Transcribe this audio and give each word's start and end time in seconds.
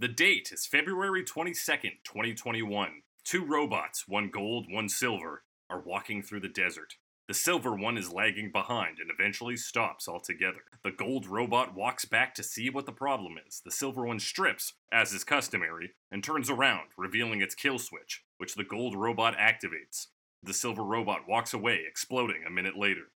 The 0.00 0.08
date 0.08 0.48
is 0.50 0.64
February 0.64 1.22
22nd, 1.22 2.04
2021. 2.04 3.02
Two 3.22 3.44
robots, 3.44 4.08
one 4.08 4.30
gold, 4.30 4.64
one 4.70 4.88
silver, 4.88 5.42
are 5.68 5.82
walking 5.82 6.22
through 6.22 6.40
the 6.40 6.48
desert. 6.48 6.94
The 7.28 7.34
silver 7.34 7.74
one 7.74 7.98
is 7.98 8.10
lagging 8.10 8.50
behind 8.50 8.96
and 8.98 9.10
eventually 9.10 9.58
stops 9.58 10.08
altogether. 10.08 10.62
The 10.82 10.90
gold 10.90 11.26
robot 11.26 11.74
walks 11.74 12.06
back 12.06 12.34
to 12.36 12.42
see 12.42 12.70
what 12.70 12.86
the 12.86 12.92
problem 12.92 13.34
is. 13.46 13.60
The 13.62 13.70
silver 13.70 14.06
one 14.06 14.20
strips, 14.20 14.72
as 14.90 15.12
is 15.12 15.22
customary, 15.22 15.90
and 16.10 16.24
turns 16.24 16.48
around, 16.48 16.88
revealing 16.96 17.42
its 17.42 17.54
kill 17.54 17.78
switch, 17.78 18.24
which 18.38 18.54
the 18.54 18.64
gold 18.64 18.96
robot 18.96 19.36
activates. 19.36 20.06
The 20.42 20.54
silver 20.54 20.82
robot 20.82 21.28
walks 21.28 21.52
away, 21.52 21.80
exploding 21.86 22.44
a 22.46 22.50
minute 22.50 22.74
later. 22.74 23.12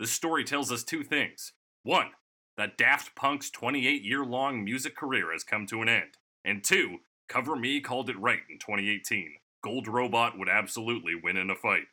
This 0.00 0.12
story 0.12 0.44
tells 0.44 0.72
us 0.72 0.82
two 0.82 1.04
things. 1.04 1.52
One, 1.82 2.12
that 2.56 2.78
Daft 2.78 3.14
Punk's 3.14 3.50
28 3.50 4.02
year 4.02 4.24
long 4.24 4.64
music 4.64 4.96
career 4.96 5.30
has 5.32 5.44
come 5.44 5.66
to 5.66 5.82
an 5.82 5.90
end. 5.90 6.16
And 6.44 6.62
two, 6.62 6.98
Cover 7.28 7.56
Me 7.56 7.80
called 7.80 8.10
it 8.10 8.18
right 8.18 8.40
in 8.50 8.58
2018. 8.58 9.34
Gold 9.62 9.86
Robot 9.86 10.38
would 10.38 10.48
absolutely 10.48 11.14
win 11.14 11.36
in 11.36 11.50
a 11.50 11.54
fight. 11.54 11.84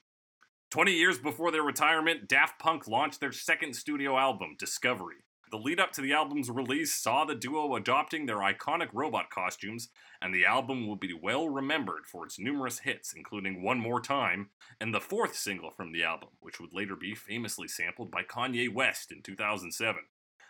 20 0.72 0.92
years 0.92 1.18
before 1.18 1.52
their 1.52 1.64
retirement, 1.64 2.28
Daft 2.28 2.59
Punk 2.59 2.88
launched 2.88 3.20
their 3.20 3.32
second 3.32 3.76
studio 3.76 4.18
album, 4.18 4.56
Discovery. 4.58 5.18
The 5.52 5.58
lead 5.58 5.80
up 5.80 5.92
to 5.94 6.02
the 6.02 6.14
album's 6.14 6.52
release 6.52 6.94
saw 6.94 7.26
the 7.26 7.34
duo 7.34 7.76
adopting 7.76 8.26
their 8.28 8.38
iconic 8.38 8.90
robot 8.94 9.32
costumes, 9.32 9.90
and 10.22 10.34
the 10.34 10.46
album 10.46 10.86
will 10.86 10.95
be 10.95 11.14
well 11.14 11.50
remembered 11.50 12.06
for 12.06 12.23
its 12.23 12.38
numerous 12.38 12.80
hits, 12.80 13.14
including 13.14 13.64
One 13.64 13.80
More 13.80 14.00
Time, 14.00 14.52
and 14.80 14.94
the 14.94 15.02
fourth 15.02 15.36
single 15.36 15.72
from 15.72 15.92
the 15.92 16.04
album, 16.04 16.30
which 16.40 16.59
would 16.59 16.73
later 16.73 16.95
be 16.95 17.16
famously 17.16 17.68
sampled 17.68 18.12
by 18.12 18.22
Kanye 18.22 18.72
West 18.72 19.12
in 19.12 19.23
2007. 19.23 20.02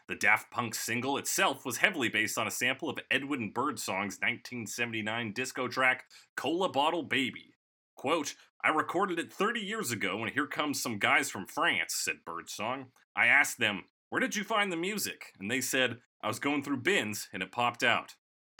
The 0.09 0.15
Daft 0.15 0.49
Punk 0.49 0.73
single 0.73 1.19
itself 1.19 1.63
was 1.67 1.77
heavily 1.77 2.09
based 2.09 2.39
on 2.39 2.47
a 2.47 2.51
sample 2.51 2.89
of 2.89 2.97
Edwin 3.11 3.51
Birdsong's 3.51 4.17
1979 4.17 5.33
disco 5.33 5.67
track, 5.67 6.05
Cola 6.35 6.67
Bottle 6.67 7.03
Baby. 7.03 7.53
Quote, 7.95 8.33
I 8.63 8.69
recorded 8.69 9.19
it 9.19 9.31
30 9.31 9.59
years 9.59 9.91
ago, 9.91 10.23
and 10.23 10.31
here 10.31 10.47
comes 10.47 10.81
some 10.81 10.97
guys 10.97 11.29
from 11.29 11.45
France, 11.45 11.93
said 11.93 12.25
Birdsong. 12.25 12.87
I 13.15 13.27
asked 13.27 13.59
them, 13.59 13.83
Where 14.09 14.19
did 14.19 14.35
you 14.35 14.43
find 14.43 14.71
the 14.71 14.77
music? 14.77 15.33
And 15.39 15.51
they 15.51 15.61
said, 15.61 15.99
I 16.23 16.27
was 16.27 16.39
going 16.39 16.63
through 16.63 16.77
bins, 16.77 17.29
and 17.31 17.43
it 17.43 17.51
popped 17.51 17.83
out. 17.83 18.15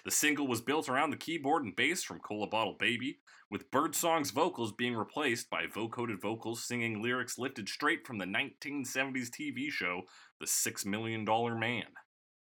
The 0.06 0.12
single 0.12 0.48
was 0.48 0.62
built 0.62 0.88
around 0.88 1.10
the 1.10 1.18
keyboard 1.18 1.64
and 1.64 1.76
bass 1.76 2.04
from 2.04 2.20
Cola 2.20 2.48
Bottle 2.48 2.78
Baby, 2.80 3.20
with 3.50 3.72
Birdsong's 3.72 4.32
vocals 4.32 4.72
being 4.72 4.96
replaced 4.96 5.50
by 5.50 5.66
vocoded 5.66 6.22
vocals 6.22 6.64
singing 6.64 7.02
lyrics 7.02 7.40
lifted 7.40 7.68
straight 7.68 8.06
from 8.06 8.20
the 8.20 8.26
1970s 8.26 9.30
TV 9.30 9.72
show 9.72 10.04
The 10.40 10.48
Six 10.48 10.86
Million 10.86 11.26
Dollar 11.26 11.54
Man. 11.54 11.86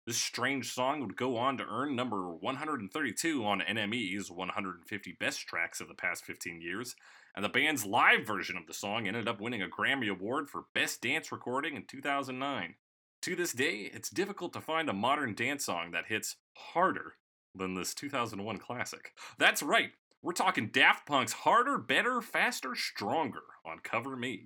This 0.07 0.17
strange 0.17 0.73
song 0.73 1.01
would 1.01 1.17
go 1.17 1.37
on 1.37 1.59
to 1.59 1.67
earn 1.69 1.97
number 1.97 2.33
132 2.33 3.45
on 3.45 3.61
NME's 3.61 4.31
150 4.31 5.17
Best 5.19 5.41
Tracks 5.41 5.81
of 5.81 5.89
the 5.89 5.95
past 5.95 6.25
15 6.25 6.61
years, 6.61 6.95
and 7.35 7.45
the 7.45 7.49
band's 7.49 7.85
live 7.85 8.27
version 8.27 8.57
of 8.57 8.67
the 8.67 8.73
song 8.73 9.07
ended 9.07 9.29
up 9.29 9.41
winning 9.41 9.63
a 9.63 9.69
Grammy 9.69 10.09
Award 10.09 10.49
for 10.49 10.67
Best 10.75 11.03
Dance 11.03 11.31
Recording 11.31 11.77
in 11.77 11.85
2009. 11.85 12.77
To 13.23 13.37
this 13.37 13.53
day, 13.53 13.91
it's 13.93 14.11
difficult 14.11 14.53
to 14.53 14.61
find 14.61 14.89
a 14.89 14.95
modern 14.95 15.35
dance 15.35 15.67
song 15.67 15.91
that 15.91 16.07
hits 16.07 16.37
harder 16.55 17.15
than 17.55 17.75
this 17.75 17.95
2001 17.95 18.59
classic. 18.59 19.13
That's 19.39 19.63
right, 19.63 19.91
we're 20.23 20.33
talking 20.33 20.69
Daft 20.73 21.07
Punk's 21.07 21.33
Harder, 21.33 21.79
Better, 21.79 22.21
Faster, 22.21 22.75
Stronger 22.75 23.43
on 23.65 23.79
Cover 23.83 24.17
Me. 24.17 24.45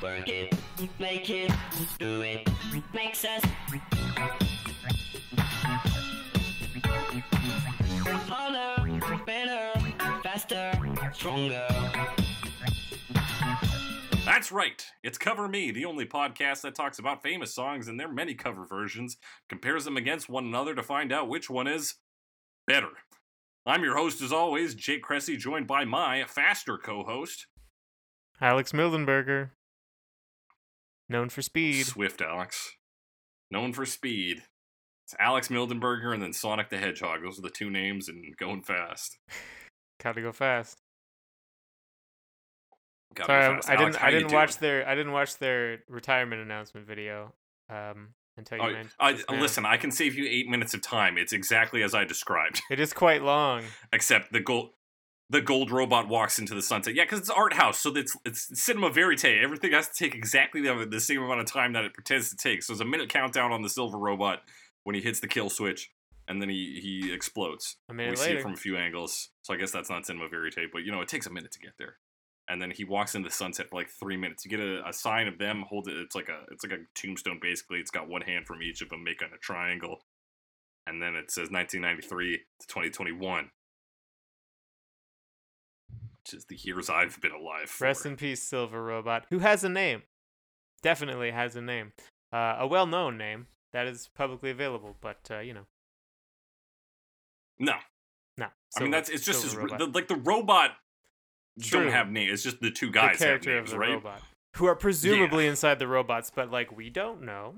Work 0.00 0.28
it, 0.28 0.54
make 0.98 1.28
it, 1.28 1.50
do 1.98 2.22
it, 2.22 2.48
makes 2.94 3.24
us 3.24 3.42
harder, 8.28 9.20
better, 9.26 9.72
faster, 10.22 10.72
stronger. 11.12 11.66
That's 14.24 14.52
right. 14.52 14.86
It's 15.02 15.18
Cover 15.18 15.48
Me, 15.48 15.72
the 15.72 15.84
only 15.84 16.06
podcast 16.06 16.60
that 16.62 16.76
talks 16.76 17.00
about 17.00 17.24
famous 17.24 17.52
songs 17.52 17.88
and 17.88 17.98
their 17.98 18.10
many 18.12 18.34
cover 18.34 18.64
versions, 18.66 19.16
compares 19.48 19.84
them 19.84 19.96
against 19.96 20.28
one 20.28 20.44
another 20.44 20.76
to 20.76 20.82
find 20.82 21.12
out 21.12 21.28
which 21.28 21.50
one 21.50 21.66
is 21.66 21.94
better. 22.68 22.90
I'm 23.64 23.84
your 23.84 23.96
host, 23.96 24.20
as 24.22 24.32
always, 24.32 24.74
Jake 24.74 25.02
Cressy, 25.02 25.36
joined 25.36 25.66
by 25.66 25.84
my 25.84 26.24
faster 26.24 26.76
co 26.76 27.04
host, 27.04 27.46
Alex 28.40 28.72
Mildenberger, 28.72 29.50
known 31.08 31.28
for 31.28 31.42
speed. 31.42 31.86
Swift 31.86 32.20
Alex. 32.20 32.72
Known 33.50 33.72
for 33.72 33.84
speed. 33.84 34.42
It's 35.04 35.14
Alex 35.20 35.48
Mildenberger 35.48 36.14
and 36.14 36.22
then 36.22 36.32
Sonic 36.32 36.70
the 36.70 36.78
Hedgehog. 36.78 37.22
Those 37.22 37.38
are 37.38 37.42
the 37.42 37.50
two 37.50 37.70
names 37.70 38.08
and 38.08 38.34
going 38.36 38.62
fast. 38.62 39.18
Gotta 40.02 40.22
go 40.22 40.32
fast. 40.32 40.78
Gotta 43.14 43.26
Sorry, 43.26 43.48
go 43.48 43.54
fast. 43.56 43.68
I 43.68 43.74
Alex, 43.74 43.96
didn't. 43.96 44.04
I 44.04 44.10
didn't 44.10 44.32
watch 44.32 44.58
doing? 44.58 44.60
their. 44.60 44.88
I 44.88 44.94
didn't 44.94 45.12
watch 45.12 45.36
their 45.36 45.78
retirement 45.88 46.40
announcement 46.42 46.86
video. 46.86 47.34
Um, 47.70 48.14
until 48.36 48.58
you 48.58 48.76
Oh. 49.00 49.16
I, 49.28 49.34
listen, 49.34 49.66
I 49.66 49.76
can 49.76 49.90
save 49.90 50.14
you 50.14 50.26
eight 50.28 50.48
minutes 50.48 50.74
of 50.74 50.82
time. 50.82 51.18
It's 51.18 51.32
exactly 51.32 51.82
as 51.82 51.94
I 51.94 52.04
described. 52.04 52.62
It 52.70 52.80
is 52.80 52.92
quite 52.92 53.22
long. 53.22 53.64
except 53.92 54.32
the 54.32 54.40
gold 54.40 54.70
the 55.30 55.40
gold 55.40 55.70
robot 55.70 56.08
walks 56.08 56.38
into 56.38 56.54
the 56.54 56.60
sunset. 56.60 56.94
Yeah, 56.94 57.04
because 57.04 57.20
it's 57.20 57.30
art 57.30 57.54
house, 57.54 57.78
so 57.78 57.94
it's 57.96 58.16
it's 58.24 58.60
cinema 58.60 58.90
verite. 58.90 59.42
Everything 59.42 59.72
has 59.72 59.88
to 59.88 60.04
take 60.04 60.14
exactly 60.14 60.60
the, 60.60 60.86
the 60.88 61.00
same 61.00 61.22
amount 61.22 61.40
of 61.40 61.46
time 61.46 61.72
that 61.72 61.84
it 61.84 61.94
pretends 61.94 62.28
to 62.30 62.36
take. 62.36 62.62
So 62.62 62.72
there's 62.72 62.80
a 62.80 62.84
minute 62.84 63.08
countdown 63.08 63.50
on 63.50 63.62
the 63.62 63.70
silver 63.70 63.98
robot 63.98 64.42
when 64.84 64.94
he 64.94 65.00
hits 65.00 65.20
the 65.20 65.28
kill 65.28 65.48
switch, 65.48 65.90
and 66.28 66.40
then 66.40 66.50
he 66.50 66.80
he 66.82 67.12
explodes. 67.12 67.76
A 67.88 67.92
we 67.92 67.96
minute 67.96 68.18
see 68.18 68.32
it 68.32 68.42
from 68.42 68.52
a 68.52 68.56
few 68.56 68.76
angles, 68.76 69.30
so 69.42 69.54
I 69.54 69.56
guess 69.56 69.70
that's 69.70 69.88
not 69.88 70.04
cinema 70.04 70.28
verite. 70.28 70.70
But 70.70 70.82
you 70.82 70.92
know, 70.92 71.00
it 71.00 71.08
takes 71.08 71.26
a 71.26 71.30
minute 71.32 71.52
to 71.52 71.58
get 71.58 71.72
there. 71.78 71.96
And 72.52 72.60
then 72.60 72.70
he 72.70 72.84
walks 72.84 73.14
into 73.14 73.30
the 73.30 73.34
sunset 73.34 73.70
for 73.70 73.76
like 73.76 73.88
three 73.88 74.18
minutes. 74.18 74.44
You 74.44 74.50
get 74.50 74.60
a, 74.60 74.86
a 74.86 74.92
sign 74.92 75.26
of 75.26 75.38
them 75.38 75.64
hold 75.66 75.88
it. 75.88 75.96
It's 75.96 76.14
like 76.14 76.28
a 76.28 76.44
it's 76.52 76.62
like 76.62 76.72
a 76.72 76.84
tombstone 76.94 77.38
basically. 77.40 77.78
It's 77.78 77.90
got 77.90 78.08
one 78.08 78.20
hand 78.20 78.46
from 78.46 78.62
each 78.62 78.82
of 78.82 78.90
them 78.90 79.02
making 79.02 79.28
a 79.34 79.38
triangle, 79.38 80.02
and 80.86 81.00
then 81.00 81.14
it 81.14 81.30
says 81.30 81.48
1993 81.50 82.36
to 82.36 82.66
2021 82.68 83.50
which 86.24 86.34
is 86.34 86.44
the 86.44 86.56
years 86.56 86.88
I've 86.88 87.20
been 87.20 87.32
alive. 87.32 87.68
For. 87.68 87.84
Rest 87.84 88.06
in 88.06 88.16
peace, 88.16 88.42
Silver 88.42 88.80
Robot, 88.82 89.26
who 89.30 89.40
has 89.40 89.64
a 89.64 89.68
name. 89.68 90.02
Definitely 90.80 91.32
has 91.32 91.56
a 91.56 91.60
name. 91.60 91.94
Uh, 92.32 92.58
a 92.60 92.66
well-known 92.66 93.18
name 93.18 93.48
that 93.72 93.88
is 93.88 94.08
publicly 94.14 94.50
available, 94.50 94.96
but 95.00 95.18
uh, 95.30 95.40
you 95.40 95.52
know, 95.52 95.66
no, 97.58 97.74
no. 98.38 98.46
I 98.76 98.82
mean 98.82 98.90
that's 98.90 99.08
it's 99.08 99.24
just 99.24 99.42
his, 99.42 99.54
the, 99.54 99.90
like 99.92 100.08
the 100.08 100.16
robot 100.16 100.76
True. 101.60 101.84
don't 101.84 101.92
have 101.92 102.10
names. 102.10 102.32
It's 102.32 102.42
just 102.42 102.60
the 102.60 102.70
two 102.70 102.86
the 102.86 102.92
guys 102.92 103.18
have 103.18 103.18
character 103.18 103.54
names, 103.56 103.70
of 103.70 103.74
the 103.74 103.78
right? 103.78 103.90
robot, 103.94 104.22
who 104.56 104.66
are 104.66 104.74
presumably 104.76 105.46
inside 105.46 105.78
the 105.78 105.86
robots, 105.88 106.30
but 106.34 106.50
like 106.50 106.74
we 106.76 106.88
don't 106.90 107.22
know. 107.22 107.56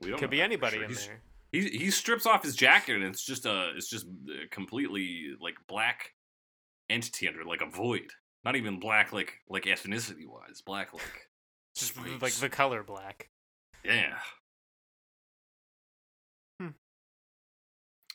We 0.00 0.08
don't 0.10 0.18
Could 0.18 0.26
know 0.26 0.30
be 0.32 0.42
anybody 0.42 0.76
sure. 0.76 0.84
in 0.84 0.90
He's- 0.90 1.06
there. 1.06 1.22
He 1.52 1.68
he 1.68 1.90
strips 1.90 2.24
off 2.24 2.42
his 2.42 2.56
jacket 2.56 2.96
and 2.96 3.04
it's 3.04 3.22
just 3.24 3.44
a 3.44 3.72
it's 3.76 3.88
just 3.90 4.06
a 4.06 4.48
completely 4.48 5.34
like 5.38 5.56
black 5.68 6.12
entity 6.88 7.28
under 7.28 7.44
like 7.44 7.60
a 7.60 7.66
void. 7.66 8.10
Not 8.44 8.56
even 8.56 8.80
black 8.80 9.12
like 9.12 9.34
like 9.50 9.64
ethnicity 9.64 10.26
wise. 10.26 10.62
Black 10.64 10.92
like 10.94 11.28
Just 11.76 11.94
space. 11.94 12.22
like 12.22 12.32
the 12.34 12.48
color 12.48 12.82
black. 12.82 13.28
yeah. 13.84 14.14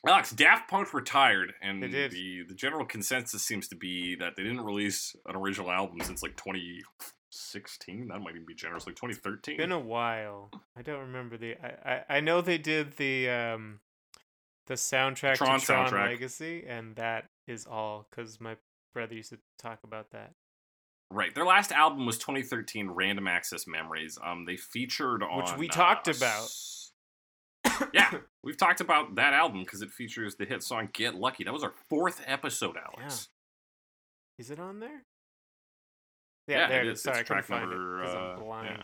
Alex, 0.06 0.32
Daft 0.32 0.70
Punk 0.70 0.94
retired, 0.94 1.54
and 1.62 1.82
the 1.82 2.08
the 2.48 2.54
general 2.56 2.86
consensus 2.86 3.44
seems 3.44 3.68
to 3.70 3.76
be 3.76 4.16
that 4.16 4.36
they 4.36 4.44
didn't 4.44 4.62
release 4.62 5.16
an 5.26 5.36
original 5.36 5.72
album 5.72 6.00
since 6.02 6.22
like 6.22 6.36
2016. 6.38 8.08
That 8.08 8.20
might 8.22 8.36
even 8.36 8.46
be 8.46 8.54
generous, 8.56 8.86
like 8.86 8.96
2013. 8.96 9.58
Been 9.58 9.72
a 9.72 9.80
while. 9.80 10.52
I 10.78 10.82
don't 10.82 11.00
remember 11.00 11.38
the. 11.38 11.56
I 11.56 12.04
I, 12.10 12.18
I 12.18 12.20
know 12.20 12.42
they 12.42 12.58
did 12.58 12.98
the 12.98 13.30
um, 13.30 13.80
the 14.68 14.76
soundtrack 14.76 15.36
Tron 15.36 15.60
to 15.60 15.66
Tron 15.66 15.88
soundtrack. 15.90 16.08
Legacy, 16.08 16.66
and 16.68 16.96
that 16.96 17.26
is 17.48 17.66
all 17.66 18.08
because 18.10 18.40
my 18.40 18.56
brother 18.94 19.16
used 19.16 19.30
to 19.32 19.40
talk 19.58 19.80
about 19.84 20.12
that. 20.12 20.34
Right. 21.10 21.34
Their 21.34 21.46
last 21.46 21.72
album 21.72 22.06
was 22.06 22.18
2013, 22.18 22.90
Random 22.90 23.28
Access 23.30 23.66
Memories. 23.66 24.18
Um, 24.22 24.44
they 24.46 24.58
featured 24.58 25.24
on 25.24 25.38
Which 25.38 25.56
we 25.58 25.70
uh, 25.70 25.72
talked 25.72 26.10
about. 26.10 26.44
s- 26.44 26.77
yeah, 27.94 28.12
we've 28.44 28.58
talked 28.58 28.82
about 28.82 29.16
that 29.16 29.34
album 29.34 29.64
because 29.64 29.82
it 29.82 29.90
features 29.92 30.36
the 30.36 30.46
hit 30.46 30.64
song 30.64 30.90
"Get 30.94 31.16
Lucky." 31.16 31.44
That 31.44 31.54
was 31.54 31.64
our 31.64 31.74
fourth 31.90 32.22
episode, 32.26 32.76
Alex. 32.78 33.30
Is 34.38 34.52
it 34.52 34.60
on 34.60 34.80
there? 34.80 35.04
Yeah, 36.48 36.68
there 36.68 36.82
it 36.82 36.88
is. 36.88 37.02
Sorry, 37.04 37.20
I 37.20 37.24
couldn't 37.24 37.44
track 37.44 37.46
find 37.46 37.70
number, 37.70 38.00
it 38.00 38.02
because 38.04 38.16
uh, 38.16 38.20
I'm 38.20 38.40
blind. 38.40 38.84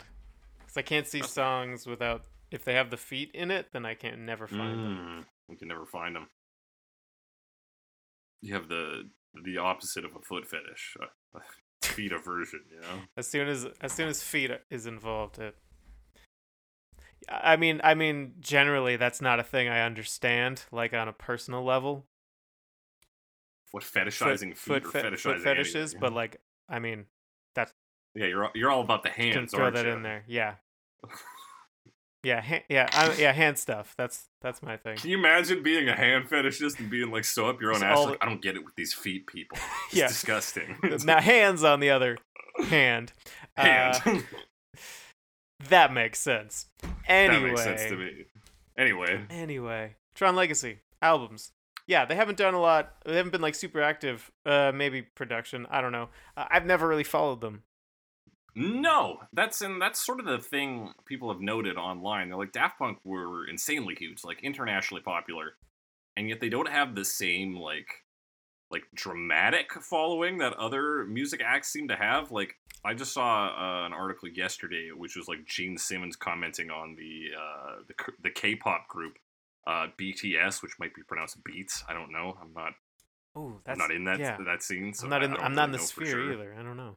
Because 0.58 0.76
I 0.76 0.82
can't 0.82 1.06
see 1.06 1.18
That's- 1.18 1.32
songs 1.32 1.86
without 1.86 2.24
if 2.50 2.64
they 2.64 2.74
have 2.74 2.90
the 2.90 2.96
feet 2.96 3.30
in 3.34 3.50
it, 3.50 3.68
then 3.72 3.84
I 3.86 3.94
can't 3.94 4.20
never 4.20 4.46
find 4.46 4.78
them. 4.78 4.96
Mm, 4.96 5.24
we 5.48 5.56
can 5.56 5.68
never 5.68 5.86
find 5.86 6.14
them. 6.14 6.28
You 8.42 8.54
have 8.54 8.68
the 8.68 9.10
the 9.44 9.58
opposite 9.58 10.04
of 10.04 10.14
a 10.14 10.20
foot 10.20 10.46
fetish, 10.46 10.96
a, 11.00 11.38
a 11.38 11.42
feet 11.82 12.12
aversion. 12.12 12.60
You 12.70 12.80
know. 12.80 13.02
As 13.16 13.26
soon 13.26 13.48
as 13.48 13.66
as 13.80 13.92
soon 13.92 14.08
as 14.08 14.22
feet 14.22 14.50
is 14.70 14.86
involved, 14.86 15.38
it. 15.38 15.56
I 17.28 17.56
mean, 17.56 17.80
I 17.84 17.94
mean, 17.94 18.34
generally 18.40 18.96
that's 18.96 19.20
not 19.20 19.40
a 19.40 19.42
thing 19.42 19.68
I 19.68 19.82
understand, 19.82 20.64
like 20.72 20.92
on 20.94 21.08
a 21.08 21.12
personal 21.12 21.64
level. 21.64 22.04
What 23.72 23.82
fetishizing 23.82 24.56
foot, 24.56 24.84
feet 24.84 24.86
or 24.86 24.90
fe- 24.90 25.02
fetishizing 25.10 25.18
foot 25.20 25.40
fetishes, 25.42 25.74
anything. 25.76 26.00
but 26.00 26.12
like, 26.12 26.40
I 26.68 26.78
mean, 26.78 27.06
that's 27.54 27.72
yeah, 28.14 28.26
you're 28.26 28.50
you're 28.54 28.70
all 28.70 28.82
about 28.82 29.02
the 29.02 29.10
can 29.10 29.32
hands, 29.32 29.50
throw 29.52 29.70
that 29.70 29.84
you? 29.86 29.92
in 29.92 30.02
there. 30.02 30.24
Yeah. 30.26 30.54
Yeah, 32.22 32.40
ha- 32.40 32.62
yeah, 32.70 32.88
I, 32.90 33.14
yeah, 33.16 33.32
hand 33.32 33.58
stuff. 33.58 33.92
That's 33.98 34.30
that's 34.40 34.62
my 34.62 34.78
thing. 34.78 34.96
Can 34.96 35.10
you 35.10 35.18
imagine 35.18 35.62
being 35.62 35.90
a 35.90 35.94
hand 35.94 36.26
fetishist 36.30 36.78
and 36.80 36.88
being 36.88 37.10
like 37.10 37.24
so 37.24 37.50
up 37.50 37.60
your 37.60 37.70
own 37.72 37.76
It's 37.76 37.84
ass? 37.84 37.98
Like, 38.06 38.18
I 38.22 38.26
don't 38.26 38.40
get 38.40 38.56
it 38.56 38.64
with 38.64 38.74
these 38.76 38.94
feet 38.94 39.26
people. 39.26 39.58
It's 39.88 39.94
Yeah. 39.96 40.08
disgusting. 40.08 40.74
now, 41.04 41.20
hands 41.20 41.62
on 41.64 41.80
the 41.80 41.90
other 41.90 42.16
hand. 42.66 43.12
hand. 43.58 44.00
Uh, 44.06 44.20
that 45.68 45.92
makes 45.92 46.18
sense. 46.18 46.66
Anyway, 47.06 47.40
that 47.40 47.46
makes 47.48 47.62
sense 47.62 47.82
to 47.90 47.96
me. 47.96 48.24
Anyway, 48.76 49.24
Anyway, 49.30 49.96
Tron 50.14 50.34
Legacy 50.36 50.78
albums. 51.00 51.52
Yeah, 51.86 52.06
they 52.06 52.14
haven't 52.16 52.38
done 52.38 52.54
a 52.54 52.60
lot. 52.60 52.94
They 53.04 53.14
haven't 53.16 53.32
been 53.32 53.42
like 53.42 53.54
super 53.54 53.82
active. 53.82 54.30
Uh, 54.46 54.72
maybe 54.74 55.02
production. 55.02 55.66
I 55.70 55.80
don't 55.80 55.92
know. 55.92 56.08
Uh, 56.36 56.46
I've 56.50 56.64
never 56.66 56.88
really 56.88 57.04
followed 57.04 57.40
them. 57.40 57.62
no, 58.56 59.18
that's 59.32 59.60
and 59.62 59.80
that's 59.82 60.04
sort 60.04 60.20
of 60.20 60.26
the 60.26 60.38
thing 60.38 60.92
people 61.06 61.30
have 61.32 61.40
noted 61.40 61.76
online. 61.76 62.28
They're 62.28 62.38
like 62.38 62.52
Daft 62.52 62.78
Punk 62.78 62.98
were 63.04 63.46
insanely 63.46 63.94
huge, 63.98 64.24
like 64.24 64.42
internationally 64.42 65.02
popular, 65.02 65.54
and 66.16 66.28
yet 66.28 66.40
they 66.40 66.48
don't 66.48 66.68
have 66.68 66.94
the 66.94 67.04
same 67.04 67.54
like 67.56 67.88
like 68.70 68.84
dramatic 68.94 69.72
following 69.82 70.38
that 70.38 70.54
other 70.54 71.04
music 71.04 71.40
acts 71.44 71.72
seem 71.72 71.88
to 71.88 71.96
have. 71.96 72.30
Like 72.30 72.56
I 72.84 72.94
just 72.94 73.12
saw 73.12 73.46
uh, 73.46 73.86
an 73.86 73.92
article 73.92 74.28
yesterday, 74.28 74.90
which 74.96 75.16
was 75.16 75.28
like 75.28 75.44
Gene 75.46 75.78
Simmons 75.78 76.16
commenting 76.16 76.70
on 76.70 76.96
the 76.96 77.36
uh, 77.38 77.82
the 77.86 77.94
k- 77.94 78.18
the 78.22 78.30
K-pop 78.30 78.88
group 78.88 79.18
uh, 79.66 79.88
BTS, 80.00 80.62
which 80.62 80.72
might 80.78 80.94
be 80.94 81.02
pronounced 81.02 81.42
Beats. 81.44 81.84
I 81.88 81.92
don't 81.92 82.12
know. 82.12 82.36
I'm 82.40 82.52
not 82.52 82.72
Oh, 83.36 83.46
I'm 83.48 83.60
that's 83.64 83.78
not 83.78 83.90
in 83.90 84.04
that 84.04 84.20
yeah. 84.20 84.36
that 84.46 84.62
scene. 84.62 84.94
So 84.94 85.04
I'm 85.04 85.10
not 85.10 85.22
in. 85.22 85.36
I'm 85.36 85.54
not 85.54 85.66
in 85.66 85.72
the 85.72 85.78
sphere 85.78 86.06
sure. 86.06 86.32
either. 86.32 86.54
I 86.58 86.62
don't 86.62 86.76
know. 86.76 86.96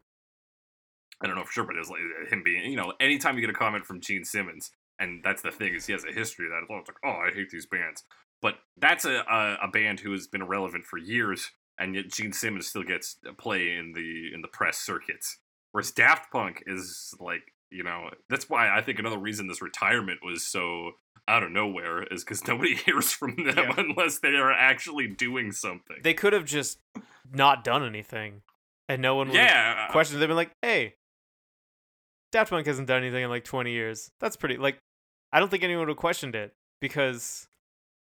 I 1.21 1.27
don't 1.27 1.35
know 1.35 1.43
for 1.43 1.51
sure, 1.51 1.63
but 1.63 1.75
it's 1.77 1.89
like 1.89 2.01
him 2.31 2.43
being, 2.43 2.69
you 2.69 2.77
know, 2.77 2.93
anytime 2.99 3.35
you 3.35 3.41
get 3.41 3.49
a 3.49 3.53
comment 3.53 3.85
from 3.85 4.01
Gene 4.01 4.23
Simmons, 4.23 4.71
and 4.99 5.23
that's 5.23 5.41
the 5.41 5.49
thing 5.49 5.73
is 5.73 5.87
he 5.87 5.93
has 5.93 6.05
a 6.05 6.11
history 6.11 6.45
of 6.45 6.51
that. 6.51 6.75
It's 6.75 6.89
like, 6.89 6.97
oh, 7.03 7.19
I 7.27 7.31
hate 7.33 7.49
these 7.49 7.65
bands, 7.65 8.03
but 8.41 8.55
that's 8.77 9.05
a, 9.05 9.23
a 9.29 9.57
a 9.63 9.67
band 9.67 9.99
who 10.01 10.11
has 10.11 10.27
been 10.27 10.41
irrelevant 10.41 10.85
for 10.85 10.97
years, 10.97 11.51
and 11.79 11.95
yet 11.95 12.11
Gene 12.11 12.33
Simmons 12.33 12.67
still 12.67 12.83
gets 12.83 13.17
play 13.37 13.75
in 13.75 13.93
the 13.93 14.31
in 14.33 14.41
the 14.41 14.47
press 14.47 14.77
circuits. 14.77 15.39
Whereas 15.71 15.91
Daft 15.91 16.31
Punk 16.31 16.63
is 16.65 17.13
like, 17.19 17.53
you 17.69 17.83
know, 17.83 18.09
that's 18.29 18.49
why 18.49 18.69
I 18.75 18.81
think 18.81 18.99
another 18.99 19.17
reason 19.19 19.47
this 19.47 19.61
retirement 19.61 20.19
was 20.23 20.43
so 20.43 20.91
out 21.27 21.43
of 21.43 21.51
nowhere 21.51 22.03
is 22.03 22.23
because 22.23 22.47
nobody 22.47 22.73
hears 22.85 23.11
from 23.11 23.35
them 23.35 23.53
Yeah. 23.57 23.73
unless 23.77 24.19
they 24.19 24.35
are 24.35 24.51
actually 24.51 25.07
doing 25.07 25.51
something. 25.51 25.97
They 26.01 26.13
could 26.13 26.31
have 26.33 26.45
just 26.45 26.79
not 27.33 27.63
done 27.65 27.85
anything, 27.85 28.43
and 28.87 29.01
no 29.01 29.15
one 29.15 29.27
would 29.27 29.35
have 29.37 29.45
yeah, 29.49 29.87
questioned. 29.91 30.21
They've 30.21 30.29
been 30.29 30.37
like, 30.37 30.51
"Hey, 30.61 30.95
Daft 32.31 32.49
Punk 32.49 32.67
hasn't 32.67 32.87
done 32.87 33.01
anything 33.03 33.23
in 33.23 33.29
like 33.29 33.43
20 33.43 33.71
years. 33.71 34.11
That's 34.19 34.35
pretty." 34.35 34.57
Like, 34.57 34.79
I 35.31 35.39
don't 35.39 35.49
think 35.49 35.63
anyone 35.63 35.81
would 35.81 35.89
have 35.89 35.97
questioned 35.97 36.35
it 36.35 36.53
because, 36.81 37.46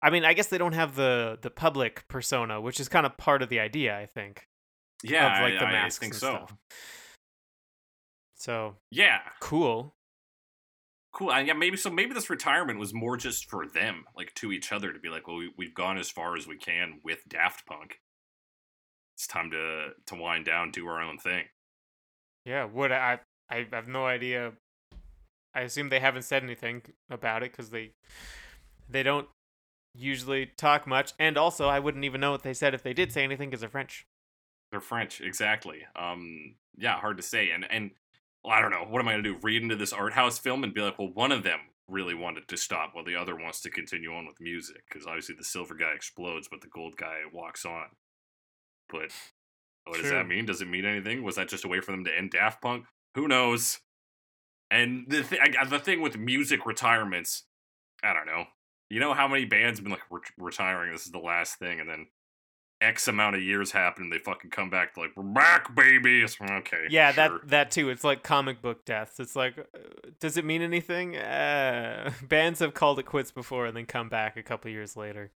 I 0.02 0.10
mean, 0.10 0.24
I 0.24 0.32
guess 0.32 0.46
they 0.48 0.58
don't 0.58 0.74
have 0.74 0.94
the 0.94 1.38
the 1.40 1.50
public 1.50 2.06
persona, 2.08 2.60
which 2.60 2.78
is 2.80 2.88
kind 2.88 3.04
of 3.06 3.16
part 3.16 3.42
of 3.42 3.48
the 3.48 3.60
idea. 3.60 3.96
I 3.98 4.06
think. 4.06 4.46
yeah, 5.02 5.36
of 5.38 5.42
like 5.42 5.54
I, 5.54 5.58
the 5.58 5.66
I 5.66 5.72
masks 5.72 5.98
think 5.98 6.12
and 6.14 6.20
so. 6.20 6.28
stuff. 6.28 6.54
So 8.36 8.76
Yeah, 8.92 9.18
cool. 9.40 9.94
cool. 11.12 11.32
And 11.32 11.46
yeah, 11.48 11.54
maybe 11.54 11.76
so. 11.76 11.90
Maybe 11.90 12.14
this 12.14 12.30
retirement 12.30 12.78
was 12.78 12.94
more 12.94 13.16
just 13.16 13.50
for 13.50 13.66
them, 13.66 14.04
like 14.16 14.32
to 14.34 14.52
each 14.52 14.70
other, 14.72 14.92
to 14.92 14.98
be 15.00 15.08
like, 15.08 15.26
well, 15.26 15.38
we, 15.38 15.52
we've 15.58 15.74
gone 15.74 15.98
as 15.98 16.08
far 16.08 16.36
as 16.36 16.46
we 16.46 16.56
can 16.56 17.00
with 17.04 17.28
Daft 17.28 17.66
Punk. 17.66 18.00
It's 19.16 19.26
time 19.26 19.50
to 19.50 19.88
to 20.06 20.14
wind 20.14 20.44
down, 20.44 20.70
do 20.70 20.86
our 20.86 21.02
own 21.02 21.18
thing. 21.18 21.46
Yeah. 22.44 22.64
What 22.64 22.92
I 22.92 23.18
I 23.50 23.66
have 23.72 23.88
no 23.88 24.06
idea. 24.06 24.52
I 25.54 25.62
assume 25.62 25.88
they 25.88 25.98
haven't 25.98 26.22
said 26.22 26.44
anything 26.44 26.82
about 27.10 27.42
it 27.42 27.50
because 27.50 27.70
they 27.70 27.94
they 28.88 29.02
don't 29.02 29.26
usually 29.94 30.46
talk 30.46 30.86
much, 30.86 31.12
and 31.18 31.36
also 31.36 31.68
I 31.68 31.78
wouldn't 31.78 32.04
even 32.04 32.20
know 32.20 32.30
what 32.30 32.42
they 32.42 32.54
said 32.54 32.74
if 32.74 32.82
they 32.82 32.92
did 32.92 33.12
say 33.12 33.24
anything 33.24 33.50
because 33.50 33.60
they're 33.60 33.68
French. 33.68 34.06
They're 34.70 34.80
French, 34.80 35.20
exactly. 35.20 35.80
Um, 35.96 36.56
yeah, 36.76 36.98
hard 36.98 37.16
to 37.16 37.22
say. 37.22 37.50
And 37.50 37.66
and 37.70 37.90
well, 38.44 38.54
I 38.54 38.60
don't 38.60 38.70
know. 38.70 38.84
What 38.88 39.00
am 39.00 39.08
I 39.08 39.12
gonna 39.12 39.22
do? 39.22 39.38
Read 39.42 39.62
into 39.62 39.76
this 39.76 39.92
art 39.92 40.12
house 40.12 40.38
film 40.38 40.64
and 40.64 40.74
be 40.74 40.80
like, 40.80 40.98
well, 40.98 41.12
one 41.12 41.32
of 41.32 41.42
them 41.42 41.60
really 41.88 42.14
wanted 42.14 42.46
to 42.48 42.56
stop, 42.56 42.90
while 42.92 43.04
the 43.04 43.16
other 43.16 43.34
wants 43.34 43.60
to 43.62 43.70
continue 43.70 44.12
on 44.12 44.26
with 44.26 44.40
music. 44.40 44.82
Because 44.88 45.06
obviously 45.06 45.34
the 45.36 45.44
silver 45.44 45.74
guy 45.74 45.92
explodes, 45.94 46.48
but 46.48 46.60
the 46.60 46.68
gold 46.68 46.96
guy 46.96 47.20
walks 47.32 47.64
on. 47.64 47.86
But 48.90 49.10
what 49.84 50.00
does 50.00 50.10
that 50.10 50.28
mean? 50.28 50.44
Does 50.46 50.60
it 50.60 50.68
mean 50.68 50.84
anything? 50.84 51.22
Was 51.22 51.36
that 51.36 51.48
just 51.48 51.64
a 51.64 51.68
way 51.68 51.80
for 51.80 51.92
them 51.92 52.04
to 52.04 52.16
end 52.16 52.30
Daft 52.30 52.60
Punk? 52.60 52.84
Who 53.14 53.26
knows? 53.26 53.80
And 54.70 55.06
the 55.08 55.22
th- 55.22 55.40
I, 55.42 55.64
the 55.64 55.78
thing 55.78 56.02
with 56.02 56.18
music 56.18 56.66
retirements, 56.66 57.44
I 58.02 58.12
don't 58.12 58.26
know. 58.26 58.44
You 58.90 59.00
know 59.00 59.12
how 59.14 59.28
many 59.28 59.44
bands 59.44 59.78
have 59.78 59.84
been 59.84 59.92
like 59.92 60.02
re- 60.10 60.20
retiring? 60.38 60.92
This 60.92 61.06
is 61.06 61.12
the 61.12 61.18
last 61.18 61.58
thing, 61.58 61.78
and 61.80 61.88
then 61.88 62.06
X 62.80 63.08
amount 63.08 63.34
of 63.36 63.42
years 63.42 63.72
happen, 63.72 64.04
and 64.04 64.12
they 64.12 64.18
fucking 64.18 64.50
come 64.50 64.70
back 64.70 64.94
to 64.94 65.00
like 65.00 65.10
we're 65.16 65.24
back, 65.24 65.74
baby. 65.74 66.22
It's 66.22 66.40
like, 66.40 66.50
okay, 66.50 66.86
Yeah, 66.88 67.12
sure. 67.12 67.38
that 67.40 67.48
that 67.48 67.70
too. 67.70 67.90
It's 67.90 68.04
like 68.04 68.22
comic 68.22 68.62
book 68.62 68.84
deaths. 68.84 69.18
It's 69.20 69.34
like, 69.36 69.58
uh, 69.58 69.78
does 70.20 70.36
it 70.36 70.44
mean 70.44 70.62
anything? 70.62 71.16
Uh, 71.16 72.12
bands 72.22 72.60
have 72.60 72.74
called 72.74 72.98
it 72.98 73.04
quits 73.04 73.30
before 73.30 73.66
and 73.66 73.76
then 73.76 73.84
come 73.86 74.08
back 74.08 74.36
a 74.36 74.42
couple 74.42 74.70
years 74.70 74.96
later. 74.96 75.32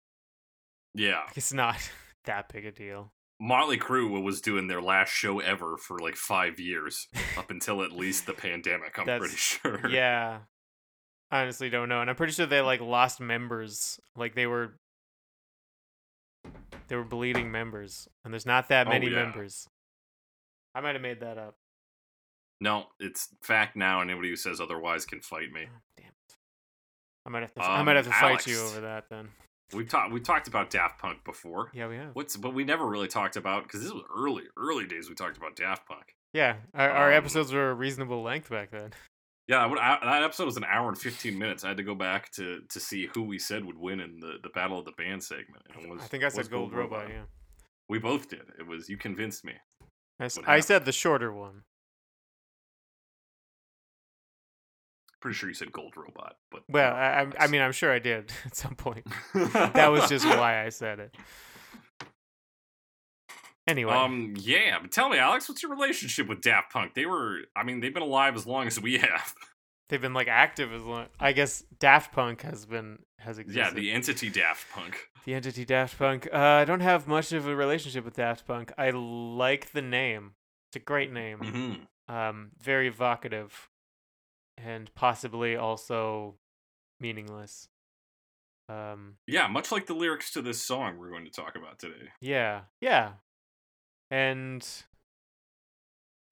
yeah. 0.94 1.24
It's 1.36 1.52
not 1.52 1.78
that 2.26 2.52
big 2.54 2.66
a 2.66 2.72
deal. 2.72 3.12
Motley 3.40 3.78
Crue 3.80 4.22
was 4.22 4.40
doing 4.40 4.68
their 4.68 4.82
last 4.84 5.10
show 5.10 5.40
ever 5.40 5.76
for 5.78 5.98
like 5.98 6.16
five 6.16 6.60
years, 6.60 7.08
up 7.40 7.50
until 7.50 7.82
at 7.82 7.92
least 7.92 8.28
the 8.28 8.34
pandemic. 8.34 9.00
I'm 9.00 9.06
pretty 9.20 9.36
sure. 9.36 9.90
yeah, 9.90 10.42
I 11.32 11.42
honestly 11.44 11.70
don't 11.70 11.88
know, 11.90 12.02
and 12.02 12.10
I'm 12.10 12.16
pretty 12.16 12.34
sure 12.34 12.46
they 12.46 12.62
like 12.62 12.82
lost 12.82 13.20
members. 13.22 14.00
Like 14.18 14.36
they 14.36 14.48
were, 14.48 14.74
they 16.88 16.96
were 16.96 17.04
bleeding 17.04 17.52
members, 17.52 18.08
and 18.26 18.34
there's 18.34 18.46
not 18.46 18.68
that 18.70 18.88
Oh, 18.88 18.90
many 18.90 19.08
yeah. 19.08 19.16
members. 19.24 19.68
I 20.76 20.82
might 20.82 20.94
have 20.96 21.02
made 21.02 21.20
that 21.22 21.38
up. 21.38 21.56
No, 22.60 22.88
it's 23.00 23.30
fact 23.42 23.76
now. 23.76 24.02
Anybody 24.02 24.30
who 24.30 24.36
says 24.36 24.60
otherwise 24.62 25.06
can 25.06 25.22
fight 25.22 25.52
me. 25.52 25.68
Oh, 25.68 25.80
damn 25.98 26.08
it. 26.08 26.36
I 27.26 27.30
might 27.30 27.42
have 27.42 27.54
to. 27.56 27.62
I 27.64 27.82
might 27.84 27.92
Um, 27.92 28.04
have 28.04 28.06
to 28.06 28.12
fight 28.12 28.48
you 28.48 28.60
over 28.62 28.82
that 28.82 29.06
then. 29.10 29.30
We've 29.74 29.88
talked. 29.88 30.12
We 30.12 30.20
talked 30.20 30.48
about 30.50 30.70
Daft 30.70 31.00
Punk 31.00 31.24
before. 31.24 31.72
Yeah, 31.74 31.88
we 31.88 31.96
have. 31.96 32.14
What's 32.14 32.36
but 32.36 32.54
we 32.54 32.66
never 32.66 32.86
really 32.86 33.08
talked 33.08 33.38
about 33.38 33.64
because 33.64 33.82
this 33.84 33.92
was 33.92 34.04
early, 34.16 34.44
early 34.58 34.86
days. 34.86 35.08
We 35.08 35.16
talked 35.16 35.38
about 35.38 35.56
Daft 35.56 35.88
Punk. 35.88 36.14
Yeah, 36.34 36.58
our, 36.74 36.90
our 36.90 37.08
Um, 37.12 37.18
episodes 37.18 37.54
were 37.54 37.72
a 37.72 37.74
reasonable 37.74 38.22
length 38.22 38.50
back 38.50 38.70
then. 38.72 38.92
Yeah, 39.48 39.66
I 39.66 40.00
that 40.06 40.24
episode 40.24 40.46
was 40.46 40.58
an 40.58 40.64
hour 40.64 40.88
and 40.88 40.98
fifteen 40.98 41.38
minutes. 41.38 41.64
I 41.64 41.70
had 41.70 41.78
to 41.78 41.84
go 41.84 41.96
back 41.96 42.32
to 42.34 42.62
to 42.70 42.80
see 42.80 43.08
who 43.14 43.24
we 43.24 43.38
said 43.40 43.66
would 43.66 43.78
win 43.78 44.00
in 44.00 44.20
the, 44.20 44.36
the 44.44 44.50
battle 44.50 44.80
of 44.80 44.86
the 44.86 44.94
band 44.94 45.24
segment. 45.24 45.64
And 45.76 45.90
was, 45.92 46.02
I 46.02 46.06
think 46.06 46.24
I 46.24 46.30
said 46.30 46.50
Gold 46.50 46.74
Robot. 46.74 47.10
Yeah, 47.10 47.24
We 47.90 48.00
both 48.00 48.30
did. 48.30 48.44
It 48.60 48.66
was 48.68 48.88
you 48.88 48.98
convinced 48.98 49.44
me. 49.44 49.54
I, 50.20 50.26
s- 50.26 50.40
I 50.48 50.60
said 50.60 50.86
the 50.86 50.92
shorter 50.92 51.34
one. 51.34 51.64
Pretty 55.22 55.36
sure 55.36 55.50
you 55.50 55.56
said 55.56 55.72
Gold 55.72 55.94
Robot, 55.96 56.36
but 56.50 56.64
Well, 56.68 56.90
no, 56.92 56.96
I, 56.96 57.08
I'm- 57.20 57.34
I 57.40 57.48
mean, 57.48 57.62
I'm 57.62 57.72
sure 57.74 57.92
I 57.92 58.00
did 58.00 58.32
at 58.46 58.56
some 58.56 58.76
point. 58.76 59.06
That 59.34 59.92
was 59.92 60.10
just 60.10 60.26
why 60.26 60.64
I 60.66 60.70
said 60.70 61.00
it. 61.00 61.16
Anyway, 63.72 63.94
Um, 63.94 64.34
yeah, 64.38 64.80
but 64.82 64.92
tell 64.92 65.08
me, 65.08 65.18
Alex, 65.18 65.48
what's 65.48 65.64
your 65.64 65.72
relationship 65.72 66.28
with 66.28 66.42
Daft 66.42 66.74
Punk? 66.74 66.94
They 66.94 67.06
were, 67.06 67.40
I 67.56 67.64
mean, 67.64 67.80
they've 67.80 67.94
been 67.94 68.04
alive 68.04 68.36
as 68.36 68.46
long 68.46 68.68
as 68.68 68.80
we 68.82 68.98
have. 68.98 69.34
they've 69.90 70.02
been 70.02 70.14
like 70.14 70.28
active 70.28 70.74
as 70.74 70.84
long. 70.84 71.08
I 71.20 71.32
guess 71.32 71.64
Daft 71.80 72.12
Punk 72.12 72.42
has 72.42 72.66
been 72.66 73.00
has 73.20 73.38
existed. 73.40 73.60
yeah, 73.60 73.70
the 73.72 73.92
entity 73.92 74.30
Daft 74.30 74.70
Punk. 74.72 75.08
the 75.26 75.34
entity 75.34 75.64
Daft 75.64 75.98
Punk. 75.98 76.28
Uh, 76.34 76.38
I 76.38 76.66
don't 76.66 76.82
have 76.82 77.08
much 77.08 77.32
of 77.32 77.48
a 77.48 77.56
relationship 77.56 78.04
with 78.04 78.16
Daft 78.18 78.46
Punk. 78.46 78.74
I 78.78 78.90
like 78.90 79.72
the 79.72 79.82
name. 79.82 80.34
It's 80.70 80.76
a 80.76 80.80
great 80.80 81.12
name. 81.14 81.38
hmm 82.08 82.14
Um, 82.14 82.52
very 82.62 82.88
evocative, 82.90 83.70
and 84.58 84.94
possibly 84.96 85.56
also 85.56 86.36
meaningless. 87.00 87.70
Um, 88.70 89.16
Yeah, 89.28 89.48
much 89.48 89.72
like 89.72 89.86
the 89.88 89.94
lyrics 89.94 90.32
to 90.34 90.42
this 90.42 90.62
song 90.62 90.98
we're 90.98 91.10
going 91.10 91.26
to 91.26 91.32
talk 91.32 91.56
about 91.56 91.78
today. 91.80 92.10
Yeah, 92.22 92.62
yeah. 92.80 93.14
And 94.12 94.68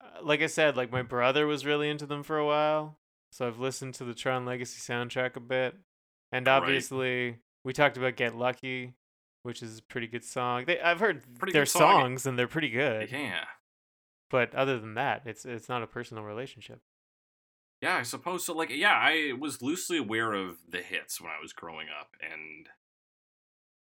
uh, 0.00 0.22
like 0.22 0.42
I 0.42 0.46
said, 0.46 0.76
like 0.76 0.92
my 0.92 1.02
brother 1.02 1.46
was 1.46 1.66
really 1.66 1.88
into 1.88 2.06
them 2.06 2.22
for 2.22 2.38
a 2.38 2.46
while, 2.46 2.98
so 3.32 3.46
I've 3.46 3.58
listened 3.58 3.94
to 3.94 4.04
the 4.04 4.14
Tron 4.14 4.44
Legacy 4.46 4.80
soundtrack 4.80 5.36
a 5.36 5.40
bit. 5.40 5.74
And 6.32 6.46
Right. 6.46 6.56
obviously, 6.56 7.38
we 7.64 7.72
talked 7.72 7.96
about 7.96 8.16
Get 8.16 8.36
Lucky, 8.36 8.94
which 9.42 9.62
is 9.62 9.78
a 9.78 9.82
pretty 9.82 10.06
good 10.06 10.24
song. 10.24 10.64
They, 10.66 10.78
I've 10.80 11.00
heard 11.00 11.22
Pretty 11.38 11.52
their 11.52 11.66
song. 11.66 11.80
songs 12.02 12.26
and 12.26 12.38
they're 12.38 12.46
pretty 12.46 12.70
good. 12.70 13.10
Yeah. 13.10 13.44
But 14.30 14.54
other 14.54 14.78
than 14.78 14.94
that, 14.94 15.22
it's 15.24 15.44
it's 15.44 15.68
not 15.68 15.82
a 15.82 15.86
personal 15.88 16.22
relationship. 16.22 16.80
Yeah, 17.82 17.96
I 17.96 18.02
suppose 18.02 18.44
so. 18.44 18.54
Like, 18.54 18.70
yeah, 18.70 18.92
I 18.92 19.32
was 19.38 19.62
loosely 19.62 19.96
aware 19.96 20.34
of 20.34 20.58
the 20.68 20.82
hits 20.82 21.20
when 21.20 21.30
I 21.32 21.40
was 21.42 21.52
growing 21.54 21.88
up, 21.88 22.10
and 22.20 22.68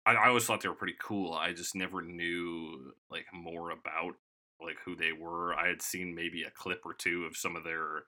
I, 0.05 0.13
I 0.13 0.27
always 0.27 0.45
thought 0.45 0.61
they 0.61 0.69
were 0.69 0.75
pretty 0.75 0.97
cool. 1.01 1.33
I 1.33 1.53
just 1.53 1.75
never 1.75 2.01
knew 2.01 2.93
like 3.09 3.25
more 3.33 3.71
about 3.71 4.15
like 4.61 4.77
who 4.85 4.95
they 4.95 5.11
were. 5.11 5.53
I 5.53 5.67
had 5.67 5.81
seen 5.81 6.15
maybe 6.15 6.43
a 6.43 6.51
clip 6.51 6.81
or 6.85 6.93
two 6.93 7.25
of 7.25 7.37
some 7.37 7.55
of 7.55 7.63
their 7.63 8.03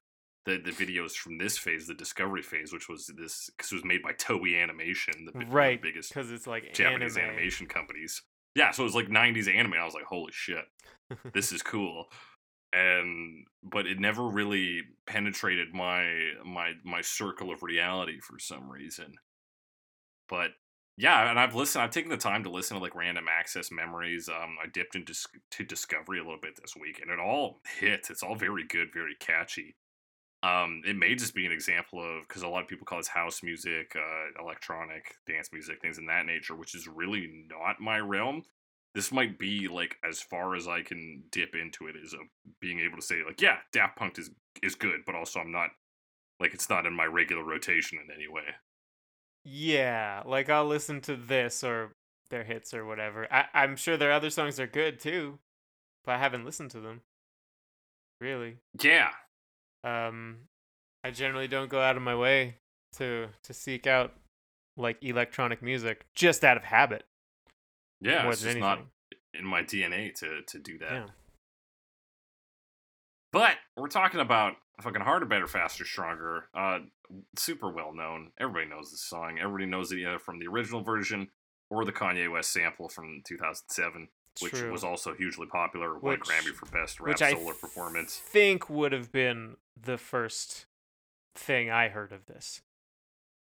the, 0.46 0.58
the 0.58 0.72
videos 0.72 1.14
from 1.14 1.38
this 1.38 1.58
phase, 1.58 1.88
the 1.88 1.94
discovery 1.94 2.44
phase, 2.44 2.72
which 2.72 2.88
was 2.88 3.12
this 3.18 3.50
because 3.58 3.72
it 3.72 3.76
was 3.76 3.86
made 3.86 4.04
by 4.04 4.14
Toei 4.14 4.62
Animation, 4.62 5.26
the 5.26 5.40
of 5.40 5.48
the 5.48 5.54
right 5.54 5.82
biggest 5.82 6.10
because 6.10 6.32
it's 6.32 6.48
like 6.48 6.74
Japanese 6.74 7.18
anime. 7.18 7.32
animation 7.32 7.68
companies. 7.68 8.22
Yeah, 8.56 8.72
so 8.72 8.84
it 8.84 8.86
was 8.86 8.96
like 8.96 9.08
'90s 9.08 9.54
anime. 9.54 9.74
I 9.74 9.86
was 9.86 9.94
like, 9.94 10.06
holy 10.06 10.32
shit, 10.32 10.66
this 11.34 11.52
is 11.52 11.62
cool. 11.62 12.06
And 12.74 13.46
but 13.64 13.88
it 13.88 14.00
never 14.00 14.28
really 14.28 14.82
penetrated 15.08 15.74
my 15.74 16.06
my 16.46 16.74
my 16.84 17.02
circle 17.02 17.52
of 17.52 17.64
reality 17.64 18.20
for 18.20 18.38
some 18.38 18.70
reason. 18.70 19.14
But 20.30 20.52
yeah, 20.98 21.30
and 21.30 21.40
I've 21.40 21.56
listened. 21.56 21.84
I've 21.84 21.92
taken 21.92 22.10
the 22.10 22.18
time 22.18 22.44
to 22.44 22.50
listen 22.50 22.78
to 22.78 22.84
like 22.84 22.96
random 22.96 23.26
access 23.30 23.72
memories. 23.72 24.30
Um, 24.30 24.56
I 24.64 24.68
dipped 24.68 24.96
into 24.96 25.14
to 25.52 25.64
Discovery 25.64 26.20
a 26.20 26.24
little 26.24 26.40
bit 26.42 26.56
this 26.62 26.76
week, 26.80 27.00
and 27.02 27.12
it 27.12 27.20
all 27.20 27.62
hits. 27.80 28.10
It's 28.10 28.24
all 28.24 28.36
very 28.36 28.66
good, 28.66 28.90
very 28.94 29.16
catchy. 29.20 29.76
Um, 30.42 30.84
it 30.86 30.96
may 30.96 31.16
just 31.16 31.34
be 31.34 31.46
an 31.46 31.52
example 31.52 32.00
of 32.00 32.28
because 32.28 32.44
a 32.44 32.48
lot 32.48 32.62
of 32.62 32.70
people 32.70 32.86
call 32.86 33.00
this 33.00 33.08
house 33.08 33.42
music, 33.44 33.96
uh, 33.96 34.42
electronic 34.42 35.16
dance 35.28 35.50
music, 35.52 35.82
things 35.82 35.98
in 35.98 36.06
that 36.06 36.26
nature, 36.26 36.56
which 36.56 36.76
is 36.76 36.88
really 36.88 37.46
not 37.50 37.82
my 37.82 38.00
realm. 38.00 38.44
This 38.94 39.12
might 39.12 39.38
be 39.38 39.68
like 39.68 39.98
as 40.08 40.22
far 40.22 40.56
as 40.56 40.68
I 40.68 40.82
can 40.82 41.24
dip 41.32 41.56
into 41.56 41.88
it 41.88 41.96
is 42.02 42.14
of 42.14 42.22
being 42.62 42.80
able 42.80 42.98
to 42.98 43.02
say 43.02 43.22
like, 43.26 43.42
yeah, 43.42 43.58
Daft 43.74 43.98
Punk 43.98 44.18
is 44.18 44.30
is 44.64 44.76
good, 44.76 45.02
but 45.06 45.16
also 45.16 45.40
I'm 45.42 45.52
not 45.52 45.72
like 46.40 46.54
it's 46.54 46.70
not 46.70 46.86
in 46.86 46.94
my 46.94 47.06
regular 47.06 47.44
rotation 47.44 47.98
in 47.98 48.14
any 48.16 48.28
way. 48.30 48.44
Yeah, 49.46 50.24
like 50.26 50.50
I'll 50.50 50.66
listen 50.66 51.02
to 51.02 51.16
this 51.16 51.64
or 51.64 51.94
their 52.32 52.44
hits 52.44 52.74
or 52.74 52.84
whatever. 52.86 53.32
I, 53.32 53.46
I'm 53.54 53.76
sure 53.76 53.96
their 53.96 54.12
other 54.12 54.32
songs 54.32 54.60
are 54.60 54.66
good 54.68 55.00
too, 55.00 55.38
but 56.04 56.16
I 56.16 56.18
haven't 56.18 56.46
listened 56.46 56.72
to 56.72 56.80
them. 56.80 57.02
Really. 58.20 58.58
Yeah, 58.82 59.10
Um, 59.84 60.38
I 61.04 61.12
generally 61.12 61.48
don't 61.48 61.70
go 61.70 61.80
out 61.80 61.96
of 61.96 62.02
my 62.02 62.16
way 62.16 62.56
to 62.98 63.28
to 63.44 63.54
seek 63.54 63.86
out 63.86 64.14
like 64.78 64.98
electronic 65.04 65.62
music 65.62 66.06
just 66.16 66.44
out 66.44 66.58
of 66.58 66.64
habit 66.64 67.04
yeah, 68.02 68.24
more 68.24 68.32
it's 68.32 68.42
than 68.42 68.56
just 68.56 68.58
anything. 68.58 68.62
not 68.62 68.80
in 69.34 69.46
my 69.46 69.62
DNA 69.62 70.14
to 70.16 70.42
to 70.48 70.60
do 70.60 70.78
that. 70.80 70.92
Yeah. 70.92 71.06
But 73.32 73.58
we're 73.76 73.88
talking 73.90 74.20
about 74.22 74.56
fucking 74.82 75.02
harder, 75.02 75.26
better, 75.26 75.48
faster, 75.48 75.86
stronger. 75.86 76.50
Uh, 76.54 76.80
super 77.38 77.70
well 77.72 77.94
known. 77.94 78.32
Everybody 78.40 78.68
knows 78.68 78.92
this 78.92 79.02
song. 79.08 79.38
Everybody 79.40 79.66
knows 79.66 79.92
it 79.92 80.00
either 80.00 80.20
from 80.20 80.40
the 80.40 80.48
original 80.48 80.82
version 80.82 81.30
or 81.70 81.86
the 81.86 81.92
Kanye 81.92 82.32
West 82.32 82.52
sample 82.54 82.90
from 82.90 83.22
2007, 83.26 84.08
which 84.42 84.54
True. 84.54 84.72
was 84.72 84.84
also 84.84 85.14
hugely 85.16 85.48
popular. 85.48 85.98
Won 85.98 86.16
a 86.16 86.18
Which- 86.18 86.22
Grammy 86.22 86.54
for 86.54 86.66
best 86.68 87.00
rap 87.00 87.10
which 87.10 87.22
I 87.22 87.34
solo 87.34 87.54
performance. 87.54 88.18
think 88.18 88.70
would 88.70 88.92
have 88.92 89.12
been 89.12 89.58
the 89.80 89.98
first 89.98 90.66
thing 91.36 91.70
I 91.70 91.90
heard 91.90 92.12
of 92.12 92.26
this. 92.28 92.62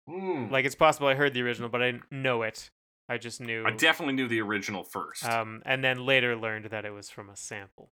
Hmm. 0.07 0.49
Like 0.51 0.65
it's 0.65 0.75
possible 0.75 1.07
I 1.07 1.15
heard 1.15 1.33
the 1.33 1.41
original, 1.41 1.69
but 1.69 1.81
I 1.81 1.91
didn't 1.91 2.11
know 2.11 2.43
it. 2.43 2.69
I 3.09 3.17
just 3.17 3.39
knew. 3.41 3.65
I 3.65 3.71
definitely 3.71 4.15
knew 4.15 4.27
the 4.27 4.41
original 4.41 4.83
first. 4.83 5.23
um, 5.25 5.61
and 5.65 5.83
then 5.83 6.05
later 6.05 6.35
learned 6.35 6.65
that 6.65 6.85
it 6.85 6.91
was 6.91 7.09
from 7.09 7.29
a 7.29 7.35
sample, 7.35 7.91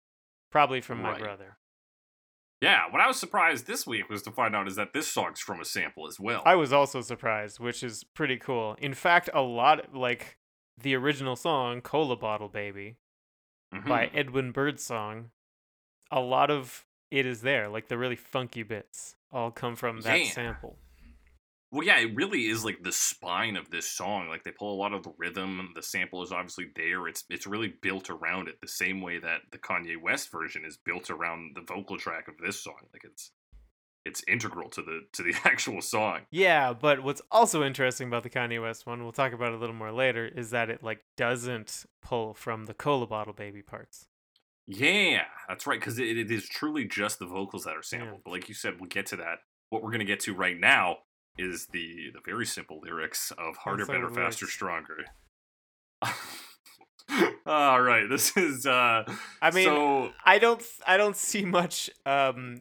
probably 0.50 0.80
from 0.80 1.02
my 1.02 1.12
Right. 1.12 1.20
brother. 1.20 1.58
Yeah, 2.62 2.84
what 2.90 3.00
I 3.02 3.06
was 3.08 3.18
surprised 3.18 3.66
this 3.66 3.86
week 3.86 4.08
was 4.08 4.22
to 4.22 4.30
find 4.30 4.56
out 4.56 4.66
is 4.68 4.76
that 4.76 4.92
this 4.94 5.08
song's 5.08 5.40
from 5.40 5.60
a 5.60 5.64
sample 5.64 6.06
as 6.06 6.18
well. 6.18 6.42
I 6.46 6.54
was 6.54 6.72
also 6.72 7.00
surprised, 7.02 7.58
which 7.60 7.82
is 7.82 8.04
pretty 8.04 8.36
cool. 8.38 8.76
In 8.80 8.94
fact, 8.94 9.28
a 9.34 9.42
lot 9.42 9.94
like 9.94 10.38
the 10.78 10.94
original 10.94 11.36
song 11.36 11.80
"Cola 11.82 12.16
Bottle 12.16 12.48
Baby" 12.48 12.96
by 13.86 14.06
Mhm. 14.06 14.16
Edwin 14.16 14.52
Birdsong, 14.52 15.30
a 16.10 16.20
lot 16.20 16.50
of 16.50 16.86
it 17.10 17.26
is 17.26 17.42
there. 17.42 17.68
Like 17.68 17.88
the 17.88 17.98
really 17.98 18.16
funky 18.16 18.62
bits 18.62 19.16
all 19.30 19.50
come 19.50 19.76
from 19.76 20.00
that 20.02 20.20
Yeah. 20.20 20.30
sample. 20.30 20.78
Well, 21.72 21.86
yeah, 21.86 21.98
it 22.00 22.14
really 22.14 22.48
is 22.48 22.66
like 22.66 22.82
the 22.82 22.92
spine 22.92 23.56
of 23.56 23.70
this 23.70 23.90
song. 23.90 24.28
Like 24.28 24.44
they 24.44 24.50
pull 24.50 24.74
a 24.74 24.76
lot 24.76 24.92
of 24.92 25.04
the 25.04 25.14
rhythm. 25.16 25.72
The 25.74 25.82
sample 25.82 26.22
is 26.22 26.30
obviously 26.30 26.66
there. 26.76 27.08
It's 27.08 27.24
it's 27.30 27.46
really 27.46 27.72
built 27.80 28.10
around 28.10 28.48
it 28.48 28.60
the 28.60 28.68
same 28.68 29.00
way 29.00 29.18
that 29.18 29.40
the 29.50 29.58
Kanye 29.58 30.00
West 30.00 30.30
version 30.30 30.64
is 30.66 30.76
built 30.76 31.08
around 31.08 31.56
the 31.56 31.62
vocal 31.62 31.96
track 31.96 32.28
of 32.28 32.34
this 32.44 32.62
song. 32.62 32.76
Like 32.92 33.04
it's 33.04 33.30
it's 34.04 34.22
integral 34.28 34.68
to 34.68 34.82
the 34.82 35.00
to 35.14 35.22
the 35.22 35.32
actual 35.44 35.80
song. 35.80 36.20
Yeah, 36.30 36.74
but 36.74 37.02
what's 37.02 37.22
also 37.30 37.64
interesting 37.64 38.06
about 38.06 38.22
the 38.22 38.30
Kanye 38.30 38.60
West 38.60 38.86
one, 38.86 39.02
we'll 39.02 39.12
talk 39.12 39.32
about 39.32 39.52
it 39.52 39.54
a 39.54 39.58
little 39.58 39.74
more 39.74 39.92
later, 39.92 40.26
is 40.26 40.50
that 40.50 40.68
it 40.68 40.82
like 40.82 41.00
doesn't 41.16 41.86
pull 42.02 42.34
from 42.34 42.66
the 42.66 42.74
Cola 42.74 43.06
Bottle 43.06 43.32
Baby 43.32 43.62
parts. 43.62 44.08
Yeah, 44.66 45.22
that's 45.48 45.66
right. 45.66 45.80
Because 45.80 45.98
it, 45.98 46.18
it 46.18 46.30
is 46.30 46.46
truly 46.46 46.84
just 46.84 47.18
the 47.18 47.26
vocals 47.26 47.64
that 47.64 47.76
are 47.76 47.82
sampled. 47.82 48.10
Yeah. 48.12 48.22
But 48.26 48.30
like 48.32 48.48
you 48.50 48.54
said, 48.54 48.74
we'll 48.78 48.90
get 48.90 49.06
to 49.06 49.16
that. 49.16 49.38
What 49.70 49.82
we're 49.82 49.92
gonna 49.92 50.04
get 50.04 50.20
to 50.20 50.34
right 50.34 50.60
now 50.60 50.98
is 51.38 51.66
the 51.72 52.10
the 52.12 52.20
very 52.24 52.46
simple 52.46 52.80
lyrics 52.82 53.30
of 53.32 53.56
harder, 53.56 53.86
better, 53.86 54.10
faster, 54.10 54.46
stronger. 54.46 54.98
All 57.46 57.80
right, 57.82 58.08
this 58.08 58.36
is. 58.36 58.66
uh 58.66 59.04
I 59.40 59.50
mean, 59.50 59.64
so 59.64 60.10
I 60.24 60.38
don't 60.38 60.62
I 60.86 60.96
don't 60.96 61.16
see 61.16 61.44
much 61.44 61.90
um 62.06 62.60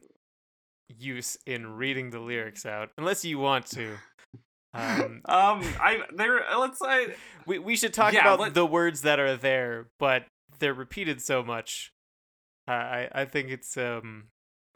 use 0.90 1.38
in 1.46 1.68
reading 1.75 2.10
the 2.10 2.20
lyrics 2.20 2.66
out 2.66 2.90
unless 2.98 3.24
you 3.24 3.40
want 3.40 3.66
to. 3.68 3.96
Um, 4.74 5.22
um, 5.25 5.63
I 5.80 6.00
there. 6.16 6.42
Let's 6.58 6.80
say 6.80 7.16
we 7.46 7.60
we 7.60 7.75
should 7.75 7.94
talk 7.94 8.13
Yeah, 8.13 8.22
about 8.22 8.40
let- 8.40 8.54
the 8.54 8.66
words 8.66 9.01
that 9.01 9.20
are 9.20 9.38
there, 9.38 9.88
but 10.00 10.25
they're 10.60 10.74
repeated 10.74 11.22
so 11.22 11.44
much. 11.44 11.92
Uh, 12.68 12.72
I 12.72 13.10
I 13.13 13.25
think 13.25 13.50
it's 13.50 13.78
um 13.78 14.25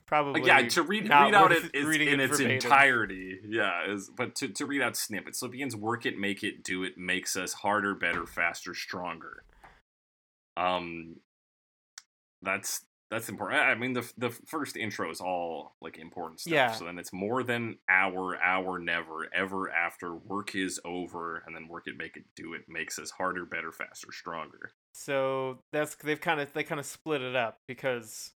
probably 0.06 0.44
yeah 0.44 0.68
to 0.68 0.84
read 0.84 1.04
read 1.04 1.12
out 1.12 1.52
it 1.52 1.64
is 1.74 1.96
in 1.96 2.02
it 2.02 2.20
its 2.20 2.38
verbatim. 2.38 2.52
entirety. 2.52 3.40
Yeah, 3.48 3.92
is 3.92 4.10
but 4.16 4.36
to 4.36 4.48
to 4.50 4.66
read 4.66 4.82
out 4.82 4.96
snippets. 4.96 5.40
So 5.40 5.48
it 5.48 5.52
begins 5.52 5.76
work 5.76 6.06
it, 6.06 6.18
make 6.18 6.44
it, 6.44 6.64
do 6.64 6.84
it, 6.84 6.98
makes 6.98 7.36
us 7.36 7.54
harder, 7.54 7.96
better, 7.96 8.26
faster, 8.26 8.74
stronger. 8.74 9.44
Um, 10.58 11.18
that's 12.42 12.86
that's 13.12 13.30
important. 13.30 13.62
I 13.62 13.72
I 13.72 13.76
mean, 13.76 13.94
the 13.94 14.12
the 14.18 14.30
first 14.30 14.76
intro 14.76 15.10
is 15.12 15.22
all 15.22 15.76
like 15.82 15.98
important 15.98 16.40
stuff. 16.40 16.54
Yeah. 16.54 16.72
So 16.72 16.86
then 16.86 16.98
it's 16.98 17.14
more 17.14 17.44
than 17.44 17.78
hour, 17.90 18.38
hour, 18.42 18.80
never, 18.80 19.30
ever 19.34 19.70
after. 19.72 20.16
Work 20.16 20.56
is 20.56 20.80
over, 20.84 21.44
and 21.46 21.56
then 21.56 21.68
work 21.68 21.88
it, 21.88 21.98
make 21.98 22.18
it, 22.18 22.24
do 22.36 22.54
it, 22.54 22.62
makes 22.68 22.98
us 22.98 23.12
harder, 23.12 23.46
better, 23.46 23.72
faster, 23.72 24.12
stronger. 24.12 24.72
So 24.94 25.60
that's 25.72 25.96
they've 25.96 26.20
kind 26.20 26.40
of 26.40 26.52
they 26.54 26.64
kind 26.64 26.80
of 26.80 26.86
split 26.86 27.22
it 27.22 27.36
up 27.36 27.60
because 27.68 28.32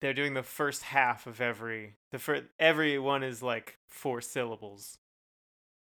they're 0.00 0.14
doing 0.14 0.34
the 0.34 0.42
first 0.42 0.82
half 0.84 1.26
of 1.26 1.40
every 1.40 1.96
the 2.12 2.18
first 2.18 2.44
every 2.58 2.98
one 2.98 3.22
is 3.22 3.42
like 3.42 3.78
four 3.88 4.20
syllables, 4.20 4.98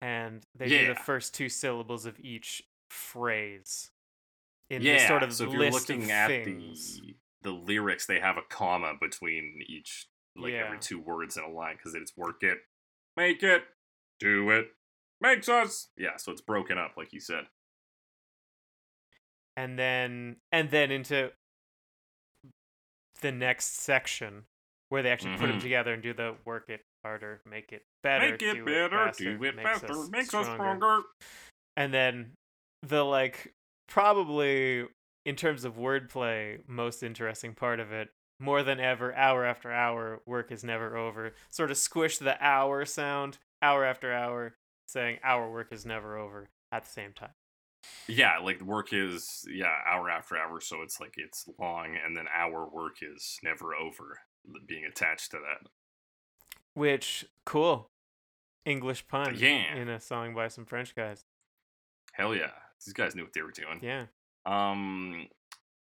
and 0.02 0.44
they 0.56 0.70
do 0.70 0.88
the 0.88 0.96
first 0.96 1.34
two 1.34 1.50
syllables 1.50 2.06
of 2.06 2.20
each 2.20 2.64
phrase 2.90 3.92
in 4.70 4.82
yeah. 4.82 4.94
this 4.94 5.08
sort 5.08 5.24
of 5.24 5.34
so 5.34 5.46
if 5.46 5.54
you're 5.54 5.72
looking 5.72 6.12
at 6.12 6.28
things. 6.28 7.02
the 7.02 7.16
the 7.44 7.52
lyrics, 7.52 8.06
they 8.06 8.20
have 8.20 8.38
a 8.38 8.42
comma 8.50 8.94
between 9.00 9.62
each 9.68 10.08
like 10.36 10.54
Yeah. 10.54 10.66
every 10.66 10.80
two 10.80 11.00
words 11.00 11.38
in 11.38 11.44
a 11.44 11.50
line 11.50 11.76
because 11.78 11.96
it's 11.96 12.16
work 12.16 12.44
it, 12.44 12.60
make 13.16 13.44
it, 13.44 13.64
do 14.20 14.50
it, 14.52 14.68
makes 15.20 15.50
us. 15.50 15.90
Yeah. 15.98 16.18
So 16.18 16.32
it's 16.32 16.42
broken 16.42 16.78
up, 16.78 16.94
like 16.98 17.14
you 17.14 17.20
said. 17.20 17.46
and 19.58 19.78
then 19.78 20.36
and 20.52 20.70
then 20.70 20.92
into 20.92 21.32
the 23.18 23.32
next 23.32 23.82
section 23.82 24.44
where 24.90 25.04
they 25.04 25.10
actually 25.10 25.34
put 25.34 25.42
them 25.42 25.52
mm-hmm. 25.52 25.60
together 25.60 25.94
and 25.94 26.02
do 26.02 26.14
the 26.14 26.36
work 26.46 26.70
it 26.70 26.82
harder, 27.04 27.42
make 27.50 27.72
it 27.72 27.84
better, 28.04 28.32
Make 28.32 28.42
it 28.42 28.54
do 28.56 28.66
better, 28.66 28.86
it 28.86 28.92
faster, 28.92 29.38
do 29.38 29.44
it 29.44 29.56
makes 29.56 29.70
faster, 29.70 29.94
us 29.94 30.10
makes 30.10 30.34
us 30.34 30.46
stronger. 30.46 30.56
stronger. 30.56 31.02
And 31.76 31.94
then 31.94 32.32
the 32.84 33.04
like 33.04 33.54
probably 33.88 34.86
in 35.26 35.36
terms 35.36 35.66
of 35.66 35.78
wordplay, 35.78 36.60
most 36.68 37.04
interesting 37.04 37.54
part 37.54 37.80
of 37.80 37.92
it, 37.92 38.10
more 38.40 38.64
than 38.64 38.80
ever, 38.80 39.14
hour 39.16 39.46
after 39.46 39.72
hour, 39.72 40.22
work 40.26 40.52
is 40.52 40.64
never 40.64 40.96
over. 40.96 41.34
Sort 41.50 41.72
of 41.72 41.78
squish 41.78 42.18
the 42.18 42.42
hour 42.44 42.86
sound, 42.86 43.40
hour 43.62 43.84
after 43.84 44.14
hour, 44.14 44.56
saying 44.88 45.18
our 45.24 45.52
work 45.52 45.68
is 45.72 45.86
never 45.86 46.18
over 46.18 46.48
at 46.72 46.86
the 46.86 46.90
same 46.90 47.14
time. 47.14 47.32
Yeah, 48.08 48.38
like 48.40 48.62
work 48.62 48.94
is 48.94 49.46
yeah 49.50 49.74
hour 49.90 50.10
after 50.10 50.38
hour, 50.38 50.62
so 50.62 50.82
it's 50.82 51.00
like 51.00 51.14
it's 51.18 51.46
long, 51.60 51.98
and 52.04 52.16
then 52.16 52.26
our 52.34 52.68
work 52.70 52.98
is 53.02 53.38
never 53.44 53.76
over. 53.76 54.20
Being 54.66 54.86
attached 54.86 55.32
to 55.32 55.38
that. 55.38 55.68
Which 56.74 57.26
cool. 57.46 57.90
English 58.66 59.08
pun 59.08 59.36
Yeah. 59.38 59.76
in 59.76 59.90
a 59.90 60.00
song 60.00 60.34
by 60.34 60.48
some 60.48 60.66
French 60.66 60.96
guys. 60.96 61.26
Hell 62.14 62.34
yeah, 62.36 62.52
these 62.86 62.94
guys 62.94 63.14
knew 63.16 63.24
what 63.24 63.34
they 63.34 63.42
were 63.42 63.52
doing. 63.52 63.80
Yeah. 63.82 64.06
Um, 64.46 65.28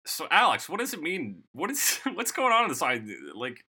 so 0.06 0.26
Alex, 0.30 0.68
what 0.68 0.80
does 0.80 0.94
it 0.94 1.02
mean? 1.02 1.42
What 1.52 1.70
is 1.70 1.99
what's 2.14 2.32
going 2.32 2.52
on 2.52 2.64
in 2.64 2.68
the 2.70 2.75
side? 2.75 3.04
Like, 3.34 3.64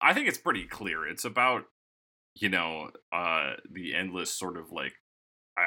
I 0.00 0.14
think 0.14 0.28
it's 0.28 0.38
pretty 0.38 0.64
clear. 0.64 1.06
It's 1.06 1.24
about 1.26 1.64
you 2.34 2.48
know 2.48 2.90
uh 3.12 3.54
the 3.70 3.94
endless 3.94 4.32
sort 4.32 4.56
of 4.56 4.70
like 4.70 4.94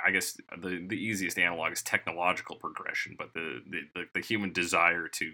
I, 0.07 0.11
guess 0.11 0.37
the 0.61 0.85
the 0.87 0.95
easiest 0.95 1.37
analog 1.37 1.71
is 1.71 1.81
technological 1.81 2.55
progression, 2.55 3.15
but 3.17 3.33
the, 3.33 3.61
the 3.69 3.81
the 3.93 4.05
the 4.15 4.19
human 4.21 4.51
desire 4.51 5.07
to 5.07 5.31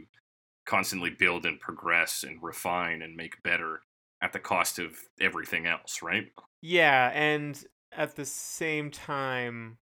constantly 0.66 1.10
build 1.10 1.46
and 1.46 1.60
progress 1.60 2.24
and 2.24 2.42
refine 2.44 3.02
and 3.02 3.16
make 3.16 3.42
better 3.44 3.82
at 4.22 4.34
the 4.34 4.40
cost 4.40 4.80
of 4.80 4.98
everything 5.20 5.66
else, 5.66 6.02
right? 6.02 6.32
Yeah, 6.62 7.12
and 7.14 7.64
at 7.92 8.16
the 8.16 8.26
same 8.26 8.92
time, 8.92 9.78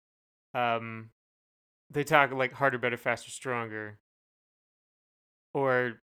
um, 0.53 1.11
they 1.89 2.03
talk 2.03 2.31
like 2.31 2.53
harder, 2.53 2.77
better, 2.77 2.97
faster, 2.97 3.29
stronger. 3.29 3.99
Or 5.53 6.01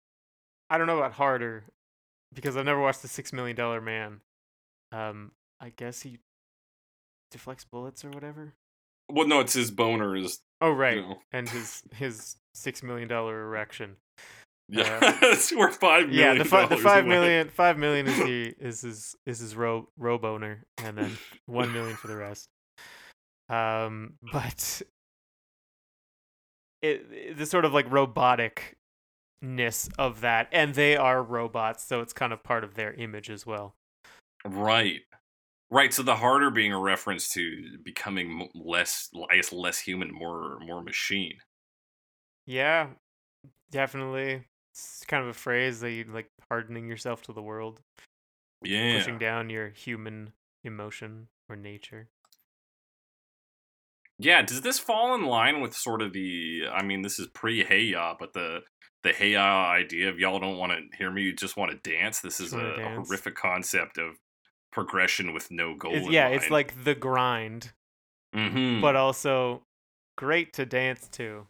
I 0.69 0.77
don't 0.77 0.87
know 0.87 0.97
about 0.97 1.13
harder 1.13 1.65
because 2.33 2.57
I've 2.57 2.65
never 2.65 2.81
watched 2.81 3.01
the 3.01 3.07
Six 3.07 3.33
Million 3.33 3.55
Dollar 3.55 3.81
Man. 3.81 4.21
Um, 4.91 5.31
I 5.59 5.69
guess 5.69 6.01
he 6.01 6.19
deflects 7.33 7.65
bullets 7.65 8.05
or 8.05 8.09
whatever. 8.11 8.53
Well, 9.11 9.27
no, 9.27 9.41
it's 9.41 9.53
his 9.53 9.69
boner 9.71 10.15
is 10.15 10.39
Oh 10.61 10.69
you 10.69 10.73
right, 10.75 10.97
know. 10.97 11.17
and 11.33 11.49
his 11.49 11.81
his 11.95 12.37
six 12.55 12.81
million 12.81 13.09
dollar 13.09 13.41
erection. 13.43 13.97
Yeah, 14.69 14.99
Uh, 15.01 15.11
that's 15.21 15.53
worth 15.53 15.75
five 15.75 16.07
million. 16.07 16.37
Yeah, 16.37 16.43
the 16.43 16.49
fi- 16.49 16.61
the 16.63 16.69
dollars 16.69 16.83
five 16.83 17.03
away. 17.05 17.09
million 17.15 17.49
five 17.49 17.77
million 17.77 18.07
is 18.07 18.17
the 18.17 18.55
is 18.65 18.81
his 18.81 19.15
is 19.25 19.39
his 19.39 19.55
ro 19.57 19.89
row 19.97 20.17
boner, 20.17 20.63
and 20.77 20.97
then 20.97 21.17
one 21.47 21.73
million 21.73 21.97
for 21.97 22.07
the 22.07 22.15
rest. 22.15 22.47
Um, 23.49 24.13
but 24.31 24.81
it, 26.81 27.05
it- 27.11 27.37
the 27.37 27.45
sort 27.45 27.65
of 27.65 27.73
like 27.73 27.89
roboticness 27.89 29.89
of 29.99 30.21
that, 30.21 30.47
and 30.51 30.73
they 30.75 30.95
are 30.95 31.21
robots, 31.21 31.83
so 31.83 31.99
it's 32.01 32.13
kind 32.13 32.31
of 32.31 32.41
part 32.43 32.63
of 32.63 32.75
their 32.75 32.93
image 32.93 33.29
as 33.29 33.45
well. 33.45 33.73
Right. 34.45 35.01
Right, 35.73 35.91
so 35.91 36.03
the 36.03 36.15
harder 36.17 36.51
being 36.51 36.71
a 36.71 36.79
reference 36.79 37.29
to 37.29 37.79
becoming 37.83 38.47
less, 38.53 39.09
I 39.31 39.37
guess, 39.37 39.51
less 39.51 39.79
human, 39.79 40.13
more, 40.13 40.59
more 40.59 40.83
machine. 40.83 41.39
Yeah, 42.45 42.89
definitely. 43.71 44.45
It's 44.73 45.05
kind 45.07 45.23
of 45.23 45.29
a 45.29 45.33
phrase 45.33 45.81
that 45.81 45.91
you 45.91 46.05
like 46.05 46.29
hardening 46.49 46.87
yourself 46.87 47.23
to 47.23 47.33
the 47.33 47.41
world, 47.43 47.81
Yeah, 48.63 48.91
pushing 48.91 49.17
down 49.17 49.49
your 49.49 49.69
human 49.69 50.33
emotion 50.63 51.29
or 51.49 51.55
nature. 51.55 52.09
yeah. 54.19 54.41
Does 54.41 54.61
this 54.61 54.79
fall 54.79 55.15
in 55.15 55.23
line 55.23 55.61
with 55.61 55.73
sort 55.75 56.01
of 56.01 56.13
the? 56.13 56.63
I 56.71 56.83
mean, 56.83 57.01
this 57.01 57.19
is 57.19 57.27
pre 57.27 57.63
Hey 57.63 57.81
Ya, 57.83 58.15
but 58.19 58.33
the 58.33 58.61
the 59.03 59.11
Hey 59.11 59.31
Ya 59.31 59.69
idea 59.69 60.09
of 60.09 60.19
y'all 60.19 60.39
don't 60.39 60.57
want 60.57 60.71
to 60.71 60.97
hear 60.97 61.11
me, 61.11 61.23
you 61.23 61.33
just 61.35 61.57
want 61.57 61.71
to 61.71 61.89
dance. 61.91 62.21
This 62.21 62.39
is 62.39 62.55
a, 62.55 62.57
wanna 62.57 62.73
a 62.85 62.89
horrific 62.89 63.35
concept 63.35 63.97
of 63.97 64.15
progression 64.73 65.33
with 65.33 65.51
no 65.51 65.75
goal. 65.75 65.93
It's, 65.95 66.09
yeah, 66.09 66.27
it's 66.29 66.49
like 66.49 66.83
the 66.83 66.95
grind, 66.95 67.71
Mhm. 68.35 68.81
but 68.81 68.95
also 68.95 69.63
great 70.17 70.51
to 70.53 70.65
dance 70.65 71.07
to. 71.09 71.47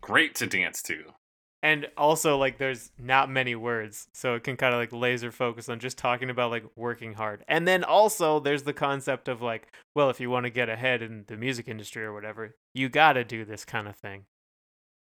great 0.00 0.34
to 0.36 0.46
dance 0.46 0.80
to. 0.82 1.12
And 1.60 1.88
also 1.96 2.36
like 2.38 2.58
there's 2.58 2.92
not 2.98 3.28
many 3.28 3.56
words, 3.56 4.06
so 4.14 4.36
it 4.36 4.44
can 4.44 4.56
kind 4.56 4.72
of 4.72 4.78
like 4.78 4.92
laser 4.92 5.32
focus 5.32 5.68
on 5.68 5.80
just 5.80 5.98
talking 5.98 6.30
about 6.30 6.50
like 6.52 6.64
working 6.76 7.14
hard. 7.14 7.44
And 7.48 7.66
then 7.66 7.82
also 7.82 8.38
there's 8.38 8.62
the 8.62 8.72
concept 8.72 9.26
of 9.28 9.42
like, 9.42 9.66
well, 9.94 10.08
if 10.08 10.20
you 10.20 10.30
want 10.30 10.44
to 10.44 10.50
get 10.50 10.68
ahead 10.68 11.02
in 11.02 11.24
the 11.26 11.36
music 11.36 11.66
industry 11.66 12.04
or 12.04 12.12
whatever, 12.14 12.54
you 12.74 12.88
got 12.88 13.14
to 13.14 13.24
do 13.24 13.44
this 13.44 13.64
kind 13.64 13.88
of 13.88 13.96
thing. 13.96 14.26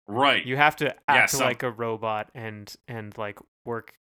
Right. 0.07 0.47
You 0.47 0.57
have 0.57 0.77
to 0.77 0.95
act 1.09 1.31
some- 1.31 1.41
like 1.41 1.63
a 1.65 1.71
robot 1.71 2.31
and 2.35 2.73
and 2.87 3.17
like 3.19 3.39
work 3.65 3.95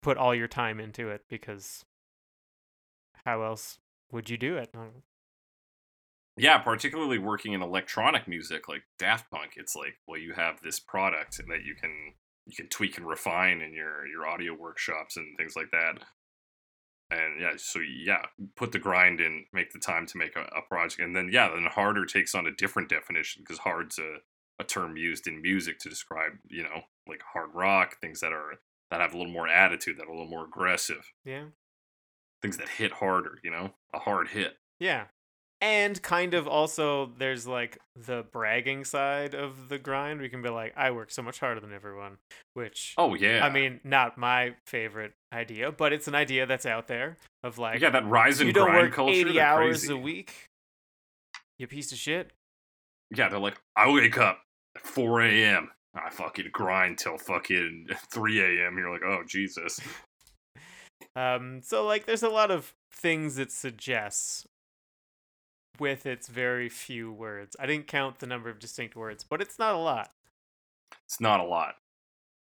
put 0.00 0.16
all 0.16 0.34
your 0.34 0.48
time 0.48 0.78
into 0.78 1.08
it 1.10 1.22
because 1.28 1.84
how 3.24 3.42
else 3.42 3.78
would 4.12 4.30
you 4.30 4.36
do 4.36 4.56
it? 4.56 4.70
I 4.74 4.78
don't 4.78 4.86
know. 4.94 5.02
Yeah, 6.36 6.58
particularly 6.58 7.18
working 7.18 7.52
in 7.52 7.62
electronic 7.62 8.26
music 8.26 8.68
like 8.68 8.82
Daft 8.98 9.30
Punk, 9.30 9.52
it's 9.56 9.76
like, 9.76 9.94
well, 10.06 10.18
you 10.18 10.32
have 10.34 10.60
this 10.62 10.80
product 10.80 11.36
that 11.36 11.64
you 11.64 11.74
can 11.80 12.14
you 12.46 12.54
can 12.56 12.68
tweak 12.68 12.98
and 12.98 13.06
refine 13.06 13.60
in 13.60 13.72
your 13.72 14.06
your 14.06 14.26
audio 14.26 14.52
workshops 14.52 15.16
and 15.16 15.36
things 15.36 15.54
like 15.56 15.70
that. 15.70 16.00
And 17.10 17.40
yeah, 17.40 17.52
so 17.56 17.78
yeah, 17.80 18.22
put 18.56 18.72
the 18.72 18.78
grind 18.78 19.20
in, 19.20 19.44
make 19.52 19.72
the 19.72 19.78
time 19.78 20.06
to 20.06 20.18
make 20.18 20.34
a, 20.36 20.42
a 20.56 20.62
project, 20.62 21.00
and 21.00 21.14
then 21.14 21.30
yeah, 21.32 21.48
then 21.48 21.66
harder 21.70 22.04
takes 22.04 22.34
on 22.34 22.46
a 22.46 22.54
different 22.54 22.88
definition 22.88 23.42
because 23.42 23.58
hard's 23.58 23.98
a, 23.98 24.16
a 24.58 24.64
term 24.64 24.96
used 24.96 25.26
in 25.28 25.40
music 25.40 25.78
to 25.80 25.88
describe 25.88 26.32
you 26.48 26.64
know 26.64 26.82
like 27.06 27.20
hard 27.32 27.50
rock 27.54 28.00
things 28.00 28.20
that 28.20 28.32
are 28.32 28.54
that 28.90 29.00
have 29.00 29.14
a 29.14 29.16
little 29.16 29.32
more 29.32 29.48
attitude, 29.48 29.96
that 29.98 30.04
are 30.06 30.10
a 30.10 30.12
little 30.12 30.28
more 30.28 30.44
aggressive, 30.44 31.12
Yeah. 31.24 31.44
Things 32.44 32.58
that 32.58 32.68
hit 32.68 32.92
harder, 32.92 33.38
you 33.42 33.50
know, 33.50 33.70
a 33.94 33.98
hard 33.98 34.28
hit. 34.28 34.58
Yeah. 34.78 35.04
And 35.62 36.00
kind 36.02 36.34
of 36.34 36.46
also 36.46 37.10
there's 37.16 37.46
like 37.46 37.78
the 37.96 38.26
bragging 38.32 38.84
side 38.84 39.34
of 39.34 39.70
the 39.70 39.78
grind. 39.78 40.20
We 40.20 40.28
can 40.28 40.42
be 40.42 40.50
like, 40.50 40.74
I 40.76 40.90
work 40.90 41.10
so 41.10 41.22
much 41.22 41.40
harder 41.40 41.58
than 41.58 41.72
everyone, 41.72 42.18
which 42.52 42.92
Oh 42.98 43.14
yeah, 43.14 43.42
I 43.42 43.48
mean, 43.48 43.80
not 43.82 44.18
my 44.18 44.56
favorite 44.66 45.14
idea, 45.32 45.72
but 45.72 45.94
it's 45.94 46.06
an 46.06 46.14
idea 46.14 46.44
that's 46.44 46.66
out 46.66 46.86
there 46.86 47.16
of 47.42 47.56
like 47.56 47.80
yeah, 47.80 47.88
that 47.88 48.06
rise 48.06 48.40
and 48.40 48.48
you 48.48 48.52
don't 48.52 48.66
grind 48.66 48.88
work 48.88 48.92
culture. 48.92 49.14
80 49.14 49.40
hours 49.40 49.80
crazy. 49.80 49.94
a 49.94 49.96
week. 49.96 50.34
You 51.58 51.66
piece 51.66 51.92
of 51.92 51.98
shit. 51.98 52.32
Yeah, 53.16 53.30
they're 53.30 53.38
like, 53.38 53.58
I 53.74 53.90
wake 53.90 54.18
up 54.18 54.40
at 54.76 54.86
4 54.86 55.22
a.m. 55.22 55.70
I 55.94 56.10
fucking 56.10 56.50
grind 56.52 56.98
till 56.98 57.16
fucking 57.16 57.86
3 58.12 58.40
a.m. 58.40 58.76
You're 58.76 58.92
like, 58.92 59.04
oh, 59.06 59.22
Jesus. 59.26 59.80
Um, 61.16 61.60
so 61.62 61.84
like, 61.86 62.06
there's 62.06 62.22
a 62.22 62.28
lot 62.28 62.50
of 62.50 62.74
things 62.92 63.38
it 63.38 63.52
suggests 63.52 64.46
with 65.78 66.06
its 66.06 66.28
very 66.28 66.68
few 66.68 67.12
words. 67.12 67.56
I 67.58 67.66
didn't 67.66 67.86
count 67.86 68.18
the 68.18 68.26
number 68.26 68.48
of 68.48 68.58
distinct 68.58 68.96
words, 68.96 69.24
but 69.24 69.40
it's 69.40 69.58
not 69.58 69.74
a 69.74 69.78
lot. 69.78 70.10
It's 71.06 71.20
not 71.20 71.40
a 71.40 71.44
lot. 71.44 71.74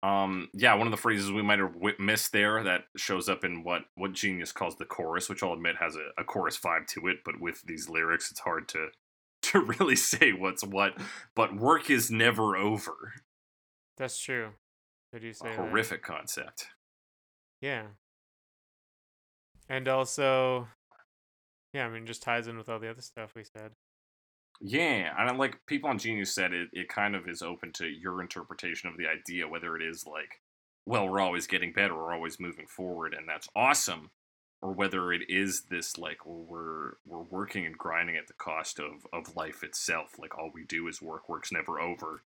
Um, 0.01 0.47
yeah, 0.53 0.73
one 0.75 0.87
of 0.87 0.91
the 0.91 0.97
phrases 0.97 1.29
we 1.29 1.41
might 1.41 1.59
have 1.59 1.75
missed 1.99 2.31
there 2.31 2.63
that 2.63 2.85
shows 2.95 3.27
up 3.27 3.43
in 3.43 3.63
what, 3.63 3.83
what 3.95 4.13
Genius 4.13 4.53
calls 4.53 4.77
the 4.77 4.85
chorus, 4.85 5.27
which 5.27 5.43
I'll 5.43 5.51
admit 5.53 5.75
has 5.77 5.97
a, 5.97 6.21
a 6.21 6.23
chorus 6.23 6.57
vibe 6.57 6.87
to 6.87 7.07
it, 7.07 7.17
but 7.25 7.41
with 7.41 7.61
these 7.63 7.89
lyrics, 7.89 8.31
it's 8.31 8.39
hard 8.39 8.69
to, 8.69 8.87
to 9.41 9.59
really 9.59 9.97
say 9.97 10.31
what's 10.31 10.63
what. 10.63 10.93
But 11.35 11.55
work 11.57 11.89
is 11.89 12.09
never 12.09 12.55
over. 12.55 13.13
That's 13.97 14.19
true. 14.21 14.51
Did 15.11 15.23
you 15.23 15.33
say 15.33 15.49
A 15.49 15.51
that? 15.51 15.57
horrific 15.57 16.01
concept. 16.03 16.67
Yeah. 17.61 17.87
And 19.69 19.87
also, 19.87 20.67
yeah, 21.73 21.85
I 21.85 21.89
mean, 21.89 22.07
just 22.07 22.23
ties 22.23 22.47
in 22.47 22.57
with 22.57 22.69
all 22.69 22.79
the 22.79 22.89
other 22.89 23.01
stuff 23.01 23.33
we 23.35 23.43
said. 23.43 23.71
Yeah, 24.61 25.13
and 25.17 25.37
like 25.37 25.57
people 25.67 25.89
on 25.89 25.99
Genius 25.99 26.35
said 26.35 26.51
it, 26.53 26.69
it 26.73 26.89
kind 26.89 27.15
of 27.15 27.29
is 27.29 27.41
open 27.41 27.71
to 27.73 27.87
your 27.87 28.21
interpretation 28.21 28.89
of 28.89 28.97
the 28.97 29.07
idea, 29.07 29.47
whether 29.47 29.75
it 29.77 29.83
is 29.83 30.05
like, 30.05 30.41
well, 30.85 31.07
we're 31.07 31.21
always 31.21 31.47
getting 31.47 31.71
better, 31.71 31.95
we're 31.95 32.13
always 32.13 32.39
moving 32.39 32.67
forward, 32.67 33.13
and 33.13 33.27
that's 33.27 33.47
awesome, 33.55 34.09
or 34.61 34.73
whether 34.73 35.13
it 35.13 35.21
is 35.29 35.63
this 35.69 35.97
like 35.97 36.25
we're 36.25 36.93
we're 37.05 37.21
working 37.21 37.65
and 37.65 37.77
grinding 37.77 38.17
at 38.17 38.27
the 38.27 38.33
cost 38.33 38.79
of 38.79 39.07
of 39.13 39.35
life 39.35 39.63
itself. 39.63 40.15
Like 40.19 40.37
all 40.37 40.51
we 40.53 40.65
do 40.65 40.87
is 40.89 41.01
work, 41.01 41.29
work's 41.29 41.51
never 41.51 41.79
over. 41.79 42.23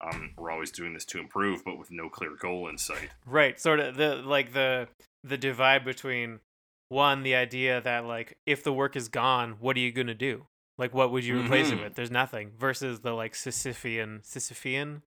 Um, 0.00 0.34
we're 0.36 0.50
always 0.50 0.70
doing 0.70 0.94
this 0.94 1.04
to 1.06 1.18
improve, 1.18 1.64
but 1.64 1.78
with 1.78 1.90
no 1.90 2.08
clear 2.08 2.36
goal 2.38 2.68
in 2.68 2.78
sight. 2.78 3.10
Right, 3.24 3.58
sort 3.58 3.80
of 3.80 3.96
the 3.96 4.16
like 4.16 4.52
the 4.52 4.88
the 5.24 5.38
divide 5.38 5.84
between 5.84 6.40
one 6.88 7.22
the 7.22 7.34
idea 7.34 7.80
that 7.80 8.04
like 8.04 8.38
if 8.46 8.62
the 8.62 8.72
work 8.72 8.96
is 8.96 9.08
gone, 9.08 9.56
what 9.60 9.76
are 9.76 9.80
you 9.80 9.92
gonna 9.92 10.14
do? 10.14 10.46
Like 10.78 10.92
what 10.94 11.10
would 11.10 11.24
you 11.24 11.40
replace 11.40 11.70
it 11.70 11.78
Mhm. 11.78 11.82
with? 11.84 11.94
There's 11.94 12.10
nothing. 12.10 12.52
Versus 12.56 13.00
the 13.00 13.12
like 13.12 13.32
Sisyphean 13.34 14.22
Sisyphean 14.26 15.02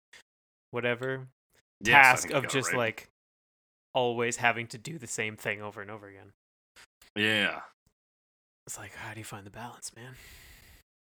whatever 0.70 1.28
Yes, 1.82 2.22
task 2.22 2.30
of 2.30 2.48
just 2.48 2.68
right. 2.70 2.76
like 2.78 3.08
always 3.94 4.36
having 4.36 4.66
to 4.68 4.78
do 4.78 4.98
the 4.98 5.06
same 5.06 5.36
thing 5.36 5.60
over 5.62 5.80
and 5.80 5.90
over 5.90 6.06
again. 6.08 6.32
yeah. 7.16 7.62
It's 8.66 8.78
like 8.78 8.94
how 8.94 9.12
do 9.14 9.20
you 9.20 9.24
find 9.24 9.46
the 9.46 9.50
balance, 9.50 9.94
man? 9.96 10.14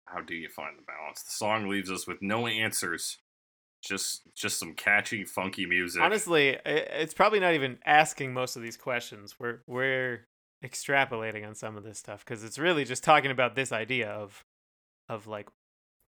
How 0.06 0.20
do 0.20 0.34
you 0.34 0.48
find 0.48 0.78
the 0.78 0.82
balance? 0.82 1.22
The 1.22 1.32
song 1.32 1.68
leaves 1.68 1.90
us 1.90 2.06
with 2.06 2.22
no 2.22 2.46
answers, 2.46 3.18
just 3.82 4.22
just 4.34 4.58
some 4.58 4.74
catchy, 4.74 5.24
funky 5.24 5.66
music. 5.66 6.00
Honestly, 6.02 6.58
it's 6.64 7.14
probably 7.14 7.40
not 7.40 7.54
even 7.54 7.78
asking 7.84 8.32
most 8.32 8.54
of 8.56 8.62
these 8.62 8.76
questions. 8.76 9.40
We're 9.40 9.62
we're 9.66 10.26
extrapolating 10.64 11.46
on 11.46 11.54
some 11.54 11.76
of 11.76 11.84
this 11.84 11.98
stuff 11.98 12.24
because 12.24 12.42
it's 12.42 12.58
really 12.58 12.84
just 12.84 13.04
talking 13.04 13.30
about 13.30 13.54
this 13.54 13.72
idea 13.72 14.08
of 14.08 14.44
of 15.08 15.26
like 15.26 15.48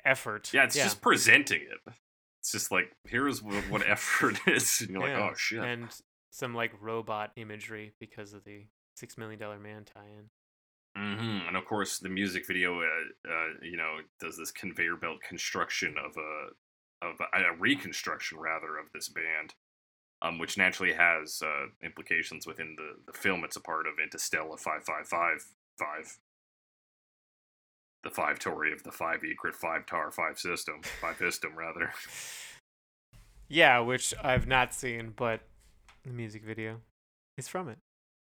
effort. 0.05 0.53
Yeah, 0.53 0.63
it's 0.63 0.75
just 0.75 1.01
presenting 1.01 1.61
it. 1.61 1.93
It's 2.39 2.51
just 2.51 2.71
like 2.71 2.95
here's 3.05 3.41
what, 3.41 3.63
what 3.69 3.81
effort 3.87 4.39
is, 4.47 4.81
and 4.81 4.91
you're 4.91 5.01
like, 5.01 5.15
oh 5.15 5.33
shit. 5.35 5.63
and 5.63 5.89
some 6.31 6.53
like 6.53 6.71
robot 6.81 7.31
imagery 7.35 7.93
because 7.99 8.33
of 8.33 8.43
the 8.43 8.65
Six 8.95 9.17
Million 9.17 9.39
Dollar 9.39 9.59
Man 9.59 9.85
tie-in. 9.85 10.29
hmm 10.95 11.47
And 11.47 11.57
of 11.57 11.65
course, 11.65 11.99
the 11.99 12.09
music 12.09 12.47
video, 12.47 12.81
uh, 12.81 12.83
uh, 13.29 13.47
you 13.61 13.77
know, 13.77 13.97
does 14.19 14.37
this 14.37 14.51
conveyor 14.51 14.95
belt 14.97 15.17
construction 15.27 15.95
of 16.03 16.15
a 16.17 17.05
of 17.05 17.15
a, 17.33 17.53
a 17.53 17.57
reconstruction 17.59 18.39
rather 18.39 18.77
of 18.77 18.91
this 18.93 19.09
band, 19.09 19.53
um, 20.21 20.39
which 20.39 20.57
naturally 20.57 20.93
has 20.93 21.41
uh, 21.45 21.67
implications 21.83 22.45
within 22.47 22.75
the 22.77 22.95
the 23.11 23.17
film 23.17 23.43
it's 23.43 23.55
a 23.55 23.61
part 23.61 23.85
of, 23.87 23.93
Interstella 23.97 24.59
five 24.59 24.83
five 24.83 25.07
five 25.07 25.45
five. 25.77 26.17
the 28.03 28.09
five 28.11 28.39
Tory 28.39 28.71
of 28.71 28.83
the 28.83 28.91
five 28.91 29.21
Ecrit, 29.21 29.55
five 29.55 29.85
Tar, 29.85 30.11
five 30.11 30.39
System, 30.39 30.81
five 31.01 31.17
System 31.17 31.55
rather. 31.55 31.91
Yeah, 33.49 33.79
which 33.79 34.13
I've 34.21 34.45
not 34.45 34.73
seen, 34.73 35.13
but 35.15 35.39
the 36.03 36.09
music 36.11 36.43
video 36.43 36.81
is 37.37 37.47
from 37.47 37.69
it. 37.69 37.77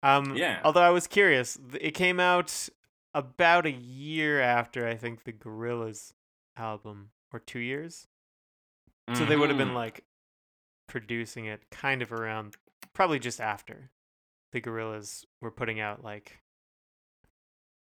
Um, 0.00 0.36
Yeah. 0.36 0.60
Although 0.62 0.82
I 0.82 0.90
was 0.90 1.08
curious, 1.08 1.58
it 1.80 1.90
came 1.94 2.20
out 2.20 2.68
about 3.14 3.66
a 3.66 3.72
year 3.72 4.40
after 4.40 4.86
I 4.86 4.94
think 4.94 5.24
the 5.24 5.32
Gorillaz 5.32 6.12
album, 6.56 7.10
or 7.32 7.40
two 7.40 7.58
years. 7.58 8.06
So 9.14 9.24
they 9.24 9.36
would 9.36 9.48
have 9.48 9.58
been 9.58 9.70
Mhm. 9.70 9.74
like 9.74 10.04
producing 10.88 11.46
it 11.46 11.70
kind 11.70 12.02
of 12.02 12.12
around, 12.12 12.56
probably 12.92 13.18
just 13.18 13.40
after 13.40 13.90
the 14.52 14.60
Gorillaz 14.60 15.24
were 15.40 15.50
putting 15.50 15.78
out 15.78 16.02
like 16.02 16.40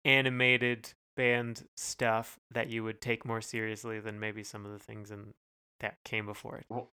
animated 0.03 0.93
band 1.15 1.67
stuff 1.75 2.39
that 2.51 2.69
you 2.69 2.83
would 2.83 3.01
take 3.01 3.25
more 3.25 3.41
seriously 3.41 3.99
than 3.99 4.19
maybe 4.19 4.43
some 4.43 4.65
of 4.65 4.71
the 4.71 4.79
things 4.79 5.11
in 5.11 5.33
that 5.79 5.97
came 6.03 6.25
before 6.25 6.57
it. 6.57 6.65
Well, 6.69 6.91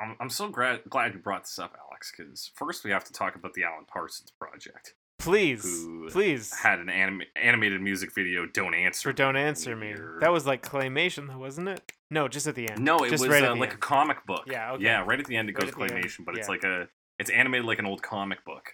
I'm, 0.00 0.16
I'm 0.20 0.30
so 0.30 0.48
glad 0.48 0.82
glad 0.88 1.14
you 1.14 1.20
brought 1.20 1.44
this 1.44 1.58
up, 1.58 1.76
Alex. 1.88 2.12
Because 2.16 2.50
first 2.54 2.84
we 2.84 2.90
have 2.90 3.04
to 3.04 3.12
talk 3.12 3.34
about 3.34 3.54
the 3.54 3.64
Alan 3.64 3.86
Parsons 3.86 4.30
project. 4.30 4.94
Please, 5.20 5.86
please. 6.10 6.52
Had 6.54 6.78
an 6.80 6.88
anim- 6.88 7.22
animated 7.36 7.80
music 7.82 8.14
video. 8.14 8.46
Don't 8.46 8.74
answer. 8.74 9.10
For 9.10 9.12
Don't 9.12 9.36
Answer 9.36 9.76
Me. 9.76 9.94
That 10.20 10.32
was 10.32 10.46
like 10.46 10.62
claymation, 10.62 11.28
though, 11.28 11.38
wasn't 11.38 11.68
it? 11.68 11.92
No, 12.10 12.26
just 12.26 12.46
at 12.46 12.54
the 12.54 12.68
end. 12.70 12.82
No, 12.82 12.98
it 12.98 13.10
just 13.10 13.22
was 13.22 13.30
right 13.30 13.44
uh, 13.44 13.54
like 13.54 13.74
a 13.74 13.78
comic 13.78 14.26
book. 14.26 14.44
Yeah, 14.46 14.72
okay. 14.72 14.84
Yeah, 14.84 15.04
right 15.06 15.20
at 15.20 15.26
the 15.26 15.36
end 15.36 15.48
it 15.48 15.56
Right 15.56 15.70
goes 15.72 15.90
end, 15.90 15.90
claymation, 15.92 16.24
but 16.24 16.36
it's 16.36 16.48
like 16.48 16.64
a 16.64 16.88
it's 17.18 17.30
animated 17.30 17.66
like 17.66 17.78
an 17.78 17.86
old 17.86 18.02
comic 18.02 18.44
book. 18.44 18.70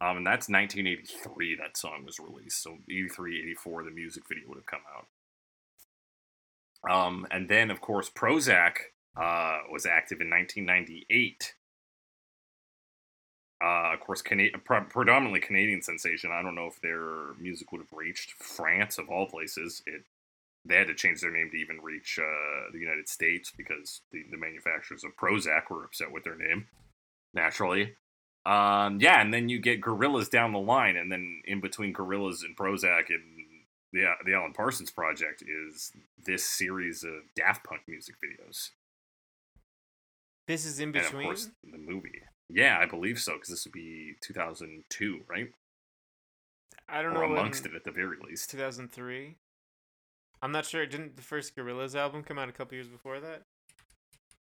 Um, 0.00 0.18
and 0.18 0.26
that's 0.26 0.48
1983. 0.48 1.56
That 1.56 1.76
song 1.76 2.04
was 2.04 2.18
released, 2.18 2.62
so 2.62 2.78
83, 2.90 3.40
84, 3.42 3.84
the 3.84 3.90
music 3.90 4.24
video 4.28 4.48
would 4.48 4.58
have 4.58 4.66
come 4.66 4.82
out. 4.94 5.06
Um, 6.92 7.26
and 7.30 7.48
then 7.48 7.70
of 7.70 7.80
course 7.80 8.10
Prozzäk 8.10 8.74
uh 9.16 9.58
was 9.72 9.86
active 9.86 10.20
in 10.20 10.30
1998. 10.30 11.54
Uh, 13.60 13.92
of 13.94 14.00
course, 14.00 14.22
Cana- 14.22 14.56
predominantly 14.58 15.40
Canadian 15.40 15.82
sensation. 15.82 16.30
I 16.32 16.42
don't 16.42 16.54
know 16.54 16.66
if 16.68 16.80
their 16.80 17.34
music 17.40 17.72
would 17.72 17.80
have 17.80 17.92
reached 17.92 18.30
France 18.32 18.98
of 18.98 19.08
all 19.08 19.26
places. 19.26 19.82
It 19.86 20.02
they 20.64 20.76
had 20.76 20.88
to 20.88 20.94
change 20.94 21.20
their 21.20 21.30
name 21.32 21.50
to 21.50 21.56
even 21.56 21.80
reach 21.80 22.18
uh, 22.20 22.70
the 22.72 22.78
United 22.78 23.08
States 23.08 23.50
because 23.56 24.02
the, 24.12 24.24
the 24.30 24.36
manufacturers 24.36 25.02
of 25.02 25.16
Prozac 25.16 25.70
were 25.70 25.84
upset 25.84 26.12
with 26.12 26.24
their 26.24 26.36
name, 26.36 26.66
naturally. 27.32 27.94
Um, 28.44 29.00
yeah, 29.00 29.20
and 29.20 29.32
then 29.32 29.48
you 29.48 29.60
get 29.60 29.80
Gorillaz 29.80 30.30
down 30.30 30.52
the 30.52 30.58
line, 30.58 30.96
and 30.96 31.10
then 31.10 31.42
in 31.44 31.60
between 31.60 31.92
Gorillaz 31.94 32.44
and 32.44 32.56
Prozzäk 32.56 33.08
and 33.08 33.22
the 33.92 34.04
the 34.24 34.34
Alan 34.34 34.52
Parsons 34.52 34.90
project 34.90 35.42
is 35.42 35.92
this 36.24 36.44
series 36.44 37.02
of 37.04 37.22
Daft 37.34 37.64
Punk 37.64 37.82
music 37.88 38.16
videos, 38.22 38.70
This 40.46 40.64
is 40.66 40.78
in 40.80 40.92
between. 40.92 41.24
course 41.24 41.50
the 41.64 41.78
movie. 41.78 42.22
Yeah, 42.50 42.78
I 42.80 42.86
believe 42.86 43.18
so 43.18 43.34
because 43.34 43.48
this 43.48 43.64
would 43.64 43.72
be 43.72 44.14
2002, 44.22 45.20
right? 45.28 45.48
I 46.88 47.02
don't 47.02 47.16
Or 47.16 47.26
know. 47.26 47.34
amongst 47.34 47.66
it 47.66 47.74
at 47.74 47.84
the 47.84 47.90
very 47.90 48.16
least. 48.26 48.50
2003. 48.50 49.36
I'm 50.40 50.52
not 50.52 50.64
sure. 50.64 50.86
Didn't 50.86 51.16
the 51.16 51.22
first 51.22 51.54
Gorillaz 51.56 51.94
album 51.94 52.22
come 52.22 52.38
out 52.38 52.48
a 52.48 52.52
couple 52.52 52.74
years 52.74 52.88
before 52.88 53.20
that? 53.20 53.42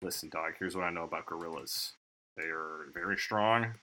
Listen, 0.01 0.29
dog. 0.29 0.53
Here's 0.57 0.75
what 0.75 0.85
I 0.85 0.89
know 0.91 1.03
about 1.03 1.25
gorillas. 1.25 1.93
They 2.37 2.43
are 2.45 2.87
very 2.93 3.17
strong. 3.17 3.73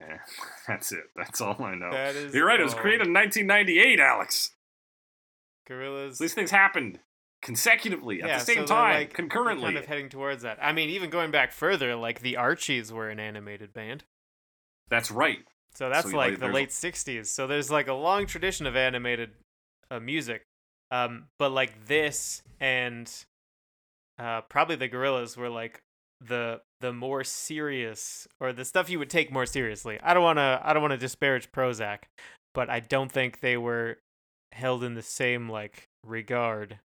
Yeah, 0.00 0.18
that's 0.68 0.92
it. 0.92 1.04
That's 1.16 1.40
all 1.40 1.56
I 1.62 1.74
know. 1.74 1.90
That 1.90 2.14
is 2.14 2.34
You're 2.34 2.46
right. 2.46 2.60
It 2.60 2.64
was 2.64 2.74
created 2.74 3.06
in 3.06 3.14
1998, 3.14 4.00
Alex. 4.00 4.50
Gorillaz. 5.68 6.18
These 6.18 6.34
things 6.34 6.50
happened 6.50 6.98
consecutively 7.44 8.22
at 8.22 8.28
yeah, 8.28 8.38
the 8.38 8.44
same 8.44 8.66
so 8.66 8.74
time, 8.74 8.94
like, 8.94 9.12
concurrently. 9.12 9.66
kind 9.66 9.76
of 9.76 9.84
heading 9.84 10.08
towards 10.08 10.42
that. 10.42 10.58
I 10.60 10.72
mean, 10.72 10.88
even 10.90 11.10
going 11.10 11.30
back 11.30 11.52
further, 11.52 11.94
like 11.94 12.20
the 12.20 12.36
Archies 12.36 12.92
were 12.92 13.10
an 13.10 13.20
animated 13.20 13.72
band. 13.72 14.02
That's 14.88 15.10
right. 15.10 15.44
So 15.74 15.88
that's 15.88 16.10
So, 16.10 16.16
like 16.16 16.32
like, 16.32 16.40
the 16.40 16.48
late 16.48 16.70
'60s. 16.70 17.26
So 17.26 17.46
there's 17.46 17.70
like 17.70 17.86
a 17.86 17.92
long 17.92 18.26
tradition 18.26 18.66
of 18.66 18.74
animated 18.76 19.30
uh, 19.90 20.00
music, 20.00 20.42
um, 20.90 21.26
but 21.38 21.52
like 21.52 21.86
this 21.86 22.42
and 22.60 23.10
uh, 24.18 24.40
probably 24.42 24.76
the 24.76 24.88
Gorillaz 24.88 25.36
were 25.36 25.50
like 25.50 25.82
the 26.20 26.62
the 26.80 26.92
more 26.92 27.24
serious 27.24 28.26
or 28.40 28.52
the 28.52 28.64
stuff 28.64 28.88
you 28.88 28.98
would 28.98 29.10
take 29.10 29.30
more 29.30 29.46
seriously. 29.46 29.98
I 30.02 30.14
don't 30.14 30.22
want 30.22 30.38
to 30.38 30.60
I 30.62 30.72
don't 30.72 30.82
want 30.82 30.92
to 30.92 30.98
disparage 30.98 31.52
Prozzäk, 31.52 32.04
but 32.54 32.70
I 32.70 32.80
don't 32.80 33.12
think 33.12 33.40
they 33.40 33.56
were 33.56 33.98
held 34.52 34.82
in 34.82 34.94
the 34.94 35.02
same 35.02 35.48
like 35.48 35.88
regard 36.04 36.78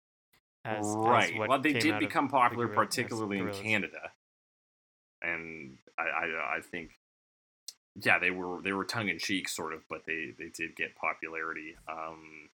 as, 0.66 0.86
as 0.86 0.96
right. 0.96 1.38
what 1.38 1.48
well, 1.48 1.58
they 1.60 1.72
came 1.72 1.82
did 1.82 1.94
out 1.94 2.00
become 2.00 2.28
popular, 2.28 2.66
Gorilla- 2.66 2.84
particularly 2.86 3.38
in 3.38 3.52
Canada, 3.52 4.10
and 5.22 5.78
I, 5.98 6.02
I, 6.02 6.56
I 6.56 6.60
think, 6.60 6.90
yeah, 8.02 8.18
they 8.18 8.30
were 8.30 8.60
they 8.62 8.72
were 8.72 8.84
tongue 8.84 9.08
in 9.08 9.18
cheek, 9.18 9.48
sort 9.48 9.72
of, 9.72 9.80
but 9.88 10.02
they 10.06 10.32
they 10.38 10.48
did 10.54 10.76
get 10.76 10.96
popularity. 10.96 11.76
Um, 11.88 12.50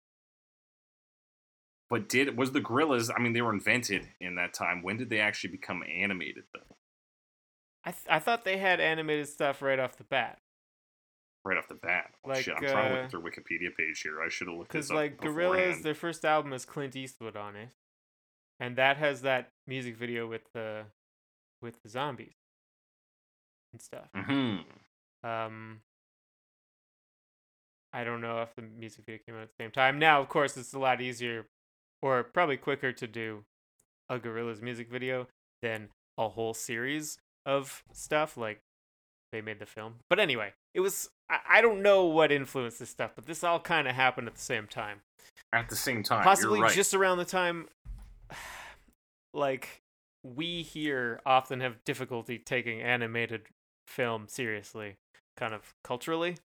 but 1.90 2.08
did 2.08 2.36
was 2.36 2.52
the 2.52 2.60
Gorillaz? 2.60 3.10
I 3.14 3.20
mean, 3.20 3.32
they 3.32 3.42
were 3.42 3.52
invented 3.52 4.08
in 4.20 4.36
that 4.36 4.54
time. 4.54 4.82
When 4.82 4.96
did 4.96 5.10
they 5.10 5.20
actually 5.20 5.50
become 5.50 5.82
animated, 5.82 6.44
though? 6.54 6.76
I 7.84 7.90
th- 7.90 8.06
I 8.08 8.18
thought 8.18 8.44
they 8.44 8.58
had 8.58 8.80
animated 8.80 9.28
stuff 9.28 9.60
right 9.60 9.78
off 9.78 9.96
the 9.96 10.04
bat. 10.04 10.38
Right 11.44 11.58
off 11.58 11.66
the 11.66 11.74
bat. 11.74 12.12
Oh, 12.24 12.28
Like, 12.28 12.44
shit, 12.44 12.54
I'm 12.56 12.62
trying 12.62 12.72
to 12.72 12.78
uh, 12.78 13.02
look 13.02 13.04
at 13.04 13.10
their 13.10 13.20
Wikipedia 13.20 13.74
page 13.76 14.00
here. 14.02 14.22
I 14.24 14.28
should 14.28 14.46
have 14.46 14.56
looked 14.56 14.70
this 14.70 14.86
Because 14.86 14.92
like 14.92 15.16
Gorillaz, 15.16 15.50
beforehand. 15.52 15.84
their 15.84 15.94
first 15.94 16.24
album 16.24 16.52
is 16.52 16.64
Clint 16.64 16.94
Eastwood 16.94 17.36
on 17.36 17.56
it, 17.56 17.70
and 18.60 18.76
that 18.76 18.96
has 18.96 19.22
that 19.22 19.48
music 19.66 19.96
video 19.96 20.26
with 20.26 20.42
the 20.54 20.84
with 21.60 21.82
the 21.82 21.88
zombies 21.88 22.34
and 23.72 23.80
stuff. 23.80 24.08
Mhm. 24.14 24.64
Um, 25.22 25.82
I 27.92 28.04
don't 28.04 28.20
know 28.20 28.42
if 28.42 28.54
the 28.54 28.62
music 28.62 29.04
video 29.04 29.20
came 29.26 29.36
out 29.36 29.42
at 29.42 29.48
the 29.48 29.62
same 29.62 29.70
time. 29.70 29.98
Now, 29.98 30.20
of 30.20 30.28
course, 30.28 30.56
it's 30.56 30.72
a 30.72 30.78
lot 30.78 31.00
easier, 31.00 31.46
or 32.00 32.22
probably 32.24 32.56
quicker 32.56 32.92
to 32.92 33.06
do 33.06 33.44
a 34.08 34.18
gorilla's 34.18 34.62
music 34.62 34.88
video 34.90 35.28
than 35.60 35.90
a 36.18 36.28
whole 36.30 36.54
series 36.54 37.18
of 37.46 37.84
stuff. 37.92 38.36
Like 38.36 38.60
they 39.30 39.40
made 39.40 39.58
the 39.58 39.66
film, 39.66 40.00
but 40.08 40.18
anyway, 40.18 40.52
it 40.74 40.80
was. 40.80 41.10
I, 41.30 41.38
I 41.48 41.60
don't 41.60 41.82
know 41.82 42.04
what 42.06 42.32
influenced 42.32 42.78
this 42.78 42.90
stuff, 42.90 43.12
but 43.14 43.26
this 43.26 43.44
all 43.44 43.60
kind 43.60 43.86
of 43.86 43.94
happened 43.94 44.26
at 44.26 44.34
the 44.34 44.40
same 44.40 44.66
time 44.66 45.02
At 45.52 45.68
the 45.68 45.76
same 45.76 46.02
time, 46.02 46.24
possibly 46.24 46.60
right. 46.60 46.72
just 46.72 46.94
around 46.94 47.18
the 47.18 47.24
time 47.24 47.68
like 49.34 49.82
we 50.22 50.62
here 50.62 51.20
often 51.26 51.60
have 51.60 51.84
difficulty 51.84 52.38
taking 52.38 52.80
animated 52.80 53.42
film 53.86 54.26
seriously 54.28 54.96
kind 55.36 55.52
of 55.54 55.74
culturally 55.82 56.36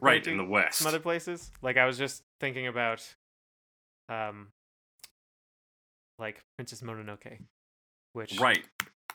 right 0.00 0.26
in 0.26 0.38
the 0.38 0.44
West. 0.44 0.78
some 0.78 0.88
other 0.88 0.98
places 0.98 1.50
like 1.62 1.76
i 1.76 1.84
was 1.84 1.98
just 1.98 2.22
thinking 2.40 2.66
about 2.66 3.14
um 4.08 4.48
like 6.18 6.42
princess 6.56 6.80
mononoke 6.80 7.38
which 8.14 8.40
Right. 8.40 8.64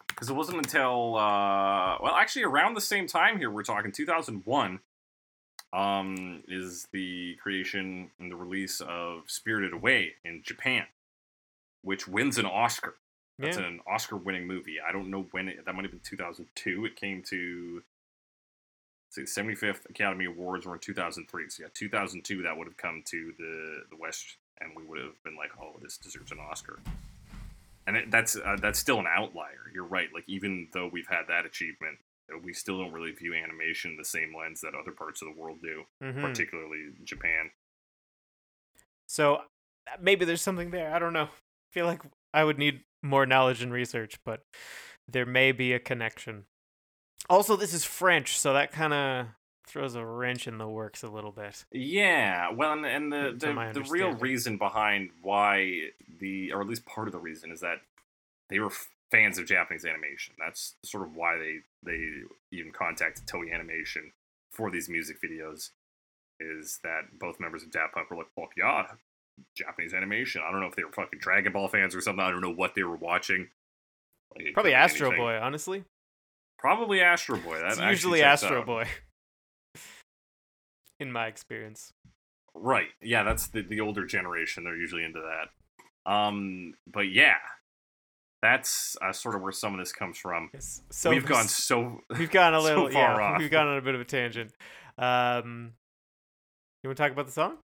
Because 0.08 0.30
it 0.30 0.36
wasn't 0.36 0.58
until, 0.58 1.16
uh, 1.16 1.98
well, 2.02 2.14
actually 2.14 2.44
around 2.44 2.76
the 2.76 2.82
same 2.82 3.08
time 3.08 3.38
here, 3.38 3.50
we're 3.50 3.64
talking 3.64 3.92
2001, 3.92 4.80
um, 5.72 6.44
is 6.48 6.88
the 6.92 7.36
creation 7.42 8.12
and 8.20 8.30
the 8.30 8.36
release 8.36 8.82
of 8.82 9.24
Spirited 9.28 9.72
Away 9.72 10.16
in 10.26 10.42
Japan, 10.44 10.84
which 11.82 12.08
wins 12.08 12.38
an 12.38 12.46
Oscar. 12.46 12.96
That's 13.38 13.58
yeah. 13.58 13.68
an 13.68 13.80
Oscar 13.88 14.18
winning 14.18 14.46
movie. 14.48 14.78
I 14.86 14.92
don't 14.92 15.10
know 15.10 15.28
when 15.32 15.48
it, 15.48 15.65
that 15.65 15.74
might 15.74 15.84
have 15.84 15.92
been 15.92 16.02
2002. 16.04 16.86
It 16.86 16.96
came 16.98 17.24
to, 17.24 17.82
see, 19.12 19.22
the 19.22 19.28
75th 19.28 19.89
Academy 19.89 20.26
Awards 20.26 20.65
were 20.65 20.74
in 20.74 20.80
2003. 20.80 21.50
So 21.50 21.63
yeah, 21.63 21.70
2002, 21.74 22.44
that 22.44 22.58
would 22.58 22.68
have 22.68 22.76
come 22.78 23.02
to 23.06 23.34
the, 23.38 23.84
the 23.89 23.96
West, 23.96 24.36
and 24.60 24.72
we 24.76 24.84
would 24.84 25.00
have 25.00 25.24
been 25.24 25.38
like, 25.38 25.52
oh, 25.62 25.80
this 25.82 25.98
deserves 25.98 26.32
an 26.32 26.39
Oscar 26.39 26.80
and 27.88 27.98
it, 27.98 28.12
that's 28.12 28.36
uh, 28.36 28.56
that's 28.62 28.78
still 28.78 29.00
an 29.00 29.08
outlier. 29.08 29.72
You're 29.74 29.84
right. 29.86 30.10
Like 30.13 30.26
even 30.28 30.68
though 30.74 30.88
we've 30.92 31.08
had 31.08 31.24
that 31.30 31.46
achievement, 31.48 31.98
uh, 32.32 32.38
we 32.44 32.54
still 32.54 32.78
don't 32.78 32.92
really 32.92 33.12
view 33.13 33.34
animation 33.34 33.96
the 33.98 34.06
same 34.06 34.32
lens 34.38 34.62
that 34.62 34.74
other 34.80 34.92
parts 34.92 35.24
of 35.24 35.28
the 35.34 35.42
world 35.42 35.60
do, 35.63 35.86
Mhm. 36.04 36.22
particularly 36.22 36.92
Japan. 37.04 37.50
so 39.08 39.36
uh, 39.38 39.42
maybe 40.00 40.24
there's 40.24 40.42
something 40.42 40.70
there 40.70 40.94
i 40.94 41.00
don't 41.00 41.13
know 41.13 41.30
feel 41.72 41.86
like 41.86 42.02
i 42.34 42.44
would 42.44 42.58
need 42.58 42.82
more 43.02 43.26
knowledge 43.26 43.62
and 43.62 43.72
research 43.72 44.20
but 44.26 44.42
there 45.08 45.26
may 45.26 45.52
be 45.52 45.74
a 45.74 45.80
connection 45.80 46.46
also 47.30 47.56
this 47.56 47.74
is 47.74 47.86
french 47.86 48.38
so 48.38 48.54
that 48.54 48.72
kind 48.72 48.94
of 48.94 49.28
throws 49.70 49.96
a 49.96 50.06
wrench 50.06 50.48
in 50.48 50.58
the 50.58 50.68
works 50.68 51.04
a 51.04 51.10
little 51.10 51.32
bit 51.32 51.64
Yeah, 51.72 52.52
well, 52.52 52.74
and, 52.74 52.86
and 52.86 53.14
the 53.14 53.36
the, 53.38 53.72
the 53.74 53.88
real 53.90 54.14
reason 54.14 54.58
behind 54.58 55.12
why 55.22 55.92
the, 56.20 56.52
or 56.52 56.62
at 56.62 56.68
least 56.68 56.86
part 56.86 57.08
of 57.08 57.12
the 57.12 57.20
reason, 57.20 57.52
is 57.52 57.62
that 57.62 57.78
they 58.50 58.60
were 58.60 58.72
fans 59.12 59.38
of 59.38 59.46
Japanese 59.46 59.86
animation. 59.86 60.34
That's 60.40 60.76
sort 60.84 61.04
of 61.04 61.16
why 61.16 61.38
they 61.38 61.60
they 61.84 62.04
even 62.52 62.72
contacted 62.72 63.28
Toei 63.28 63.54
Animation 63.54 64.12
for 64.52 64.72
these 64.72 64.90
music 64.90 65.18
videos. 65.22 65.70
is 66.40 66.80
that 66.84 67.20
both 67.20 67.40
members 67.40 67.64
of 67.64 67.72
Daft 67.72 67.94
Punk 67.94 68.10
were 68.10 68.18
like, 68.18 68.34
"Fuck 68.36 68.54
yeah, 68.58 68.88
Japanese 69.56 69.93
animation." 69.93 70.41
I 70.45 70.52
don't 70.52 70.62
know 70.62 70.67
if 70.67 70.75
they 70.75 70.84
were 70.84 70.91
fucking 70.91 71.19
Dragon 71.19 71.54
Ball 71.54 71.67
fans 71.67 71.95
or 71.95 72.02
something. 72.02 72.23
I 72.23 72.32
don't 72.32 72.41
know 72.41 72.54
what 72.54 72.75
they 72.75 72.84
were 72.84 72.95
watching. 72.95 73.49
Like, 74.36 74.54
Probably 74.54 74.73
Astro 74.73 75.08
anything. 75.08 75.25
Boy, 75.25 75.39
honestly. 75.39 75.84
Probably 76.58 77.02
Astro 77.02 77.38
Boy. 77.38 77.60
That's 77.67 77.80
usually 77.80 78.21
Astro 78.21 78.60
out. 78.60 78.65
Boy. 78.65 78.86
In 80.99 81.12
my 81.12 81.28
experience. 81.28 81.93
Right. 82.54 82.89
Yeah, 83.02 83.23
that's 83.23 83.47
the 83.47 83.62
the 83.62 83.80
older 83.80 84.06
generation. 84.06 84.65
They're 84.65 84.75
usually 84.75 85.06
into 85.06 85.21
that. 85.21 86.12
Um, 86.12 86.73
but 86.91 87.12
yeah, 87.12 87.38
that's 88.41 88.97
uh, 89.02 89.12
sort 89.12 89.36
of 89.36 89.41
where 89.41 89.52
some 89.52 89.73
of 89.73 89.80
this 89.80 89.91
comes 89.91 90.17
from. 90.17 90.49
Yes. 90.54 90.82
So 90.91 91.10
We've 91.10 91.25
gone 91.25 91.47
so 91.47 92.02
We've 92.17 92.32
gone 92.32 92.54
a 92.54 92.60
so 92.60 92.63
little 92.63 92.89
far 92.89 93.19
yeah, 93.19 93.28
off. 93.28 93.39
We've 93.39 93.52
gone 93.52 93.67
on 93.67 93.78
a 93.78 93.82
bit 93.82 93.95
of 93.95 94.02
a 94.02 94.06
tangent. 94.06 94.52
Um, 94.97 95.73
you 96.84 96.89
want 96.89 96.97
to 96.97 97.04
talk 97.04 97.12
about 97.12 97.28
the 97.28 97.32
song? 97.32 97.58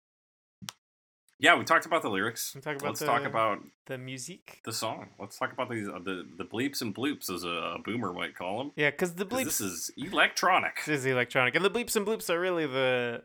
Yeah. 1.44 1.56
We 1.56 1.64
talked 1.66 1.86
about 1.86 2.02
the 2.02 2.10
lyrics. 2.10 2.54
Talk 2.64 2.78
about 2.78 2.84
Let's 2.88 3.00
talk 3.02 3.24
about 3.26 3.60
The 3.86 3.98
music. 4.00 4.62
the 4.66 4.74
song. 4.74 5.10
Let's 5.20 5.38
talk 5.38 5.52
about 5.54 5.70
these 5.70 5.88
uh, 5.88 6.00
the 6.04 6.26
the 6.38 6.46
bleeps 6.46 6.82
and 6.82 6.96
bloops, 6.96 7.30
as 7.30 7.44
a, 7.44 7.78
boomer 7.86 8.12
might 8.14 8.36
call 8.36 8.58
them. 8.60 8.72
Yeah, 8.76 8.90
because 8.90 9.14
the 9.16 9.26
bleeps 9.26 9.44
This 9.46 9.62
is 9.62 9.92
electronic. 9.98 10.78
This 10.88 11.00
is 11.02 11.06
electronic, 11.06 11.54
and 11.56 11.64
the 11.64 11.70
bleeps 11.70 11.96
and 11.96 12.08
bloops 12.08 12.30
are 12.30 12.40
really 12.40 12.66
the 12.66 13.24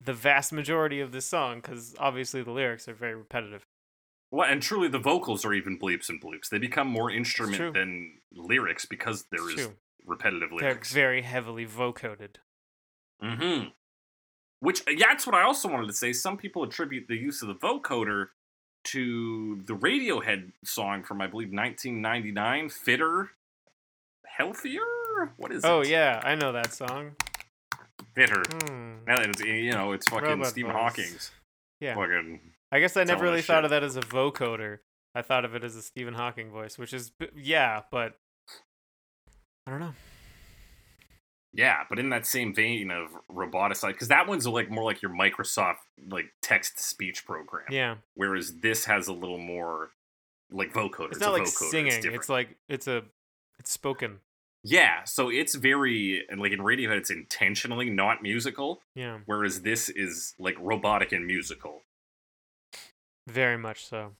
the 0.00 0.12
vast 0.14 0.52
majority 0.52 1.00
of 1.00 1.12
this 1.12 1.26
song 1.26 1.60
because 1.60 1.94
obviously 1.98 2.42
the 2.42 2.50
lyrics 2.50 2.88
are 2.88 2.94
very 2.94 3.14
repetitive. 3.14 3.66
Well, 4.30 4.48
and 4.50 4.62
truly, 4.62 4.88
the 4.88 4.98
vocals 4.98 5.44
are 5.44 5.52
even 5.52 5.78
bleeps 5.78 6.08
and 6.08 6.18
bloops. 6.22 6.48
They 6.50 6.56
become 6.58 6.88
more 6.88 7.10
instrument 7.10 7.74
than 7.74 8.14
lyrics 8.32 8.86
because 8.86 9.26
there 9.30 9.42
It's 9.50 9.60
is 9.60 9.66
true. 9.66 9.76
repetitive 10.06 10.48
They're 10.50 10.70
lyrics. 10.70 10.92
very 10.92 11.20
heavily 11.22 11.66
vocoded. 11.66 12.36
Mm-hmm. 13.22 13.68
Which 14.62 14.84
yeah, 14.86 15.06
that's 15.08 15.26
what 15.26 15.34
I 15.34 15.42
also 15.42 15.68
wanted 15.68 15.88
to 15.88 15.92
say. 15.92 16.12
Some 16.12 16.36
people 16.36 16.62
attribute 16.62 17.08
the 17.08 17.16
use 17.16 17.42
of 17.42 17.48
the 17.48 17.54
vocoder 17.56 18.28
to 18.84 19.60
the 19.66 19.74
Radiohead 19.74 20.52
song 20.64 21.02
from 21.02 21.20
I 21.20 21.26
believe 21.26 21.52
1999, 21.52 22.68
"Fitter, 22.68 23.32
Healthier." 24.24 24.80
What 25.36 25.50
is 25.50 25.64
it? 25.64 25.66
Oh 25.68 25.80
it? 25.80 25.88
yeah, 25.88 26.20
I 26.22 26.36
know 26.36 26.52
that 26.52 26.72
song. 26.72 27.16
"Fitter." 28.14 28.44
Hmm. 28.68 29.04
Now 29.04 29.18
that 29.18 29.30
it's 29.30 29.40
you 29.40 29.72
know 29.72 29.90
it's 29.90 30.08
fucking 30.08 30.28
Robot 30.28 30.46
Stephen 30.46 30.70
voice. 30.70 30.80
Hawking's. 30.80 31.30
Yeah. 31.80 31.96
Fucking 31.96 32.38
I 32.70 32.78
guess 32.78 32.96
I 32.96 33.02
never 33.02 33.24
really 33.24 33.42
thought 33.42 33.58
shit. 33.58 33.64
of 33.64 33.70
that 33.70 33.82
as 33.82 33.96
a 33.96 34.00
vocoder. 34.00 34.78
I 35.12 35.22
thought 35.22 35.44
of 35.44 35.56
it 35.56 35.64
as 35.64 35.74
a 35.74 35.82
Stephen 35.82 36.14
Hawking 36.14 36.52
voice, 36.52 36.78
which 36.78 36.92
is 36.92 37.10
yeah, 37.34 37.80
but 37.90 38.16
I 39.66 39.72
don't 39.72 39.80
know. 39.80 39.94
Yeah, 41.54 41.84
but 41.88 41.98
in 41.98 42.08
that 42.10 42.26
same 42.26 42.54
vein 42.54 42.90
of 42.90 43.10
roboticide, 43.30 43.92
because 43.92 44.08
that 44.08 44.26
one's 44.26 44.46
like 44.46 44.70
more 44.70 44.84
like 44.84 45.02
your 45.02 45.10
Microsoft 45.12 45.76
like 46.08 46.26
text 46.42 46.78
to 46.78 46.82
speech 46.82 47.24
program. 47.26 47.64
Yeah, 47.70 47.96
Whereas 48.14 48.58
this 48.60 48.84
has 48.86 49.08
a 49.08 49.12
little 49.12 49.38
more 49.38 49.90
like 50.50 50.72
vocoder. 50.72 51.10
it's 51.10 51.20
not 51.20 51.30
a 51.30 51.32
like 51.32 51.42
vocoder. 51.42 51.70
singing. 51.70 51.92
different. 52.00 52.16
It's 52.16 52.28
like 52.28 52.56
it's 52.68 52.86
a 52.88 53.02
it's 53.58 53.70
spoken. 53.70 54.18
Yeah, 54.64 55.02
so 55.04 55.28
it's 55.28 55.54
very 55.56 56.24
and 56.28 56.40
like 56.40 56.52
in 56.52 56.60
Radiohead, 56.60 56.96
it's 56.96 57.10
intentionally 57.10 57.90
not 57.90 58.22
musical, 58.22 58.80
Yeah, 58.94 59.18
whereas 59.26 59.62
this 59.62 59.88
is 59.88 60.34
like 60.38 60.56
robotic 60.60 61.10
and 61.12 61.26
musical. 61.26 61.82
very 63.26 63.58
much 63.58 63.84
so. 63.84 64.12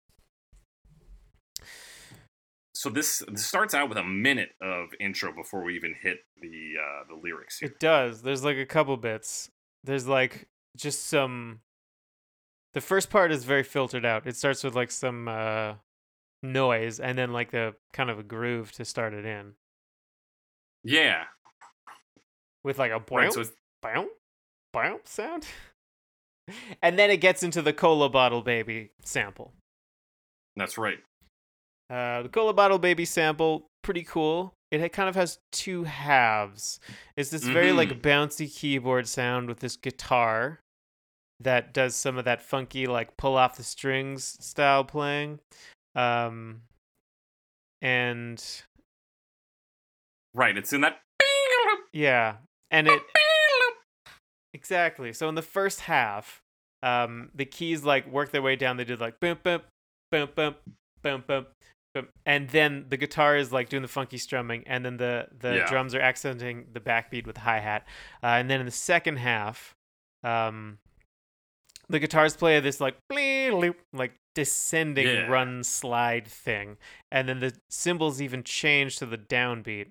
So 2.82 2.90
this, 2.90 3.22
this 3.28 3.46
starts 3.46 3.74
out 3.74 3.88
with 3.88 3.96
a 3.96 4.02
minute 4.02 4.56
of 4.60 4.88
intro 4.98 5.32
before 5.32 5.62
we 5.62 5.76
even 5.76 5.94
hit 5.94 6.24
the 6.40 6.72
uh, 6.82 7.04
the 7.08 7.14
lyrics 7.14 7.60
here. 7.60 7.68
It 7.68 7.78
does. 7.78 8.22
There's 8.22 8.42
like 8.42 8.56
a 8.56 8.66
couple 8.66 8.96
bits. 8.96 9.48
There's 9.84 10.08
like 10.08 10.48
just 10.76 11.06
some. 11.06 11.60
The 12.74 12.80
first 12.80 13.08
part 13.08 13.30
is 13.30 13.44
very 13.44 13.62
filtered 13.62 14.04
out. 14.04 14.26
It 14.26 14.34
starts 14.34 14.64
with 14.64 14.74
like 14.74 14.90
some 14.90 15.28
uh, 15.28 15.74
noise 16.42 16.98
and 16.98 17.16
then 17.16 17.32
like 17.32 17.52
the 17.52 17.76
kind 17.92 18.10
of 18.10 18.18
a 18.18 18.24
groove 18.24 18.72
to 18.72 18.84
start 18.84 19.14
it 19.14 19.24
in 19.24 19.52
Yeah, 20.82 21.22
with 22.64 22.80
like 22.80 22.90
a 22.90 23.00
right. 23.12 23.32
So 23.32 23.44
boing, 23.84 24.08
boing 24.74 24.98
sound. 25.04 25.46
And 26.82 26.98
then 26.98 27.08
it 27.08 27.18
gets 27.18 27.44
into 27.44 27.62
the 27.62 27.72
cola 27.72 28.08
bottle 28.08 28.42
baby 28.42 28.90
sample. 29.04 29.52
that's 30.56 30.76
right. 30.76 30.98
Uh, 31.92 32.22
the 32.22 32.28
cola 32.30 32.54
bottle 32.54 32.78
baby 32.78 33.04
sample, 33.04 33.66
pretty 33.82 34.02
cool. 34.02 34.54
It 34.70 34.92
kind 34.94 35.10
of 35.10 35.14
has 35.14 35.38
two 35.50 35.84
halves. 35.84 36.80
It's 37.14 37.28
this 37.28 37.44
very 37.44 37.72
like 37.72 38.00
bouncy 38.00 38.50
keyboard 38.50 39.06
sound 39.06 39.48
with 39.48 39.60
this 39.60 39.76
guitar 39.76 40.60
that 41.40 41.74
does 41.74 41.94
some 41.94 42.16
of 42.16 42.24
that 42.24 42.40
funky 42.40 42.86
like 42.86 43.18
pull 43.18 43.36
off 43.36 43.58
the 43.58 43.62
strings 43.62 44.38
style 44.40 44.84
playing. 44.84 45.40
Um, 45.94 46.62
and 47.82 48.42
Right. 50.34 50.56
It's 50.56 50.72
in 50.72 50.80
that. 50.80 51.00
yeah, 51.92 52.36
and 52.70 52.88
it 52.88 53.02
exactly. 54.54 55.12
So 55.12 55.28
in 55.28 55.34
the 55.34 55.42
first 55.42 55.80
half, 55.80 56.40
um, 56.82 57.30
the 57.34 57.44
keys 57.44 57.84
like 57.84 58.10
work 58.10 58.30
their 58.30 58.40
way 58.40 58.56
down. 58.56 58.78
They 58.78 58.84
did 58.84 59.00
like 59.00 59.20
boom, 59.20 59.38
boom, 59.42 59.60
boom, 60.10 60.30
boom, 60.34 60.54
boom, 61.02 61.24
boom, 61.26 61.46
and 62.26 62.48
then 62.50 62.86
the 62.88 62.96
guitar 62.96 63.36
is 63.36 63.52
like 63.52 63.68
doing 63.68 63.82
the 63.82 63.88
funky 63.88 64.18
strumming, 64.18 64.66
and 64.66 64.84
then 64.84 64.96
the 64.96 65.28
the 65.38 65.56
Yeah. 65.56 65.68
drums 65.68 65.94
are 65.94 66.00
accenting 66.00 66.66
the 66.72 66.80
backbeat 66.80 67.26
with 67.26 67.36
hi 67.38 67.60
hat, 67.60 67.86
uh, 68.22 68.26
and 68.28 68.50
then 68.50 68.60
in 68.60 68.66
the 68.66 68.72
second 68.72 69.16
half, 69.18 69.74
um, 70.22 70.78
the 71.88 71.98
guitars 71.98 72.36
play 72.36 72.58
this 72.60 72.80
like 72.80 72.96
loop, 73.10 73.76
like 73.92 74.14
descending 74.34 75.06
Yeah. 75.06 75.26
run 75.26 75.62
slide 75.62 76.26
thing, 76.26 76.78
and 77.10 77.28
then 77.28 77.40
the 77.40 77.52
cymbals 77.68 78.22
even 78.22 78.42
change 78.42 78.96
to 78.98 79.06
the 79.06 79.18
downbeat 79.18 79.90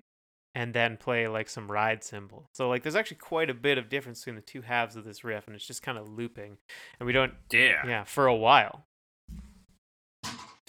and 0.54 0.74
then 0.74 0.96
play 0.98 1.26
like 1.28 1.48
some 1.48 1.70
ride 1.70 2.02
cymbal. 2.04 2.46
So 2.52 2.68
like 2.68 2.82
there's 2.82 2.96
actually 2.96 3.16
quite 3.18 3.48
a 3.48 3.54
bit 3.54 3.78
of 3.78 3.88
difference 3.88 4.20
between 4.20 4.36
the 4.36 4.42
two 4.42 4.60
halves 4.62 4.96
of 4.96 5.04
this 5.04 5.24
riff 5.24 5.46
and 5.46 5.56
it's 5.56 5.66
just 5.66 5.82
kind 5.82 5.96
of 5.96 6.08
looping. 6.08 6.58
And 7.00 7.06
we 7.06 7.12
don't 7.14 7.32
Yeah. 7.50 7.86
yeah, 7.86 8.04
for 8.04 8.26
a 8.26 8.34
while. 8.34 8.86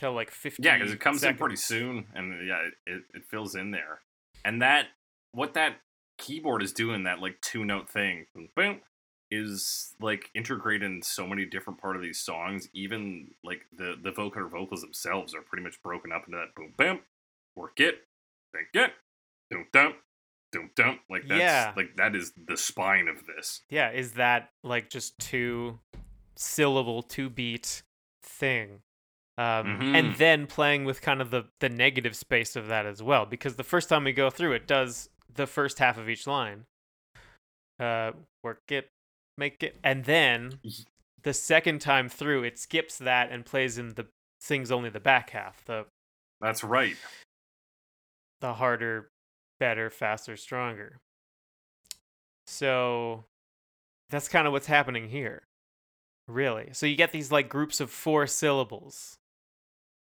Till 0.04 0.12
like 0.12 0.32
50 0.32 0.62
Yeah, 0.62 0.78
because 0.78 0.92
it 0.92 1.00
comes 1.00 1.24
in 1.24 1.38
pretty 1.38 1.56
soon, 1.56 2.08
and 2.14 2.34
uh, 2.34 2.44
yeah, 2.44 2.68
it, 2.86 3.04
it, 3.14 3.24
fills 3.24 3.56
in 3.56 3.72
there. 3.72 4.02
And 4.44 4.62
that 4.62 4.88
what 5.32 5.54
that 5.54 5.78
keyboard 6.18 6.62
is 6.62 6.74
doing, 6.74 7.06
that 7.06 7.22
like 7.22 7.40
two 7.40 7.64
note 7.64 7.90
thing, 7.90 8.26
boom, 8.36 8.50
boom, 8.54 8.82
is 9.32 9.96
like 10.02 10.30
integrated 10.36 10.92
in 10.92 11.04
so 11.04 11.26
many 11.26 11.46
different 11.46 11.80
part 11.80 11.96
of 11.96 12.02
these 12.02 12.20
songs. 12.20 12.68
Even 12.74 13.32
like 13.46 13.62
the 13.72 13.96
the 14.04 14.12
vocoder 14.12 14.52
vocals 14.52 14.82
themselves 14.82 15.34
are 15.34 15.42
pretty 15.42 15.64
much 15.64 15.82
broken 15.82 16.12
up 16.12 16.24
into 16.28 16.38
that 16.38 16.54
boom, 16.54 16.74
boom, 16.78 17.00
work 17.56 17.80
it, 17.80 18.06
think 18.52 18.68
it, 18.74 18.92
dum 19.50 19.68
dum, 19.72 19.94
dum 20.52 20.70
dum. 20.76 21.00
Like 21.10 21.30
that's 21.30 21.40
Yeah. 21.40 21.72
like 21.78 21.96
that 21.96 22.14
is 22.14 22.34
the 22.46 22.58
spine 22.58 23.08
of 23.08 23.26
this. 23.26 23.62
Yeah, 23.70 23.90
is 23.92 24.16
that 24.16 24.50
like 24.66 24.90
just 24.90 25.18
two 25.18 25.80
syllable, 26.36 27.04
two 27.04 27.30
beat 27.30 27.84
thing? 28.22 28.82
Um, 29.38 29.96
and 29.96 30.14
Mhm. 30.14 30.18
then 30.18 30.48
playing 30.48 30.86
with 30.86 31.02
kind 31.02 31.20
of 31.22 31.32
the 31.32 31.50
the 31.60 31.70
negative 31.70 32.16
space 32.16 32.56
of 32.56 32.68
that 32.68 32.86
as 32.86 33.02
well, 33.02 33.26
because 33.26 33.56
the 33.56 33.64
first 33.64 33.90
time 33.90 34.04
we 34.04 34.14
go 34.14 34.30
through 34.30 34.54
it 34.54 34.68
does 34.68 35.10
the 35.34 35.48
first 35.48 35.80
half 35.80 35.98
of 35.98 36.08
each 36.08 36.28
line. 36.28 36.66
Uh, 37.80 38.12
work 38.44 38.62
it, 38.70 38.90
make 39.38 39.64
it, 39.64 39.80
and 39.84 40.06
then 40.06 40.60
the 41.24 41.34
second 41.34 41.80
time 41.82 42.08
through 42.10 42.44
it 42.44 42.60
skips 42.60 43.00
that 43.00 43.32
and 43.32 43.44
plays 43.46 43.80
in 43.80 43.96
the 43.96 44.08
sings 44.40 44.72
only 44.72 44.90
the 44.92 45.00
back 45.00 45.32
half, 45.32 45.66
the 45.66 45.88
That's 46.40 46.64
right. 46.64 46.96
the 48.42 48.54
harder, 48.54 49.10
better, 49.60 49.90
faster, 49.90 50.38
stronger. 50.38 51.00
So 52.46 53.26
that's 54.10 54.28
kind 54.28 54.46
of 54.46 54.54
what's 54.54 54.68
happening 54.68 55.10
here. 55.10 55.44
Really. 56.28 56.70
So 56.74 56.86
you 56.86 56.96
get 56.96 57.12
these 57.12 57.32
like 57.32 57.50
groups 57.50 57.80
of 57.80 57.90
four 57.90 58.28
syllables 58.28 59.18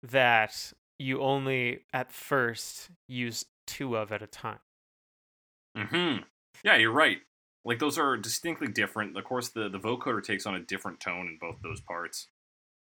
that 0.02 0.72
you 0.98 1.20
only 1.22 1.80
at 1.92 2.12
first 2.12 2.90
use 3.08 3.44
two 3.66 3.96
of 3.96 4.12
at 4.12 4.22
a 4.22 4.26
time. 4.26 4.58
Hmm. 5.76 6.18
Yeah, 6.64 6.76
you're 6.76 6.92
right. 6.92 7.18
Like 7.64 7.78
those 7.78 7.98
are 7.98 8.16
distinctly 8.16 8.68
different. 8.68 9.16
Of 9.16 9.24
course, 9.24 9.48
the 9.50 9.68
the 9.68 9.78
vocoder 9.78 10.22
takes 10.22 10.46
on 10.46 10.54
a 10.54 10.60
different 10.60 11.00
tone 11.00 11.28
in 11.28 11.38
both 11.40 11.56
those 11.62 11.80
parts. 11.80 12.28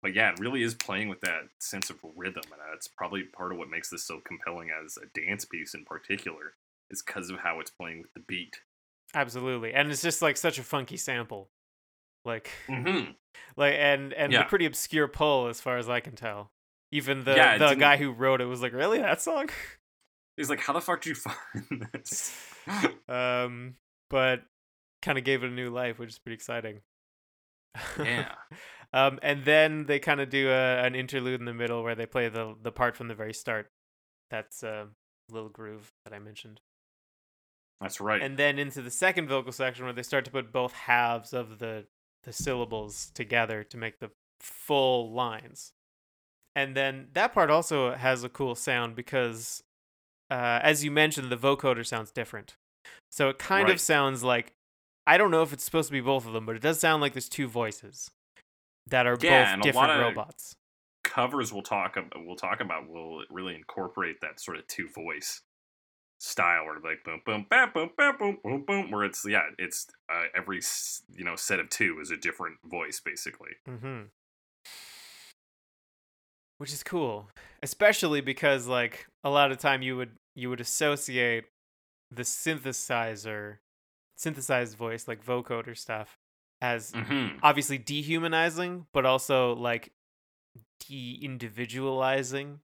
But 0.02 0.14
yeah, 0.14 0.30
it 0.32 0.40
really 0.40 0.62
is 0.62 0.74
playing 0.74 1.08
with 1.10 1.20
that 1.20 1.42
sense 1.58 1.90
of 1.90 1.98
rhythm, 2.16 2.42
and 2.50 2.60
that's 2.72 2.88
probably 2.88 3.24
part 3.24 3.52
of 3.52 3.58
what 3.58 3.68
makes 3.68 3.90
this 3.90 4.02
so 4.04 4.18
compelling 4.24 4.70
as 4.70 4.96
a 4.96 5.06
dance 5.20 5.44
piece 5.44 5.74
in 5.74 5.84
particular, 5.84 6.54
is 6.90 7.02
because 7.02 7.28
of 7.28 7.38
how 7.40 7.60
it's 7.60 7.70
playing 7.70 8.00
with 8.00 8.12
the 8.14 8.20
beat. 8.20 8.56
Absolutely. 9.14 9.74
And 9.74 9.90
it's 9.90 10.00
just 10.02 10.22
like 10.22 10.36
such 10.38 10.58
a 10.58 10.62
funky 10.62 10.96
sample. 10.96 11.50
Like 12.24 12.50
Mm-hmm. 12.68 13.12
like 13.56 13.74
and 13.76 14.12
and 14.14 14.32
Yeah. 14.32 14.44
a 14.44 14.48
pretty 14.48 14.64
obscure 14.64 15.06
pull 15.08 15.48
as 15.48 15.60
far 15.60 15.76
as 15.76 15.88
I 15.90 16.00
can 16.00 16.16
tell. 16.16 16.50
Even 16.92 17.24
the 17.24 17.34
Yeah, 17.34 17.58
the 17.58 17.74
guy 17.74 17.96
who 17.96 18.10
wrote 18.12 18.40
it 18.40 18.46
was 18.46 18.62
like, 18.62 18.72
"Really? 18.72 18.98
That 18.98 19.20
song?" 19.20 19.48
He's 20.36 20.50
like, 20.50 20.60
"How 20.60 20.72
the 20.72 20.80
fuck 20.80 21.02
did 21.02 21.10
you 21.10 21.14
find 21.14 21.88
this?" 21.92 22.36
um, 23.08 23.74
but 24.08 24.42
kind 25.02 25.18
of 25.18 25.24
gave 25.24 25.42
it 25.42 25.50
a 25.50 25.54
new 25.54 25.70
life, 25.70 25.98
which 25.98 26.10
is 26.10 26.18
pretty 26.18 26.34
exciting. 26.34 26.80
Yeah. 27.98 28.34
um, 28.92 29.18
and 29.22 29.44
then 29.44 29.86
they 29.86 29.98
kind 29.98 30.20
of 30.20 30.30
do 30.30 30.50
a, 30.50 30.82
an 30.82 30.94
interlude 30.94 31.40
in 31.40 31.46
the 31.46 31.54
middle 31.54 31.82
where 31.82 31.94
they 31.94 32.06
play 32.06 32.28
the 32.28 32.56
the 32.60 32.72
part 32.72 32.96
from 32.96 33.08
the 33.08 33.14
very 33.14 33.34
start. 33.34 33.70
That's 34.30 34.62
a 34.62 34.88
little 35.30 35.48
groove 35.48 35.92
that 36.04 36.14
I 36.14 36.18
mentioned. 36.18 36.60
That's 37.80 38.00
right. 38.00 38.22
And 38.22 38.36
then 38.36 38.58
into 38.58 38.82
the 38.82 38.90
second 38.90 39.28
vocal 39.28 39.52
section 39.52 39.84
where 39.84 39.94
they 39.94 40.02
start 40.02 40.24
to 40.26 40.30
put 40.30 40.52
both 40.52 40.72
halves 40.72 41.32
of 41.32 41.58
the 41.58 41.86
the 42.24 42.32
syllables 42.32 43.10
together 43.14 43.64
to 43.64 43.76
make 43.76 43.98
the 43.98 44.10
full 44.40 45.12
lines. 45.12 45.72
And 46.56 46.76
then 46.76 47.08
that 47.12 47.32
part 47.32 47.50
also 47.50 47.94
has 47.94 48.24
a 48.24 48.28
cool 48.28 48.54
sound 48.54 48.96
because 48.96 49.62
uh, 50.30 50.60
as 50.62 50.84
you 50.84 50.90
mentioned, 50.90 51.30
the 51.30 51.36
vocoder 51.36 51.86
sounds 51.86 52.10
different. 52.10 52.54
So 53.10 53.28
it 53.28 53.38
kind 53.38 53.64
Right. 53.66 53.74
of 53.74 53.80
sounds 53.80 54.22
like 54.22 54.52
I 55.06 55.18
don't 55.18 55.30
know 55.30 55.42
if 55.42 55.52
it's 55.52 55.64
supposed 55.64 55.88
to 55.88 55.92
be 55.92 56.00
both 56.00 56.26
of 56.26 56.32
them, 56.32 56.46
but 56.46 56.56
it 56.56 56.62
does 56.62 56.78
sound 56.78 57.00
like 57.02 57.14
there's 57.14 57.28
two 57.28 57.48
voices 57.48 58.10
that 58.86 59.06
are 59.06 59.16
Yeah, 59.16 59.56
both 59.56 59.64
different 59.64 59.98
robots. 60.00 60.54
Covers 61.02 61.52
we'll 61.52 61.62
talk 61.62 61.96
we'll 62.14 62.36
talk 62.36 62.60
about 62.60 62.88
will 62.88 63.24
really 63.30 63.54
incorporate 63.54 64.20
that 64.20 64.38
sort 64.38 64.58
of 64.58 64.66
two 64.68 64.88
voice 64.88 65.42
style 66.20 66.66
where 66.66 66.74
like 66.78 67.02
boom 67.04 67.20
boom 67.24 67.46
bam 67.48 67.70
boom 67.72 67.90
bam 67.96 68.16
boom 68.18 68.38
boom 68.44 68.64
boom 68.66 68.90
where 68.90 69.04
it's 69.04 69.24
yeah 69.26 69.42
it's 69.58 69.86
uh, 70.12 70.24
every 70.36 70.60
you 71.16 71.24
know 71.24 71.34
set 71.34 71.58
of 71.58 71.68
two 71.70 71.98
is 72.00 72.10
a 72.10 72.16
different 72.16 72.58
voice 72.64 73.00
basically. 73.00 73.50
Mm-hmm. 73.68 74.02
Which 76.60 76.72
is 76.74 76.82
cool, 76.82 77.30
especially 77.62 78.20
because 78.20 78.66
like 78.66 79.06
a 79.24 79.30
lot 79.30 79.50
of 79.50 79.56
time 79.58 79.80
you 79.80 79.96
would 79.96 80.10
you 80.36 80.50
would 80.50 80.60
associate 80.60 81.44
the 82.10 82.22
synthesizer, 82.22 83.56
synthesized 84.18 84.76
voice 84.76 85.08
like 85.08 85.24
vocoder 85.24 85.74
stuff 85.76 86.18
as 86.60 86.92
Mm-hmm. 86.92 87.38
obviously 87.42 87.78
dehumanizing, 87.78 88.84
but 88.92 89.06
also 89.06 89.54
like 89.54 89.90
de-individualizing, 90.86 92.60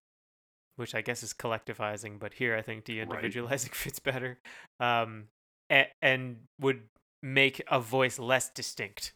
which 0.77 0.95
I 0.95 1.01
guess 1.01 1.23
is 1.23 1.33
collectivizing. 1.33 2.19
But 2.19 2.35
here 2.35 2.55
I 2.57 2.63
think 2.63 2.85
de-individualizing 2.85 3.71
fits 3.75 3.99
better, 3.99 4.39
um, 4.81 5.29
a- 5.73 5.89
and 6.03 6.41
would 6.61 6.83
make 7.23 7.63
a 7.71 7.81
voice 7.81 8.19
less 8.19 8.51
distinct. 8.51 9.13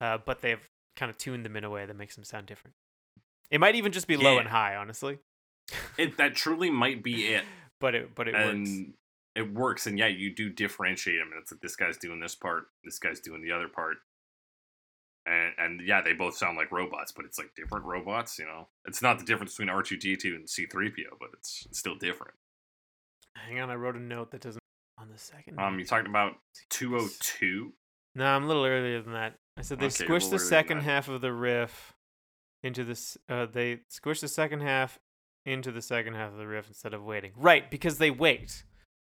Uh, 0.00 0.18
but 0.18 0.40
they've 0.42 0.68
kind 0.96 1.08
of 1.10 1.16
tuned 1.18 1.44
them 1.44 1.56
in 1.56 1.64
a 1.64 1.70
way 1.70 1.86
that 1.86 1.96
makes 1.96 2.14
them 2.16 2.24
sound 2.24 2.46
different. 2.46 2.74
It 3.50 3.60
might 3.60 3.74
even 3.74 3.92
just 3.92 4.06
be 4.06 4.16
low 4.16 4.38
and 4.38 4.48
high, 4.48 4.76
honestly. 4.76 5.18
It 5.98 6.16
that 6.18 6.34
truly 6.34 6.70
might 6.70 7.02
be 7.02 7.26
it. 7.34 7.44
But 7.80 7.94
it 7.94 8.14
but 8.14 8.28
it 8.28 8.34
works. 8.34 8.44
and 8.52 8.92
it 9.34 9.54
works 9.54 9.86
and 9.86 9.98
yeah 9.98 10.06
you 10.08 10.34
do 10.34 10.50
differentiate 10.50 11.18
them 11.18 11.28
and 11.32 11.40
it's 11.40 11.50
like 11.50 11.62
this 11.62 11.76
guy's 11.76 11.96
doing 11.96 12.20
this 12.20 12.34
part 12.34 12.64
this 12.84 12.98
guy's 12.98 13.20
doing 13.20 13.40
the 13.42 13.52
other 13.52 13.68
part 13.68 13.96
and 15.24 15.52
and 15.56 15.80
yeah 15.86 16.02
they 16.02 16.12
both 16.12 16.36
sound 16.36 16.58
like 16.58 16.70
robots 16.72 17.10
but 17.10 17.24
it's 17.24 17.38
like 17.38 17.54
different 17.56 17.86
robots 17.86 18.38
you 18.38 18.44
know 18.44 18.68
it's 18.84 19.00
not 19.00 19.18
the 19.18 19.24
difference 19.24 19.56
between 19.56 19.74
r2d2 19.74 20.24
and 20.34 20.46
c3po 20.46 21.16
but 21.18 21.30
it's, 21.38 21.64
it's 21.70 21.78
still 21.78 21.94
different 21.94 22.34
Hang 23.34 23.60
on, 23.60 23.70
I 23.70 23.76
wrote 23.76 23.96
a 23.96 24.00
note 24.00 24.30
that 24.32 24.42
doesn't 24.42 24.60
on 24.98 25.08
the 25.10 25.16
second. 25.18 25.58
um 25.58 25.78
you 25.78 25.86
talked 25.86 26.06
about 26.06 26.32
202 26.68 27.72
No, 28.14 28.26
I'm 28.26 28.44
a 28.44 28.46
little 28.46 28.66
earlier 28.66 29.00
than 29.00 29.14
that. 29.14 29.36
I 29.56 29.62
said 29.62 29.78
they 29.78 29.86
Okay, 29.86 30.04
squished 30.04 30.04
the 30.04 30.06
little 30.06 30.26
earlier 30.26 30.38
than 30.38 30.46
second 30.48 30.80
half 30.82 31.08
of 31.08 31.22
the 31.22 31.32
riff 31.32 31.94
into 32.62 32.84
this. 32.84 33.16
Uh, 33.28 33.46
they 33.46 33.80
squish 33.88 34.20
the 34.20 34.28
second 34.28 34.60
half 34.60 34.98
into 35.46 35.72
the 35.72 35.82
second 35.82 36.14
half 36.14 36.32
of 36.32 36.38
the 36.38 36.46
riff 36.46 36.68
instead 36.68 36.94
of 36.94 37.02
waiting. 37.02 37.32
Right, 37.36 37.70
because 37.70 37.98
they 37.98 38.10
wait. 38.10 38.64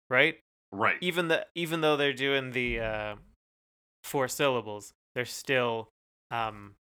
Right, 0.10 0.36
right 0.72 0.98
even 1.02 1.30
the 1.30 1.46
even 1.56 1.82
though 1.82 1.98
they're 1.98 2.14
doing 2.14 2.52
the 2.52 2.80
uh, 2.80 3.16
four 4.04 4.28
syllables, 4.28 4.94
they're 5.16 5.26
still 5.26 5.90
um, 6.32 6.76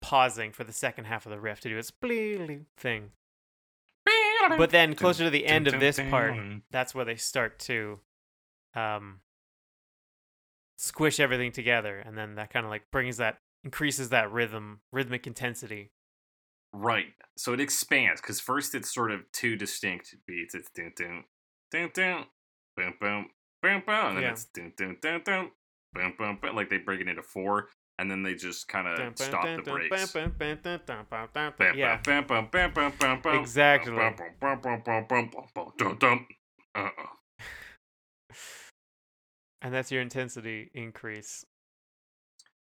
pausing 0.00 0.52
for 0.52 0.64
the 0.64 0.72
second 0.72 1.04
half 1.04 1.26
of 1.26 1.30
the 1.30 1.40
riff 1.40 1.60
to 1.60 1.68
do 1.68 1.78
its 1.78 1.92
thing. 2.78 3.10
But 4.48 4.70
then 4.70 4.94
closer 4.94 5.24
to 5.24 5.30
the 5.30 5.46
end 5.46 5.66
of 5.66 5.80
this 5.80 5.98
part, 5.98 6.36
that's 6.70 6.94
where 6.94 7.04
they 7.04 7.16
start 7.16 7.58
to 7.60 7.98
um 8.74 9.20
squish 10.78 11.18
everything 11.18 11.50
together 11.52 12.02
and 12.04 12.16
then 12.16 12.34
that 12.34 12.52
kind 12.52 12.66
of 12.66 12.70
like 12.70 12.82
brings 12.92 13.16
that 13.16 13.38
increases 13.66 14.10
that 14.10 14.30
rhythm 14.30 14.80
rhythmic 14.92 15.26
intensity 15.26 15.90
right 16.72 17.06
so 17.36 17.52
it 17.52 17.58
expands 17.60 18.20
because 18.20 18.38
first 18.40 18.74
it's 18.76 18.94
sort 18.94 19.10
of 19.10 19.20
two 19.32 19.56
distinct 19.56 20.14
beats 20.26 20.54
it's 20.54 20.70
dun 20.70 20.92
dun 20.96 21.24
dun 21.72 21.90
dun 21.92 22.24
boom 22.76 22.94
boom 23.00 23.26
boom 23.62 23.82
boom 23.84 24.06
and 24.06 24.16
then 24.16 24.22
Yeah. 24.22 24.30
it's 24.30 24.44
dun 24.44 24.72
dun 24.76 24.96
dun 25.02 25.20
dun 25.24 25.50
boom 25.92 26.14
boom 26.16 26.38
boom 26.40 26.54
like 26.54 26.70
they 26.70 26.78
break 26.78 27.00
it 27.00 27.08
into 27.08 27.22
four 27.24 27.68
and 27.98 28.08
then 28.08 28.22
they 28.22 28.34
just 28.34 28.68
kind 28.68 28.86
of 28.86 28.98
stop 29.26 29.42
the 29.56 29.62
breaks 29.88 30.12
yeah. 31.76 31.96
Exactly. 33.40 33.92
Dun, 35.78 35.98
dun. 35.98 36.26
Uh-uh. 36.74 38.36
and 39.62 39.72
that's 39.74 39.90
your 39.90 40.02
intensity 40.02 40.70
increase 40.74 41.44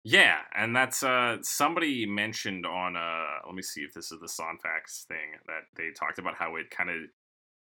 Yeah, 0.09 0.39
and 0.55 0.75
that's 0.77 1.03
uh 1.03 1.39
somebody 1.43 2.07
mentioned 2.07 2.65
on 2.65 2.95
uh 2.97 3.45
let 3.45 3.57
me 3.57 3.63
see 3.63 3.81
if 3.81 3.93
this 3.93 4.13
is 4.13 4.21
the 4.21 4.29
Songfacts 4.29 5.05
thing 5.09 5.35
that 5.49 5.65
they 5.77 5.91
talked 5.91 6.21
about 6.21 6.37
how 6.37 6.55
it 6.55 6.71
kind 6.71 6.91
of 6.91 6.97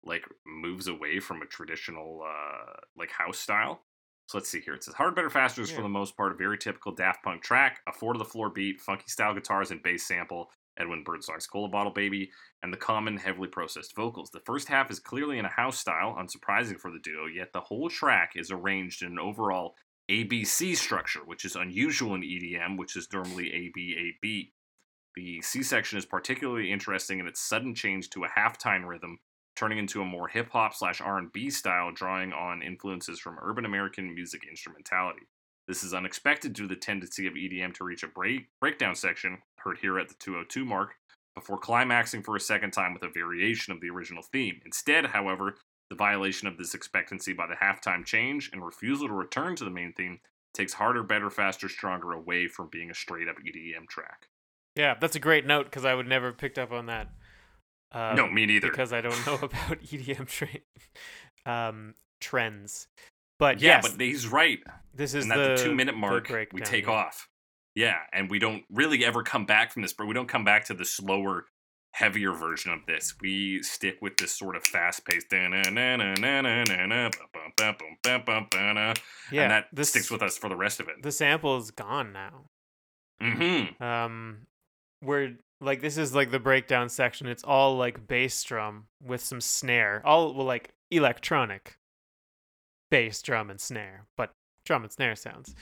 like 0.06 0.24
moves 0.48 0.88
away 0.88 1.20
from 1.20 1.42
a 1.42 1.46
traditional 1.46 2.22
uh 2.26 2.72
like 2.98 3.12
house 3.12 3.40
style. 3.40 3.82
So 4.28 4.38
let's 4.38 4.50
see 4.50 4.62
here. 4.62 4.74
It 4.74 4.86
says 4.86 4.94
hard, 4.94 5.16
better, 5.16 5.30
faster 5.30 5.64
is 5.64 5.70
for 5.70 5.82
the 5.82 5.90
most 5.90 6.16
part 6.16 6.32
a 6.32 6.36
very 6.36 6.58
typical 6.58 6.94
Daft 6.94 7.24
Punk 7.24 7.44
track, 7.44 7.82
a 7.90 7.92
four 7.92 8.14
to 8.14 8.20
the 8.20 8.24
floor 8.24 8.50
beat, 8.50 8.80
funky 8.80 9.10
style 9.10 9.34
guitars 9.34 9.72
and 9.72 9.84
bass 9.84 10.08
sample, 10.08 10.50
Edwin 10.80 11.04
Birdsong's 11.04 11.46
Cola 11.46 11.68
Bottle 11.68 11.92
Baby, 11.92 12.32
and 12.64 12.72
the 12.72 12.78
common 12.78 13.18
heavily 13.18 13.50
processed 13.50 13.98
vocals. 13.98 14.30
The 14.30 14.40
first 14.46 14.70
half 14.70 14.90
is 14.90 15.00
clearly 15.00 15.40
in 15.40 15.46
a 15.46 15.50
house 15.50 15.78
style, 15.78 16.16
unsurprising 16.18 16.80
for 16.80 16.90
the 16.90 17.00
duo, 17.04 17.26
yet 17.26 17.52
the 17.52 17.60
whole 17.60 17.90
track 17.90 18.34
is 18.36 18.50
arranged 18.50 19.02
in 19.02 19.10
an 19.10 19.20
overall 19.20 19.74
ABC 20.10 20.76
structure, 20.76 21.22
which 21.24 21.46
is 21.46 21.56
unusual 21.56 22.16
in 22.16 22.22
EDM, 22.22 22.78
which 22.78 22.96
is 22.96 23.08
normally 23.14 23.46
ABAB. 23.46 24.50
The 25.16 25.42
C 25.42 25.62
section 25.62 25.98
is 25.98 26.06
particularly 26.06 26.72
interesting 26.72 27.20
in 27.20 27.28
its 27.28 27.42
sudden 27.42 27.76
change 27.76 28.10
to 28.12 28.24
a 28.24 28.30
halftime 28.30 28.88
rhythm, 28.88 29.20
turning 29.56 29.78
into 29.78 30.02
a 30.02 30.06
more 30.06 30.28
hip 30.28 30.50
hop 30.50 30.74
slash 30.74 31.00
R&B 31.00 31.50
style, 31.52 31.92
drawing 31.92 32.34
on 32.34 32.64
influences 32.64 33.20
from 33.20 33.38
urban 33.42 33.66
American 33.66 34.14
music 34.16 34.42
instrumentality. 34.50 35.28
This 35.68 35.84
is 35.84 35.94
unexpected 35.94 36.54
due 36.54 36.68
to 36.68 36.74
the 36.74 36.80
tendency 36.80 37.28
of 37.28 37.34
EDM 37.34 37.76
to 37.76 37.84
reach 37.84 38.02
a 38.02 38.08
break 38.08 38.48
breakdown 38.60 38.96
section, 38.96 39.38
heard 39.58 39.78
here 39.78 40.00
at 40.00 40.10
the 40.10 40.16
202 40.16 40.66
mark, 40.66 40.96
before 41.36 41.60
climaxing 41.60 42.24
for 42.24 42.36
a 42.36 42.40
second 42.40 42.72
time 42.72 42.94
with 42.94 43.04
a 43.04 43.14
variation 43.14 43.72
of 43.72 43.80
the 43.80 43.90
original 43.90 44.24
theme. 44.32 44.60
Instead, 44.66 45.06
however, 45.06 45.56
the 45.90 45.96
violation 45.96 46.48
of 46.48 46.58
this 46.58 46.74
expectancy 46.74 47.34
by 47.34 47.48
the 47.48 47.56
halftime 47.56 48.06
change 48.06 48.50
and 48.54 48.64
refusal 48.64 49.08
to 49.08 49.14
return 49.14 49.56
to 49.56 49.64
the 49.64 49.70
main 49.70 49.94
theme 49.94 50.20
takes 50.54 50.74
harder, 50.74 51.04
better, 51.04 51.30
faster, 51.30 51.70
stronger 51.70 52.14
away 52.14 52.48
from 52.48 52.68
being 52.72 52.90
a 52.90 52.96
straight 52.96 53.28
up 53.28 53.36
EDM 53.38 53.88
track. 53.88 54.28
yeah 54.76 54.96
that's 55.00 55.16
a 55.16 55.20
great 55.20 55.46
note 55.46 55.66
because 55.66 55.86
i 55.86 55.94
would 55.94 56.08
never 56.08 56.28
have 56.28 56.38
picked 56.38 56.60
up 56.60 56.72
on 56.72 56.88
that 56.88 57.10
um, 57.92 58.16
no, 58.16 58.30
me 58.30 58.46
neither. 58.46 58.70
because 58.70 58.94
i 58.94 59.02
don't 59.02 59.26
know 59.26 59.34
about 59.42 59.80
edm 59.82 60.28
tra- 60.28 60.48
um, 61.46 61.96
trends 62.20 62.88
but 63.40 63.62
yeah, 63.62 63.80
yes 63.82 63.90
but 63.90 64.02
he's 64.02 64.28
right. 64.28 64.60
this 64.94 65.14
is 65.14 65.24
And 65.24 65.32
the, 65.32 65.56
the 65.56 65.56
two 65.56 65.74
minute 65.74 65.96
mark, 65.96 66.30
we 66.54 66.62
take 66.62 66.86
yeah. 66.86 66.92
off. 66.92 67.28
Yeah, 67.74 67.98
and 68.12 68.30
we 68.30 68.38
don't 68.40 68.64
really 68.70 69.06
ever 69.06 69.24
come 69.24 69.46
back 69.46 69.72
from 69.72 69.82
this, 69.82 69.94
but 69.94 70.06
we 70.08 70.14
don't 70.14 70.28
come 70.28 70.44
back 70.44 70.66
to 70.66 70.74
the 70.74 70.84
slower, 70.84 71.46
heavier 71.92 72.34
version 72.34 72.72
of 72.72 72.80
this. 72.88 73.16
We 73.22 73.62
stick 73.64 73.98
with 74.02 74.18
this 74.18 74.32
sort 74.32 74.56
of 74.56 74.64
fast 74.64 75.06
paced. 75.06 75.28
yeah 75.32 75.48
and 79.44 79.52
that 79.52 79.66
this 79.74 79.90
sticks 79.90 80.12
with 80.12 80.22
us 80.22 80.38
for 80.38 80.50
the 80.50 80.56
rest 80.56 80.80
of 80.80 80.88
it. 80.88 81.02
the 81.02 81.12
sample 81.12 81.58
is 81.58 81.72
gone 81.72 82.14
now 82.14 82.46
hmm 83.22 83.84
um 83.84 84.38
where 85.02 85.36
like 85.62 85.82
this 85.82 85.98
is 85.98 86.16
like 86.16 86.32
the 86.32 86.40
breakdown 86.40 86.88
section 86.90 87.28
it's 87.28 87.44
all 87.44 87.76
like 87.76 88.08
bass 88.08 88.42
drum 88.44 88.86
with 89.04 89.22
some 89.22 89.42
snare 89.42 90.02
all 90.06 90.34
well 90.34 90.46
like 90.46 90.70
electronic 90.92 91.78
bass 92.90 93.22
drum 93.22 93.50
and 93.50 93.60
snare 93.60 94.06
but 94.16 94.32
drum 94.66 94.84
and 94.84 94.92
snare 94.92 95.16
sounds 95.16 95.54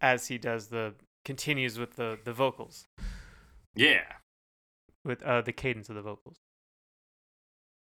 as 0.00 0.28
he 0.28 0.38
does 0.38 0.68
the 0.68 0.94
continues 1.24 1.78
with 1.78 1.96
the 1.96 2.18
the 2.24 2.32
vocals 2.32 2.86
Yeah. 3.74 4.04
With 5.06 5.22
uh 5.22 5.40
the 5.42 5.52
cadence 5.52 5.88
of 5.88 5.94
the 5.94 6.02
vocals 6.02 6.36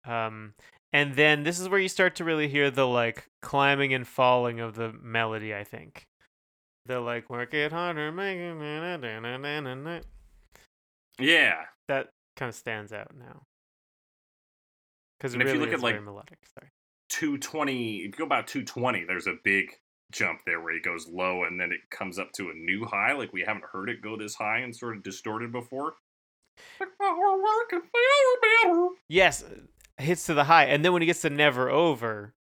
um 0.04 0.54
and 0.92 1.14
then 1.14 1.44
this 1.44 1.58
is 1.60 1.68
where 1.68 1.78
you 1.80 1.88
start 1.88 2.16
to 2.16 2.24
really 2.24 2.48
hear 2.48 2.70
the 2.70 2.86
like 2.86 3.28
climbing 3.40 3.94
and 3.94 4.06
falling 4.06 4.60
of 4.60 4.74
the 4.74 4.92
melody 5.00 5.54
i 5.54 5.62
think 5.64 6.04
the 6.86 6.98
like 7.00 7.30
work 7.30 7.54
it 7.54 7.72
harder 7.72 8.10
make 8.10 8.36
it 8.36 8.54
na- 8.54 8.96
na- 8.96 9.20
na- 9.38 9.60
na- 9.60 9.74
na- 9.74 10.00
Yeah. 11.18 11.66
that 11.88 12.08
kind 12.36 12.48
of 12.48 12.54
stands 12.54 12.92
out 12.92 13.14
now 13.16 13.42
because 15.18 15.34
And 15.34 15.42
if 15.42 15.52
you 15.54 15.60
look 15.60 15.72
at, 15.72 15.80
like, 15.80 16.02
melodic 16.02 16.38
sorry 16.58 16.68
220 17.10 17.98
if 17.98 18.04
you 18.06 18.10
go 18.12 18.24
about 18.24 18.48
220 18.48 19.04
there's 19.04 19.28
a 19.28 19.34
big 19.44 19.66
jump 20.12 20.40
there 20.44 20.60
where 20.60 20.74
it 20.74 20.82
goes 20.82 21.06
low 21.08 21.44
and 21.44 21.58
then 21.60 21.70
it 21.72 21.80
comes 21.90 22.18
up 22.18 22.32
to 22.32 22.50
a 22.50 22.54
new 22.54 22.84
high. 22.84 23.12
Like 23.12 23.32
we 23.32 23.42
haven't 23.46 23.64
heard 23.72 23.88
it 23.88 24.02
go 24.02 24.16
this 24.16 24.34
high 24.34 24.58
and 24.58 24.74
sort 24.76 24.96
of 24.96 25.02
distorted 25.02 25.50
before. 25.52 25.94
Yes, 29.08 29.44
hits 29.98 30.26
to 30.26 30.34
the 30.34 30.44
high, 30.44 30.64
and 30.66 30.84
then 30.84 30.92
when 30.92 31.02
he 31.02 31.06
gets 31.06 31.22
to 31.22 31.30
never 31.30 31.70
over, 31.70 32.34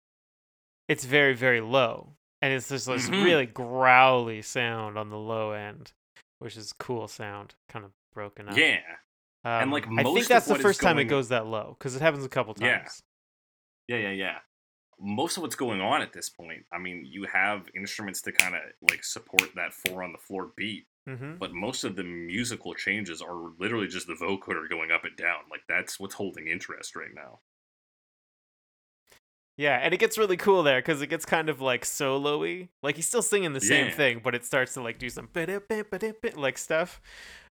it's 0.88 1.06
very 1.06 1.34
very 1.34 1.62
low, 1.62 2.16
and 2.42 2.54
it's 2.54 2.70
just 2.70 2.88
this 2.88 3.10
Mhm. 3.10 3.24
really 3.24 3.46
growly 3.46 4.42
sound 4.42 4.98
on 4.98 5.10
the 5.10 5.18
low 5.18 5.52
end, 5.52 5.94
which 6.40 6.58
is 6.58 6.74
cool 6.74 7.08
sound, 7.08 7.56
kind 7.70 7.86
of 7.86 7.92
broken 8.14 8.50
up. 8.50 8.58
Yeah. 8.58 8.82
Um, 9.44 9.72
like, 9.72 9.88
I 9.88 10.04
think 10.04 10.28
that's 10.28 10.46
the 10.46 10.56
first 10.60 10.82
time 10.82 11.00
it 11.00 11.06
goes 11.06 11.30
that 11.30 11.48
low 11.48 11.76
because 11.78 11.96
it 11.96 12.02
happens 12.02 12.24
a 12.24 12.30
couple 12.30 12.54
times. 12.54 13.04
Yeah. 13.88 13.98
Yeah, 13.98 14.10
yeah, 14.10 14.14
yeah. 14.16 14.40
Most 15.00 15.36
of 15.38 15.42
what's 15.42 15.56
going 15.56 15.82
on 15.82 16.04
at 16.04 16.14
this 16.14 16.30
point, 16.30 16.64
I 16.72 16.78
mean, 16.78 17.04
you 17.06 17.24
have 17.26 17.68
instruments 17.76 18.22
to 18.22 18.32
kind 18.32 18.56
of 18.56 18.62
like 18.92 19.04
support 19.04 19.56
that 19.56 19.74
four 19.74 20.04
on 20.04 20.12
the 20.12 20.20
floor 20.20 20.52
beat, 20.56 20.86
hmm 21.08 21.34
but 21.40 21.54
most 21.54 21.84
of 21.84 21.96
the 21.96 22.04
musical 22.04 22.74
changes 22.74 23.22
are 23.22 23.36
literally 23.60 23.88
just 23.88 24.08
the 24.08 24.14
vocoder 24.14 24.70
going 24.70 24.92
up 24.92 25.04
and 25.04 25.16
down. 25.18 25.40
Like 25.50 25.64
that's 25.68 26.00
what's 26.00 26.16
holding 26.16 26.48
interest 26.48 26.96
right 26.96 27.14
now. 27.14 27.40
Yeah, 29.58 29.78
and 29.78 29.94
it 29.94 29.98
gets 29.98 30.18
really 30.18 30.38
cool 30.38 30.64
there 30.64 30.80
because 30.80 31.02
it 31.02 31.08
gets 31.08 31.26
kind 31.26 31.50
of 31.50 31.62
like 31.62 31.86
solo-y. 31.86 32.70
Like 32.82 32.96
he's 32.96 33.08
still 33.08 33.22
singing 33.22 33.54
the 33.54 33.62
same 33.62 33.88
Yeah. 33.88 33.96
thing, 33.96 34.22
but 34.24 34.34
it 34.34 34.46
starts 34.46 34.74
to 34.74 34.82
like 34.82 34.98
do 34.98 35.10
some 35.10 35.28
like 36.36 36.58
stuff, 36.58 37.02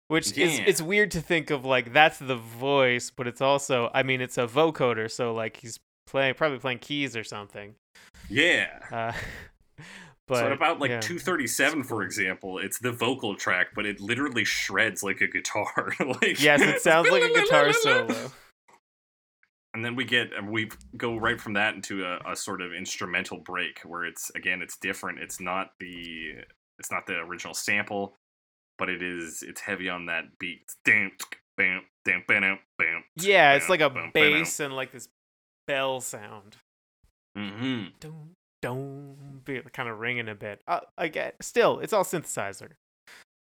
which 0.08 0.36
is 0.36 0.60
it's 0.66 0.82
weird 0.82 1.10
to 1.12 1.20
think 1.20 1.50
of 1.50 1.64
like 1.64 1.92
that's 1.92 2.18
the 2.18 2.36
voice, 2.36 3.10
but 3.10 3.26
it's 3.28 3.40
also 3.40 3.90
I 3.94 4.02
mean 4.02 4.20
it's 4.20 4.38
a 4.38 4.46
vocoder, 4.46 5.10
so 5.10 5.34
like 5.34 5.58
he's 5.58 5.78
playing 6.06 6.34
probably 6.34 6.58
playing 6.58 6.78
keys 6.78 7.16
or 7.16 7.22
something. 7.22 7.74
Yeah. 8.28 8.78
Uh, 8.90 9.12
but 10.30 10.38
so 10.38 10.52
about 10.52 10.78
like 10.78 10.90
yeah. 10.90 11.00
237, 11.00 11.82
for 11.82 12.04
example? 12.04 12.58
It's 12.58 12.78
the 12.78 12.92
vocal 12.92 13.34
track, 13.34 13.68
but 13.74 13.84
it 13.84 14.00
literally 14.00 14.44
shreds 14.44 15.02
like 15.02 15.20
a 15.20 15.26
guitar. 15.26 15.92
like 16.22 16.40
Yes, 16.40 16.62
it 16.62 16.80
sounds 16.80 17.10
like 17.10 17.24
a 17.24 17.34
guitar 17.34 17.72
solo. 17.72 18.30
And 19.74 19.84
then 19.84 19.96
we 19.96 20.04
get 20.04 20.32
and 20.32 20.50
we 20.50 20.70
go 20.96 21.16
right 21.16 21.40
from 21.40 21.54
that 21.54 21.74
into 21.74 22.04
a, 22.04 22.32
a 22.32 22.36
sort 22.36 22.60
of 22.60 22.72
instrumental 22.72 23.38
break 23.38 23.80
where 23.84 24.04
it's 24.04 24.30
again 24.36 24.62
it's 24.62 24.76
different. 24.76 25.18
It's 25.18 25.40
not 25.40 25.72
the 25.80 26.34
it's 26.78 26.92
not 26.92 27.06
the 27.06 27.16
original 27.16 27.54
sample, 27.54 28.16
but 28.78 28.88
it 28.88 29.02
is 29.02 29.42
it's 29.46 29.60
heavy 29.60 29.88
on 29.88 30.06
that 30.06 30.38
beat. 30.38 30.62
Bam, 30.86 31.10
dam, 32.04 32.22
bam, 32.26 32.58
bam. 32.78 33.04
Yeah, 33.16 33.54
it's 33.54 33.68
like 33.68 33.80
a 33.80 33.90
bam, 33.90 34.12
bam, 34.14 34.32
bass 34.32 34.60
and 34.60 34.74
like 34.74 34.92
this 34.92 35.08
bell 35.66 36.00
sound. 36.00 36.56
Mhm. 37.36 37.92
Dum 38.00 38.36
dum, 38.62 39.42
kind 39.72 39.88
of 39.88 39.98
ringing 39.98 40.28
a 40.28 40.34
bit. 40.34 40.62
Uh, 40.66 40.80
again, 40.98 41.32
still, 41.40 41.78
it's 41.80 41.92
all 41.92 42.04
synthesizer. 42.04 42.72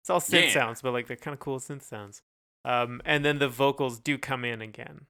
It's 0.01 0.09
all 0.09 0.19
synth 0.19 0.45
Yeah. 0.45 0.53
sounds, 0.53 0.81
but 0.81 0.93
like 0.93 1.07
they're 1.07 1.17
kind 1.17 1.33
of 1.33 1.39
cool 1.39 1.59
synth 1.59 1.83
sounds. 1.83 2.21
Um, 2.65 3.01
and 3.05 3.23
then 3.25 3.39
the 3.39 3.49
vocals 3.49 3.99
do 3.99 4.17
come 4.17 4.43
in 4.45 4.61
again, 4.61 5.05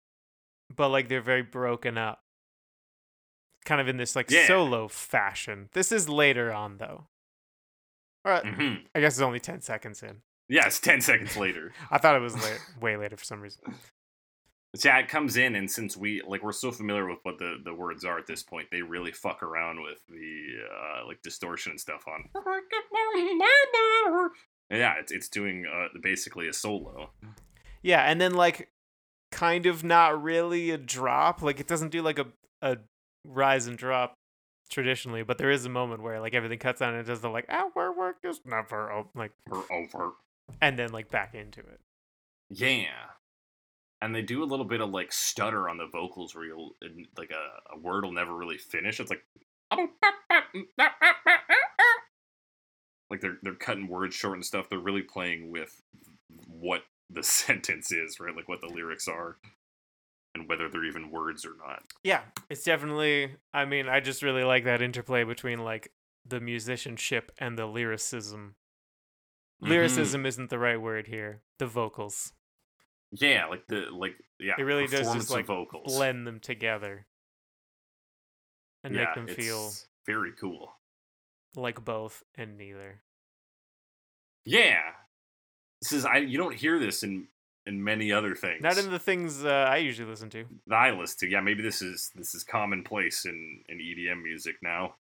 but 0.76 0.90
like 0.90 1.08
they're 1.10 1.22
very 1.22 1.42
broken 1.44 1.98
up, 1.98 2.24
kind 3.66 3.82
of 3.82 3.88
in 3.88 3.98
this 3.98 4.16
like 4.16 4.30
Yeah. 4.32 4.48
solo 4.48 4.88
fashion. 4.88 5.70
This 5.74 5.92
is 5.92 6.08
later 6.10 6.52
on 6.54 6.78
though. 6.78 7.08
All 8.26 8.32
right, 8.32 8.44
Mhm. 8.44 8.86
I 8.96 9.00
guess 9.00 9.14
it's 9.14 9.22
only 9.22 9.40
ten 9.40 9.62
seconds 9.62 10.04
in. 10.04 10.22
Yeah, 10.50 10.70
10 10.70 11.02
seconds 11.02 11.36
later. 11.36 11.74
I 11.92 11.98
thought 11.98 12.16
it 12.16 12.22
was 12.22 12.36
la- 12.36 12.80
way 12.82 12.96
later 12.96 13.18
for 13.18 13.26
some 13.26 13.42
reason. 13.42 13.62
Yeah, 14.84 15.00
it 15.00 15.08
comes 15.08 15.38
in, 15.38 15.56
and 15.56 15.70
since 15.72 15.96
we 15.98 16.22
like 16.28 16.44
we're 16.44 16.52
so 16.52 16.72
familiar 16.72 17.08
with 17.08 17.20
what 17.24 17.40
the, 17.40 17.56
the 17.64 17.74
words 17.74 18.04
are 18.06 18.20
at 18.20 18.28
this 18.28 18.44
point, 18.44 18.68
they 18.72 18.82
really 18.82 19.12
fuck 19.12 19.42
around 19.42 19.82
with 19.82 20.00
the 20.08 20.46
uh, 20.70 21.08
like 21.08 21.22
distortion 21.22 21.72
and 21.72 21.80
stuff 21.80 22.04
on. 22.08 22.30
Yeah, 24.70 24.96
it's 25.00 25.12
it's 25.14 25.30
doing 25.30 25.66
uh, 25.66 25.88
basically 26.02 26.48
a 26.50 26.54
solo. 26.54 27.12
Yeah, 27.82 28.02
and 28.04 28.20
then 28.20 28.34
like 28.34 28.70
kind 29.32 29.66
of 29.66 29.84
not 29.84 30.22
really 30.22 30.72
a 30.72 30.78
drop. 30.78 31.42
Like 31.42 31.60
it 31.62 31.68
doesn't 31.68 31.90
do 31.90 32.02
like 32.02 32.20
a 32.20 32.26
a 32.62 32.78
rise 33.24 33.68
and 33.68 33.78
drop 33.78 34.14
traditionally, 34.70 35.24
but 35.24 35.38
there 35.38 35.50
is 35.52 35.66
a 35.66 35.70
moment 35.70 36.02
where 36.04 36.20
like 36.20 36.34
everything 36.34 36.60
cuts 36.60 36.82
out 36.82 36.92
and 36.92 37.00
it 37.00 37.06
does 37.08 37.22
the 37.22 37.30
like 37.30 37.46
our 37.50 37.98
work 37.98 38.18
is 38.26 38.42
never 38.44 38.92
o-" 38.92 39.10
like 39.16 39.32
Or 39.50 39.64
over. 39.72 40.12
and 40.62 40.78
then 40.78 40.92
like 40.92 41.10
back 41.10 41.34
into 41.34 41.62
it. 41.62 41.80
Yeah. 42.50 42.88
And 44.02 44.14
they 44.14 44.22
do 44.22 44.44
a 44.44 44.46
little 44.46 44.66
bit 44.66 44.80
of 44.82 44.90
like 44.92 45.12
stutter 45.12 45.68
on 45.68 45.78
the 45.78 45.88
vocals 45.88 46.36
where 46.36 46.46
you'll 46.46 46.76
like 47.18 47.32
a, 47.32 47.76
a 47.76 47.80
word 47.80 48.06
will 48.06 48.12
never 48.12 48.34
really 48.34 48.58
finish. 48.58 49.00
It's 49.00 49.10
like 49.10 49.24
like 53.10 53.22
they're 53.22 53.38
they're 53.42 53.56
cutting 53.56 53.88
words 53.88 54.16
short 54.16 54.36
and 54.36 54.46
stuff. 54.46 54.70
They're 54.70 54.80
really 54.80 55.02
playing 55.02 55.50
with 55.52 55.82
what 56.48 56.84
the 57.10 57.24
sentence 57.24 57.92
is, 57.92 58.20
right? 58.20 58.36
Like 58.36 58.48
what 58.50 58.62
the 58.62 58.68
lyrics 58.68 59.08
are 59.08 59.38
and 60.36 60.48
whether 60.48 60.70
they're 60.70 60.86
even 60.86 61.10
words 61.10 61.46
or 61.46 61.56
not. 61.58 61.84
Yeah, 62.04 62.22
it's 62.50 62.64
definitely 62.64 63.36
I 63.54 63.66
mean, 63.66 63.88
I 63.88 64.00
just 64.00 64.22
really 64.22 64.44
like 64.44 64.66
that 64.66 64.82
interplay 64.82 65.24
between 65.24 65.60
like 65.64 65.92
the 66.26 66.40
musicianship 66.40 67.32
and 67.40 67.58
the 67.58 67.66
lyricism. 67.66 68.56
Mhm. 69.64 69.70
Lyricism 69.70 70.26
isn't 70.26 70.50
the 70.50 70.60
right 70.60 70.80
word 70.80 71.08
here. 71.08 71.42
The 71.58 71.66
vocals. 71.66 72.34
Yeah, 73.12 73.46
like 73.48 73.68
the 73.68 73.86
like 73.92 74.16
yeah, 74.40 74.54
It 74.58 74.64
really 74.64 74.88
does 74.88 75.12
just 75.14 75.30
like 75.30 75.46
vocals. 75.46 75.96
blend 75.96 76.28
them 76.28 76.40
together 76.40 77.06
and 78.84 78.94
yeah, 78.94 79.06
make 79.06 79.16
them 79.16 79.28
feel 79.36 79.72
very 80.06 80.32
cool. 80.40 80.74
like 81.56 81.84
both 81.84 82.24
and 82.36 82.58
neither. 82.58 83.02
Yeah. 84.46 84.82
This 85.82 85.92
is 85.94 86.06
I 86.06 86.18
you 86.18 86.38
don't 86.38 86.56
hear 86.56 86.80
this 86.80 87.04
in 87.04 87.28
in 87.66 87.84
many 87.84 88.12
other 88.12 88.34
things. 88.36 88.62
Not 88.62 88.78
in 88.78 88.90
the 88.90 89.00
things 89.00 89.44
uh, 89.44 89.50
I 89.70 89.78
usually 89.78 90.10
listen 90.10 90.30
to. 90.32 90.46
that 90.68 90.76
I 90.76 90.92
listen 90.92 91.20
to. 91.20 91.30
Yeah, 91.30 91.42
maybe 91.42 91.62
this 91.62 91.82
is 91.82 92.12
this 92.16 92.34
is 92.36 92.44
commonplace 92.44 93.26
in 93.26 93.64
in 93.70 93.78
EDM 93.80 94.22
music 94.24 94.56
now. 94.62 94.96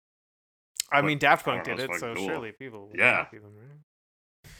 I 0.91 1.01
But 1.01 1.07
mean, 1.07 1.17
Daft 1.19 1.45
Punk 1.45 1.63
did 1.63 1.79
it, 1.79 1.89
so 1.99 2.13
cool. 2.13 2.27
surely 2.27 2.51
people 2.51 2.91
Yeah. 2.93 3.25
them, 3.31 3.41
right? 3.55 4.51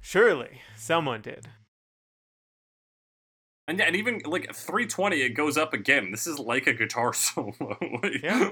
Surely 0.00 0.62
someone 0.76 1.20
did. 1.20 1.48
And 3.70 3.80
and 3.80 3.94
even 3.96 4.20
like 4.26 4.52
320 4.54 5.22
it 5.22 5.30
goes 5.30 5.56
up 5.56 5.72
again. 5.72 6.10
This 6.10 6.26
is 6.26 6.38
like 6.38 6.66
a 6.66 6.74
guitar 6.74 7.12
solo. 7.14 7.54
Like- 8.02 8.22
Yeah. 8.22 8.50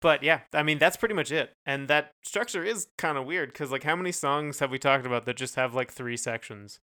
But 0.00 0.22
yeah, 0.22 0.40
I 0.52 0.62
mean 0.62 0.78
that's 0.78 0.96
pretty 0.98 1.14
much 1.14 1.32
it. 1.32 1.52
And 1.64 1.88
that 1.88 2.10
structure 2.22 2.62
is 2.62 2.88
kind 2.98 3.16
of 3.16 3.24
weird 3.24 3.52
because 3.52 3.70
like 3.70 3.84
how 3.84 3.96
many 3.96 4.12
songs 4.12 4.58
have 4.58 4.70
we 4.70 4.78
talked 4.78 5.06
about 5.06 5.24
that 5.24 5.36
just 5.36 5.54
have 5.54 5.74
like 5.74 5.90
three 5.90 6.16
sections 6.18 6.78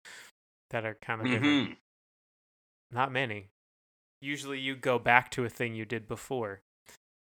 that 0.70 0.84
are 0.84 0.98
kind 1.00 1.22
of 1.22 1.26
different? 1.28 1.70
Mhm. 1.70 1.76
Not 2.90 3.10
many. 3.12 3.48
Usually 4.20 4.58
you 4.60 4.76
go 4.76 4.98
back 4.98 5.30
to 5.32 5.44
a 5.44 5.48
thing 5.48 5.74
you 5.74 5.86
did 5.86 6.06
before. 6.06 6.60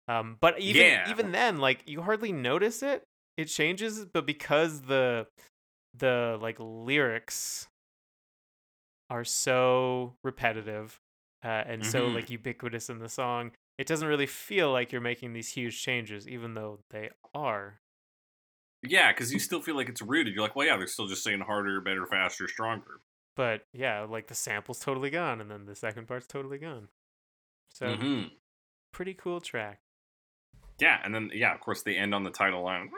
Um, 0.10 0.38
but 0.42 0.60
even 0.60 0.82
Yeah. 0.86 1.10
even 1.10 1.32
then, 1.32 1.60
like 1.60 1.84
you 1.86 2.02
hardly 2.02 2.34
notice 2.34 2.84
it. 2.84 3.04
It 3.38 3.46
changes, 3.46 4.04
but 4.06 4.26
because 4.26 4.82
the 4.82 5.28
the 5.94 6.38
like 6.42 6.58
lyrics 6.60 7.68
are 9.10 9.24
so 9.24 10.16
repetitive 10.24 11.00
uh, 11.44 11.48
and 11.48 11.86
so 11.86 12.08
Mhm. 12.08 12.14
like 12.14 12.30
ubiquitous 12.30 12.90
in 12.90 13.00
the 13.00 13.10
song, 13.10 13.52
it 13.78 13.88
doesn't 13.88 14.08
really 14.08 14.26
feel 14.28 14.72
like 14.72 14.92
you're 14.92 15.00
making 15.02 15.32
these 15.34 15.54
huge 15.54 15.82
changes, 15.82 16.28
even 16.28 16.54
though 16.54 16.80
they 16.90 17.10
are. 17.34 17.80
Yeah, 18.82 19.12
because 19.12 19.34
you 19.34 19.40
still 19.40 19.62
feel 19.62 19.76
like 19.76 19.88
it's 19.90 20.02
rooted. 20.02 20.34
You're 20.34 20.44
like, 20.44 20.56
well, 20.56 20.66
yeah, 20.68 20.78
they're 20.78 20.88
still 20.88 21.08
just 21.08 21.24
saying 21.24 21.42
harder, 21.42 21.80
better, 21.82 22.06
faster, 22.06 22.48
stronger. 22.48 23.02
But 23.36 23.66
yeah, 23.74 24.02
like 24.02 24.28
the 24.28 24.36
sample's 24.36 24.80
totally 24.80 25.10
gone, 25.10 25.42
and 25.42 25.50
then 25.50 25.66
the 25.66 25.76
second 25.76 26.08
part's 26.08 26.28
totally 26.28 26.58
gone. 26.60 26.90
So 27.70 28.00
Mhm. 28.00 28.40
pretty 28.92 29.14
cool 29.16 29.42
track. 29.42 29.82
Yeah, 30.80 31.00
and 31.04 31.14
then 31.14 31.30
yeah, 31.34 31.54
of 31.54 31.60
course 31.60 31.84
they 31.84 31.96
end 31.96 32.16
on 32.16 32.24
the 32.24 32.32
title 32.32 32.64
line: 32.64 32.90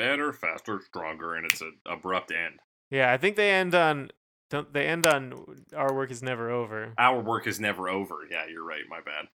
better, 0.00 0.32
faster, 0.32 0.80
stronger, 0.80 1.34
and 1.34 1.44
it's 1.44 1.60
an 1.60 1.76
abrupt 1.86 2.32
end. 2.32 2.58
Yeah, 2.90 3.12
I 3.12 3.18
think 3.18 3.36
they 3.36 3.50
end 3.50 3.74
on 3.74 4.10
don't 4.48 4.72
they 4.72 4.86
end 4.86 5.06
on 5.06 5.34
our 5.76 5.94
work 5.94 6.10
is 6.10 6.22
never 6.22 6.50
over. 6.50 6.94
Our 6.98 7.20
work 7.20 7.46
is 7.46 7.60
never 7.60 7.88
over. 7.88 8.20
Yeah, 8.28 8.44
you're 8.50 8.64
right. 8.64 8.82
My 8.88 9.00
bad. 9.00 9.26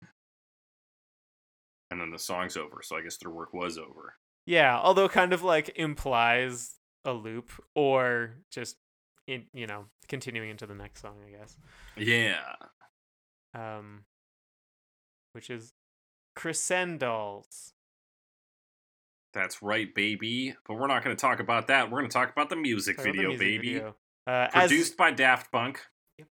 And 1.92 2.02
then 2.02 2.10
the 2.10 2.20
song's 2.20 2.58
over, 2.58 2.82
so 2.82 2.98
I 2.98 3.02
guess 3.02 3.18
their 3.18 3.32
work 3.32 3.54
was 3.54 3.78
over. 3.78 4.16
Yeah, 4.48 4.78
although 4.78 5.08
kind 5.08 5.34
of 5.34 5.44
like 5.44 5.72
implies 5.76 6.76
a 7.06 7.14
loop 7.14 7.52
or 7.76 8.38
just 8.52 8.78
in 9.28 9.46
you 9.54 9.68
know 9.68 9.86
continuing 10.08 10.50
into 10.50 10.66
the 10.66 10.76
next 10.76 11.02
song, 11.02 11.18
I 11.26 11.38
guess. 11.38 11.58
Yeah. 11.96 12.56
Um, 13.54 14.06
which 15.34 15.50
is 15.50 15.74
Crescendolls. 16.36 17.75
That's 19.36 19.62
right, 19.62 19.94
baby. 19.94 20.56
But 20.66 20.76
we're 20.76 20.88
not 20.88 21.04
going 21.04 21.16
to 21.16 21.20
talk 21.20 21.40
about 21.40 21.68
that. 21.68 21.92
We're 21.92 22.00
going 22.00 22.10
to 22.10 22.14
talk 22.14 22.32
about 22.32 22.50
the 22.50 22.56
music 22.56 22.96
Talk 22.96 23.06
about 23.06 23.12
the 23.12 23.18
video, 23.18 23.30
music 23.30 23.48
baby. 23.48 23.74
video. 23.74 23.96
Uh, 24.26 24.48
as 24.54 24.70
Produced 24.70 24.98
by 24.98 25.12
Daft 25.12 25.52
Punk. 25.52 25.82
Yep. 26.18 26.28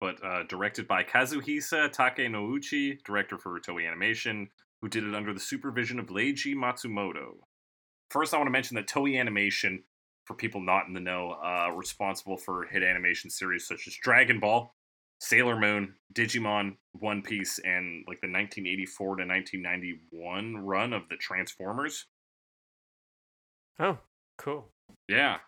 but 0.00 0.22
uh, 0.22 0.42
directed 0.42 0.86
by 0.86 1.04
Kazuhisa 1.04 1.88
Takenouchi, 1.94 3.02
director 3.04 3.38
for 3.38 3.58
Toei 3.60 3.86
Animation, 3.86 4.48
who 4.82 4.88
did 4.88 5.04
it 5.04 5.14
under 5.14 5.32
the 5.32 5.40
supervision 5.40 5.98
of 5.98 6.08
Leiji 6.08 6.54
Matsumoto. 6.54 7.36
First, 8.10 8.34
I 8.34 8.36
want 8.36 8.48
to 8.48 8.52
mention 8.52 8.74
that 8.74 8.86
Toei 8.88 9.18
Animation, 9.18 9.84
for 10.24 10.34
people 10.34 10.60
not 10.60 10.88
in 10.88 10.94
the 10.94 11.00
know, 11.00 11.36
uh, 11.42 11.70
responsible 11.70 12.36
for 12.36 12.66
hit 12.66 12.82
animation 12.82 13.30
series 13.30 13.66
such 13.66 13.86
as 13.86 13.94
Dragon 14.02 14.40
Ball, 14.40 14.74
Sailor 15.24 15.58
Moon, 15.58 15.94
Digimon, 16.14 16.76
One 16.92 17.22
Piece, 17.22 17.58
and 17.58 18.04
like 18.06 18.20
the 18.20 18.28
1984 18.28 19.16
to 19.16 19.24
1991 19.26 20.56
run 20.58 20.92
of 20.92 21.08
the 21.08 21.16
Transformers. 21.16 22.06
Oh, 23.78 23.98
cool. 24.38 24.68
Yeah. 25.08 25.38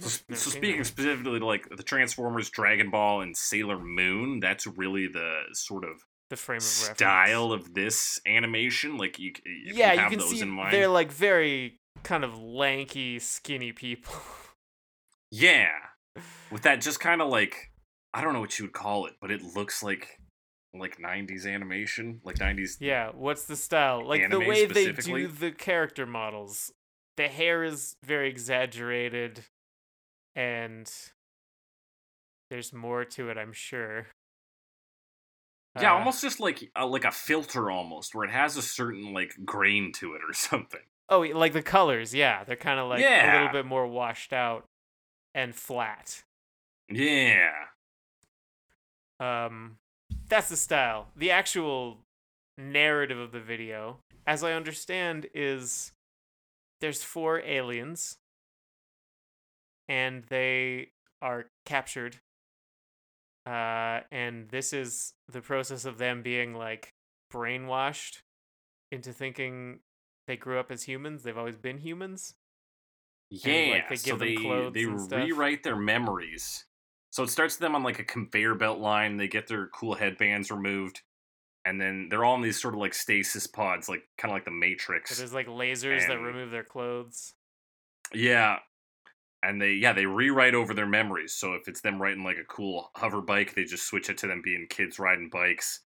So, 0.00 0.08
so 0.34 0.50
speaking 0.50 0.78
that. 0.78 0.86
specifically 0.86 1.38
to 1.38 1.46
like 1.46 1.68
the 1.74 1.82
Transformers, 1.82 2.50
Dragon 2.50 2.90
Ball, 2.90 3.20
and 3.20 3.36
Sailor 3.36 3.78
Moon, 3.78 4.40
that's 4.40 4.66
really 4.66 5.06
the 5.06 5.42
sort 5.52 5.84
of 5.84 6.02
The 6.30 6.36
frame 6.36 6.58
of 6.58 6.64
reference. 6.64 6.98
style 6.98 7.52
of 7.52 7.74
this 7.74 8.18
animation. 8.26 8.96
Like 8.96 9.18
you, 9.18 9.32
yeah, 9.66 9.92
you 9.92 10.02
you 10.02 10.08
can 10.10 10.18
those 10.18 10.30
see 10.30 10.40
in 10.40 10.50
mind. 10.50 10.74
they're 10.74 10.88
like 10.88 11.12
very 11.12 11.78
kind 12.02 12.24
of 12.24 12.38
lanky, 12.40 13.18
skinny 13.20 13.72
people. 13.72 14.14
Yeah, 15.30 15.68
with 16.50 16.62
that 16.62 16.80
just 16.80 16.98
kind 16.98 17.22
of 17.22 17.28
like 17.28 17.69
I 18.12 18.22
don't 18.22 18.32
know 18.32 18.40
what 18.40 18.58
you 18.58 18.64
would 18.64 18.72
call 18.72 19.06
it, 19.06 19.14
but 19.20 19.30
it 19.30 19.42
looks 19.42 19.82
like 19.82 20.20
like 20.74 20.98
'90s 20.98 21.46
animation, 21.46 22.20
like 22.24 22.36
'90s. 22.36 22.78
yeah, 22.80 23.10
what's 23.14 23.44
the 23.44 23.56
style? 23.56 24.06
Like 24.06 24.30
the 24.30 24.40
way 24.40 24.66
they 24.66 24.92
do 24.92 25.28
the 25.28 25.52
character 25.52 26.06
models. 26.06 26.72
The 27.16 27.28
hair 27.28 27.62
is 27.62 27.96
very 28.04 28.30
exaggerated, 28.30 29.44
and 30.34 30.90
there's 32.50 32.72
more 32.72 33.04
to 33.04 33.30
it, 33.30 33.38
I'm 33.38 33.52
sure. 33.52 34.06
Yeah, 35.80 35.92
Uh, 35.92 35.98
almost 35.98 36.20
just 36.22 36.40
like 36.40 36.70
uh, 36.76 36.86
like 36.86 37.04
a 37.04 37.12
filter, 37.12 37.70
almost 37.70 38.14
where 38.14 38.24
it 38.24 38.32
has 38.32 38.56
a 38.56 38.62
certain 38.62 39.12
like 39.12 39.34
grain 39.44 39.92
to 39.94 40.14
it 40.14 40.22
or 40.28 40.32
something. 40.34 40.80
Oh, 41.08 41.20
like 41.20 41.52
the 41.52 41.62
colors, 41.62 42.14
yeah, 42.14 42.44
they're 42.44 42.56
kind 42.56 42.78
of 42.78 42.88
like 42.88 43.04
a 43.04 43.32
little 43.32 43.48
bit 43.48 43.66
more 43.66 43.86
washed 43.86 44.32
out 44.32 44.64
and 45.34 45.54
flat. 45.54 46.24
Yeah, 46.88 47.69
Um, 49.20 49.76
that's 50.28 50.48
the 50.48 50.56
style. 50.56 51.08
The 51.16 51.30
actual 51.30 51.98
narrative 52.58 53.18
of 53.18 53.32
the 53.32 53.40
video, 53.40 53.98
as 54.26 54.42
I 54.42 54.52
understand, 54.52 55.26
is 55.34 55.92
there's 56.80 57.02
four 57.02 57.40
aliens, 57.40 58.16
and 59.88 60.24
they 60.28 60.88
are 61.20 61.46
captured. 61.64 62.16
Uh, 63.46 64.00
and 64.10 64.48
this 64.48 64.72
is 64.72 65.14
the 65.28 65.40
process 65.40 65.84
of 65.84 65.98
them 65.98 66.22
being 66.22 66.54
like 66.54 66.94
brainwashed 67.32 68.18
into 68.92 69.12
thinking 69.12 69.80
they 70.26 70.36
grew 70.36 70.58
up 70.58 70.70
as 70.70 70.84
humans. 70.84 71.22
They've 71.22 71.36
always 71.36 71.56
been 71.56 71.78
humans. 71.78 72.34
yeah. 73.66 73.72
like, 73.74 73.88
they 73.88 73.96
so 73.96 74.10
them 74.16 74.18
they 74.20 74.34
clothes 74.36 74.74
they 74.74 74.84
and 74.84 75.10
rewrite 75.10 75.62
their 75.62 75.76
memories. 75.76 76.64
So 77.10 77.24
it 77.24 77.30
starts 77.30 77.56
them 77.56 77.74
on 77.74 77.82
like 77.82 77.98
a 77.98 78.04
conveyor 78.04 78.54
belt 78.54 78.78
line. 78.78 79.16
They 79.16 79.28
get 79.28 79.48
their 79.48 79.66
cool 79.68 79.94
headbands 79.94 80.50
removed, 80.50 81.02
and 81.64 81.80
then 81.80 82.08
they're 82.08 82.24
all 82.24 82.36
in 82.36 82.42
these 82.42 82.60
sort 82.60 82.74
of 82.74 82.80
like 82.80 82.94
stasis 82.94 83.46
pods, 83.46 83.88
like 83.88 84.02
kind 84.16 84.30
of 84.30 84.36
like 84.36 84.44
the 84.44 84.52
Matrix. 84.52 85.18
there's 85.18 85.34
like 85.34 85.48
lasers 85.48 86.06
that 86.06 86.18
remove 86.18 86.50
their 86.50 86.64
clothes. 86.64 87.34
Yeah. 88.14 88.58
And 89.42 89.60
they 89.60 89.72
yeah, 89.72 89.92
they 89.92 90.06
rewrite 90.06 90.54
over 90.54 90.74
their 90.74 90.86
memories. 90.86 91.34
So 91.34 91.54
if 91.54 91.66
it's 91.66 91.80
them 91.80 92.00
riding 92.00 92.22
like 92.22 92.36
a 92.36 92.44
cool 92.44 92.90
hover 92.94 93.22
bike, 93.22 93.54
they 93.54 93.64
just 93.64 93.86
switch 93.86 94.10
it 94.10 94.18
to 94.18 94.26
them 94.26 94.42
being 94.44 94.66
kids 94.68 94.98
riding 94.98 95.30
bikes. 95.30 95.80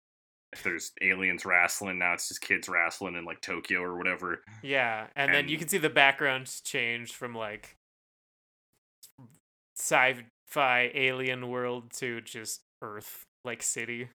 If 0.53 0.63
there's 0.63 0.93
aliens 1.03 1.45
wrestling, 1.45 1.99
now 1.99 2.13
it's 2.13 2.29
just 2.29 2.41
kids 2.41 2.69
wrestling 2.69 3.15
in 3.17 3.25
like 3.25 3.41
Tokyo 3.41 3.81
or 3.81 3.97
whatever. 3.97 4.43
Yeah, 4.63 5.07
and, 5.17 5.33
then 5.35 5.49
you 5.49 5.59
can 5.59 5.69
see 5.69 5.79
the 5.79 5.91
backgrounds 5.91 6.61
change 6.61 7.13
from 7.13 7.35
like 7.35 7.77
sci-fi 10.55 10.91
alien 10.95 11.49
world 11.49 11.91
to 11.95 12.21
just 12.21 12.61
Earth, 12.83 13.25
like 13.45 13.63
city. 13.63 14.09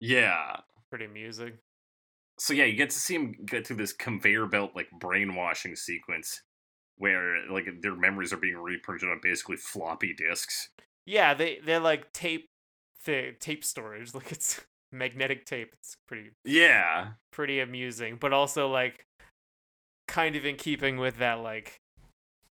Yeah. 0.00 0.56
Pretty 0.90 1.04
amusing. 1.04 1.58
So 2.38 2.52
yeah, 2.54 2.64
you 2.64 2.76
get 2.76 2.90
to 2.90 2.98
see 2.98 3.14
him 3.14 3.34
get 3.46 3.66
through 3.66 3.76
this 3.76 3.92
conveyor 3.92 4.46
belt 4.46 4.72
like 4.74 4.88
brainwashing 4.98 5.76
sequence 5.76 6.42
where 6.96 7.48
like 7.50 7.66
their 7.82 7.94
memories 7.96 8.32
are 8.32 8.36
being 8.38 8.56
reprinted 8.56 9.08
on 9.08 9.20
basically 9.22 9.56
floppy 9.56 10.14
disks. 10.14 10.68
Yeah, 11.06 11.34
they 11.34 11.58
they're 11.64 11.80
like 11.80 12.12
tape, 12.12 12.46
the 13.04 13.34
tape 13.38 13.64
storage, 13.64 14.14
like 14.14 14.32
it's 14.32 14.60
magnetic 14.92 15.44
tape. 15.46 15.70
It's 15.74 15.96
pretty 16.08 16.30
Yeah. 16.44 17.08
pretty 17.32 17.60
amusing, 17.60 18.16
but 18.20 18.32
also 18.32 18.68
like 18.68 19.04
kind 20.08 20.36
of 20.36 20.44
in 20.44 20.56
keeping 20.56 20.96
with 20.98 21.18
that 21.18 21.40
like 21.40 21.76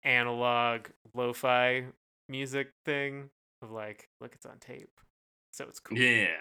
analog 0.04 0.88
lo-fi 1.14 1.86
music 2.28 2.68
thing 2.86 3.30
of 3.62 3.72
like, 3.72 4.10
look, 4.22 4.34
it's 4.36 4.46
on 4.46 4.60
tape, 4.60 5.00
so 5.52 5.66
it's 5.68 5.80
cool. 5.80 5.98
Yeah. 5.98 6.36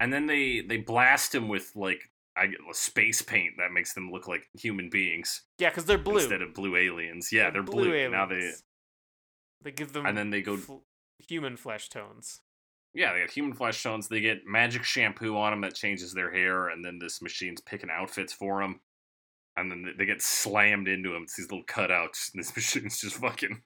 And 0.00 0.12
then 0.12 0.26
they 0.26 0.60
they 0.60 0.78
blast 0.78 1.34
him 1.34 1.48
with 1.48 1.72
like 1.74 2.00
I 2.36 2.46
get 2.46 2.58
space 2.72 3.20
paint 3.22 3.54
that 3.58 3.72
makes 3.72 3.92
them 3.92 4.10
look 4.10 4.26
like 4.28 4.48
human 4.54 4.88
beings 4.88 5.42
Yeah, 5.58 5.68
because 5.70 5.84
they're 5.84 5.98
blue. 5.98 6.18
instead 6.18 6.42
of 6.42 6.54
blue 6.54 6.76
aliens. 6.76 7.30
Yeah, 7.32 7.50
they're, 7.50 7.62
blue. 7.62 8.08
Now 8.08 8.24
they 8.26 8.52
they 9.62 9.72
give 9.72 9.92
them 9.92 10.06
and 10.06 10.16
then 10.16 10.30
they 10.30 10.40
go 10.40 10.56
fl- 10.56 10.76
human 11.18 11.56
flesh 11.56 11.90
tones. 11.90 12.40
yeah, 12.94 13.12
they 13.12 13.20
got 13.20 13.30
human 13.30 13.52
flesh 13.52 13.82
tones. 13.82 14.08
They 14.08 14.20
get 14.20 14.46
magic 14.46 14.84
shampoo 14.84 15.36
on 15.36 15.50
them 15.52 15.60
that 15.62 15.74
changes 15.74 16.14
their 16.14 16.30
hair, 16.32 16.68
and 16.68 16.82
then 16.84 16.98
this 16.98 17.20
machine's 17.20 17.60
picking 17.60 17.90
outfits 17.90 18.32
for 18.32 18.62
them. 18.62 18.80
And 19.56 19.70
then 19.70 19.82
they- 19.82 19.92
they 19.98 20.06
get 20.06 20.22
slammed 20.22 20.88
into 20.88 21.10
them. 21.12 21.24
It's 21.24 21.36
these 21.36 21.50
little 21.50 21.66
cutouts, 21.66 22.32
and 22.32 22.40
this 22.42 22.56
machine's 22.56 23.00
just 23.00 23.16
fucking 23.16 23.60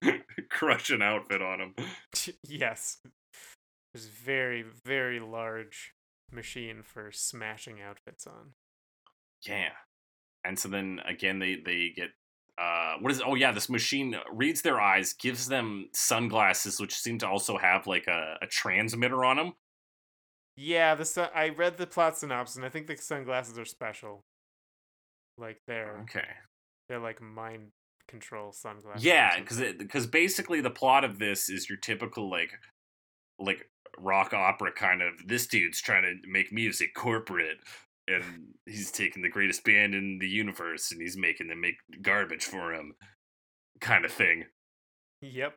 crush 0.55 0.91
an 0.91 1.03
outfit 1.03 1.43
on 1.43 1.59
them. 1.59 1.75
yes, 2.49 2.99
there's 3.93 4.07
very 4.07 4.65
very 4.85 5.21
large 5.21 5.93
machine 6.33 6.83
for 6.83 7.11
smashing 7.13 7.81
outfits 7.83 8.27
on. 8.27 8.53
Yeah. 9.47 9.71
And 10.45 10.59
so 10.59 10.69
then 10.69 11.01
again, 11.07 11.39
they 11.39 11.57
they 11.57 11.93
get 11.95 12.11
uh 12.57 12.95
what 13.01 13.11
is? 13.13 13.21
Oh 13.25 13.35
yeah, 13.35 13.53
this 13.53 13.69
machine 13.69 14.17
reads 14.33 14.63
their 14.63 14.81
eyes, 14.81 15.13
gives 15.13 15.49
them 15.49 15.89
sunglasses, 15.93 16.81
which 16.81 16.95
seem 16.95 17.19
to 17.19 17.29
also 17.29 17.59
have 17.59 17.87
like 17.87 18.07
a, 18.07 18.37
a 18.43 18.47
transmitter 18.47 19.25
on 19.25 19.37
them. 19.37 19.53
Yeah, 20.57 20.95
the 20.95 21.05
sun- 21.05 21.31
I 21.35 21.49
read 21.49 21.79
the 21.79 21.87
plot 21.87 22.17
synopsis, 22.17 22.57
and 22.57 22.65
I 22.65 22.69
think 22.69 22.87
the 22.87 22.97
sunglasses 22.97 23.59
are 23.59 23.65
special. 23.65 24.21
Like 25.37 25.59
they're 25.67 25.99
Okay. 26.03 26.29
they're 26.89 27.01
like 27.01 27.21
mind 27.21 27.71
control 28.09 28.53
sunglasses. 28.53 29.05
Yeah, 29.05 29.39
because 29.39 29.61
because 29.79 30.07
basically 30.07 30.61
the 30.61 30.71
plot 30.71 31.05
of 31.05 31.19
this 31.19 31.49
is 31.49 31.69
your 31.69 31.79
typical 31.79 32.31
like 32.31 32.53
like 33.39 33.69
rock 33.99 34.33
opera 34.33 34.73
kind 34.73 35.03
of 35.03 35.13
this 35.27 35.47
dude's 35.47 35.81
trying 35.81 36.03
to 36.03 36.29
make 36.29 36.53
music 36.53 36.95
corporate 36.95 37.59
and 38.09 38.25
he's 38.67 38.91
taking 38.91 39.23
the 39.23 39.29
greatest 39.29 39.65
band 39.65 39.95
in 39.95 40.19
the 40.21 40.29
universe 40.29 40.91
and 40.93 41.01
he's 41.01 41.17
making 41.17 41.49
them 41.49 41.61
make 41.61 41.77
garbage 42.03 42.45
for 42.45 42.73
him 42.75 42.95
kind 43.81 44.05
of 44.05 44.13
thing. 44.13 44.45
Yep. 45.21 45.55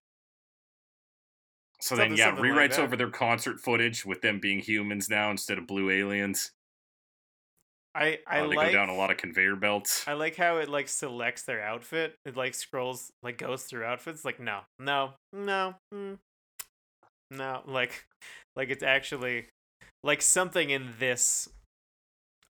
So 1.82 1.96
then 1.96 2.16
yeah, 2.16 2.28
something 2.28 2.44
like 2.44 2.72
rewrites 2.72 2.80
over 2.80 2.96
their 2.96 3.10
concert 3.10 3.60
footage 3.60 4.06
with 4.06 4.22
them 4.22 4.40
being 4.40 4.60
humans 4.60 5.10
now 5.10 5.30
instead 5.30 5.58
of 5.58 5.68
blue 5.68 5.90
aliens. 5.90 6.52
I 7.98 8.20
I 8.28 8.40
Uh, 8.42 8.48
they 8.50 8.56
like 8.56 8.68
go 8.68 8.74
down 8.78 8.90
a 8.90 8.96
lot 8.96 9.10
of 9.10 9.18
conveyor 9.18 9.56
belts. 9.56 10.08
I 10.08 10.14
like 10.14 10.36
how 10.36 10.58
it 10.58 10.70
like 10.70 10.88
selects 10.88 11.44
their 11.44 11.62
outfit. 11.64 12.16
It 12.26 12.38
like 12.38 12.54
scrolls 12.54 13.12
like 13.24 13.38
goes 13.40 13.64
through 13.64 13.84
outfits. 13.86 14.24
Like 14.24 14.40
no, 14.40 14.62
no, 14.78 15.14
no, 15.34 15.76
mm, 15.94 16.18
no. 17.32 17.62
Like 17.66 18.06
like 18.56 18.70
it's 18.70 18.84
actually 18.84 19.48
like 20.04 20.22
something 20.22 20.70
in 20.70 20.94
this 21.00 21.50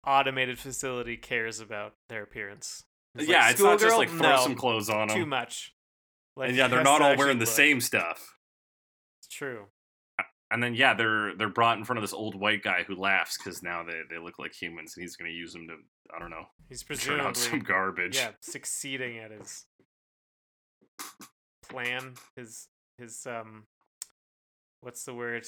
automated 0.06 0.60
facility 0.60 1.16
cares 1.16 1.60
about 1.62 1.94
their 2.10 2.24
appearance. 2.24 2.84
It's 3.16 3.28
like, 3.28 3.34
yeah, 3.34 3.50
it's 3.50 3.62
not 3.62 3.80
just 3.80 3.98
like 3.98 4.10
throw 4.10 4.36
no, 4.36 4.38
some 4.44 4.56
clothes 4.56 4.90
on 4.90 5.08
too 5.08 5.22
them. 5.22 5.30
much. 5.30 5.72
Like 6.36 6.50
And 6.50 6.58
yeah, 6.58 6.68
they're 6.68 6.84
not 6.84 7.02
all 7.02 7.16
wearing 7.18 7.40
the 7.40 7.46
look. 7.46 7.54
same 7.54 7.80
stuff. 7.82 8.36
It's 9.22 9.28
true. 9.34 9.68
And 10.50 10.64
then 10.64 10.76
yeah, 10.76 10.94
they're 10.94 11.36
they're 11.36 11.50
brought 11.50 11.78
in 11.78 11.84
front 11.84 11.98
of 11.98 12.04
this 12.04 12.14
old 12.14 12.36
white 12.36 12.64
guy 12.64 12.84
who 12.88 12.96
laughs 12.96 13.38
because 13.38 13.62
now 13.62 13.84
they, 13.84 14.02
they 14.10 14.18
look 14.18 14.40
like 14.40 14.54
humans 14.54 14.94
and 14.96 15.02
he's 15.04 15.18
gonna 15.18 15.30
use 15.30 15.52
them 15.52 15.68
to 15.68 15.76
I 16.16 16.20
don't 16.20 16.30
know 16.30 16.46
He's 16.70 16.84
turn 16.84 17.20
out 17.20 17.36
some 17.36 17.60
garbage. 17.60 18.16
yeah 18.16 18.32
succeeding 18.42 19.18
at 19.18 19.32
his 19.32 19.66
plan. 21.68 22.14
His 22.36 22.68
his 22.98 23.26
um, 23.28 23.66
what's 24.82 25.04
the 25.04 25.14
word? 25.14 25.46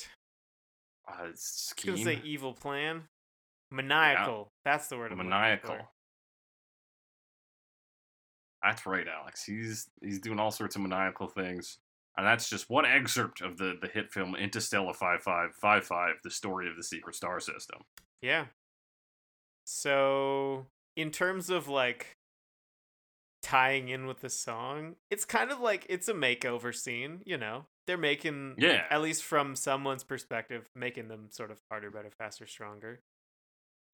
Uh, 1.07 1.23
I 1.23 1.27
was 1.29 1.39
scheme. 1.41 1.93
gonna 1.93 2.03
say 2.03 2.21
evil 2.23 2.53
plan. 2.53 3.03
Maniacal. 3.71 4.51
That's 4.65 4.87
the 4.87 4.97
word. 4.97 5.15
Maniacal. 5.15 5.77
That's 8.63 8.85
right, 8.85 9.05
Alex. 9.07 9.45
He's 9.45 9.87
he's 10.03 10.19
doing 10.19 10.39
all 10.39 10.51
sorts 10.51 10.75
of 10.75 10.81
maniacal 10.81 11.27
things. 11.27 11.77
And 12.19 12.27
that's 12.27 12.49
just 12.49 12.69
one 12.69 12.85
excerpt 12.85 13.39
of 13.39 13.57
the, 13.57 13.77
the 13.81 13.87
hit 13.87 14.11
film 14.11 14.35
Interstella 14.37 14.93
5555, 14.93 16.15
the 16.21 16.29
story 16.29 16.67
of 16.69 16.75
the 16.75 16.83
secret 16.83 17.15
star 17.15 17.39
system. 17.39 17.79
Yeah. 18.21 18.47
So, 19.65 20.65
in 20.97 21.11
terms 21.11 21.49
of 21.49 21.69
like 21.69 22.17
tying 23.41 23.87
in 23.87 24.05
with 24.05 24.19
the 24.19 24.29
song, 24.29 24.95
it's 25.09 25.23
kind 25.23 25.49
of 25.49 25.61
like 25.61 25.85
it's 25.87 26.09
a 26.09 26.13
makeover 26.13 26.75
scene, 26.75 27.21
you 27.25 27.37
know. 27.37 27.67
They're 27.87 27.97
making 27.97 28.55
Yeah. 28.57 28.83
at 28.89 29.01
least 29.01 29.23
from 29.23 29.55
someone's 29.55 30.03
perspective, 30.03 30.67
making 30.75 31.07
them 31.07 31.27
sort 31.31 31.51
of 31.51 31.61
harder, 31.71 31.89
better, 31.89 32.11
faster, 32.17 32.45
stronger. 32.45 32.99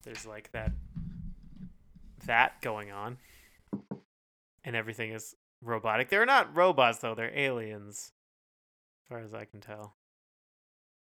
There's 0.02 0.26
like 0.26 0.50
that 0.50 0.72
that 2.24 2.60
going 2.60 2.90
on. 2.90 3.18
And 4.64 4.74
everything 4.74 5.12
is 5.12 5.36
robotic. 5.62 6.08
They're 6.08 6.26
not 6.26 6.56
robots 6.56 6.98
though, 6.98 7.14
they're 7.14 7.32
aliens. 7.38 8.10
As 9.06 9.08
far 9.08 9.18
as 9.20 9.34
I 9.34 9.44
can 9.44 9.60
tell. 9.60 9.96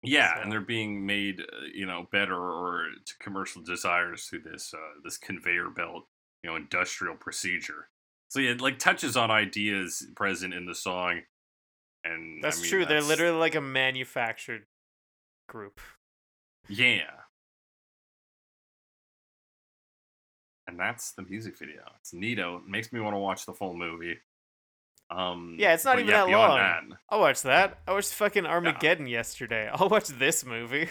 Yeah, 0.03 0.35
So- 0.35 0.41
and 0.43 0.51
they're 0.51 0.61
being 0.61 1.07
made, 1.07 1.41
uh, 1.41 1.61
you 1.73 1.87
know, 1.87 2.09
better 2.11 2.35
or 2.37 2.89
to 3.05 3.19
commercial 3.19 3.63
desires 3.63 4.27
through 4.27 4.41
this 4.41 4.75
uh, 4.75 5.01
this 5.05 5.17
conveyor 5.17 5.71
belt, 5.71 6.09
you 6.43 6.51
know, 6.51 6.57
industrial 6.57 7.15
procedure. 7.17 7.91
So 8.29 8.41
yeah, 8.41 8.51
it 8.53 8.61
like 8.61 8.79
touches 8.81 9.17
on 9.17 9.31
ideas 9.31 10.05
present 10.17 10.55
in 10.55 10.67
the 10.67 10.75
song, 10.75 11.23
and 12.03 12.39
I 12.45 12.49
That's 12.49 12.61
mean, 12.61 12.71
true. 12.71 12.85
They're 12.87 13.01
literally 13.03 13.39
like 13.39 13.55
a 13.55 13.61
manufactured 13.61 14.67
group. 15.49 15.81
yeah. 16.69 17.21
And 20.67 20.79
that's 20.81 21.13
the 21.13 21.23
music 21.23 21.59
video. 21.59 21.83
It's 22.01 22.13
neato. 22.13 22.59
It 22.59 22.67
makes 22.69 22.93
me 22.93 23.01
want 23.01 23.15
to 23.15 23.19
watch 23.19 23.45
the 23.47 23.53
full 23.53 23.75
movie. 23.77 24.17
Um, 25.11 25.57
Yeah, 25.59 25.75
it's 25.75 25.85
not 25.85 25.99
even 25.99 26.11
yeah, 26.11 26.25
that 26.25 26.31
long. 26.31 26.59
That, 26.59 26.83
I'll 27.11 27.21
watch 27.21 27.43
that. 27.43 27.79
I 27.87 27.93
watched 27.93 28.13
fucking 28.15 28.47
Armageddon 28.47 29.07
yesterday. 29.07 29.69
I'll 29.73 29.89
watch 29.89 30.09
this 30.09 30.45
movie. 30.45 30.89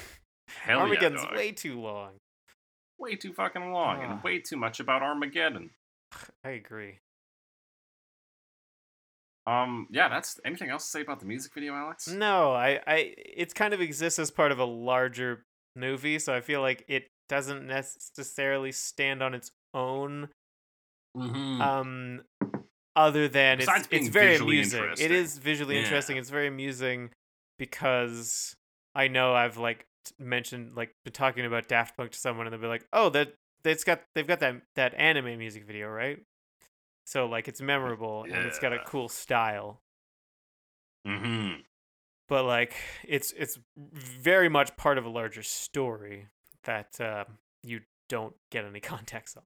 hell 0.48 0.80
Armageddon's 0.82 1.24
dog. 1.24 1.36
way 1.36 1.52
too 1.52 1.80
long. 1.80 2.12
way 3.00 3.16
too 3.16 3.34
fucking 3.34 3.72
long, 3.72 3.98
Ah. 4.02 4.12
and 4.12 4.24
way 4.24 4.38
too 4.40 4.58
much 4.58 4.80
about 4.80 5.02
Armageddon. 5.02 5.72
I 6.44 6.50
agree. 6.52 7.00
Um, 9.48 9.88
yeah, 9.90 10.08
that's 10.08 10.40
anything 10.46 10.70
else 10.70 10.86
to 10.86 10.90
say 10.92 11.02
about 11.02 11.20
the 11.20 11.26
music 11.26 11.54
video, 11.54 11.74
Alex? 11.74 12.08
No, 12.08 12.52
I, 12.52 12.80
I, 12.86 13.14
it 13.18 13.56
kind 13.56 13.74
of 13.74 13.82
exists 13.82 14.20
as 14.20 14.30
part 14.30 14.52
of 14.52 14.60
a 14.60 14.66
larger 14.66 15.44
movie, 15.76 16.20
so 16.20 16.34
I 16.34 16.42
feel 16.42 16.62
like 16.62 16.86
it 16.88 17.08
doesn't 17.28 17.66
necessarily 17.66 18.72
stand 18.72 19.24
on 19.24 19.34
its 19.34 19.50
own. 19.74 20.30
Mm-hmm. 21.18 21.62
Um, 21.62 22.22
other 22.96 23.28
than 23.28 23.60
it's 23.60 23.66
Besides 23.68 23.88
being 23.88 24.04
it's 24.04 24.12
very 24.12 24.36
amusing. 24.36 24.84
It 25.00 25.12
is 25.12 25.38
visually 25.38 25.76
Yeah. 25.76 25.84
interesting. 25.84 26.18
It's 26.18 26.30
very 26.30 26.48
amusing 26.48 27.12
because 27.58 28.56
I 28.96 29.08
know 29.08 29.34
I've 29.34 29.58
like 29.58 29.86
mentioned 30.20 30.76
like 30.76 30.92
been 31.06 31.14
talking 31.14 31.46
about 31.46 31.68
Daft 31.68 31.96
Punk 31.96 32.12
to 32.12 32.20
someone 32.20 32.48
and 32.48 32.54
they'll 32.54 32.62
be 32.62 32.68
like, 32.68 32.86
"Oh, 32.92 33.10
that 33.10 33.34
that's 33.64 33.84
got 33.84 34.02
they've 34.16 34.28
got 34.28 34.40
that 34.40 34.62
that 34.76 34.94
anime 34.96 35.38
music 35.38 35.66
video, 35.66 35.88
right?" 35.90 36.20
So 37.06 37.26
like 37.28 37.48
it's 37.48 37.62
memorable 37.62 38.24
and 38.24 38.34
it's 38.46 38.60
got 38.60 38.74
a 38.74 38.80
cool 38.86 39.10
style. 39.10 39.82
mm-hmm. 41.08 41.62
but 42.28 42.46
like 42.46 42.74
it's 43.08 43.32
it's 43.38 43.60
very 43.94 44.50
much 44.50 44.76
part 44.78 44.98
of 44.98 45.06
a 45.06 45.10
larger 45.10 45.44
story 45.44 46.28
that 46.64 47.00
uh, 47.02 47.26
you 47.64 47.82
don't 48.10 48.36
get 48.52 48.66
any 48.66 48.80
context 48.94 49.38
on. 49.38 49.44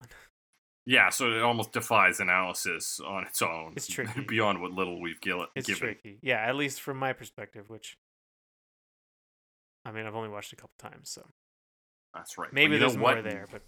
Yeah, 0.85 1.09
so 1.09 1.31
it 1.31 1.41
almost 1.41 1.71
defies 1.71 2.19
analysis 2.19 2.99
on 3.05 3.25
its 3.25 3.41
own. 3.41 3.73
It's 3.75 3.87
tricky. 3.87 4.21
beyond 4.27 4.61
what 4.61 4.71
little 4.71 5.01
we've 5.01 5.19
given. 5.21 5.47
It's 5.55 5.67
given. 5.67 5.79
tricky, 5.81 6.19
yeah. 6.21 6.37
At 6.45 6.55
least 6.55 6.81
from 6.81 6.97
my 6.97 7.13
perspective, 7.13 7.69
which 7.69 7.97
I 9.83 9.91
mean, 9.91 10.05
I've 10.05 10.15
only 10.15 10.29
watched 10.29 10.53
a 10.53 10.55
couple 10.55 10.75
times, 10.79 11.09
so 11.09 11.25
That's 12.13 12.37
right. 12.37 12.51
Maybe 12.53 12.73
you 12.73 12.79
know 12.79 12.87
there's 12.87 12.97
more 12.97 13.15
what? 13.15 13.23
there. 13.23 13.47
But 13.51 13.61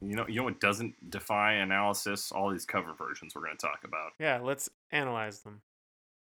You 0.00 0.16
know, 0.16 0.26
you 0.28 0.36
know 0.36 0.44
what 0.44 0.60
doesn't 0.60 1.10
defy 1.10 1.54
analysis? 1.54 2.30
All 2.32 2.50
these 2.50 2.64
cover 2.66 2.92
versions 2.96 3.34
we're 3.34 3.44
going 3.44 3.56
to 3.56 3.66
talk 3.66 3.80
about. 3.84 4.12
yeah, 4.18 4.40
let's 4.42 4.68
analyze 4.90 5.40
them. 5.40 5.62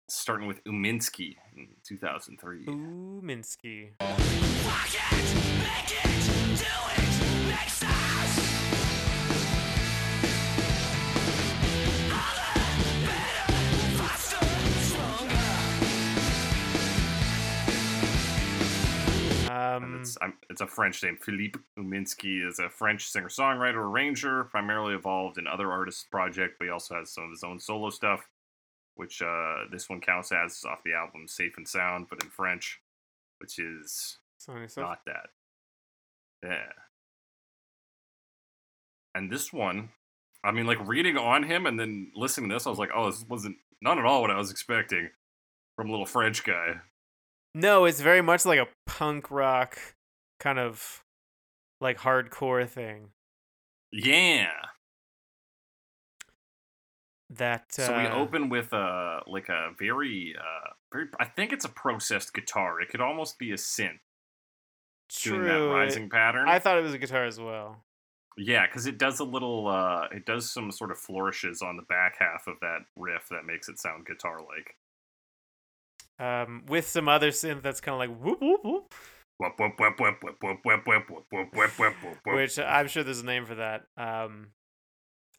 Starting 0.10 0.48
with 0.48 0.64
Uminski 0.64 1.36
in 1.56 1.68
2003. 1.84 2.66
Ooh, 2.70 3.22
Um, 19.58 19.98
it's, 20.00 20.18
I'm, 20.22 20.34
it's 20.50 20.62
a 20.62 20.68
French 20.68 21.04
name. 21.04 21.18
Philippe 21.18 21.60
Uminski 21.78 22.48
is 22.48 22.60
a 22.60 22.70
French 22.70 23.10
singer 23.10 23.30
songwriter 23.30 23.76
arranger, 23.76 24.46
primarily 24.46 24.94
involved 24.94 25.38
in 25.38 25.48
other 25.48 25.72
artists' 25.72 26.06
projects, 26.12 26.56
but 26.60 26.66
he 26.66 26.72
also 26.72 26.96
has 26.96 27.14
some 27.14 27.26
of 27.26 27.30
his 27.32 27.44
own 27.44 27.60
solo 27.60 27.90
stuff, 27.90 28.28
which 28.96 29.22
uh, 29.22 29.64
this 29.72 29.90
one 29.90 30.02
counts 30.02 30.32
as 30.32 30.64
off 30.66 30.84
the 30.84 30.94
album 30.94 31.28
Safe 31.28 31.54
and 31.58 31.68
Sound, 31.68 32.08
but 32.10 32.22
in 32.24 32.30
French, 32.30 32.80
which 33.40 33.58
is 33.58 34.20
not 34.82 35.00
that. 35.06 35.30
Yeah. 36.44 36.72
And 39.16 39.32
this 39.32 39.52
one, 39.52 39.90
I 40.44 40.52
mean, 40.52 40.68
like 40.68 40.88
reading 40.88 41.18
on 41.18 41.44
him 41.44 41.66
and 41.66 41.80
then 41.80 42.12
listening 42.16 42.50
to 42.50 42.56
this, 42.56 42.68
I 42.68 42.70
was 42.70 42.80
like, 42.80 42.92
oh, 42.96 43.10
this 43.10 43.26
wasn't 43.28 43.58
not 43.82 43.98
at 43.98 44.06
all 44.06 44.22
what 44.22 44.32
I 44.32 44.38
was 44.38 44.52
expecting 44.52 45.10
from 45.76 45.88
a 45.88 45.92
little 45.92 46.06
French 46.06 46.44
guy. 46.44 46.82
No, 47.54 47.86
it's 47.86 48.02
very 48.02 48.22
much 48.22 48.46
like 48.46 48.60
a 48.60 48.68
punk 48.86 49.32
rock 49.32 49.78
kind 50.40 50.60
of 50.60 51.04
like 51.82 52.00
hardcore 52.00 52.68
thing. 52.68 53.10
Yeah. 53.92 54.52
That 57.30 57.66
uh, 57.78 57.84
So 57.84 57.98
we 57.98 58.08
open 58.08 58.50
with 58.50 58.72
a 58.74 59.22
like 59.28 59.50
a 59.50 59.72
very 59.78 60.36
uh 60.38 60.70
very 60.92 61.08
I 61.20 61.26
think 61.26 61.52
it's 61.52 61.66
a 61.66 61.70
processed 61.70 62.34
guitar. 62.34 62.80
It 62.80 62.90
could 62.90 63.02
almost 63.02 63.38
be 63.38 63.52
a 63.52 63.56
synth 63.56 64.00
doing 65.24 65.44
that 65.44 65.58
true. 65.58 65.74
rising 65.74 66.10
pattern. 66.10 66.48
I 66.48 66.60
thought 66.60 66.78
it 66.78 66.84
was 66.84 66.94
a 66.94 66.98
guitar 66.98 67.26
as 67.26 67.40
well. 67.40 67.84
yeah, 68.38 68.66
because 68.68 68.86
it 68.86 68.98
does 68.98 69.20
a 69.20 69.26
little 69.26 69.68
uh 69.68 70.08
it 70.12 70.26
does 70.26 70.52
some 70.52 70.72
sort 70.72 70.92
of 70.92 70.98
flourishes 70.98 71.62
on 71.62 71.76
the 71.76 71.84
back 71.84 72.16
half 72.20 72.48
of 72.48 72.56
that 72.62 72.80
riff 72.96 73.28
that 73.30 73.46
makes 73.46 73.68
it 73.68 73.80
sound 73.80 74.06
guitar 74.06 74.40
like. 74.40 74.76
Um, 76.20 76.64
with 76.68 76.88
some 76.88 77.08
other 77.08 77.30
synth 77.30 77.62
that's 77.62 77.80
kind 77.80 77.94
of 77.94 78.00
like 78.00 78.20
whoop 78.20 78.40
whoop 78.42 78.62
whoop, 78.64 78.94
which 82.36 82.58
I'm 82.60 82.88
sure 82.88 83.04
there's 83.04 83.20
a 83.20 83.26
name 83.26 83.46
for 83.46 83.56
that. 83.56 83.84
Um, 83.98 84.48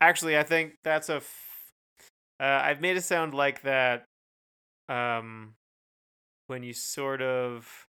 actually, 0.00 0.38
I 0.38 0.44
think 0.44 0.74
that's 0.84 1.08
a. 1.08 1.16
F- 1.16 1.72
uh, 2.40 2.60
I've 2.62 2.80
made 2.80 2.96
it 2.96 3.02
sound 3.02 3.34
like 3.34 3.62
that. 3.62 4.04
Um, 4.88 5.54
when 6.46 6.62
you 6.62 6.72
sort 6.72 7.20
of 7.20 7.86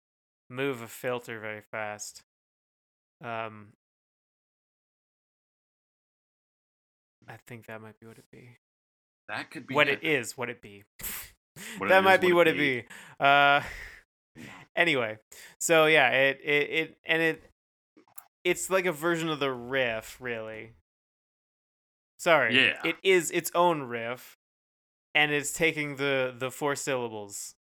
move 0.51 0.83
a 0.83 0.87
filter 0.87 1.41
very 1.41 1.63
fast. 1.71 2.23
Um, 3.25 3.69
I 7.29 7.37
think 7.47 7.67
that 7.67 7.81
might 7.81 7.99
be 7.99 8.07
what 8.07 8.19
it 8.19 8.25
be. 8.31 8.57
that 9.29 9.51
could 9.51 9.67
be 9.67 9.75
what 9.75 9.89
it 9.89 10.03
is, 10.03 10.37
what 10.37 10.51
it 10.51 10.61
be. 10.61 10.85
What 11.79 11.89
that 11.89 11.99
is, 11.99 12.05
might 12.05 12.21
be 12.21 12.33
what 12.33 12.49
it 12.49 12.57
it 12.57 12.59
be. 12.59 13.25
Uh, 13.25 13.63
anyway, 14.77 15.19
so 15.61 15.87
yeah, 15.87 16.09
it, 16.11 16.41
it 16.43 16.71
it 16.71 16.97
and 17.07 17.23
it 17.23 17.43
it's 18.45 18.71
like 18.71 18.87
a 18.87 18.93
version 18.93 19.29
of 19.29 19.41
the 19.41 19.53
riff, 19.53 20.17
really. 20.21 20.73
Sorry, 22.19 22.67
Yeah. 22.67 22.81
it 22.85 22.97
is 23.03 23.31
its 23.31 23.51
own 23.55 23.83
riff, 23.83 24.37
and 25.15 25.33
it's 25.33 25.53
taking 25.53 25.97
the 25.97 26.35
the 26.37 26.51
four 26.51 26.75
syllables 26.77 27.55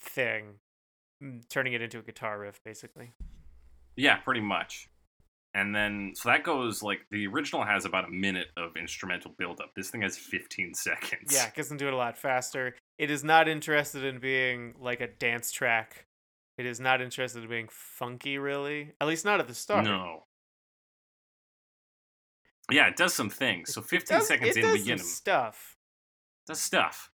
thing, 0.00 0.60
mm, 1.22 1.42
turning 1.48 1.72
it 1.72 1.82
into 1.82 1.98
a 1.98 2.02
guitar 2.02 2.38
riff, 2.38 2.60
basically. 2.64 3.12
Yeah, 3.96 4.16
pretty 4.18 4.40
much. 4.40 4.88
And 5.52 5.74
then 5.74 6.12
so 6.14 6.28
that 6.28 6.44
goes 6.44 6.82
like 6.82 7.00
the 7.10 7.26
original 7.26 7.64
has 7.64 7.84
about 7.84 8.04
a 8.04 8.10
minute 8.10 8.48
of 8.56 8.76
instrumental 8.76 9.34
buildup. 9.36 9.74
This 9.74 9.90
thing 9.90 10.02
has 10.02 10.16
15 10.16 10.74
seconds. 10.74 11.34
Yeah, 11.34 11.46
it 11.48 11.54
can 11.54 11.76
do 11.76 11.88
it 11.88 11.92
a 11.92 11.96
lot 11.96 12.16
faster. 12.16 12.76
It 13.00 13.10
is 13.10 13.24
not 13.24 13.48
interested 13.48 14.04
in 14.04 14.18
being 14.18 14.74
like 14.78 15.00
a 15.00 15.06
dance 15.08 15.50
track. 15.50 16.04
It 16.58 16.66
is 16.66 16.78
not 16.78 17.00
interested 17.00 17.42
in 17.42 17.48
being 17.48 17.68
funky, 17.70 18.36
really. 18.36 18.92
At 19.00 19.08
least 19.08 19.24
not 19.24 19.40
at 19.40 19.48
the 19.48 19.54
start. 19.54 19.84
No. 19.86 20.24
Yeah, 22.70 22.88
it 22.88 22.96
does 22.96 23.14
some 23.14 23.30
things. 23.30 23.72
So 23.72 23.80
It 23.80 23.86
15 23.88 24.18
does- 24.18 24.28
seconds 24.28 24.50
it 24.50 24.56
in 24.58 24.62
does 24.62 24.78
begin 24.80 24.98
some 24.98 25.06
stuff. 25.06 25.76
does 26.46 26.60
stuff. 26.60 27.10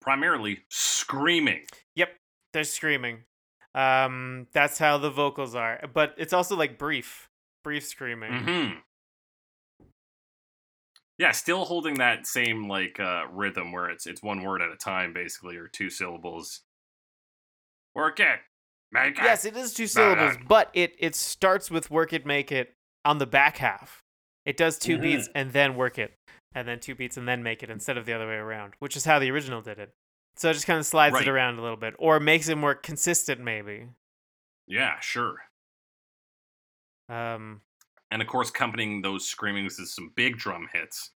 Primarily 0.00 0.64
screaming. 0.70 1.66
Yep, 1.94 2.16
they're 2.54 2.64
screaming. 2.64 3.24
Um, 3.74 4.48
that's 4.52 4.78
how 4.78 4.96
the 4.98 5.10
vocals 5.10 5.54
are. 5.54 5.86
But 5.92 6.14
it's 6.16 6.32
also 6.32 6.56
like 6.56 6.78
brief, 6.78 7.28
brief 7.62 7.84
screaming. 7.86 8.32
Mm-hmm. 8.32 8.78
Yeah, 11.20 11.32
still 11.32 11.66
holding 11.66 11.98
that 11.98 12.26
same 12.26 12.66
like 12.66 12.98
uh, 12.98 13.24
rhythm 13.30 13.72
where 13.72 13.90
it's 13.90 14.06
it's 14.06 14.22
one 14.22 14.42
word 14.42 14.62
at 14.62 14.70
a 14.70 14.76
time, 14.76 15.12
basically, 15.12 15.58
or 15.58 15.68
two 15.68 15.90
syllables. 15.90 16.62
Work 17.94 18.20
it, 18.20 18.38
make 18.90 19.18
it. 19.18 19.22
Yes, 19.22 19.44
it 19.44 19.54
is 19.54 19.74
two 19.74 19.86
syllables, 19.86 20.38
nah. 20.38 20.46
but 20.48 20.70
it 20.72 20.94
it 20.98 21.14
starts 21.14 21.70
with 21.70 21.90
work 21.90 22.14
it, 22.14 22.24
make 22.24 22.50
it 22.50 22.72
on 23.04 23.18
the 23.18 23.26
back 23.26 23.58
half. 23.58 24.00
It 24.46 24.56
does 24.56 24.78
2 24.78 24.96
Mhm. 24.96 25.02
beats 25.02 25.28
and 25.34 25.52
then 25.52 25.76
work 25.76 25.98
it, 25.98 26.14
and 26.54 26.66
then 26.66 26.80
two 26.80 26.94
beats 26.94 27.18
and 27.18 27.28
then 27.28 27.42
make 27.42 27.62
it 27.62 27.68
instead 27.68 27.98
of 27.98 28.06
the 28.06 28.14
other 28.14 28.26
way 28.26 28.36
around, 28.36 28.72
which 28.78 28.96
is 28.96 29.04
how 29.04 29.18
the 29.18 29.30
original 29.30 29.60
did 29.60 29.78
it. 29.78 29.92
So 30.36 30.48
it 30.48 30.54
just 30.54 30.66
kind 30.66 30.78
of 30.78 30.86
slides 30.86 31.12
Right. 31.12 31.26
it 31.26 31.28
around 31.28 31.58
a 31.58 31.62
little 31.62 31.76
bit, 31.76 31.94
or 31.98 32.18
makes 32.18 32.48
it 32.48 32.56
more 32.56 32.74
consistent, 32.74 33.42
maybe. 33.42 33.88
Yeah, 34.66 34.98
sure. 35.00 35.44
Um, 37.10 37.60
And 38.10 38.20
of 38.22 38.28
course, 38.28 38.50
accompanying 38.50 39.02
those 39.02 39.26
screamings 39.26 39.78
is 39.78 39.94
some 39.94 40.12
big 40.16 40.36
drum 40.36 40.68
hits. 40.72 41.12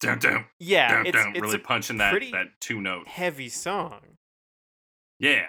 Dum 0.00 0.18
dum 0.18 0.46
yeah, 0.58 1.04
dum 1.04 1.06
it's 1.06 1.18
it's 1.34 1.40
really 1.40 1.58
punching 1.58 1.98
that 1.98 2.20
that 2.32 2.46
two 2.60 2.80
note. 2.80 3.08
heavy 3.08 3.48
song. 3.48 4.18
Yeah, 5.18 5.46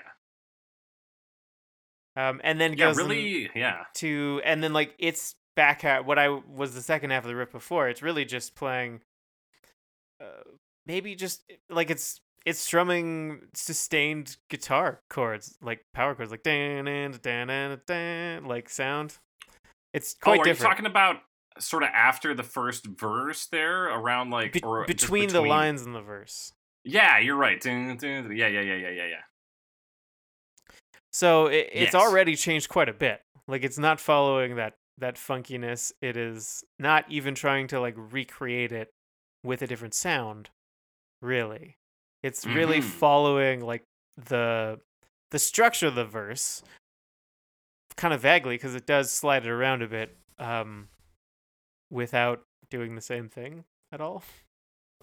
Um, 2.15 2.39
and 2.43 2.59
then 2.61 2.75
yeah, 2.77 2.93
goes 2.93 2.97
really, 2.97 3.49
yeah. 3.55 3.83
to 3.95 4.41
and 4.45 4.63
then 4.63 4.71
like 4.73 4.95
it's 4.99 5.35
back 5.55 5.83
at 5.83 6.05
what 6.05 6.17
I 6.17 6.29
was 6.29 6.73
the 6.73 6.81
second 6.81 7.09
half 7.11 7.23
of 7.23 7.27
the 7.27 7.35
riff 7.35 7.51
before. 7.51 7.89
It's 7.89 8.01
really 8.01 8.23
just 8.25 8.55
playing, 8.55 9.01
uh, 10.21 10.43
maybe 10.85 11.15
just 11.15 11.43
like 11.69 11.89
it's 11.89 12.21
it's 12.45 12.59
strumming 12.59 13.41
sustained 13.53 14.37
guitar 14.49 15.01
chords, 15.09 15.57
like 15.61 15.85
power 15.93 16.15
chords, 16.15 16.31
like 16.31 16.43
dan 16.43 16.85
dan 16.85 17.11
dan 17.21 17.47
dan 17.47 17.81
dan, 17.85 18.45
like 18.45 18.69
sound. 18.69 19.17
It's 19.95 20.15
Oh, 20.17 20.23
quite 20.25 20.39
are 20.41 20.43
different. 20.43 20.59
you 20.59 20.65
talking 20.65 20.85
about 20.85 21.21
sort 21.57 21.83
of 21.83 21.89
after 21.93 22.33
the 22.35 22.43
first 22.43 22.85
verse 22.85 23.45
there, 23.47 23.85
around 23.85 24.29
like 24.29 24.51
Be- 24.53 24.61
or 24.61 24.85
just 24.85 24.99
between, 24.99 25.29
the 25.29 25.41
lines 25.41 25.83
in 25.83 25.93
the 25.93 26.01
verse. 26.01 26.51
Yeah, 26.83 27.17
you're 27.17 27.37
right. 27.37 27.63
Yeah, 27.65 27.93
yeah, 28.01 28.47
yeah, 28.47 28.61
yeah, 28.61 28.75
yeah, 28.89 29.05
yeah. 29.07 29.21
So 31.13 31.45
it, 31.47 31.69
it's 31.71 31.93
Yes. 31.93 31.95
already 31.95 32.35
changed 32.35 32.67
quite 32.67 32.89
a 32.89 32.93
bit. 32.93 33.21
Like 33.47 33.63
it's 33.63 33.77
not 33.77 33.99
following 34.01 34.55
that 34.57 34.73
that 34.97 35.15
funkiness. 35.15 35.93
It 36.01 36.17
is 36.17 36.63
not 36.77 37.05
even 37.09 37.35
trying 37.35 37.67
to 37.67 37.79
like 37.79 37.95
recreate 37.97 38.71
it 38.73 38.89
with 39.43 39.61
a 39.61 39.67
different 39.67 39.93
sound. 39.93 40.49
Really, 41.21 41.77
it's 42.21 42.45
really 42.45 42.79
Mhm. 42.79 42.83
following 42.83 43.61
like 43.61 43.83
the 44.17 44.81
the 45.31 45.39
structure 45.39 45.87
of 45.87 45.95
the 45.95 46.05
verse, 46.05 46.63
kind 47.97 48.13
of 48.13 48.21
vaguely 48.21 48.55
because 48.55 48.75
it 48.75 48.85
does 48.85 49.11
slide 49.11 49.45
it 49.45 49.49
around 49.49 49.81
a 49.81 49.87
bit, 49.87 50.17
um, 50.39 50.89
without 51.89 52.43
doing 52.69 52.95
the 52.95 53.01
same 53.01 53.29
thing 53.29 53.63
at 53.91 54.01
all. 54.01 54.23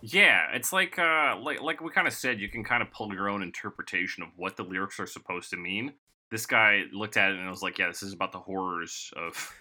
Yeah, 0.05 0.47
it's 0.53 0.73
like 0.73 0.99
uh 0.99 1.37
like 1.41 1.61
like 1.63 1.81
we 1.81 1.91
kind 1.91 2.09
of 2.09 2.13
said, 2.13 2.41
you 2.41 2.49
can 2.49 2.65
kind 2.65 2.83
of 2.83 2.91
pull 2.91 3.13
your 3.15 3.29
own 3.29 3.41
interpretation 3.43 4.23
of 4.25 4.31
what 4.37 4.57
the 4.57 4.65
lyrics 4.65 4.99
are 4.99 5.07
supposed 5.07 5.51
to 5.51 5.57
mean. 5.57 5.93
This 6.31 6.45
guy 6.45 6.85
looked 6.93 7.17
at 7.17 7.31
it 7.31 7.39
and 7.39 7.49
was 7.49 7.63
like, 7.63 7.79
"Yeah, 7.79 7.89
this 7.89 8.03
is 8.03 8.13
about 8.13 8.33
the 8.33 8.41
horrors 8.41 9.13
of 9.17 9.55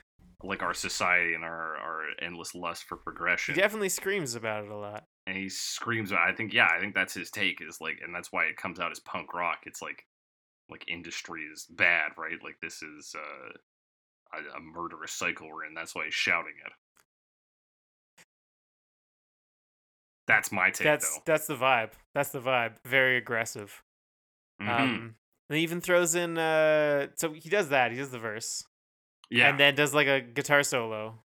like 0.43 0.63
our 0.63 0.73
society 0.73 1.35
and 1.35 1.43
our 1.43 1.77
our 1.77 2.01
endless 2.19 2.55
lust 2.55 2.85
for 2.85 2.97
progression." 2.97 3.53
He 3.53 3.61
definitely 3.61 3.89
screams 3.89 4.33
about 4.33 4.63
it 4.63 4.71
a 4.71 4.75
lot. 4.75 5.03
and 5.27 5.37
he 5.37 5.47
screams. 5.47 6.11
I 6.11 6.31
think 6.31 6.53
yeah, 6.53 6.69
I 6.75 6.79
think 6.79 6.95
that's 6.95 7.13
his 7.13 7.29
take 7.29 7.61
is 7.61 7.79
like, 7.79 7.99
and 8.03 8.15
that's 8.15 8.31
why 8.31 8.45
it 8.45 8.57
comes 8.57 8.79
out 8.79 8.89
as 8.91 8.99
punk 8.99 9.35
rock. 9.35 9.59
It's 9.67 9.81
like 9.81 10.05
like 10.71 10.85
industry 10.87 11.41
is 11.43 11.67
bad, 11.69 12.11
right? 12.17 12.37
Like 12.43 12.57
this 12.61 12.81
is 12.81 13.13
uh, 13.15 14.37
a, 14.39 14.57
a 14.57 14.61
murderous 14.61 15.11
cycle 15.11 15.49
we're 15.49 15.65
in. 15.65 15.73
That's 15.73 15.93
why 15.93 16.05
he's 16.05 16.13
shouting 16.13 16.53
it. 16.65 16.71
That's 20.27 20.51
my 20.51 20.69
take, 20.69 20.85
That's 20.85 21.15
though. 21.17 21.21
that's 21.25 21.47
the 21.47 21.55
vibe. 21.55 21.91
That's 22.13 22.29
the 22.29 22.39
vibe. 22.39 22.73
Very 22.85 23.17
aggressive. 23.17 23.83
Mhm. 24.61 24.69
Um, 24.69 25.15
and 25.49 25.57
he 25.57 25.63
even 25.63 25.81
throws 25.81 26.15
in. 26.15 26.37
Uh, 26.37 27.07
so 27.15 27.33
he 27.33 27.49
does 27.49 27.69
that. 27.69 27.91
He 27.91 27.97
does 27.97 28.11
the 28.11 28.19
verse, 28.19 28.63
yeah. 29.29 29.49
and 29.49 29.59
then 29.59 29.75
does 29.75 29.93
like 29.93 30.07
a 30.07 30.21
guitar 30.21 30.63
solo. 30.63 31.23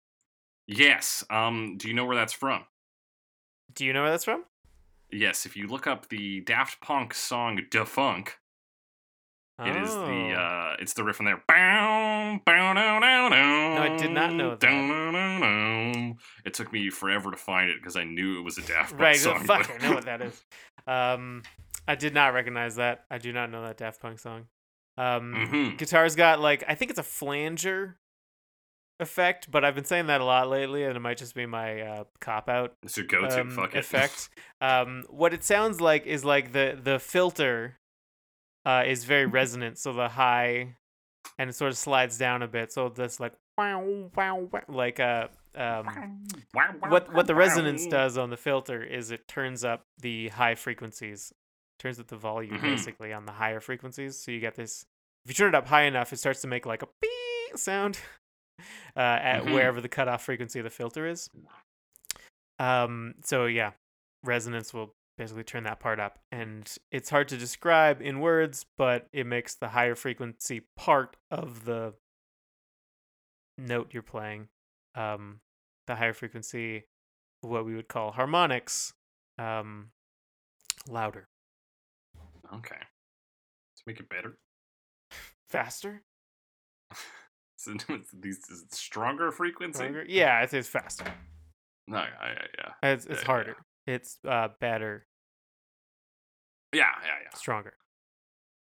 yes. 0.68 1.24
Um. 1.30 1.76
Do 1.78 1.88
you 1.88 1.94
know 1.94 2.04
where 2.04 2.16
that's 2.16 2.32
from? 2.32 2.64
Do 3.74 3.84
you 3.84 3.92
know 3.92 4.02
where 4.02 4.10
that's 4.10 4.24
from? 4.24 4.44
Yes. 5.10 5.46
If 5.46 5.56
you 5.56 5.66
look 5.66 5.86
up 5.86 6.08
the 6.08 6.40
Daft 6.42 6.80
Punk 6.80 7.14
song 7.14 7.60
"Da 7.70 7.84
Funk," 7.84 8.38
it 9.60 9.76
is 9.76 9.94
the 9.94 10.00
Oh. 10.00 10.32
uh, 10.32 10.76
it's 10.80 10.94
the 10.94 11.04
riff 11.04 11.20
in 11.20 11.26
there. 11.26 11.42
Bow, 11.46 12.40
bow, 12.44 12.74
dow, 12.74 13.00
dow, 13.00 13.28
dow, 13.28 13.82
I 13.82 13.96
did 13.96 14.10
not 14.12 14.32
know 14.32 14.50
that. 14.50 14.60
dow, 14.60 14.70
dow, 14.70 15.12
dow, 15.12 15.38
dow. 15.40 16.14
It 16.44 16.54
took 16.54 16.72
me 16.72 16.90
forever 16.90 17.30
to 17.30 17.36
find 17.36 17.70
it 17.70 17.76
because 17.80 17.96
I 17.96 18.04
knew 18.04 18.38
it 18.38 18.42
was 18.42 18.58
a 18.58 18.62
Daft 18.62 18.90
Punk 18.90 19.00
right. 19.00 19.16
song. 19.16 19.44
fuck, 19.44 19.68
but- 19.68 19.70
I 19.82 19.86
know 19.88 19.94
what 19.94 20.04
that 20.06 20.20
is. 20.22 20.44
Um, 20.86 21.42
I 21.86 21.94
did 21.94 22.14
not 22.14 22.32
recognize 22.34 22.76
that. 22.76 23.04
I 23.10 23.18
do 23.18 23.32
not 23.32 23.50
know 23.50 23.62
that 23.62 23.76
Daft 23.76 24.00
Punk 24.00 24.18
song. 24.18 24.46
Um, 24.98 25.34
Mhm. 25.34 25.78
guitar's 25.78 26.14
got 26.16 26.38
like 26.40 26.64
I 26.68 26.74
think 26.74 26.90
it's 26.90 27.00
a 27.00 27.04
flanger 27.04 27.98
effect, 29.00 29.50
but 29.50 29.64
I've 29.64 29.74
been 29.74 29.84
saying 29.84 30.06
that 30.06 30.20
a 30.20 30.24
lot 30.24 30.48
lately, 30.48 30.84
and 30.84 30.96
it 30.96 31.00
might 31.00 31.16
just 31.16 31.34
be 31.34 31.46
my 31.46 31.80
uh, 31.80 32.04
cop 32.20 32.48
out 32.48 32.74
It's 32.82 32.96
your 32.96 33.06
go-to. 33.06 33.40
um, 33.40 33.50
Fuck 33.50 33.74
it. 33.74 33.78
effect. 33.78 34.28
um, 34.60 35.04
what 35.08 35.32
it 35.34 35.42
sounds 35.44 35.80
like 35.80 36.06
is 36.06 36.24
like 36.24 36.52
the 36.52 36.78
the 36.80 36.98
filter 36.98 37.78
uh, 38.64 38.84
is 38.86 39.04
very 39.04 39.26
resonant, 39.26 39.78
so 39.78 39.92
the 39.92 40.08
high 40.08 40.76
and 41.38 41.48
it 41.50 41.54
sort 41.54 41.70
of 41.72 41.78
slides 41.78 42.18
down 42.18 42.42
a 42.42 42.48
bit, 42.48 42.72
so 42.72 42.88
this 42.88 43.18
like 43.20 43.32
wow 43.58 44.08
wow 44.16 44.48
wow 44.50 44.62
like 44.68 44.98
uh 45.00 45.28
um 45.56 45.86
what 46.88 47.12
what 47.12 47.26
the 47.26 47.34
resonance 47.34 47.86
does 47.90 48.16
on 48.16 48.30
the 48.30 48.36
filter 48.36 48.82
is 48.82 49.10
it 49.10 49.26
turns 49.28 49.64
up 49.64 49.82
the 50.00 50.28
high 50.28 50.54
frequencies, 50.54 51.32
turns 51.78 51.98
up 52.00 52.06
the 52.08 52.16
volume 52.16 52.58
Mhm. 52.58 52.62
basically 52.62 53.12
on 53.12 53.26
the 53.26 53.32
higher 53.32 53.60
frequencies, 53.60 54.18
so 54.18 54.30
you 54.30 54.40
get 54.40 54.54
this. 54.56 54.84
If 55.24 55.30
you 55.30 55.34
turn 55.34 55.48
it 55.48 55.54
up 55.54 55.68
high 55.68 55.82
enough, 55.84 56.12
it 56.12 56.18
starts 56.18 56.40
to 56.42 56.48
make 56.48 56.66
like 56.66 56.82
a 56.82 56.88
beep 57.00 57.56
sound 57.58 57.98
uh, 58.96 59.00
at 59.00 59.42
Mhm. 59.42 59.52
wherever 59.52 59.80
the 59.80 59.88
cutoff 59.88 60.24
frequency 60.24 60.58
of 60.58 60.64
the 60.64 60.70
filter 60.70 61.06
is. 61.06 61.28
Um. 62.58 63.14
So 63.24 63.46
yeah, 63.46 63.72
resonance 64.24 64.72
will 64.72 64.94
basically 65.18 65.44
turn 65.44 65.64
that 65.64 65.80
part 65.80 66.00
up, 66.00 66.18
and 66.30 66.74
it's 66.90 67.10
hard 67.10 67.28
to 67.28 67.36
describe 67.36 68.00
in 68.00 68.20
words, 68.20 68.64
but 68.78 69.08
it 69.12 69.26
makes 69.26 69.54
the 69.54 69.68
higher 69.68 69.94
frequency 69.94 70.62
part 70.76 71.16
of 71.30 71.64
the 71.64 71.94
note 73.58 73.90
you're 73.92 74.02
playing, 74.02 74.48
um, 74.94 75.40
the 75.86 75.96
higher 75.96 76.12
frequency, 76.14 76.84
what 77.42 77.64
we 77.64 77.74
would 77.74 77.88
call 77.88 78.12
harmonics, 78.12 78.94
um, 79.38 79.90
louder, 80.88 81.28
Okay. 82.54 82.76
Let's 82.76 83.82
make 83.86 83.98
it 84.00 84.08
better. 84.08 84.36
faster, 85.48 86.02
So 87.56 87.72
it's 87.88 88.10
these 88.12 88.38
is 88.50 88.64
stronger 88.70 89.30
frequency. 89.30 89.78
stronger. 89.78 90.04
Yeah, 90.06 90.42
it's, 90.42 90.52
it's 90.52 90.68
faster. 90.68 91.04
No, 91.86 91.98
yeah, 91.98 92.34
yeah, 92.58 92.92
It's 92.92 93.06
it's 93.06 93.22
Yeah, 93.22 93.28
yeah. 93.46 93.54
It's 93.86 94.18
uh 94.28 94.48
better, 94.60 95.06
yeah, 96.72 96.80
yeah, 97.02 97.18
yeah. 97.24 97.30
stronger. 97.34 97.74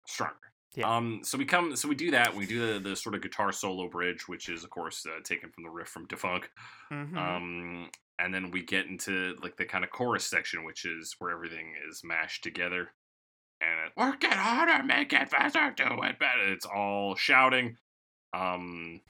Stronger. 0.06 0.36
Yeah. 0.76 0.96
Um. 0.96 1.22
So 1.24 1.38
we 1.38 1.46
come. 1.46 1.76
So 1.76 1.88
we 1.88 1.96
do 1.96 2.12
that. 2.12 2.36
We 2.36 2.46
do 2.46 2.74
the 2.74 2.90
the 2.90 2.96
sort 2.96 3.16
of 3.16 3.22
guitar 3.22 3.52
solo 3.52 3.90
bridge, 3.90 4.28
which 4.28 4.48
is 4.50 4.64
of 4.64 4.70
course 4.70 5.06
uh, 5.06 5.22
taken 5.24 5.50
from 5.52 5.64
the 5.64 5.70
riff 5.70 5.88
from 5.90 6.06
Da 6.08 6.16
Funk. 6.18 6.50
Mhm. 6.92 7.18
Um. 7.18 7.90
And 8.20 8.34
then 8.34 8.52
we 8.52 8.64
get 8.64 8.88
into 8.88 9.36
like 9.44 9.58
the 9.58 9.66
kind 9.66 9.84
of 9.84 9.92
chorus 9.92 10.26
section, 10.26 10.64
which 10.64 10.86
is 10.86 11.16
where 11.20 11.32
everything 11.32 11.74
is 11.90 12.02
mashed 12.04 12.44
together. 12.44 12.92
And 13.62 13.88
it, 13.88 13.94
work 13.98 14.24
it 14.24 14.34
harder, 14.34 14.84
make 14.84 15.14
it 15.14 15.30
faster, 15.30 15.72
do 15.76 15.84
it 16.04 16.20
better. 16.20 16.52
It's 16.52 16.66
all 16.66 17.16
shouting. 17.16 17.78
Um. 18.34 19.02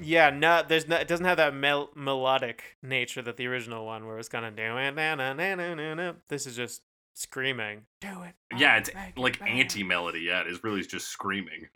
Yeah, 0.00 0.30
no, 0.30 0.62
there's 0.66 0.88
no, 0.88 0.96
it 0.96 1.08
doesn't 1.08 1.26
have 1.26 1.36
that 1.36 1.54
mel- 1.54 1.90
melodic 1.94 2.76
nature 2.82 3.22
that 3.22 3.36
the 3.36 3.46
original 3.46 3.84
one, 3.84 4.06
where 4.06 4.18
it's 4.18 4.28
kind 4.28 4.44
of 4.46 4.56
doing 4.56 4.94
na 4.94 5.14
na 5.14 5.32
na 5.32 5.54
na 5.54 5.74
na 5.74 5.94
na. 5.94 6.12
This 6.28 6.46
is 6.46 6.56
just 6.56 6.82
screaming. 7.14 7.82
Do 8.00 8.22
it. 8.22 8.34
Yeah, 8.56 8.78
it's 8.78 8.90
like 9.16 9.38
better." 9.38 9.50
anti 9.50 9.82
melody. 9.82 10.20
Yeah, 10.20 10.40
it 10.42 10.46
is 10.46 10.62
really 10.64 10.82
just 10.82 11.08
screaming. 11.08 11.68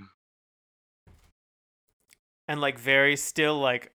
and 2.48 2.60
like 2.60 2.78
very 2.78 3.16
still 3.16 3.58
like 3.58 3.92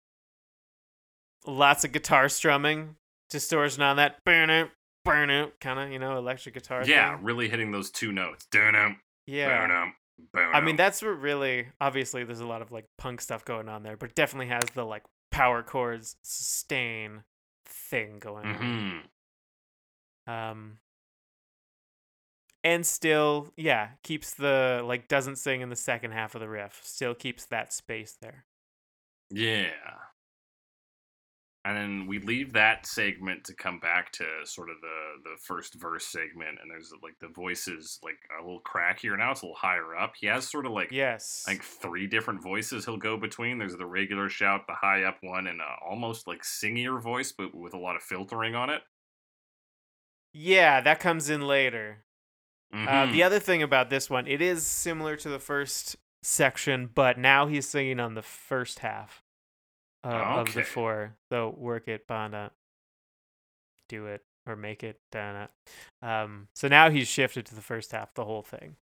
lots 1.45 1.83
of 1.83 1.91
guitar 1.91 2.29
strumming, 2.29 2.95
distortion 3.29 3.81
on 3.83 3.97
that 3.97 4.23
burn 4.25 4.49
it, 4.49 4.69
burn 5.05 5.29
it, 5.29 5.59
kind 5.59 5.79
of 5.79 5.91
you 5.91 5.99
know 5.99 6.17
electric 6.17 6.55
guitar. 6.55 6.83
Yeah, 6.85 7.15
thing. 7.15 7.25
really 7.25 7.49
hitting 7.49 7.71
those 7.71 7.91
two 7.91 8.11
notes. 8.11 8.45
Dun-dum, 8.51 8.99
yeah. 9.25 9.59
boom-dum, 9.59 9.93
boom-dum. 10.33 10.51
I 10.55 10.61
mean, 10.61 10.75
that's 10.75 11.01
what 11.01 11.19
really 11.19 11.67
obviously 11.79 12.23
there's 12.23 12.39
a 12.39 12.47
lot 12.47 12.61
of 12.61 12.71
like 12.71 12.85
punk 12.97 13.21
stuff 13.21 13.45
going 13.45 13.69
on 13.69 13.83
there, 13.83 13.97
but 13.97 14.09
it 14.09 14.15
definitely 14.15 14.47
has 14.47 14.65
the 14.73 14.83
like 14.85 15.03
power 15.31 15.63
chords 15.63 16.15
sustain 16.23 17.23
thing 17.65 18.19
going 18.19 18.45
on. 18.45 19.03
Mhm. 20.27 20.31
Um 20.31 20.79
and 22.63 22.85
still, 22.85 23.53
yeah, 23.55 23.91
keeps 24.03 24.33
the 24.33 24.81
like 24.83 25.07
doesn't 25.07 25.37
sing 25.37 25.61
in 25.61 25.69
the 25.69 25.75
second 25.75 26.11
half 26.11 26.35
of 26.35 26.41
the 26.41 26.49
riff. 26.49 26.81
Still 26.83 27.15
keeps 27.15 27.45
that 27.45 27.71
space 27.71 28.17
there. 28.21 28.45
Yeah. 29.29 30.06
And 31.67 31.75
then 31.75 32.07
we 32.07 32.19
leave 32.19 32.53
that 32.53 32.85
segment 32.85 33.43
to 33.45 33.53
come 33.53 33.79
back 33.79 34.11
to 34.13 34.25
sort 34.45 34.69
of 34.69 34.77
the 34.79 35.29
the 35.31 35.37
first 35.43 35.73
verse 35.73 36.07
segment, 36.07 36.59
and 36.61 36.71
there's 36.71 36.93
like 37.03 37.19
the 37.19 37.27
voices 37.27 37.99
like 38.03 38.17
a 38.39 38.41
little 38.41 38.61
crackier 38.61 39.17
now. 39.17 39.31
It's 39.31 39.41
a 39.41 39.45
little 39.45 39.57
higher 39.57 39.93
up. 39.93 40.13
He 40.17 40.27
has 40.27 40.47
sort 40.49 40.65
of 40.65 40.71
like 40.71 40.91
Yes. 40.91 41.43
like 41.45 41.61
three 41.61 42.07
different 42.07 42.41
voices 42.41 42.85
he'll 42.85 42.95
go 42.95 43.17
between. 43.17 43.57
There's 43.57 43.75
the 43.75 43.85
regular 43.85 44.29
shout, 44.29 44.61
the 44.67 44.75
high 44.75 45.03
up 45.03 45.17
one, 45.21 45.47
and 45.47 45.59
uh, 45.59 45.65
almost 45.85 46.25
like 46.25 46.41
singier 46.43 47.01
voice, 47.01 47.33
but 47.33 47.53
with 47.53 47.73
a 47.73 47.77
lot 47.79 47.97
of 47.97 48.01
filtering 48.01 48.55
on 48.55 48.69
it. 48.69 48.81
yeah, 50.33 50.81
that 50.81 50.99
comes 50.99 51.29
in 51.29 51.41
later. 51.41 52.03
Uh, 52.71 53.07
Mhm. 53.07 53.11
the 53.13 53.23
other 53.23 53.39
thing 53.39 53.63
about 53.63 53.89
this 53.89 54.09
one, 54.09 54.27
it 54.27 54.41
is 54.41 54.65
similar 54.65 55.15
to 55.17 55.29
the 55.29 55.39
first 55.39 55.95
section, 56.21 56.87
but 56.87 57.17
now 57.17 57.47
he's 57.47 57.67
singing 57.67 57.99
on 57.99 58.13
the 58.13 58.21
first 58.21 58.79
half 58.79 59.23
uh, 60.07 60.39
of 60.39 60.53
the 60.53 60.63
four. 60.63 61.15
So 61.31 61.53
work 61.57 61.87
it, 61.87 62.07
bana, 62.07 62.51
do 63.89 64.07
it, 64.07 64.23
or 64.45 64.55
make 64.55 64.83
it, 64.83 64.99
dana. 65.11 65.49
Um, 66.01 66.47
so 66.53 66.67
now 66.67 66.89
he's 66.89 67.07
shifted 67.07 67.45
to 67.47 67.55
the 67.55 67.61
first 67.61 67.91
half, 67.91 68.13
the 68.13 68.25
whole 68.25 68.43
thing. 68.43 68.75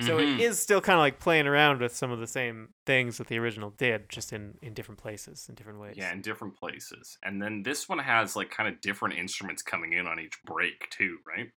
So 0.00 0.18
Mhm. 0.18 0.38
it 0.38 0.44
is 0.44 0.60
still 0.60 0.80
kind 0.80 0.94
of 0.96 1.00
like 1.00 1.18
playing 1.18 1.48
around 1.48 1.80
with 1.80 1.94
some 1.94 2.12
of 2.12 2.20
the 2.20 2.26
same 2.28 2.72
things 2.86 3.18
that 3.18 3.26
the 3.26 3.38
original 3.38 3.70
did, 3.70 4.08
just 4.08 4.32
in 4.32 4.56
in 4.62 4.72
different 4.72 5.00
places, 5.00 5.48
in 5.48 5.56
different 5.56 5.80
ways. 5.80 5.96
Yeah, 5.96 6.12
in 6.12 6.22
different 6.22 6.56
places. 6.56 7.18
And 7.24 7.42
then 7.42 7.64
this 7.64 7.88
one 7.88 7.98
has 7.98 8.36
like 8.36 8.48
kind 8.50 8.72
of 8.72 8.80
different 8.80 9.16
instruments 9.16 9.60
coming 9.60 9.94
in 9.94 10.06
on 10.06 10.20
each 10.20 10.40
break 10.44 10.88
too, 10.90 11.18
right? 11.26 11.50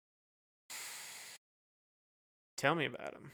Tell 2.55 2.75
me 2.75 2.85
about 2.85 3.13
him. 3.13 3.31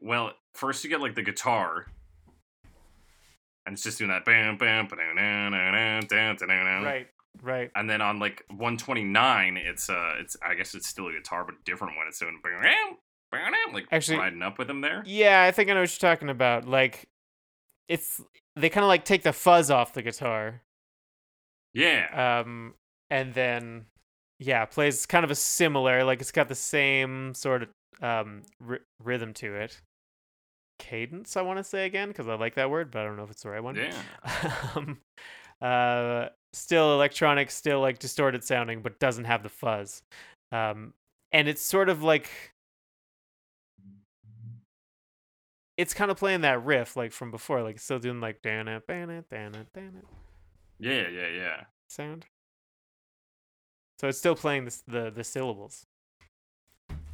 Well, 0.00 0.32
first 0.54 0.82
you 0.84 0.90
get 0.90 1.00
like 1.00 1.14
the 1.14 1.22
guitar. 1.22 1.86
And 3.66 3.72
it's 3.74 3.82
just 3.82 3.98
doing 3.98 4.10
that 4.10 4.24
bam 4.24 4.56
bam. 4.58 4.86
Right, 6.84 7.06
right. 7.42 7.70
And 7.74 7.88
then 7.88 8.00
on 8.02 8.18
like 8.18 8.44
129, 8.50 9.56
it's 9.56 9.88
uh 9.88 10.14
it's 10.18 10.36
I 10.46 10.54
guess 10.54 10.74
it's 10.74 10.88
still 10.88 11.08
a 11.08 11.12
guitar, 11.12 11.44
but 11.44 11.54
a 11.54 11.58
different 11.64 11.96
one. 11.96 12.06
It's 12.06 12.18
doing 12.18 12.40
bam, 12.42 12.60
bam, 13.32 13.52
like 13.72 13.86
Actually- 13.90 14.18
riding 14.18 14.42
up 14.42 14.58
with 14.58 14.68
him 14.68 14.80
there. 14.82 15.02
Yeah, 15.06 15.42
I 15.42 15.50
think 15.50 15.70
I 15.70 15.74
know 15.74 15.80
what 15.80 15.90
you're 16.02 16.10
talking 16.10 16.28
about. 16.28 16.68
Like, 16.68 17.04
it's 17.88 18.20
they 18.56 18.68
kind 18.68 18.84
of 18.84 18.88
like 18.88 19.04
take 19.04 19.22
the 19.22 19.32
fuzz 19.32 19.70
off 19.70 19.94
the 19.94 20.02
guitar, 20.02 20.62
Yeah. 21.72 22.40
um, 22.44 22.74
and 23.10 23.34
then 23.34 23.86
yeah, 24.38 24.64
plays 24.66 25.06
kind 25.06 25.24
of 25.24 25.30
a 25.30 25.34
similar. 25.34 26.04
Like, 26.04 26.20
it's 26.20 26.32
got 26.32 26.48
the 26.48 26.54
same 26.54 27.34
sort 27.34 27.62
of 27.62 27.68
um 28.02 28.42
ry- 28.60 28.78
rhythm 29.02 29.32
to 29.34 29.54
it. 29.54 29.80
Cadence, 30.78 31.36
I 31.36 31.42
want 31.42 31.58
to 31.58 31.64
say 31.64 31.86
again 31.86 32.08
because 32.08 32.28
I 32.28 32.34
like 32.34 32.54
that 32.54 32.70
word, 32.70 32.90
but 32.90 33.00
I 33.00 33.04
don't 33.04 33.16
know 33.16 33.24
if 33.24 33.30
it's 33.30 33.42
the 33.42 33.50
right 33.50 33.62
one. 33.62 33.76
Yeah. 33.76 34.52
um, 34.76 34.98
uh, 35.62 36.28
still 36.52 36.94
electronic, 36.94 37.50
still 37.50 37.80
like 37.80 37.98
distorted 37.98 38.44
sounding, 38.44 38.82
but 38.82 38.98
doesn't 38.98 39.24
have 39.24 39.42
the 39.42 39.48
fuzz. 39.48 40.02
Um, 40.52 40.94
and 41.32 41.48
it's 41.48 41.62
sort 41.62 41.88
of 41.88 42.02
like 42.02 42.30
it's 45.76 45.94
kind 45.94 46.10
of 46.10 46.16
playing 46.16 46.42
that 46.42 46.64
riff 46.64 46.96
like 46.96 47.12
from 47.12 47.30
before, 47.30 47.62
like 47.62 47.78
still 47.78 47.98
doing 47.98 48.20
like 48.20 48.42
dan 48.42 48.68
it, 48.68 48.86
dan 48.86 49.10
it, 49.10 49.28
dan 49.28 49.54
it, 49.54 49.66
dan 49.72 49.94
it 49.98 50.04
Yeah, 50.78 51.08
yeah, 51.08 51.28
yeah. 51.28 51.60
sound. 51.88 52.26
So 54.00 54.08
it's 54.08 54.18
still 54.18 54.36
playing 54.36 54.64
this, 54.64 54.82
the 54.86 55.10
the 55.10 55.24
syllables, 55.24 55.86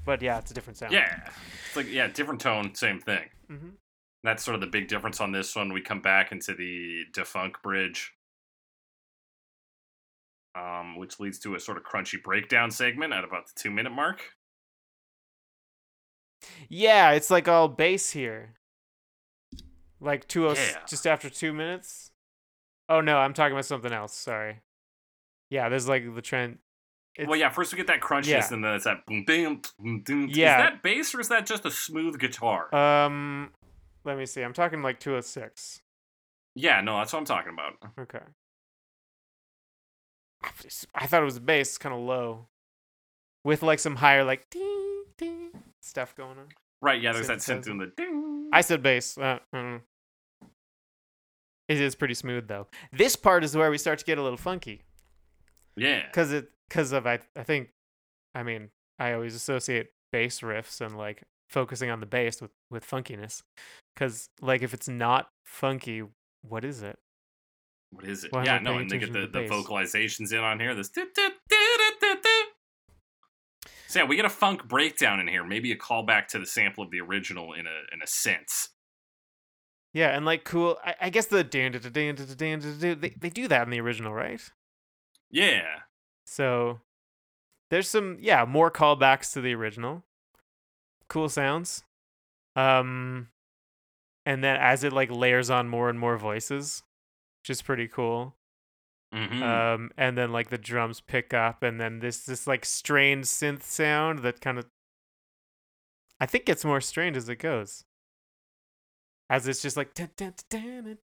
but 0.05 0.23
yeah, 0.23 0.39
it's 0.39 0.51
a 0.51 0.55
different 0.55 0.77
sound. 0.79 0.93
Yeah. 0.93 1.21
It's 1.67 1.77
like 1.77 1.91
yeah, 1.91 2.09
different 2.09 2.41
tone, 2.41 2.75
same 2.75 3.01
thing. 3.01 3.29
hmm 3.49 3.71
That's 4.25 4.43
sort 4.45 4.55
of 4.55 4.61
the 4.61 4.67
big 4.67 4.89
difference 4.89 5.21
on 5.21 5.33
this 5.33 5.55
one. 5.55 5.73
We 5.73 5.81
come 5.81 6.01
back 6.03 6.33
into 6.33 6.55
the 6.55 7.05
Da 7.13 7.25
Funk 7.25 7.63
bridge, 7.63 8.13
um, 10.55 10.97
which 10.97 11.21
leads 11.21 11.39
to 11.41 11.55
a 11.55 11.61
sort 11.61 11.77
of 11.79 11.85
crunchy 11.85 12.23
breakdown 12.23 12.71
segment 12.71 13.13
at 13.13 13.25
about 13.25 13.47
the 13.47 13.53
two 13.57 13.71
minute 13.71 13.91
mark. 13.93 14.21
Yeah, 16.69 17.11
it's 17.13 17.31
like 17.31 17.49
all 17.49 17.69
bass 17.69 18.11
here. 18.11 18.55
Like 20.01 20.27
two 20.27 20.49
oh, 20.49 20.55
Yeah. 20.55 20.79
just 20.89 21.07
after 21.07 21.29
two 21.29 21.53
minutes. 21.53 22.11
Oh 22.89 23.01
no, 23.01 23.19
I'm 23.19 23.35
talking 23.35 23.53
about 23.53 23.67
something 23.67 23.93
else. 23.93 24.15
Sorry. 24.15 24.61
Yeah, 25.51 25.69
there's 25.69 25.89
like 25.89 26.15
the 26.15 26.23
trend. 26.23 26.59
It's, 27.21 27.29
well, 27.29 27.39
yeah, 27.39 27.49
first 27.51 27.73
we 27.73 27.77
get 27.77 27.87
that 27.89 28.01
crunchiness, 28.01 28.27
Yeah. 28.27 28.53
and 28.55 28.65
then 28.65 28.75
it's 28.75 28.85
that 28.85 29.05
boom, 29.07 29.25
boom, 29.25 29.61
boom, 29.79 30.01
boom. 30.01 30.29
Yeah. 30.31 30.57
Is 30.59 30.63
that 30.71 30.83
bass 30.83 31.15
or 31.15 31.21
is 31.21 31.29
that 31.29 31.47
just 31.47 31.65
a 31.65 31.71
smooth 31.71 32.19
guitar? 32.19 32.75
Um, 32.75 33.51
let 34.05 34.17
me 34.19 34.27
see. 34.27 34.43
I'm 34.43 34.53
talking 34.55 34.83
like 34.83 34.99
206. 35.01 35.83
yeah, 36.55 36.81
no, 36.81 36.97
that's 36.99 37.13
what 37.13 37.19
I'm 37.21 37.25
talking 37.27 37.53
about. 37.53 37.75
Okay. 37.99 38.25
I 40.95 41.07
thought 41.07 41.23
it 41.23 41.25
was 41.27 41.37
a 41.37 41.41
bass, 41.43 41.77
kind 41.79 41.95
of 41.95 42.01
low, 42.01 42.47
with 43.45 43.63
like 43.63 43.79
some 43.79 43.97
higher 43.97 44.25
like 44.25 44.49
ding 44.51 45.05
ding 45.19 45.51
stuff 45.81 46.15
going 46.17 46.39
on. 46.39 46.49
Right, 46.83 47.01
yeah, 47.01 47.13
there's 47.13 47.27
that 47.27 47.39
synth 47.39 47.65
doing 47.65 47.79
the 47.79 47.93
ding. 47.95 48.49
I 48.53 48.63
said 48.63 48.83
bass. 48.83 49.19
Uh, 49.19 49.39
I. 49.53 49.81
It 51.69 51.81
is 51.81 51.95
pretty 51.95 52.15
smooth 52.15 52.49
though. 52.49 52.67
This 52.93 53.15
part 53.17 53.45
is 53.45 53.57
where 53.57 53.71
we 53.71 53.79
start 53.79 53.99
to 54.01 54.05
get 54.05 54.19
a 54.19 54.23
little 54.23 54.39
funky. 54.39 54.83
yeah. 55.77 56.07
because 56.07 56.33
it 56.33 56.51
because 56.71 56.93
of 56.93 57.07
I 57.07 57.19
I 57.37 57.43
think 57.43 57.71
I 58.35 58.43
mean 58.43 58.71
I 58.99 59.13
always 59.13 59.35
associate 59.35 59.89
bass 60.13 60.41
riffs 60.41 60.81
and 60.81 60.97
like 60.97 61.25
focusing 61.51 61.91
on 61.91 62.01
the 62.01 62.07
bass 62.07 62.41
with 62.41 62.53
with 62.71 62.89
funkiness 62.89 63.43
because 63.95 64.31
like 64.41 64.63
if 64.63 64.73
it's 64.73 64.89
not 64.89 65.29
funky 65.45 66.03
what 66.43 66.65
is 66.65 66.83
it 66.83 66.99
What 67.91 68.05
is 68.05 68.25
it? 68.25 68.33
Why 68.33 68.45
yeah, 68.45 68.59
no, 68.61 68.79
and 68.79 68.89
they 68.89 68.99
get 68.99 69.13
the, 69.13 69.27
the 69.27 69.27
the 69.27 69.49
vocalizations 69.49 70.33
in 70.33 70.39
on 70.39 70.61
here. 70.61 70.75
This. 70.77 70.91
So 73.89 73.99
yeah, 73.99 74.07
we 74.07 74.15
get 74.15 74.25
a 74.25 74.31
funk 74.31 74.69
breakdown 74.69 75.19
in 75.19 75.27
here. 75.27 75.45
Maybe 75.45 75.73
a 75.73 75.77
callback 75.77 76.29
to 76.29 76.39
the 76.39 76.47
sample 76.47 76.85
of 76.85 76.93
the 76.93 77.01
original 77.01 77.53
in 77.53 77.67
a 77.67 77.93
in 77.93 78.01
a 78.03 78.07
sense. 78.07 78.69
yeah 79.93 80.15
and 80.17 80.25
like 80.25 80.45
cool 80.45 80.79
I, 80.85 80.95
I 81.01 81.11
guess 81.11 81.27
the 81.27 81.43
they 81.43 83.15
they 83.19 83.31
do 83.31 83.49
that 83.49 83.63
in 83.65 83.71
the 83.71 83.81
original 83.81 84.15
right 84.15 84.41
Yeah. 85.31 85.81
So 86.31 86.79
there's 87.71 87.89
some 87.89 88.17
yeah 88.21 88.45
more 88.45 88.71
callbacks 88.71 89.33
to 89.33 89.41
the 89.41 89.53
original. 89.53 90.05
Cool 91.09 91.29
sounds. 91.29 91.83
Um 92.55 93.29
and 94.25 94.45
then 94.45 94.57
as 94.57 94.85
it 94.85 94.93
like 94.93 95.11
layers 95.11 95.51
on 95.51 95.69
more 95.69 95.91
and 95.91 95.99
more 95.99 96.17
voices 96.17 96.85
which 97.43 97.51
is 97.51 97.63
pretty 97.63 97.89
cool. 97.89 98.37
Mm-hmm. 99.13 99.43
um 99.43 99.91
and 99.97 100.17
then 100.17 100.31
like 100.31 100.51
the 100.51 100.59
drums 100.59 101.01
pick 101.01 101.35
up 101.35 101.65
and 101.65 101.81
then 101.81 101.99
this 101.99 102.21
this 102.21 102.47
like 102.47 102.65
strange 102.65 103.25
synth 103.25 103.65
sound 103.65 104.21
that 104.21 104.41
kind 104.41 104.57
of 104.57 104.67
i 106.21 106.27
think 106.27 106.45
gets 106.45 106.65
more 106.65 106.81
strange 106.81 107.17
as 107.17 107.29
it 107.29 107.41
goes. 107.41 107.85
As 109.29 109.49
it's 109.49 109.63
just 109.63 109.77
like 109.77 109.95
dun, 109.95 110.11
dun, 110.17 110.35
dun, 110.49 110.97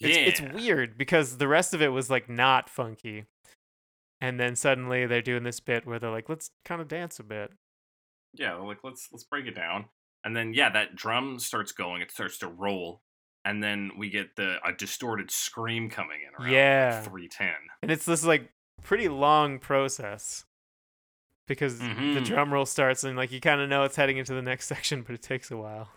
it's, 0.00 0.40
it's 0.40 0.52
weird 0.52 0.98
because 0.98 1.38
the 1.38 1.46
rest 1.46 1.74
of 1.74 1.82
it 1.82 1.88
was 1.88 2.10
like 2.10 2.28
not 2.28 2.68
funky 2.68 3.26
and 4.24 4.40
then 4.40 4.56
suddenly 4.56 5.06
they're 5.06 5.20
doing 5.22 5.42
this 5.44 5.60
bit 5.60 5.86
where 5.86 5.98
they're 5.98 6.10
like 6.18 6.28
let's 6.28 6.50
kind 6.64 6.80
of 6.80 6.88
dance 6.88 7.18
a 7.20 7.24
bit 7.24 7.52
yeah, 8.36 8.54
like 8.56 8.78
let's 8.82 9.08
let's 9.12 9.22
break 9.24 9.46
it 9.46 9.54
down. 9.54 9.84
And 10.24 10.34
then 10.36 10.54
yeah, 10.54 10.68
that 10.70 10.96
drum 10.96 11.38
starts 11.38 11.70
going. 11.70 12.02
It 12.02 12.10
starts 12.10 12.36
to 12.38 12.48
roll, 12.48 13.00
and 13.44 13.62
then 13.62 13.92
we 13.96 14.10
get 14.10 14.34
the 14.36 14.56
a 14.66 14.72
distorted 14.72 15.30
scream 15.30 15.88
coming 15.88 16.18
in 16.26 16.34
around 16.42 16.52
Yeah. 16.52 17.00
three 17.02 17.28
ten. 17.28 17.54
and 17.82 17.92
it's 17.92 18.04
this 18.06 18.24
like 18.24 18.50
pretty 18.82 19.08
long 19.08 19.60
process 19.60 20.44
because 21.46 21.78
the 21.78 21.84
Mhm. 21.84 22.24
drum 22.24 22.52
roll 22.52 22.66
starts 22.66 23.04
and 23.04 23.16
like 23.16 23.30
you 23.30 23.40
kind 23.40 23.60
of 23.60 23.68
know 23.68 23.84
it's 23.84 23.94
heading 23.96 24.16
into 24.16 24.34
the 24.34 24.42
next 24.42 24.66
section 24.74 25.02
but 25.02 25.14
it 25.14 25.22
takes 25.22 25.50
a 25.52 25.56
while 25.56 25.90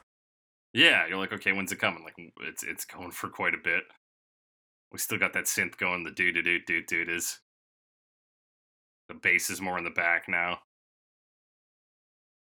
Yeah, 0.73 1.07
you're 1.07 1.17
like, 1.17 1.33
okay, 1.33 1.53
when's 1.53 1.71
it 1.71 1.79
coming? 1.79 2.03
Like, 2.03 2.15
it's 2.41 2.61
it's 2.63 2.85
going 2.85 3.09
for 3.11 3.29
quite 3.29 3.55
a 3.55 3.63
bit. 3.63 3.83
We 4.91 4.99
still 4.99 5.17
got 5.17 5.33
that 5.33 5.45
synth 5.45 5.77
going. 5.77 6.03
The 6.03 6.11
doo 6.11 6.31
doo 6.31 6.43
doo 6.43 6.59
doo 6.59 6.83
doo 6.83 7.05
is. 7.07 7.39
The 9.09 9.15
bass 9.15 9.49
is 9.49 9.61
more 9.61 9.77
in 9.77 9.83
the 9.83 9.89
back 9.89 10.27
now. 10.27 10.59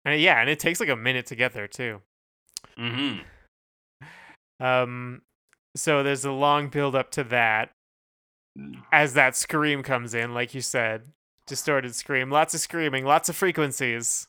And 0.05 0.21
yeah, 0.21 0.41
and 0.41 0.49
it 0.49 0.59
takes 0.59 0.81
like 0.81 0.89
a 0.89 0.97
minute 0.97 1.27
to 1.27 1.37
get 1.37 1.53
there 1.53 1.69
too. 1.69 2.01
Mm-hmm. 2.79 3.23
Um, 4.61 5.23
so 5.77 6.03
there's 6.03 6.25
a 6.25 6.33
long 6.33 6.69
build 6.69 6.97
up 6.97 7.13
to 7.13 7.23
that 7.23 7.71
as 8.93 9.15
that 9.15 9.37
scream 9.37 9.83
comes 9.83 10.15
in, 10.15 10.35
like 10.35 10.55
you 10.55 10.61
said, 10.61 11.13
distorted 11.47 11.95
scream, 11.95 12.31
lots 12.31 12.55
of 12.55 12.61
screaming, 12.61 13.05
lots 13.05 13.29
of 13.29 13.37
frequencies, 13.37 14.27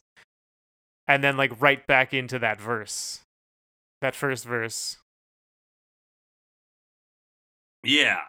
and 1.07 1.24
then 1.24 1.38
like 1.38 1.59
right 1.59 1.86
back 1.88 2.13
into 2.13 2.38
that 2.39 2.61
verse, 2.61 3.22
that 4.01 4.15
first 4.15 4.45
verse. 4.45 4.97
Yeah. 7.84 8.20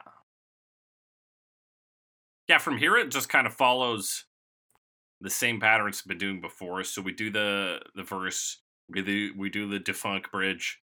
Yeah, 2.51 2.59
from 2.59 2.79
here 2.79 2.97
it 2.97 3.13
just 3.13 3.29
kind 3.29 3.47
of 3.47 3.55
follows 3.55 4.25
the 5.21 5.31
same 5.31 5.61
pattern 5.61 5.87
it's 5.87 6.03
been 6.03 6.19
doing 6.19 6.41
before. 6.41 6.83
So 6.83 7.01
we 7.01 7.13
do 7.13 7.31
the 7.31 7.81
the 7.95 8.03
verse, 8.03 8.59
we 8.89 9.03
do 9.03 9.33
we 9.37 9.49
do 9.51 9.69
the 9.69 9.79
Da 9.79 9.93
Funk 9.93 10.33
bridge, 10.33 10.81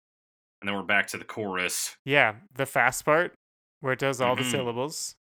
and 0.61 0.67
then 0.69 0.75
we're 0.75 0.83
back 0.83 1.07
to 1.07 1.17
the 1.17 1.23
chorus. 1.25 1.97
Yeah, 2.05 2.35
the 2.53 2.67
fast 2.67 3.03
part. 3.03 3.33
where 3.81 3.93
it 3.93 3.99
does 3.99 4.19
all 4.21 4.35
the 4.35 4.41
Mhm. 4.41 4.51
syllables. 4.51 5.15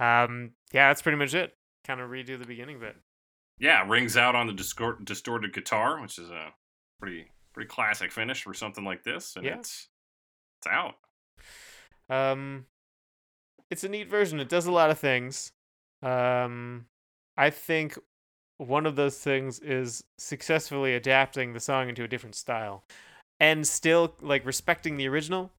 Um, 0.00 0.54
yeah, 0.72 0.88
that's 0.88 1.02
pretty 1.02 1.18
much 1.18 1.34
it. 1.34 1.56
Kind 1.84 2.00
of 2.00 2.10
redo 2.10 2.36
the 2.38 2.46
beginning 2.46 2.80
bit. 2.80 2.96
Yeah, 3.58 3.86
rings 3.88 4.16
out 4.16 4.34
on 4.34 4.46
the 4.48 4.52
discord- 4.52 5.04
distorted 5.04 5.52
guitar, 5.52 6.00
which 6.00 6.18
is 6.18 6.30
a 6.30 6.54
pretty 7.00 7.30
pretty 7.52 7.68
classic 7.68 8.10
finish 8.12 8.42
for 8.42 8.54
something 8.54 8.84
like 8.84 9.02
this, 9.04 9.34
and 9.36 9.44
Yeah. 9.44 9.58
it's 9.58 9.88
it's 10.58 10.66
out. 10.68 10.96
Um, 12.08 12.66
it's 13.72 13.84
a 13.84 13.88
neat 13.88 14.06
version. 14.06 14.38
It 14.38 14.50
does 14.50 14.66
a 14.66 14.70
lot 14.70 14.90
of 14.90 14.98
things. 14.98 15.50
Um, 16.02 16.84
I 17.38 17.48
think 17.48 17.98
one 18.58 18.84
of 18.84 18.96
those 18.96 19.18
things 19.18 19.58
is 19.60 20.04
successfully 20.18 20.94
adapting 20.94 21.54
the 21.54 21.58
song 21.60 21.88
into 21.88 22.04
a 22.04 22.08
different 22.08 22.34
style, 22.34 22.84
and 23.40 23.66
still 23.66 24.14
like 24.20 24.44
respecting 24.44 24.98
the 24.98 25.08
original. 25.08 25.50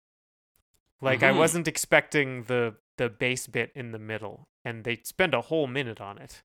Like 1.00 1.22
I 1.22 1.32
Mhm. 1.32 1.38
wasn't 1.38 1.66
expecting 1.66 2.44
the 2.44 2.76
the 2.98 3.08
bass 3.08 3.46
bit 3.46 3.72
in 3.74 3.92
the 3.92 3.98
middle, 3.98 4.46
and 4.62 4.84
they 4.84 4.96
spend 5.04 5.32
a 5.32 5.40
whole 5.40 5.66
minute 5.66 6.00
on 6.00 6.18
it. 6.18 6.42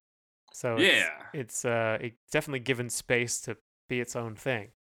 So 0.54 0.78
it's, 0.78 0.86
Yeah. 0.86 1.26
it's 1.34 1.64
uh, 1.66 1.98
it 2.00 2.14
definitely 2.32 2.60
given 2.60 2.88
space 2.88 3.42
to 3.42 3.58
be 3.88 4.00
its 4.00 4.16
own 4.16 4.34
thing. 4.34 4.72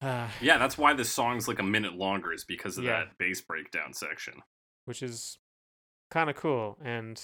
Uh, 0.00 0.30
Yeah, 0.40 0.56
that's 0.56 0.78
why 0.78 0.94
this 0.94 1.10
song's 1.12 1.46
like 1.48 1.58
a 1.58 1.62
minute 1.62 1.94
longer 1.94 2.32
is 2.32 2.44
because 2.44 2.78
of 2.78 2.84
Yeah. 2.84 3.04
that 3.04 3.18
bass 3.18 3.42
breakdown 3.42 3.92
section. 3.92 4.42
Which 4.88 5.02
is 5.02 5.38
kind 6.10 6.30
of 6.30 6.36
cool. 6.36 6.78
And 6.82 7.20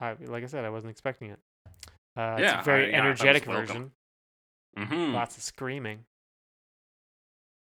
I, 0.00 0.16
like 0.26 0.42
I 0.42 0.46
said, 0.46 0.64
I 0.64 0.70
wasn't 0.70 0.90
expecting 0.90 1.30
it. 1.30 1.38
Uh, 2.16 2.36
it's 2.38 2.42
Yeah, 2.42 2.60
a 2.60 2.64
very 2.64 2.86
I- 2.86 2.88
yeah, 2.88 2.96
I 2.98 3.00
thought 3.00 3.06
it 3.06 3.10
was 3.10 3.20
energetic 3.20 3.46
welcome. 3.48 3.92
version. 4.76 4.88
hmm 5.08 5.14
Lots 5.14 5.36
of 5.36 5.42
screaming. 5.44 6.04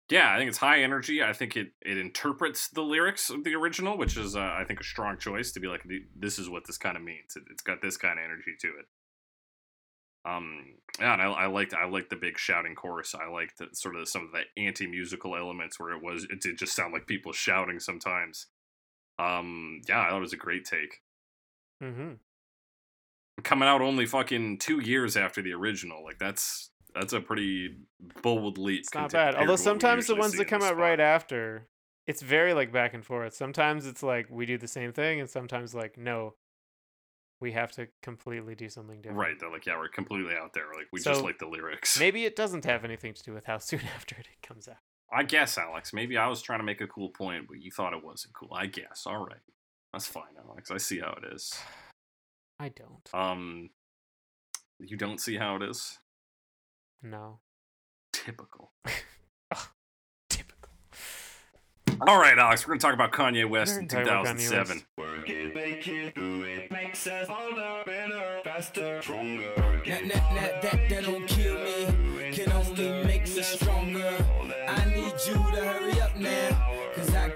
Yeah, 0.09 0.33
I 0.33 0.37
think 0.37 0.49
it's 0.49 0.57
high 0.57 0.81
energy. 0.81 1.21
I 1.23 1.33
think 1.33 1.55
it 1.55 1.73
it 1.81 1.97
interprets 1.97 2.67
the 2.69 2.81
lyrics 2.81 3.29
of 3.29 3.43
the 3.43 3.53
original, 3.55 3.95
which 3.97 4.17
is 4.17 4.35
uh, 4.35 4.39
I 4.39 4.63
think 4.67 4.79
a 4.79 4.83
strong 4.83 5.17
choice 5.17 5.51
to 5.51 5.59
be 5.59 5.67
like 5.67 5.83
this 6.15 6.39
is 6.39 6.49
what 6.49 6.65
this 6.65 6.77
kind 6.79 6.97
of 6.97 7.03
means. 7.03 7.35
It, 7.35 7.43
it's 7.51 7.61
got 7.61 7.81
this 7.81 7.95
kind 7.97 8.17
of 8.17 8.25
energy 8.25 8.55
to 8.61 8.67
it. 8.69 8.85
Um, 10.25 10.75
yeah, 10.99 11.13
and 11.13 11.21
I, 11.21 11.25
I 11.27 11.45
liked 11.45 11.75
I 11.75 11.85
liked 11.85 12.09
the 12.09 12.15
big 12.15 12.39
shouting 12.39 12.73
chorus. 12.73 13.13
I 13.13 13.27
liked 13.29 13.59
the, 13.59 13.67
sort 13.73 13.95
of 13.95 14.07
some 14.09 14.25
of 14.25 14.31
the 14.31 14.43
anti 14.61 14.87
musical 14.87 15.35
elements 15.35 15.79
where 15.79 15.91
it 15.91 16.01
was 16.03 16.23
it 16.25 16.41
did 16.41 16.57
just 16.57 16.75
sound 16.75 16.91
like 16.91 17.05
people 17.05 17.31
shouting 17.31 17.79
sometimes. 17.79 18.47
Um, 19.19 19.81
yeah, 19.87 20.01
I 20.01 20.09
thought 20.09 20.17
it 20.17 20.21
was 20.21 20.33
a 20.33 20.37
great 20.37 20.65
take. 20.65 21.01
Mm-hmm. 21.83 22.13
Coming 23.43 23.67
out 23.67 23.81
only 23.81 24.05
fucking 24.05 24.57
two 24.59 24.79
years 24.79 25.15
after 25.17 25.41
the 25.41 25.53
original, 25.53 26.03
like 26.03 26.19
that's 26.19 26.71
that's 26.95 27.13
a 27.13 27.21
pretty 27.21 27.77
bold 28.21 28.57
leap. 28.57 28.81
It's 28.81 28.93
not 28.93 29.11
bad. 29.11 29.35
Although 29.35 29.55
sometimes 29.55 30.07
the 30.07 30.15
ones 30.15 30.33
that 30.37 30.45
come 30.45 30.61
out 30.61 30.77
right 30.77 30.99
after, 30.99 31.67
it's 32.07 32.21
very 32.21 32.53
like 32.53 32.71
back 32.71 32.93
and 32.93 33.05
forth. 33.05 33.33
Sometimes 33.33 33.85
it's 33.85 34.03
like 34.03 34.27
we 34.29 34.45
do 34.45 34.57
the 34.57 34.67
same 34.67 34.91
thing, 34.91 35.19
and 35.19 35.29
sometimes 35.29 35.73
like 35.73 35.97
no, 35.97 36.35
we 37.39 37.51
have 37.53 37.71
to 37.73 37.87
completely 38.01 38.55
do 38.55 38.69
something 38.69 39.01
different. 39.01 39.19
Right, 39.19 39.39
they're 39.39 39.51
like, 39.51 39.65
yeah, 39.65 39.77
we're 39.77 39.87
completely 39.89 40.33
out 40.35 40.53
there. 40.53 40.65
Like, 40.75 40.87
we 40.91 40.99
just 40.99 41.23
like 41.23 41.39
the 41.39 41.47
lyrics. 41.47 41.99
Maybe 41.99 42.25
it 42.25 42.35
doesn't 42.35 42.65
have 42.65 42.83
anything 42.83 43.13
to 43.13 43.23
do 43.23 43.33
with 43.33 43.45
how 43.45 43.57
soon 43.57 43.81
after 43.95 44.15
it 44.17 44.27
comes 44.41 44.67
out. 44.67 44.77
I 45.11 45.23
guess, 45.23 45.57
Alex. 45.57 45.93
Maybe 45.93 46.17
I 46.17 46.27
was 46.27 46.41
trying 46.41 46.59
to 46.59 46.65
make 46.65 46.81
a 46.81 46.87
cool 46.87 47.09
point, 47.09 47.47
but 47.47 47.61
you 47.61 47.71
thought 47.71 47.93
it 47.93 48.03
wasn't 48.03 48.33
cool. 48.33 48.49
I 48.53 48.67
guess. 48.67 49.03
All 49.05 49.25
right, 49.25 49.39
that's 49.93 50.07
fine, 50.07 50.35
Alex. 50.47 50.71
I 50.71 50.77
see 50.77 50.99
how 50.99 51.17
it 51.21 51.33
is. 51.33 51.53
I 52.59 52.69
don't. 52.69 53.09
Um, 53.13 53.69
you 54.79 54.97
don't 54.97 55.19
see 55.19 55.37
how 55.37 55.55
it 55.55 55.63
is. 55.63 55.97
No. 57.01 57.39
Typical. 58.11 58.71
Typical. 60.29 60.71
All 62.07 62.19
right, 62.19 62.37
Alex. 62.37 62.67
We're 62.67 62.73
gonna 62.73 62.81
talk 62.81 62.93
about 62.93 63.11
Kanye 63.11 63.49
West 63.49 63.75
We're 63.75 63.81
in 63.81 63.87
gonna 63.87 64.05
talk 64.05 64.25
about 64.25 64.35
Kanye 64.37 64.49
2007. 64.49 64.83
West. 64.97 65.09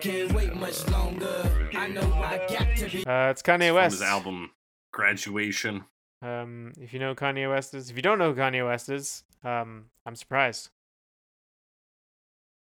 Can't 0.04 0.34
wait 0.34 0.54
much 0.54 0.86
longer. 0.89 1.70
I 1.74 1.88
know 1.88 2.01
I 2.16 2.38
got 2.49 2.76
to 2.76 2.89
be. 2.89 3.06
Uh, 3.08 3.30
it's 3.30 3.41
Kanye 3.41 3.68
From 3.68 3.76
West. 3.76 3.93
his 3.93 4.01
album 4.01 4.51
Graduation. 4.91 5.86
Um, 6.22 6.74
if 6.78 6.91
you 6.91 6.99
know 6.99 7.10
who 7.10 7.16
Kanye 7.16 7.49
West 7.49 7.74
is, 7.74 7.89
if 7.89 7.95
you 7.95 8.01
don't 8.01 8.20
know 8.20 8.34
who 8.34 8.39
Kanye 8.39 8.68
West 8.68 8.89
is, 8.89 9.24
um, 9.45 9.86
I'm 10.06 10.18
surprised. 10.18 10.70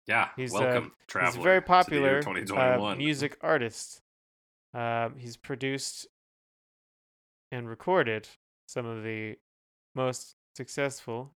Yeah, 0.07 0.28
He's, 0.37 0.55
uh, 0.55 0.59
welcome, 0.61 0.93
He's 1.24 1.37
a 1.37 1.41
very 1.41 1.61
to 1.61 1.85
the 1.91 2.01
year 2.01 2.22
popular 2.22 2.57
uh, 2.57 2.95
music 2.95 3.37
artist. 3.41 4.01
Um, 4.72 5.14
he's 5.18 5.37
produced 5.37 6.07
and 7.51 7.68
recorded 7.68 8.28
some 8.68 8.87
of 8.87 9.03
the 9.03 9.39
most 9.95 10.37
successful 10.55 11.32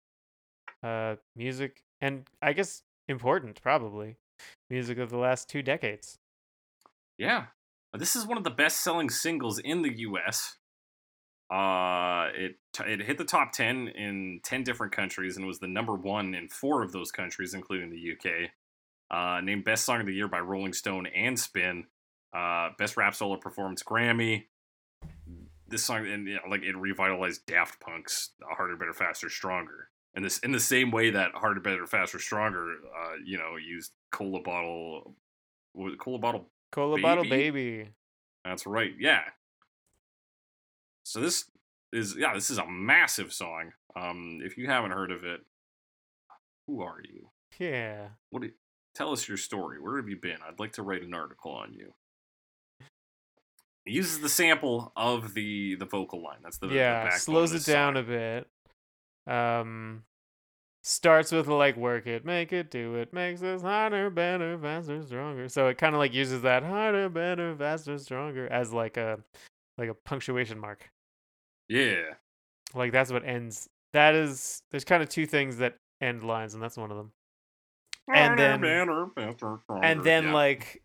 uh, 0.82 1.16
music 1.34 1.84
and 2.01 2.28
I 2.42 2.53
guess 2.53 2.82
important 3.09 3.62
probably 3.62 4.16
music 4.70 4.99
of 4.99 5.11
the 5.11 5.18
last 5.18 5.49
two 5.49 5.62
decades. 5.62 6.18
Yeah. 7.18 7.47
This 7.95 8.16
is 8.16 8.26
one 8.26 8.39
of 8.39 8.45
the 8.45 8.51
best 8.51 8.82
selling 8.82 9.09
singles 9.11 9.59
in 9.59 9.82
the 9.82 9.99
US. 10.01 10.57
Uh 11.51 12.28
it 12.34 12.57
it 12.84 13.01
hit 13.03 13.18
the 13.18 13.24
top 13.24 13.53
10 13.53 13.89
in 13.89 14.41
10 14.43 14.64
different 14.64 14.93
countries 14.93 15.37
and 15.37 15.47
was 15.47 15.61
the 15.61 15.68
number 15.68 15.95
1 15.95 16.34
in 16.34 16.49
4 16.49 16.82
of 16.82 16.93
those 16.93 17.12
countries 17.12 17.55
including 17.55 17.91
the 17.91 18.12
UK. 18.12 18.51
Uh 19.11 19.41
named 19.41 19.64
best 19.64 19.84
song 19.84 20.01
of 20.01 20.07
the 20.07 20.14
year 20.14 20.28
by 20.28 20.41
Rolling 20.41 20.72
Stone 20.72 21.07
and 21.07 21.39
Spin. 21.39 21.84
Uh 22.37 22.70
best 22.78 22.97
rap 22.97 23.14
solo 23.14 23.37
performance 23.37 23.82
Grammy. 23.82 24.47
This 25.68 25.84
song 25.84 26.07
and 26.07 26.26
you 26.26 26.34
know, 26.34 26.41
like 26.51 26.62
it 26.62 26.76
revitalized 26.76 27.47
Daft 27.47 27.80
Punk's 27.80 28.30
Harder 28.43 28.76
Better 28.76 28.93
Faster 28.93 29.28
Stronger. 29.28 29.89
And 30.16 30.24
this 30.24 30.38
in 30.38 30.50
the 30.50 30.58
same 30.58 30.90
way 30.90 31.10
that 31.10 31.32
Harder 31.34 31.60
Better 31.60 31.86
Faster 31.86 32.18
Stronger 32.18 32.76
uh 32.86 33.14
you 33.24 33.38
know 33.38 33.56
used 33.56 33.92
cola 34.10 34.40
bottle 34.40 35.14
was 35.74 35.92
it 35.92 35.98
cola 36.00 36.18
bottle 36.18 36.48
Cola 36.72 37.00
Bottle 37.00 37.24
Baby? 37.24 37.50
Baby. 37.50 37.90
that's 38.44 38.66
right. 38.66 38.92
Yeah. 38.98 39.22
So 41.04 41.20
this 41.20 41.44
is 41.92 42.16
yeah, 42.16 42.34
this 42.34 42.50
is 42.50 42.58
a 42.58 42.66
massive 42.66 43.32
song. 43.32 43.72
Um, 43.94 44.40
if 44.42 44.58
you 44.58 44.66
haven't 44.66 44.90
heard 44.90 45.10
of 45.10 45.24
it, 45.24 45.40
who 46.66 46.82
are 46.82 47.00
you? 47.02 47.30
Yeah. 47.58 48.08
What? 48.30 48.42
Do, 48.42 48.50
tell 48.94 49.12
us 49.12 49.26
your 49.26 49.38
story. 49.38 49.80
Where 49.80 49.96
have 49.96 50.08
you 50.08 50.16
been? 50.16 50.38
I'd 50.46 50.58
like 50.58 50.72
to 50.72 50.82
write 50.82 51.02
an 51.02 51.14
article 51.14 51.52
on 51.52 51.72
you. 51.72 51.94
It 53.86 53.92
uses 53.92 54.18
the 54.18 54.28
sample 54.28 54.92
of 54.96 55.34
the 55.34 55.76
the 55.76 55.86
vocal 55.86 56.22
line. 56.22 56.38
That's 56.42 56.58
the 56.58 56.66
the 56.66 56.74
yeah, 56.74 57.04
backbone 57.04 57.20
slows 57.20 57.52
it 57.52 57.64
down 57.64 57.94
song. 57.94 58.02
a 58.02 58.06
bit. 58.06 58.48
Um, 59.27 60.05
starts 60.83 61.33
with 61.33 61.49
like 61.49 61.77
work 61.77 62.07
it, 62.07 62.24
make 62.24 62.53
it, 62.53 62.70
do 62.70 62.95
it, 62.95 63.12
makes 63.12 63.43
us 63.43 63.61
harder, 63.62 64.09
better, 64.09 64.57
faster, 64.59 65.03
stronger. 65.03 65.49
So 65.49 65.66
it 65.68 65.79
kind 65.79 65.95
of 65.95 65.99
like 65.99 66.14
uses 66.14 66.43
that 66.43 66.62
harder, 66.62 67.09
better, 67.09 67.57
faster, 67.57 67.99
stronger 67.99 68.47
as 68.49 68.72
like 68.72 68.97
a 68.97 69.18
like 69.79 69.89
a 69.89 69.95
punctuation 69.95 70.59
mark. 70.59 70.91
Yeah. 71.68 72.03
Like 72.74 72.93
that's 72.93 73.11
what 73.11 73.24
ends. 73.24 73.68
That 73.93 74.14
is 74.14 74.62
there's 74.70 74.85
kind 74.85 75.03
of 75.03 75.09
two 75.09 75.27
things 75.27 75.57
that 75.59 75.77
end 76.01 76.22
lines, 76.22 76.55
and 76.55 76.62
that's 76.62 76.77
one 76.77 76.91
of 76.91 76.97
them. 76.97 77.12
And 78.14 78.39
then- 78.39 78.61
Better, 78.61 79.09
faster, 79.16 79.59
and 79.83 80.05
then 80.05 80.24
Yeah. 80.27 80.33
like 80.35 80.83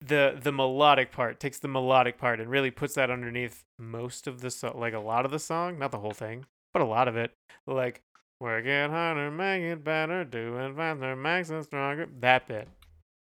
the 0.00 0.38
the 0.42 0.52
melodic 0.52 1.10
part 1.12 1.40
takes 1.40 1.58
the 1.60 1.68
melodic 1.68 2.18
part 2.18 2.38
and 2.38 2.50
really 2.50 2.70
puts 2.70 2.94
that 2.94 3.10
underneath 3.10 3.64
most 3.78 4.26
of 4.26 4.42
the 4.42 4.50
song 4.50 4.78
like 4.78 4.92
a 4.92 4.98
lot 4.98 5.24
of 5.24 5.30
the 5.30 5.38
song 5.38 5.78
not 5.78 5.90
the 5.92 5.98
whole 5.98 6.12
thing 6.12 6.44
but 6.74 6.82
a 6.82 6.84
lot 6.84 7.08
of 7.08 7.16
it 7.16 7.32
like 7.66 8.02
work 8.40 8.66
it 8.66 8.90
harder 8.90 9.30
make 9.30 9.62
it 9.62 9.82
better 9.82 10.24
do 10.24 10.58
it 10.58 10.76
faster 10.76 11.16
makes 11.16 11.48
it 11.48 11.62
stronger 11.62 12.06
that 12.20 12.46
bit 12.46 12.68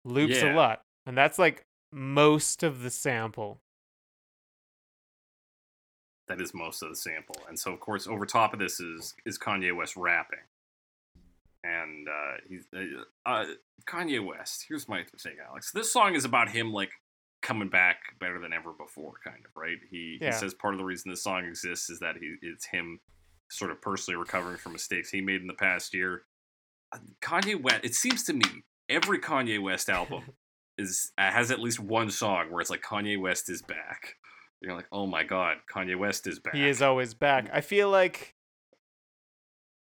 loops 0.05 0.43
a 0.43 0.53
lot 0.53 0.83
and 1.07 1.17
that's 1.17 1.39
like 1.39 1.65
most 1.93 2.65
of 2.65 2.83
the 2.83 2.91
sample 2.91 3.61
that 6.29 6.41
is 6.41 6.53
most 6.55 6.83
of 6.83 6.89
the 6.89 6.97
sample. 6.97 7.37
And 7.49 7.59
so, 7.59 7.73
of 7.73 7.81
course, 7.81 8.07
over 8.07 8.27
top 8.27 8.53
of 8.53 8.59
this 8.59 8.81
is 8.81 9.15
is 9.25 9.39
Kanye 9.39 9.75
West 9.75 9.97
rapping, 9.97 10.39
and 11.63 12.09
uh, 12.09 12.37
he's 12.49 12.67
uh, 12.75 13.31
uh, 13.31 13.45
Kanye 13.87 14.25
West. 14.25 14.67
Here's 14.69 14.89
my 14.89 15.05
thing, 15.19 15.37
Alex. 15.49 15.71
This 15.73 15.93
song 15.93 16.15
is 16.15 16.25
about 16.25 16.49
him 16.49 16.73
like 16.73 16.91
coming 17.43 17.69
back 17.69 17.99
better 18.19 18.41
than 18.41 18.53
ever 18.53 18.73
before, 18.73 19.15
kind 19.25 19.45
of 19.45 19.53
right. 19.57 19.79
He 19.91 20.19
Yeah. 20.21 20.33
he 20.33 20.33
says 20.33 20.55
part 20.55 20.75
of 20.75 20.79
the 20.79 20.85
reason 20.85 21.11
this 21.11 21.23
song 21.23 21.45
exists 21.45 21.91
is 21.91 22.01
that 22.01 22.17
he 22.17 22.35
it's 22.43 22.67
him 22.67 23.01
sort 23.51 23.71
of 23.71 23.81
personally 23.81 24.17
recovering 24.19 24.57
from 24.57 24.73
mistakes 24.73 25.11
he 25.11 25.21
made 25.21 25.41
in 25.41 25.47
the 25.47 25.55
past 25.55 25.95
year. 25.95 26.23
Uh, 26.93 26.99
Kanye 27.23 27.61
West. 27.61 27.85
It 27.85 27.95
seems 27.95 28.25
to 28.25 28.33
me 28.33 28.45
every 28.89 29.19
Kanye 29.19 29.61
West 29.63 29.89
album 29.89 30.23
is 30.79 31.13
uh, 31.19 31.31
has 31.31 31.51
at 31.51 31.61
least 31.61 31.81
one 31.81 32.11
song 32.11 32.51
where 32.51 32.61
it's 32.61 32.71
like 32.71 32.83
Kanye 32.83 33.21
West 33.21 33.49
is 33.51 33.63
back. 33.63 34.15
You're 34.63 34.75
like, 34.75 34.87
oh 34.91 35.07
my 35.07 35.23
god, 35.23 35.59
Kanye 35.73 35.99
West 35.99 36.27
is 36.27 36.39
back. 36.39 36.55
he 36.55 36.67
is 36.69 36.81
always 36.83 37.13
back 37.15 37.49
i 37.53 37.61
feel 37.61 37.91
like 37.91 38.35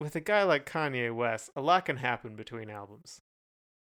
with 0.01 0.15
a 0.15 0.19
guy 0.19 0.43
like 0.43 0.69
kanye 0.69 1.15
west 1.15 1.49
a 1.55 1.61
lot 1.61 1.85
can 1.85 1.95
happen 1.97 2.35
between 2.35 2.69
albums 2.69 3.21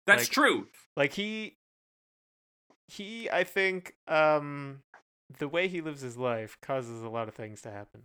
That's 0.06 0.22
like- 0.24 0.30
true. 0.30 0.66
like 0.96 1.12
he 1.12 1.58
he 2.88 3.30
I 3.30 3.44
think 3.44 3.94
um 4.08 4.82
the 5.38 5.46
way 5.48 5.68
he 5.68 5.80
lives 5.80 6.00
his 6.00 6.16
life 6.16 6.58
causes 6.62 7.02
a 7.02 7.08
lot 7.08 7.28
of 7.28 7.34
things 7.34 7.62
to 7.62 7.70
happen. 7.70 8.02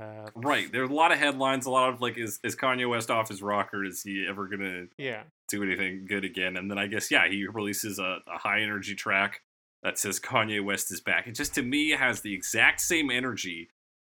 Uh, 0.00 0.30
Right. 0.34 0.70
There's 0.72 0.90
a 0.90 0.94
lot 0.94 1.12
of 1.12 1.18
headlines, 1.18 1.66
a 1.66 1.70
lot 1.70 1.90
of 1.92 2.00
like, 2.00 2.16
is, 2.18 2.40
is 2.42 2.56
Kanye 2.56 2.88
West 2.88 3.10
off 3.10 3.28
his 3.28 3.42
rocker? 3.42 3.84
Is 3.84 4.02
he 4.02 4.26
ever 4.28 4.46
gonna 4.48 4.86
Yeah. 4.96 5.24
do 5.48 5.62
anything 5.62 6.06
good 6.06 6.24
again? 6.24 6.56
And 6.56 6.70
then 6.70 6.78
I 6.78 6.86
guess 6.86 7.10
yeah, 7.10 7.28
he 7.28 7.46
releases 7.46 7.98
a, 7.98 8.18
a 8.26 8.38
high 8.38 8.60
energy 8.60 8.94
track 8.94 9.40
that 9.82 9.98
says 9.98 10.18
Kanye 10.20 10.64
West 10.64 10.90
is 10.92 11.00
back. 11.00 11.26
It 11.26 11.32
just 11.34 11.54
to 11.56 11.62
me 11.62 11.90
has 11.90 12.20
the 12.22 12.32
exact 12.34 12.80
same 12.80 13.10
energy 13.10 13.68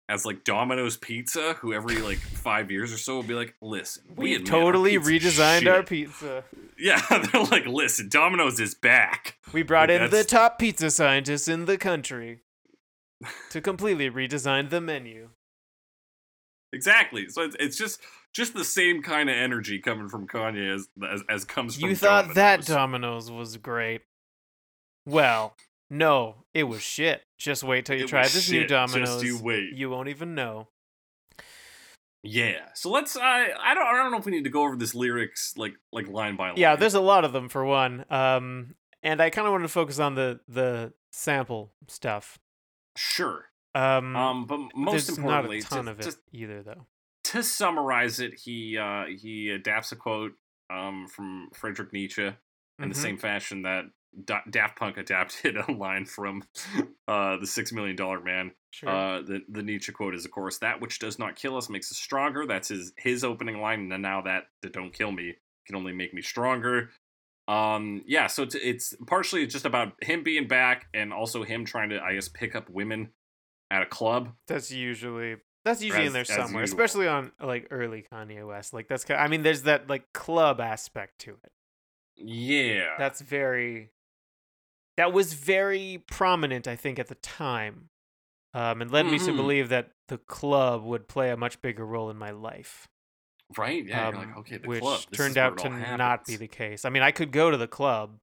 as 0.08 0.26
like 0.26 0.44
Domino's 0.44 0.96
Pizza, 0.96 1.54
who 1.54 1.72
every 1.72 1.96
like 1.96 2.18
five 2.18 2.70
years 2.70 2.92
or 2.92 2.98
so 2.98 3.14
will 3.16 3.22
be 3.22 3.34
like, 3.34 3.54
listen, 3.62 4.02
we 4.14 4.36
our 4.36 4.42
totally 4.42 4.98
pizza's 4.98 5.38
redesigned 5.38 5.72
our 5.72 5.82
pizza. 5.82 6.44
Yeah, 6.78 7.00
they're 7.32 7.44
like, 7.44 7.66
listen, 7.66 8.08
Domino's 8.08 8.58
is 8.58 8.74
back. 8.74 9.36
We 9.52 9.62
brought 9.62 9.88
Like, 9.88 10.00
in 10.00 10.10
the 10.10 10.24
top 10.24 10.58
pizza 10.58 10.90
scientists 10.90 11.46
in 11.46 11.66
the 11.66 11.78
country 11.78 12.40
to 13.50 13.60
completely 13.60 14.10
redesign 14.10 14.68
the 14.70 14.80
menu. 14.80 15.28
Exactly. 16.72 17.28
So 17.28 17.42
it's, 17.42 17.56
it's 17.60 17.76
just 17.76 18.00
just 18.32 18.54
the 18.54 18.64
same 18.64 19.02
kind 19.02 19.28
of 19.28 19.36
energy 19.36 19.78
coming 19.78 20.08
from 20.08 20.26
Kanye 20.26 20.74
as 20.74 20.88
as, 21.08 21.22
as 21.28 21.44
comes 21.44 21.76
from 21.76 21.90
You 21.90 21.96
thought 21.96 22.34
that 22.34 22.64
Domino's. 22.64 23.30
Was 23.30 23.56
great. 23.56 24.02
Well, 25.06 25.56
no, 25.90 26.44
it 26.54 26.64
was 26.64 26.80
shit. 26.80 27.22
Just 27.38 27.62
wait 27.62 27.84
till 27.84 27.96
you 27.96 28.04
It 28.04 28.08
try 28.08 28.22
this 28.22 28.50
new 28.50 28.60
shit. 28.60 28.68
Just 28.68 28.92
Domino's. 28.94 29.22
you 29.22 29.38
wait. 29.42 29.74
You 29.74 29.90
won't 29.90 30.08
even 30.08 30.34
know. 30.34 30.68
Yeah. 32.22 32.60
So 32.74 32.90
let's. 32.90 33.16
I 33.16 33.48
I 33.60 33.74
don't. 33.74 33.86
I 33.86 33.92
don't 34.02 34.10
know 34.10 34.18
if 34.18 34.24
we 34.24 34.32
need 34.32 34.44
to 34.44 34.50
go 34.50 34.62
over 34.64 34.76
this 34.76 34.94
lyrics 34.94 35.54
like 35.56 35.74
like 35.92 36.08
line 36.08 36.36
by 36.36 36.48
line. 36.48 36.56
Yeah, 36.56 36.76
there's 36.76 36.94
a 36.94 37.00
lot 37.00 37.24
of 37.24 37.32
them 37.32 37.48
for 37.48 37.64
one. 37.64 38.04
Um, 38.10 38.74
and 39.02 39.20
I 39.20 39.30
kind 39.30 39.46
of 39.46 39.52
wanted 39.52 39.64
to 39.64 39.68
focus 39.68 39.98
on 39.98 40.14
the 40.14 40.40
the 40.48 40.92
sample 41.10 41.72
stuff. 41.88 42.38
sure. 42.96 43.46
Um, 43.74 44.14
Um, 44.16 44.46
but 44.46 44.58
most 44.74 45.08
importantly, 45.08 45.58
not 45.58 45.66
a 45.66 45.68
ton 45.74 45.84
to, 45.86 45.90
of 45.92 46.00
it 46.00 46.02
to, 46.10 46.16
either, 46.32 46.62
though. 46.62 46.86
to 47.24 47.42
summarize 47.42 48.20
it, 48.20 48.38
he 48.40 48.76
uh 48.78 49.06
he 49.06 49.50
adapts 49.50 49.92
a 49.92 49.96
quote 49.96 50.32
um 50.70 51.06
from 51.08 51.48
Friedrich 51.54 51.92
Nietzsche 51.92 52.24
in 52.26 52.34
the 52.88 52.94
Mhm. 52.94 52.96
same 52.96 53.16
fashion 53.18 53.62
that 53.62 53.84
Da- 54.26 54.42
Daft 54.50 54.78
Punk 54.78 54.98
adapted 54.98 55.56
a 55.68 55.72
line 55.72 56.04
from 56.04 56.42
uh 57.08 57.38
the 57.38 57.46
Six 57.46 57.72
Million 57.72 57.96
Dollar 57.96 58.20
Man. 58.20 58.52
Sure. 58.72 58.88
Uh, 58.90 59.22
the 59.22 59.40
the 59.48 59.62
Nietzsche 59.62 59.92
quote 59.92 60.14
is, 60.14 60.24
of 60.26 60.30
course, 60.30 60.58
that 60.58 60.80
which 60.80 60.98
does 60.98 61.18
not 61.18 61.36
kill 61.36 61.56
us 61.56 61.68
makes 61.70 61.90
us 61.90 61.98
stronger. 61.98 62.46
That's 62.46 62.68
his 62.68 62.92
his 62.98 63.24
opening 63.24 63.60
line, 63.60 63.90
and 63.92 64.02
now 64.02 64.20
that 64.22 64.44
that 64.62 64.72
don't 64.72 64.92
kill 64.92 65.12
me 65.12 65.36
can 65.66 65.76
only 65.76 65.92
make 65.92 66.12
me 66.12 66.20
stronger. 66.22 66.90
Um, 67.48 68.02
yeah, 68.06 68.28
so 68.28 68.44
it's, 68.44 68.54
it's 68.54 68.94
partially 69.06 69.46
just 69.46 69.64
about 69.66 69.92
him 70.02 70.22
being 70.22 70.46
back, 70.46 70.86
and 70.94 71.12
also 71.12 71.42
him 71.42 71.64
trying 71.64 71.90
to, 71.90 72.00
I 72.00 72.14
guess, 72.14 72.28
pick 72.28 72.54
up 72.54 72.70
women 72.70 73.10
at 73.72 73.82
a 73.82 73.86
club. 73.86 74.32
that's 74.46 74.70
usually 74.70 75.36
that's 75.64 75.82
usually 75.82 76.02
as- 76.02 76.06
in 76.08 76.12
there 76.12 76.24
somewhere, 76.24 76.62
especially 76.64 77.08
on 77.08 77.32
like 77.40 77.68
early 77.70 78.04
Kanye 78.12 78.46
West. 78.46 78.72
Like 78.72 78.88
that's 78.88 79.04
ki- 79.04 79.14
I 79.14 79.28
mean, 79.28 79.42
there's 79.42 79.62
that 79.62 79.88
like 79.88 80.12
club 80.12 80.60
aspect 80.60 81.18
to 81.20 81.30
it. 81.44 81.52
Yeah, 82.16 82.94
That's 82.98 83.20
very 83.20 83.90
that 84.98 85.12
was 85.12 85.32
very 85.32 86.04
prominent, 86.06 86.68
I 86.68 86.76
think, 86.76 86.98
at 86.98 87.08
the 87.08 87.14
time, 87.16 87.88
um, 88.52 88.82
and 88.82 88.90
led 88.90 89.06
me 89.06 89.18
to 89.20 89.32
Mhm. 89.32 89.36
believe 89.36 89.68
that 89.70 89.92
the 90.08 90.18
club 90.18 90.84
would 90.84 91.08
play 91.08 91.30
a 91.30 91.36
much 91.36 91.62
bigger 91.62 91.86
role 91.86 92.10
in 92.10 92.18
my 92.18 92.30
life. 92.30 92.88
right. 93.56 93.84
Yeah, 93.84 94.08
um, 94.08 94.14
like 94.14 94.36
okay, 94.38 94.56
the 94.58 94.66
which 94.68 94.80
club. 94.80 95.00
Turned 95.12 95.36
out 95.38 95.58
to 95.58 95.68
not 95.70 96.24
be 96.26 96.36
the 96.36 96.48
case. 96.48 96.84
I 96.86 96.90
mean, 96.90 97.02
I 97.02 97.10
could 97.10 97.32
go 97.32 97.50
to 97.50 97.56
the 97.58 97.68
club, 97.68 98.18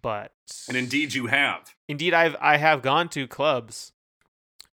but 0.00 0.32
And 0.68 0.76
indeed, 0.76 1.14
you 1.14 1.26
have. 1.26 1.74
indeed, 1.88 2.14
I've 2.14 2.36
I 2.40 2.56
have 2.56 2.82
gone 2.82 3.08
to 3.10 3.26
clubs 3.26 3.92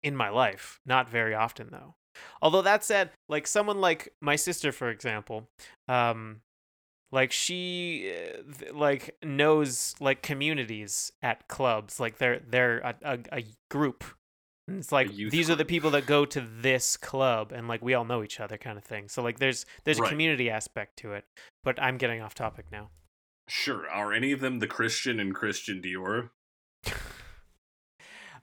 in 0.03 0.15
my 0.15 0.29
life, 0.29 0.81
not 0.87 1.09
very 1.09 1.35
often 1.35 1.69
though. 1.71 1.95
Although 2.43 2.63
that 2.63 2.85
said, 2.85 3.11
like 3.29 3.47
someone 3.47 3.81
like 3.81 4.13
my 4.21 4.37
sister, 4.37 4.73
for 4.73 4.91
example, 4.91 5.49
um, 5.89 6.41
like 7.13 7.33
she 7.33 8.13
uh, 8.13 8.75
like 8.75 9.17
knows 9.23 9.95
like 10.01 10.23
communities 10.23 11.13
at 11.23 11.49
clubs, 11.49 12.01
like 12.01 12.19
they're 12.19 12.41
they're 12.47 12.79
a, 12.79 12.95
a, 13.03 13.19
a 13.33 13.45
group. 13.71 14.05
And 14.67 14.79
it's 14.81 14.93
like 14.93 15.09
these 15.15 15.49
are 15.49 15.55
the 15.55 15.65
people 15.65 15.91
that 15.93 16.05
go 16.05 16.27
to 16.27 16.41
this 16.43 16.99
club, 16.99 17.53
and 17.53 17.69
like 17.69 17.83
we 17.83 17.95
all 17.95 18.05
know 18.05 18.23
each 18.23 18.39
other, 18.39 18.59
kind 18.59 18.77
of 18.77 18.85
thing. 18.85 19.09
So 19.09 19.23
like 19.23 19.39
there's 19.39 19.65
there's 19.85 19.99
a 19.99 20.03
community 20.11 20.51
aspect 20.51 20.99
to 20.99 21.15
it. 21.15 21.25
But 21.65 21.81
I'm 21.83 21.97
getting 21.97 22.21
off 22.21 22.35
topic 22.35 22.67
now. 22.71 22.91
Sure. 23.49 23.89
Are 23.89 24.13
any 24.13 24.33
of 24.33 24.41
them 24.41 24.59
the 24.59 24.67
Christian 24.67 25.19
and 25.19 25.35
Christian 25.35 25.81
Dior? 25.83 26.31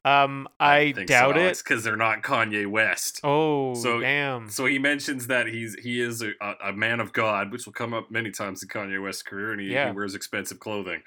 Um, 0.03 0.47
I, 0.59 0.91
think 0.91 1.07
doubt 1.07 1.33
so, 1.35 1.41
it. 1.41 1.57
because 1.63 1.83
they're 1.83 1.95
not 1.97 2.21
Kanye 2.21 2.67
West. 2.69 3.21
Oh, 3.23 3.73
So- 3.73 3.99
damn. 4.01 4.49
So 4.49 4.67
he 4.67 4.77
mentions 4.77 5.25
that 5.27 5.47
he's 5.47 5.73
he 5.81 5.99
is 5.99 6.21
a, 6.21 6.29
a, 6.39 6.53
a 6.65 6.73
man 6.73 6.99
of 6.99 7.11
God, 7.11 7.51
which 7.51 7.65
will 7.65 7.73
come 7.73 7.91
up 7.91 8.11
many 8.11 8.29
times 8.29 8.61
in 8.61 8.69
Kanye 8.69 9.01
West's 9.01 9.23
career, 9.23 9.51
and 9.51 9.59
he, 9.59 9.73
Yeah. 9.73 9.87
he 9.89 9.95
wears 9.95 10.13
expensive 10.13 10.59
clothing. 10.59 11.01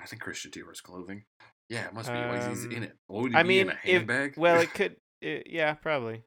I 0.00 0.06
think 0.06 0.22
Christian 0.22 0.50
Dior's 0.50 0.80
clothing. 0.80 1.24
Yeah, 1.68 1.88
it 1.88 1.92
must 1.92 2.08
be. 2.08 2.14
Why 2.14 2.36
is 2.50 2.62
he 2.64 2.70
in 2.70 2.76
Um, 2.78 2.82
it? 2.84 2.96
What 3.08 3.22
would 3.24 3.32
he 3.32 3.36
I 3.36 3.42
be 3.42 3.48
mean, 3.50 3.60
in 3.60 3.68
a 3.68 3.72
if- 3.72 3.78
handbag? 3.82 4.34
well, 4.38 4.58
it 4.60 4.72
could. 4.74 4.96
It, 5.20 5.48
yeah, 5.50 5.74
probably. 5.74 6.22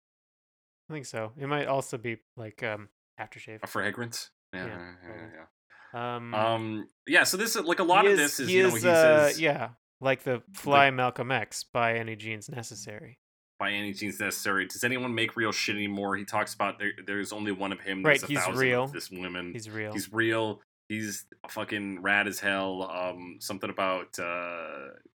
I 0.91 0.93
think 0.93 1.07
so. 1.07 1.31
It 1.39 1.47
might 1.47 1.65
also 1.65 1.97
be 1.97 2.17
like 2.37 2.61
um 2.61 2.89
aftershave. 3.19 3.63
a 3.63 3.67
fragrance. 3.67 4.29
Yeah, 4.53 4.67
Yeah, 4.67 4.91
yeah, 5.07 5.15
yeah. 5.37 5.45
Um, 5.93 6.33
Um, 6.33 6.87
yeah. 7.07 7.23
So 7.23 7.37
this 7.37 7.55
is 7.55 7.63
like 7.63 7.79
a 7.79 7.83
lot 7.83 8.05
of 8.05 8.13
is- 8.13 8.17
this 8.17 8.39
is 8.39 8.49
he 8.49 8.57
you 8.57 8.63
know 8.63 8.75
is, 8.75 8.83
he 8.83 8.89
uh, 8.89 9.27
says 9.27 9.41
yeah, 9.41 9.69
like 9.99 10.23
the 10.23 10.41
fly 10.53 10.89
Malcolm 10.91 11.31
X 11.31 11.63
by 11.63 11.97
any 11.97 12.15
genes 12.15 12.49
necessary. 12.49 13.17
by 13.59 13.71
any 13.71 13.93
means 13.93 14.19
necessary. 14.19 14.65
Does 14.65 14.83
anyone 14.83 15.13
make 15.13 15.35
real 15.35 15.51
shit 15.51 15.75
anymore? 15.75 16.15
He 16.15 16.25
talks 16.25 16.53
about 16.53 16.79
there, 16.79 16.93
there's 17.05 17.31
only 17.31 17.51
one 17.51 17.71
of 17.71 17.79
him. 17.79 18.03
Right, 18.03 18.21
a 18.21 18.25
he's 18.25 18.47
real. 18.53 18.87
This 18.87 19.11
woman. 19.11 19.53
He's 19.53 19.69
real. 19.69 19.93
He's 19.93 20.11
real. 20.11 20.61
He's 20.89 21.25
fucking 21.47 22.01
rad 22.01 22.27
as 22.27 22.39
hell. 22.39 22.89
Um, 22.91 23.37
something 23.39 23.69
about 23.69 24.17
uh, 24.19 24.23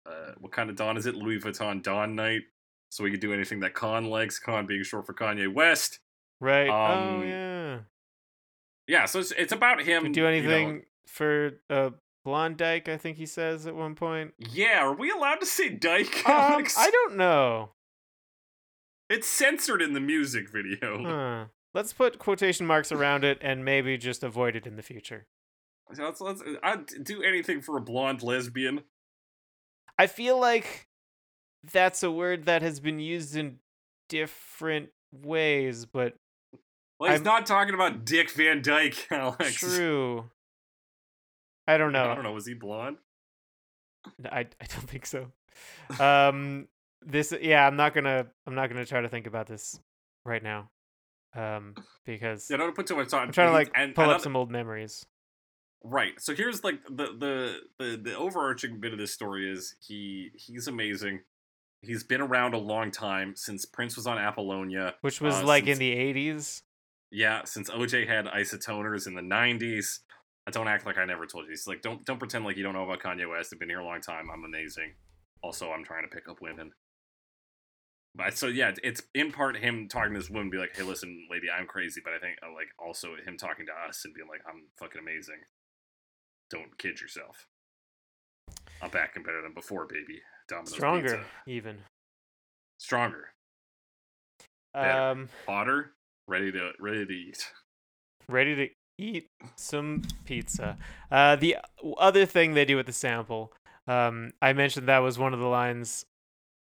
uh, 0.07 0.33
what 0.39 0.53
kind 0.53 0.71
of 0.71 0.77
Don 0.77 0.97
is 0.97 1.07
it? 1.07 1.15
Louis 1.17 1.39
Vuitton 1.39 1.83
Don 1.83 2.15
Night. 2.15 2.43
So 2.91 3.03
we 3.05 3.11
could 3.11 3.21
do 3.21 3.33
anything 3.33 3.61
that 3.61 3.75
Con 3.75 4.07
likes. 4.07 4.39
Con 4.39 4.65
being 4.67 4.85
short 4.85 5.07
for 5.07 5.13
Kanye 5.13 5.53
West. 5.53 5.99
right. 6.41 6.69
oh 6.69 7.17
um, 7.17 7.29
yeah. 7.29 7.56
Yeah, 8.89 9.07
so 9.07 9.21
it's, 9.21 9.33
it's 9.33 9.53
about 9.53 9.83
him. 9.83 10.05
Could 10.05 10.13
do 10.13 10.21
you 10.21 10.27
know- 10.27 10.33
anything 10.33 10.83
for 11.07 11.53
uh 11.71 11.91
dyke? 12.57 12.89
I 12.89 12.97
think 12.97 13.17
he 13.17 13.27
says 13.27 13.67
at 13.67 13.75
one 13.75 13.95
point. 13.95 14.35
yeah, 14.39 14.81
are 14.81 14.95
we 14.95 15.11
allowed 15.11 15.37
to 15.41 15.47
say 15.47 15.69
Dyke? 15.69 16.29
Um, 16.29 16.65
I 16.77 16.91
don't 16.91 17.17
know. 17.17 17.71
It's 19.09 19.29
censored 19.29 19.81
in 19.81 19.93
the 19.93 20.01
music 20.01 20.51
video. 20.51 21.03
Huh. 21.05 21.45
Let's 21.73 21.93
put 21.93 22.19
quotation 22.19 22.67
marks 22.67 22.91
around 22.91 23.23
it 23.23 23.39
and 23.41 23.65
maybe 23.65 23.97
just 23.99 24.25
avoid 24.25 24.57
it 24.57 24.67
in 24.67 24.77
the 24.77 24.83
future. 24.83 25.27
Let's, 25.97 26.21
let's, 26.21 26.43
I'd 26.63 27.05
do 27.05 27.23
anything 27.23 27.61
for 27.61 27.77
a 27.77 27.81
blonde 27.81 28.23
lesbian. 28.23 28.83
I 29.99 30.09
feel 30.09 30.41
like 30.41 30.89
that's 31.73 32.03
a 32.03 32.11
word 32.11 32.45
that 32.47 32.63
has 32.63 32.81
been 32.81 32.99
used 32.99 33.37
in 33.37 33.59
different 34.09 34.89
ways, 35.13 35.85
but 35.85 36.15
Well, 36.99 37.11
he's 37.11 37.21
I'm- 37.21 37.25
not 37.25 37.47
talking 37.47 37.75
about 37.75 38.05
Dick 38.05 38.31
Van 38.31 38.63
Dyke, 38.63 39.07
Alex. 39.11 39.57
true. 39.57 40.31
I 41.67 41.77
don't 41.79 41.93
know. 41.93 42.11
I 42.11 42.15
don't 42.15 42.25
know. 42.25 42.33
Was 42.33 42.47
he 42.47 42.55
blonde? 42.55 42.99
I, 44.25 44.41
I 44.41 44.45
don't 44.61 44.89
think 44.89 45.05
so. 45.07 45.33
Um, 46.01 46.69
this 47.03 47.33
yeah, 47.41 47.67
I'm 47.67 47.77
not 47.77 47.95
gonna 47.95 48.27
I'm 48.47 48.55
not 48.55 48.69
gonna 48.69 48.87
try 48.87 49.01
to 49.01 49.09
think 49.09 49.27
about 49.27 49.47
this 49.47 49.79
right 50.25 50.43
now, 50.43 50.71
um, 51.35 51.75
because 52.05 52.49
Yeah, 52.51 52.57
don't 52.59 52.75
put 52.75 52.87
too 52.87 52.97
much 52.97 53.09
time. 53.11 53.27
I'm 53.29 53.33
trying 53.33 53.49
to 53.49 53.53
like 53.53 53.71
and, 53.75 53.95
pull 53.95 54.05
up 54.05 54.09
another- 54.11 54.23
some 54.23 54.37
old 54.37 54.51
memories. 54.51 55.05
Right. 55.85 56.21
So 56.21 56.35
here's 56.35 56.65
like 56.65 56.83
the, 56.89 57.07
the 57.19 57.57
the 57.79 57.97
the 57.97 58.17
overarching 58.17 58.81
bit 58.81 58.93
of 58.93 58.99
this 58.99 59.13
story 59.13 59.51
is 59.51 59.77
he 59.87 60.31
he's 60.35 60.67
amazing. 60.69 61.21
He's 61.83 62.03
been 62.03 62.21
around 62.21 62.55
a 62.55 62.59
long 62.59 62.91
time 62.91 63.35
since 63.37 63.65
Prince 63.67 63.95
was 63.97 64.07
on 64.07 64.19
Apollonia. 64.19 64.95
Which 65.03 65.21
was 65.21 65.35
uh, 65.35 65.45
like 65.45 65.67
since- 65.67 65.79
in 65.79 65.81
the 65.81 65.95
80s. 65.95 66.63
Yeah, 67.11 67.43
since 67.45 67.71
OJ 67.71 68.07
had 68.07 68.27
isotoners 68.27 69.07
in 69.07 69.15
the 69.15 69.23
'90s. 69.23 70.01
I 70.49 70.51
don't 70.53 70.69
act 70.69 70.87
like 70.87 70.99
I 70.99 71.05
never 71.05 71.27
told 71.27 71.45
you. 71.45 71.51
He's 71.51 71.67
like 71.67 71.83
don't 71.83 72.05
don't 72.05 72.19
pretend 72.19 72.45
like 72.45 72.57
you 72.57 72.63
don't 72.63 72.75
know 72.75 72.85
about 72.85 73.01
Kanye 73.01 73.29
West. 73.29 73.51
I've 73.53 73.59
been 73.59 73.69
here 73.69 73.81
a 73.81 73.85
long 73.85 74.01
time. 74.01 74.29
I'm 74.33 74.45
amazing. 74.45 74.95
Also, 75.43 75.71
I'm 75.71 75.85
trying 75.85 76.03
to 76.03 76.15
pick 76.15 76.29
up 76.29 76.41
women. 76.41 76.73
But 78.15 78.39
so 78.39 78.47
yeah, 78.47 78.73
it's 78.83 79.03
in 79.15 79.31
part 79.31 79.57
him 79.59 79.89
talking 79.89 80.15
to 80.15 80.19
this 80.21 80.31
woman, 80.31 80.51
be 80.51 80.57
like, 80.57 80.75
"Hey, 80.77 80.83
listen, 80.85 81.27
lady, 81.31 81.49
I'm 81.51 81.67
crazy," 81.67 82.01
but 82.03 82.15
I 82.15 82.19
think 82.19 82.39
uh, 82.43 82.53
like 82.55 82.69
also 82.79 83.15
him 83.25 83.37
talking 83.37 83.67
to 83.67 83.73
us 83.89 84.05
and 84.05 84.15
being 84.15 84.29
like, 84.29 84.41
"I'm 84.49 84.63
fucking 84.79 85.01
amazing. 85.01 85.41
Don't 86.51 86.79
kid 86.79 87.01
yourself. 87.01 87.47
I'm 88.81 88.91
back 88.91 89.17
and 89.17 89.25
better 89.25 89.43
than 89.43 89.53
before, 89.53 89.87
baby. 89.87 90.21
Domino's 90.49 90.73
Stronger, 90.75 91.03
Pizza. 91.03 91.25
even. 91.47 91.79
stronger, 92.79 93.31
Better. 94.73 95.01
Um, 95.11 95.29
hotter, 95.47 95.93
ready 96.29 96.53
to 96.53 96.73
ready 96.81 97.07
to 97.07 97.13
eat." 97.13 97.53
ready 98.29 98.55
to 98.57 98.69
eat 98.99 99.29
some 99.55 100.03
pizza. 100.25 100.77
Uh, 101.11 101.37
the 101.37 101.57
other 101.99 102.27
thing 102.27 102.55
they 102.55 102.65
do 102.65 102.77
with 102.77 102.87
the 102.87 102.93
sample, 102.93 103.53
um, 103.87 104.33
I 104.43 104.53
mentioned 104.53 104.89
that 104.89 104.99
was 104.99 105.19
one 105.19 105.33
of 105.35 105.39
the 105.41 105.47
lines 105.47 106.05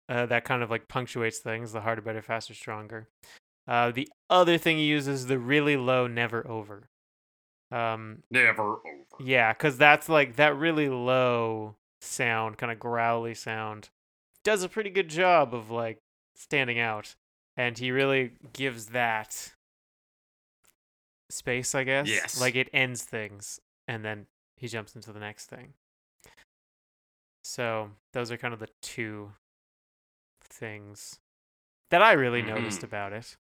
uh, 0.09 0.27
that 0.27 0.45
kind 0.45 0.63
of 0.63 0.71
like 0.71 0.89
punctuates 0.89 1.39
things: 1.39 1.73
the 1.73 1.81
harder, 1.81 2.03
better, 2.03 2.23
faster, 2.23 2.55
stronger. 2.55 3.09
Uh, 3.67 3.91
the 3.91 4.09
other 4.31 4.59
thing 4.59 4.77
he 4.77 4.85
uses 4.85 5.27
the 5.27 5.39
really 5.39 5.77
low, 5.77 6.07
never 6.07 6.47
over. 6.49 6.89
Um, 7.73 8.23
Never 8.31 8.63
over. 8.63 8.81
yeah, 9.19 9.53
because 9.53 9.77
that's 9.77 10.09
like 10.09 10.37
that 10.37 10.57
really 10.57 10.89
low 10.89 11.75
sound, 12.01 12.59
kind 12.59 12.71
of 12.71 12.79
growly 12.79 13.35
sound, 13.35 13.89
does 14.45 14.63
a 14.63 14.69
pretty 14.69 14.91
good 14.91 15.09
job 15.09 15.53
of 15.53 15.69
like 15.69 15.99
standing 16.37 16.79
out. 16.79 17.17
And 17.57 17.77
he 17.77 17.91
really 17.91 18.33
gives 18.53 18.87
that 18.87 19.55
space, 21.31 21.74
I 21.74 21.85
guess. 21.85 22.09
Yes. 22.09 22.40
Like 22.40 22.55
it 22.55 22.69
ends 22.73 23.03
things 23.03 23.61
and 23.89 24.05
then 24.05 24.27
he 24.57 24.69
jumps 24.69 24.94
into 24.94 25.12
the 25.12 25.20
next 25.20 25.47
thing. 25.47 25.74
So 27.44 27.90
those 28.12 28.31
are 28.31 28.36
kind 28.36 28.53
of 28.55 28.61
the 28.61 28.69
two 28.82 29.32
things 30.43 31.19
that 31.90 32.03
I 32.03 32.12
really 32.12 32.43
noticed 32.43 32.81
Mhm. 32.81 32.85
about 32.85 33.12
it. 33.12 33.36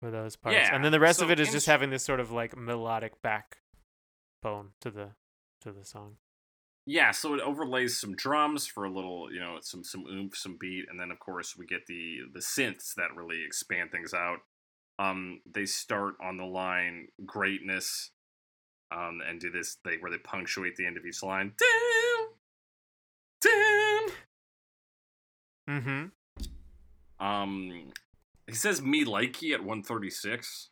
Were 0.00 0.10
those 0.10 0.36
parts. 0.36 0.54
Yeah, 0.56 0.74
And 0.74 0.84
then 0.84 0.92
the 0.92 1.00
rest 1.00 1.20
of 1.22 1.28
so 1.28 1.32
it 1.32 1.40
is 1.40 1.50
just 1.50 1.66
having 1.66 1.90
this 1.90 2.04
sort 2.04 2.20
of 2.20 2.30
like 2.30 2.56
melodic 2.56 3.22
backbone 3.22 4.74
to 4.80 4.90
the 4.90 5.14
to 5.60 5.72
the 5.72 5.84
song. 5.84 6.18
Yeah, 6.86 7.12
so 7.12 7.32
it 7.34 7.40
overlays 7.40 7.98
some 7.98 8.14
drums 8.14 8.66
for 8.66 8.84
a 8.84 8.90
little, 8.90 9.32
you 9.32 9.40
know, 9.40 9.58
some 9.60 9.82
some 9.82 10.06
oomph, 10.06 10.36
some 10.36 10.56
beat, 10.58 10.86
and 10.90 11.00
then 11.00 11.10
of 11.10 11.18
course 11.18 11.56
we 11.56 11.64
get 11.64 11.86
the 11.86 12.20
the 12.32 12.40
synths 12.40 12.94
that 12.96 13.14
really 13.14 13.42
expand 13.42 13.90
things 13.90 14.12
out. 14.12 14.40
Um, 14.98 15.40
they 15.52 15.66
start 15.66 16.14
on 16.22 16.36
the 16.36 16.44
line 16.44 17.08
greatness, 17.26 18.10
um, 18.90 19.20
and 19.26 19.40
do 19.40 19.50
this 19.50 19.78
they 19.84 19.96
where 19.96 20.10
they 20.10 20.18
punctuate 20.18 20.76
the 20.76 20.86
end 20.86 20.96
of 20.96 21.04
each 21.04 21.22
line. 21.22 21.52
Down, 21.58 22.28
down. 23.40 24.14
Mm-hmm. 25.68 27.24
Um, 27.26 27.92
he 28.46 28.54
says 28.54 28.82
me 28.82 29.04
likey 29.04 29.52
at 29.52 29.60
136. 29.60 30.70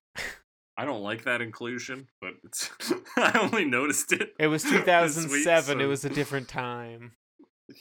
I 0.76 0.84
don't 0.84 1.02
like 1.02 1.24
that 1.24 1.40
inclusion, 1.40 2.08
but 2.20 2.32
it's 2.44 2.70
I 3.16 3.38
only 3.38 3.64
noticed 3.64 4.12
it. 4.12 4.34
It 4.38 4.46
was 4.46 4.62
this 4.64 4.72
week, 4.72 4.84
2007. 4.84 5.80
It 5.80 5.86
was 5.86 6.04
a 6.04 6.10
different 6.10 6.48
time. 6.48 7.12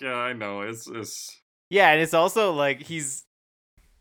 Yeah, 0.02 0.16
I 0.16 0.34
know. 0.34 0.62
It's 0.62 0.88
it's 0.88 1.42
Yeah, 1.70 1.92
and 1.92 2.02
it's 2.02 2.14
also 2.14 2.54
like 2.54 2.82
he's. 2.82 3.26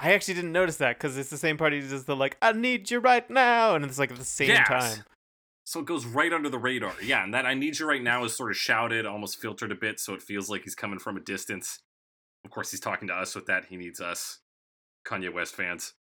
I 0.01 0.13
actually 0.15 0.35
didn't 0.35 0.53
notice 0.53 0.77
that 0.79 0.99
because 0.99 1.17
it's 1.19 1.31
the 1.31 1.37
same 1.39 1.57
part 1.59 1.73
he 1.75 1.81
does 1.81 2.07
the 2.07 2.17
like 2.17 2.37
"I 2.41 2.53
need 2.53 2.91
you 2.91 2.99
right 3.01 3.29
now" 3.31 3.75
and 3.75 3.85
it's 3.85 3.99
like 3.99 4.11
at 4.11 4.19
the 4.19 4.25
same 4.25 4.49
Yes. 4.49 4.65
time. 4.65 5.05
So 5.65 5.81
it 5.81 5.87
goes 5.87 6.07
right 6.07 6.33
under 6.33 6.49
the 6.49 6.59
radar. 6.59 6.95
Yeah, 7.03 7.23
and 7.23 7.33
that 7.35 7.47
I 7.47 7.55
need 7.55 7.79
you 7.79 7.87
right 7.87 8.03
now 8.03 8.25
is 8.25 8.37
sort 8.37 8.51
of 8.51 8.57
shouted, 8.57 9.07
almost 9.07 9.41
filtered 9.41 9.71
a 9.71 9.77
bit, 9.77 10.01
so 10.01 10.15
it 10.15 10.23
feels 10.23 10.51
like 10.51 10.63
he's 10.65 10.75
coming 10.75 10.99
from 10.99 11.17
a 11.17 11.21
distance. 11.21 11.81
Of 12.45 12.51
course, 12.51 12.71
he's 12.71 12.81
talking 12.81 13.07
to 13.09 13.15
us 13.15 13.35
with 13.35 13.47
that. 13.47 13.67
He 13.67 13.77
needs 13.77 14.01
us, 14.01 14.41
Kanye 15.07 15.33
West 15.33 15.55
fans. 15.55 15.93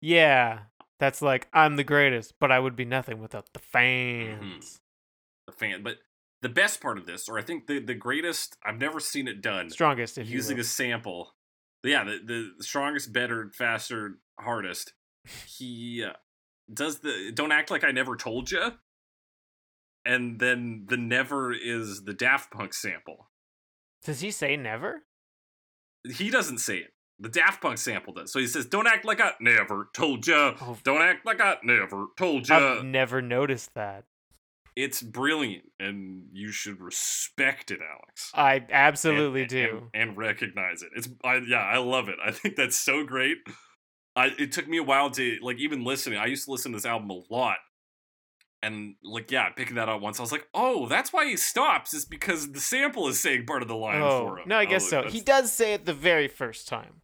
Yeah, 0.00 0.60
that's 0.98 1.22
like 1.22 1.48
I'm 1.52 1.76
the 1.76 1.84
greatest, 1.84 2.34
but 2.38 2.52
I 2.52 2.58
would 2.58 2.76
be 2.76 2.84
nothing 2.84 3.20
without 3.20 3.52
the 3.52 3.58
Mm-hmm. 3.58 4.42
fans. 4.42 4.80
The 5.46 5.52
fan. 5.52 5.82
But 5.82 5.98
the 6.42 6.48
best 6.48 6.80
part 6.80 6.98
of 6.98 7.06
this, 7.06 7.28
or 7.28 7.38
I 7.38 7.42
think 7.42 7.66
the, 7.66 7.78
the 7.80 7.94
greatest, 7.94 8.56
I've 8.64 8.78
never 8.78 9.00
seen 9.00 9.26
it 9.26 9.40
done, 9.40 9.70
Strongest, 9.70 10.18
if 10.18 10.28
using 10.28 10.58
a 10.60 10.64
sample. 10.64 11.35
Yeah, 11.86 12.04
the, 12.04 12.52
the 12.58 12.64
strongest, 12.64 13.12
better, 13.12 13.50
faster, 13.54 14.18
hardest. 14.38 14.92
He 15.46 16.04
uh, 16.04 16.12
does 16.72 17.00
the 17.00 17.32
don't 17.34 17.52
act 17.52 17.70
like 17.70 17.84
I 17.84 17.90
never 17.90 18.16
told 18.16 18.50
you. 18.50 18.72
And 20.04 20.38
then 20.38 20.86
the 20.88 20.96
never 20.96 21.52
is 21.52 22.04
the 22.04 22.14
Daft 22.14 22.52
Punk 22.52 22.72
sample. 22.74 23.28
Does 24.04 24.20
he 24.20 24.30
say 24.30 24.56
never? 24.56 25.02
he 26.14 26.30
doesn't 26.30 26.58
say 26.58 26.78
it. 26.78 26.92
The 27.18 27.28
Daft 27.28 27.62
Punk 27.62 27.78
sample 27.78 28.12
does. 28.12 28.32
So 28.32 28.38
he 28.38 28.46
says, 28.46 28.66
"Don't 28.66 28.86
act 28.86 29.04
like 29.04 29.20
I 29.20 29.32
never 29.40 29.88
told 29.94 30.26
you. 30.26 30.34
Oh, 30.34 30.76
Don't 30.84 31.00
act 31.00 31.24
like 31.24 31.40
I 31.40 31.56
never 31.62 32.06
told 32.16 32.48
you." 32.48 32.54
I've 32.54 32.84
never 32.84 33.22
noticed 33.22 33.74
that. 33.74 34.04
It's 34.76 35.02
brilliant, 35.02 35.64
and 35.80 36.26
you 36.32 36.52
should 36.52 36.80
respect 36.80 37.70
it, 37.70 37.80
Alex. 37.80 38.30
I 38.34 38.64
absolutely 38.70 39.42
and, 39.42 39.50
do. 39.50 39.90
and, 39.94 40.10
and 40.10 40.18
recognize 40.18 40.82
it. 40.82 40.90
It's, 40.94 41.08
I, 41.24 41.36
yeah, 41.36 41.62
I 41.62 41.78
love 41.78 42.08
it. 42.10 42.16
I 42.24 42.30
think 42.30 42.56
that's 42.56 42.76
so 42.76 43.02
great. 43.04 43.38
I, 44.14 44.32
it 44.38 44.52
took 44.52 44.68
me 44.68 44.76
a 44.76 44.82
while 44.82 45.10
to 45.10 45.38
like 45.42 45.58
even 45.58 45.82
listening. 45.82 46.18
I 46.18 46.26
used 46.26 46.44
to 46.44 46.52
listen 46.52 46.72
to 46.72 46.76
this 46.76 46.86
album 46.86 47.10
a 47.10 47.22
lot, 47.32 47.56
and 48.62 48.96
like 49.02 49.30
yeah, 49.30 49.48
picking 49.50 49.76
that 49.76 49.88
up 49.88 50.00
once, 50.02 50.20
I 50.20 50.22
was 50.22 50.32
like, 50.32 50.46
oh, 50.52 50.86
that's 50.88 51.12
why 51.12 51.26
he 51.26 51.36
stops. 51.36 51.94
Is 51.94 52.04
because 52.04 52.52
the 52.52 52.60
sample 52.60 53.08
is 53.08 53.20
saying 53.20 53.46
part 53.46 53.62
of 53.62 53.68
the 53.68 53.76
line 53.76 54.02
oh, 54.02 54.26
for 54.26 54.38
him. 54.38 54.48
no, 54.48 54.58
I 54.58 54.66
guess 54.66 54.88
so. 54.88 55.04
He 55.04 55.20
does 55.20 55.50
say 55.52 55.72
it 55.72 55.86
the 55.86 55.94
very 55.94 56.28
first 56.28 56.68
time 56.68 57.00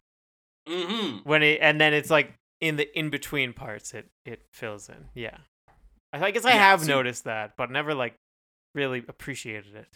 Mm-hmm. 0.67 1.27
when 1.27 1.43
it, 1.43 1.59
and 1.61 1.81
then 1.81 1.93
it's 1.93 2.09
like 2.09 2.33
in 2.61 2.77
the 2.77 2.97
in 2.97 3.09
between 3.09 3.51
parts, 3.51 3.93
it 3.93 4.09
it 4.25 4.43
fills 4.51 4.87
in. 4.87 5.09
Yeah, 5.13 5.37
I, 6.13 6.31
guess 6.31 6.45
I 6.45 6.51
Yeah, 6.51 6.57
have 6.69 6.81
so- 6.81 6.87
noticed 6.87 7.23
that, 7.25 7.57
but 7.57 7.71
never 7.71 7.93
like 7.95 8.15
really 8.75 9.03
appreciated 9.07 9.75
it. 9.75 9.87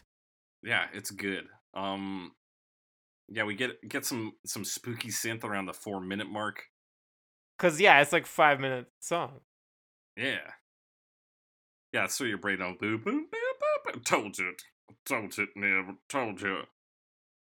Yeah, 0.64 0.86
it's 0.94 1.12
good. 1.12 1.46
Um 1.74 2.32
yeah, 3.30 3.44
we 3.44 3.56
get 3.56 3.88
get 3.88 4.06
some 4.06 4.34
some 4.46 4.64
spooky 4.66 5.10
synth 5.10 5.44
around 5.44 5.66
the 5.68 5.74
4 5.74 6.02
minute 6.02 6.30
mark. 6.30 6.64
Cause 7.60 7.80
yeah, 7.80 8.02
it's 8.02 8.14
like 8.14 8.26
five 8.26 8.60
minute 8.60 8.88
song. 9.00 9.40
Yeah. 10.16 10.52
Yeah, 11.94 12.08
so 12.08 12.24
your 12.24 12.38
brain 12.38 12.62
on 12.62 12.78
boop 12.78 13.04
boop 13.04 13.24
boop 13.32 13.94
boop. 13.94 14.04
Told 14.06 14.38
you. 14.38 14.54
Told 15.06 15.38
you, 15.38 15.48
never 15.56 15.94
told 16.10 16.42
you. 16.42 16.62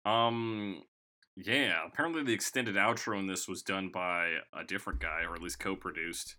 Um 0.04 0.82
yeah, 1.36 1.86
apparently 1.86 2.22
the 2.22 2.32
extended 2.34 2.74
outro 2.76 3.18
in 3.18 3.26
this 3.26 3.48
was 3.48 3.62
done 3.62 3.88
by 3.88 4.34
a 4.52 4.64
different 4.64 5.00
guy, 5.00 5.22
or 5.26 5.34
at 5.34 5.40
least 5.42 5.58
co-produced. 5.60 6.36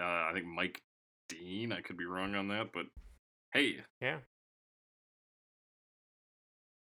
Uh, 0.00 0.02
I 0.02 0.30
think 0.34 0.44
Mike 0.46 0.82
Dean. 1.32 1.72
I 1.72 1.80
could 1.80 1.96
be 1.96 2.04
wrong 2.04 2.34
on 2.34 2.48
that, 2.48 2.68
but 2.72 2.86
hey, 3.52 3.76
Yeah. 4.00 4.18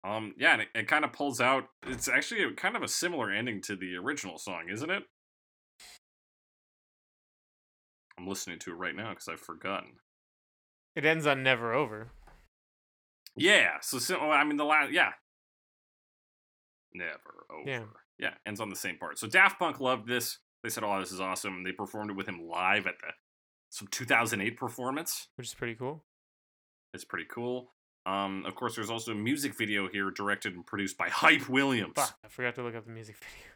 Um, 0.05 0.35
yeah, 0.39 0.53
and 0.53 0.62
it, 0.62 0.69
it 0.75 0.89
kind 0.89 1.05
of 1.05 1.12
pulls 1.12 1.41
out. 1.41 1.65
It's 1.87 2.09
actually 2.09 2.45
a, 2.45 2.53
kind 2.53 2.77
of 2.77 2.83
a 2.83 2.89
similar 2.89 3.31
ending 3.33 3.61
to 3.62 3.77
the 3.77 3.97
original 3.97 4.39
song, 4.39 4.69
isn't 4.70 4.91
it? 4.91 5.03
I'm 8.16 8.27
listening 8.27 8.59
to 8.61 8.70
it 8.70 8.77
right 8.77 8.95
now 8.95 9.11
because 9.11 9.29
I've 9.29 9.41
forgotten. 9.41 9.95
It 10.97 11.05
ends 11.05 11.27
on 11.27 11.43
never 11.43 11.75
over. 11.75 12.12
Yeah, 13.37 13.79
so, 13.83 13.99
sim- 13.99 14.19
oh, 14.20 14.31
I 14.31 14.45
mean 14.45 14.57
the 14.57 14.65
last, 14.65 14.93
yeah, 14.93 15.11
never 16.95 17.47
over. 17.51 17.69
Yeah. 17.69 17.85
yeah, 18.19 18.35
ends 18.47 18.61
on 18.61 18.70
the 18.70 18.77
same 18.77 18.99
part. 18.99 19.19
So 19.19 19.27
Daft 19.27 19.59
Punk 19.59 19.81
loved 19.81 20.09
this. 20.09 20.39
They 20.62 20.70
said, 20.70 20.83
"Oh, 20.83 20.99
this 20.99 21.12
is 21.12 21.20
awesome." 21.20 21.62
They 21.62 21.73
performed 21.73 22.11
it 22.11 22.16
with 22.16 22.29
him 22.29 22.41
live 22.49 22.87
at 22.87 22.95
the 23.01 23.12
some 23.70 23.89
2008 23.90 24.57
performance. 24.57 25.28
Which 25.36 25.49
is 25.49 25.55
pretty 25.55 25.74
cool. 25.74 26.05
It's 26.95 27.05
pretty 27.05 27.27
cool. 27.31 27.73
Um, 28.07 28.45
of 28.47 28.55
course, 28.55 28.74
there's 28.74 28.90
also 28.90 29.12
a 29.12 29.15
music 29.15 29.57
video 29.57 29.89
here 29.89 30.11
directed 30.11 30.55
and 30.55 30.66
produced 30.66 30.97
by 30.97 31.09
Hype 31.11 31.49
Williams. 31.49 31.93
Fuck, 31.97 32.16
I 32.24 32.28
forgot 32.28 32.55
to 32.55 32.62
look 32.62 32.74
up 32.74 32.86
the 32.86 32.93
music 32.93 33.16
video. 33.19 33.53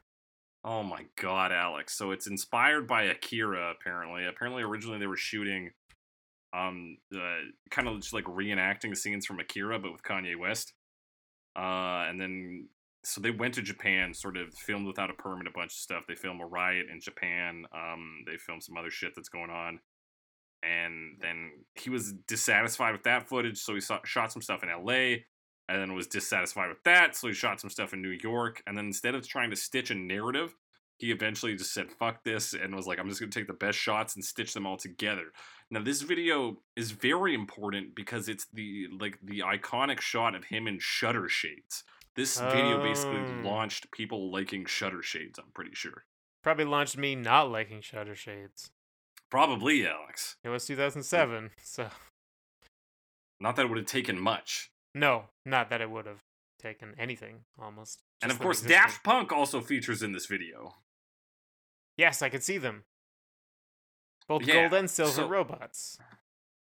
Oh 0.64 0.82
my 0.82 1.06
god, 1.20 1.50
Alex. 1.50 1.96
So 1.96 2.12
it's 2.12 2.28
inspired 2.28 2.86
by 2.86 3.04
Akira 3.04 3.72
apparently. 3.72 4.26
Apparently 4.26 4.62
originally 4.62 4.98
they 4.98 5.06
were 5.06 5.16
shooting 5.16 5.70
um 6.54 6.98
uh, 7.14 7.38
kind 7.70 7.88
of 7.88 7.98
just 8.00 8.12
like 8.12 8.24
reenacting 8.24 8.90
the 8.90 8.96
scenes 8.96 9.24
from 9.26 9.40
Akira 9.40 9.78
but 9.78 9.90
with 9.90 10.02
Kanye 10.02 10.38
West. 10.38 10.72
Uh 11.56 12.06
and 12.08 12.20
then 12.20 12.68
so 13.04 13.20
they 13.20 13.32
went 13.32 13.54
to 13.54 13.62
Japan, 13.62 14.14
sort 14.14 14.36
of 14.36 14.54
filmed 14.54 14.86
without 14.86 15.10
a 15.10 15.14
permit 15.14 15.48
a 15.48 15.50
bunch 15.50 15.72
of 15.72 15.78
stuff. 15.78 16.04
They 16.06 16.14
filmed 16.14 16.40
a 16.40 16.46
riot 16.46 16.86
in 16.92 17.00
Japan. 17.00 17.64
Um 17.74 18.22
they 18.26 18.36
filmed 18.36 18.62
some 18.62 18.76
other 18.76 18.90
shit 18.90 19.14
that's 19.16 19.30
going 19.30 19.50
on. 19.50 19.80
And 20.62 21.18
then 21.20 21.50
he 21.74 21.90
was 21.90 22.12
dissatisfied 22.12 22.92
with 22.92 23.02
that 23.04 23.28
footage, 23.28 23.58
so 23.58 23.74
he 23.74 23.80
saw, 23.80 23.98
shot 24.04 24.32
some 24.32 24.42
stuff 24.42 24.62
in 24.62 24.68
LA 24.68 25.24
and 25.68 25.80
then 25.80 25.94
was 25.94 26.06
dissatisfied 26.06 26.68
with 26.68 26.82
that, 26.84 27.16
so 27.16 27.28
he 27.28 27.34
shot 27.34 27.60
some 27.60 27.70
stuff 27.70 27.92
in 27.92 28.02
New 28.02 28.16
York. 28.22 28.62
And 28.66 28.76
then 28.76 28.86
instead 28.86 29.14
of 29.14 29.26
trying 29.26 29.50
to 29.50 29.56
stitch 29.56 29.90
a 29.90 29.94
narrative, 29.94 30.54
he 30.98 31.10
eventually 31.10 31.56
just 31.56 31.72
said 31.72 31.90
"fuck 31.90 32.22
this" 32.24 32.52
and 32.52 32.74
was 32.76 32.86
like, 32.86 32.98
"I'm 32.98 33.08
just 33.08 33.20
gonna 33.20 33.32
take 33.32 33.46
the 33.46 33.52
best 33.54 33.78
shots 33.78 34.14
and 34.14 34.24
stitch 34.24 34.54
them 34.54 34.66
all 34.66 34.76
together." 34.76 35.32
Now, 35.70 35.80
this 35.82 36.02
video 36.02 36.62
is 36.76 36.90
very 36.92 37.34
important 37.34 37.94
because 37.94 38.28
it's 38.28 38.46
the 38.52 38.86
like 38.88 39.18
the 39.22 39.40
iconic 39.40 40.00
shot 40.00 40.34
of 40.34 40.44
him 40.44 40.66
in 40.68 40.78
shutter 40.78 41.28
shades. 41.28 41.84
This 42.14 42.38
video 42.38 42.82
basically 42.82 43.20
Oh. 43.20 43.40
launched 43.42 43.90
people 43.90 44.30
liking 44.30 44.66
shutter 44.66 45.02
shades. 45.02 45.38
I'm 45.38 45.50
pretty 45.52 45.74
sure. 45.74 46.04
Probably 46.42 46.64
launched 46.66 46.96
me 46.96 47.14
not 47.14 47.50
liking 47.50 47.80
Shutter 47.80 48.16
Shades. 48.16 48.72
Probably 49.32 49.86
Alex. 49.88 50.36
It 50.44 50.50
was 50.50 50.66
2007, 50.66 51.52
so 51.62 51.88
Not 53.40 53.56
that 53.56 53.64
it 53.64 53.68
would 53.70 53.78
have 53.78 53.86
taken 53.86 54.20
much. 54.20 54.68
no, 54.94 55.24
not 55.46 55.70
that 55.70 55.80
it 55.80 55.90
would 55.90 56.04
have 56.04 56.20
taken 56.60 56.94
anything 56.98 57.44
almost. 57.58 58.02
And 58.20 58.30
of 58.30 58.38
course, 58.38 58.58
existing. 58.58 58.76
Daft 58.82 59.02
Punk 59.02 59.32
also 59.32 59.62
features 59.62 60.02
in 60.02 60.12
this 60.12 60.26
video. 60.26 60.74
Yes, 61.96 62.20
I 62.20 62.28
could 62.28 62.42
see 62.42 62.58
them. 62.58 62.84
Both 64.28 64.42
Yeah, 64.42 64.68
gold 64.68 64.74
and 64.74 64.90
silver 64.90 65.12
so- 65.12 65.26
robots. 65.28 65.98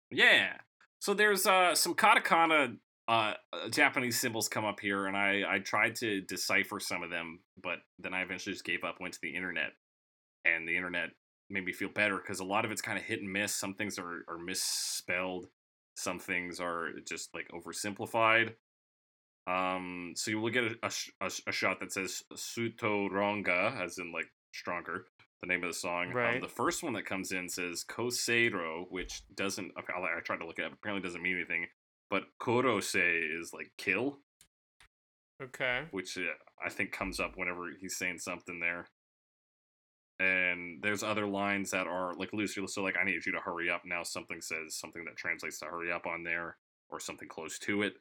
Yeah. 0.09 0.53
So 1.01 1.13
there's 1.13 1.45
uh 1.45 1.75
some 1.75 1.93
katakana 1.93 2.77
uh 3.09 3.33
uh, 3.51 3.67
Japanese 3.69 4.17
symbols 4.17 4.47
come 4.47 4.63
up 4.63 4.79
here, 4.79 5.07
and 5.07 5.17
I 5.17 5.43
I 5.55 5.59
tried 5.59 5.95
to 5.97 6.21
decipher 6.21 6.79
some 6.79 7.03
of 7.03 7.09
them, 7.09 7.41
but 7.61 7.79
then 7.99 8.13
I 8.13 8.21
eventually 8.21 8.53
just 8.53 8.63
gave 8.63 8.85
up, 8.85 9.01
went 9.01 9.13
to 9.15 9.19
the 9.21 9.35
internet, 9.35 9.73
and 10.45 10.65
the 10.65 10.77
internet 10.77 11.09
made 11.51 11.65
me 11.65 11.73
feel 11.73 11.89
better 11.89 12.17
because 12.17 12.39
a 12.39 12.45
lot 12.45 12.65
of 12.65 12.71
it's 12.71 12.81
kind 12.81 12.97
of 12.97 13.03
hit 13.03 13.21
and 13.21 13.31
miss. 13.31 13.53
Some 13.55 13.73
things 13.73 13.99
are 13.99 14.23
are 14.27 14.37
misspelled, 14.37 15.47
some 15.95 16.19
things 16.19 16.59
are 16.59 16.89
just 17.07 17.33
like 17.33 17.47
oversimplified. 17.49 18.53
Um, 19.47 20.13
so 20.15 20.31
you 20.31 20.39
will 20.39 20.51
get 20.51 20.63
a, 20.83 20.91
a, 21.19 21.31
a, 21.47 21.51
shot 21.51 21.79
that 21.79 21.91
says 21.91 22.21
Sutoronga, 22.33 23.81
as 23.81 23.97
in 23.97 24.11
like 24.11 24.27
stronger, 24.53 25.05
the 25.41 25.47
name 25.47 25.63
of 25.63 25.69
the 25.69 25.73
song. 25.73 26.09
Um, 26.09 26.13
Right. 26.13 26.41
the 26.41 26.47
first 26.47 26.83
one 26.83 26.93
that 26.93 27.05
comes 27.05 27.31
in 27.31 27.49
says 27.49 27.83
Koseiro, 27.83 28.85
which 28.89 29.23
doesn't, 29.35 29.71
I 29.75 29.81
I 29.81 30.19
tried 30.23 30.37
to 30.37 30.45
look 30.45 30.59
it 30.59 30.65
up, 30.65 30.73
apparently 30.73 31.01
doesn't 31.05 31.23
mean 31.23 31.37
anything, 31.37 31.65
but 32.09 32.25
Korose 32.39 33.39
is 33.39 33.51
like 33.51 33.71
kill, 33.77 34.19
Okay. 35.41 35.85
which 35.89 36.17
uh, 36.17 36.21
I 36.63 36.69
think 36.69 36.91
comes 36.91 37.19
up 37.19 37.33
whenever 37.35 37.69
he's 37.79 37.97
saying 37.97 38.19
something 38.19 38.59
there. 38.59 38.89
And 40.21 40.83
there's 40.83 41.01
other 41.01 41.25
lines 41.25 41.71
that 41.71 41.87
are 41.87 42.13
like 42.13 42.31
loosely, 42.31 42.67
so 42.67 42.83
like 42.83 42.95
I 42.95 43.03
need 43.03 43.25
you 43.25 43.31
to 43.31 43.39
hurry 43.39 43.71
up. 43.71 43.81
Now 43.85 44.03
something 44.03 44.39
says 44.39 44.75
something 44.75 45.03
that 45.05 45.15
translates 45.17 45.57
to 45.59 45.65
hurry 45.65 45.91
up 45.91 46.05
on 46.05 46.23
there, 46.23 46.57
or 46.89 46.99
something 46.99 47.27
close 47.27 47.57
to 47.59 47.81
it. 47.81 47.93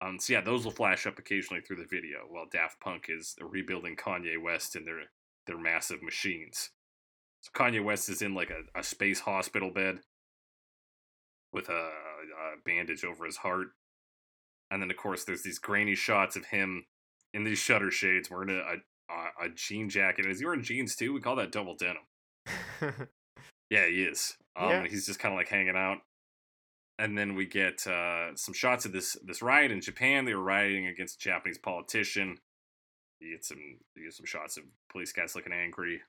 Um, 0.00 0.20
so 0.20 0.34
yeah, 0.34 0.40
those 0.40 0.64
will 0.64 0.72
flash 0.72 1.04
up 1.06 1.18
occasionally 1.18 1.62
through 1.62 1.78
the 1.78 1.86
video 1.90 2.18
while 2.28 2.46
Daft 2.52 2.80
Punk 2.80 3.06
is 3.08 3.34
rebuilding 3.40 3.96
Kanye 3.96 4.40
West 4.40 4.76
in 4.76 4.84
their 4.84 5.00
their 5.46 5.58
massive 5.58 6.00
machines. 6.00 6.70
So 7.40 7.50
Kanye 7.52 7.82
West 7.84 8.08
is 8.08 8.22
in 8.22 8.34
like 8.34 8.50
a, 8.50 8.78
a 8.78 8.84
space 8.84 9.20
hospital 9.20 9.70
bed 9.70 9.98
with 11.52 11.68
a, 11.68 11.72
a 11.72 12.62
bandage 12.64 13.04
over 13.04 13.24
his 13.24 13.38
heart, 13.38 13.68
and 14.70 14.80
then 14.80 14.90
of 14.90 14.96
course 14.96 15.24
there's 15.24 15.42
these 15.42 15.58
grainy 15.58 15.96
shots 15.96 16.36
of 16.36 16.46
him 16.46 16.86
in 17.32 17.42
these 17.42 17.58
shutter 17.58 17.90
shades 17.90 18.30
wearing 18.30 18.50
a 18.50 18.76
a, 19.40 19.46
a 19.46 19.48
jean 19.54 19.88
jacket. 19.88 20.26
Is 20.26 20.40
he 20.40 20.44
wearing 20.44 20.62
jeans 20.62 20.96
too? 20.96 21.12
We 21.12 21.20
call 21.20 21.36
that 21.36 21.52
double 21.52 21.76
denim. 21.76 22.02
Yeah, 23.70 23.86
he 23.86 24.02
is. 24.04 24.36
Um, 24.56 24.68
Yeah. 24.68 24.86
he's 24.86 25.06
just 25.06 25.18
kind 25.18 25.32
of 25.32 25.38
like 25.38 25.48
hanging 25.48 25.74
out. 25.76 25.98
And 26.98 27.16
then 27.18 27.34
we 27.34 27.46
get 27.46 27.86
uh, 27.86 28.36
some 28.36 28.54
shots 28.54 28.84
of 28.84 28.92
this 28.92 29.16
this 29.24 29.42
riot 29.42 29.72
in 29.72 29.80
Japan. 29.80 30.24
They 30.24 30.34
were 30.34 30.42
rioting 30.44 30.86
against 30.86 31.16
a 31.16 31.24
Japanese 31.24 31.58
politician. 31.58 32.36
You 33.20 33.32
get 33.32 33.44
some 33.44 33.58
you 33.96 34.04
get 34.04 34.12
some 34.12 34.26
shots 34.26 34.56
of 34.58 34.64
police 34.92 35.12
guys 35.12 35.34
looking 35.34 35.52
angry. 35.52 36.02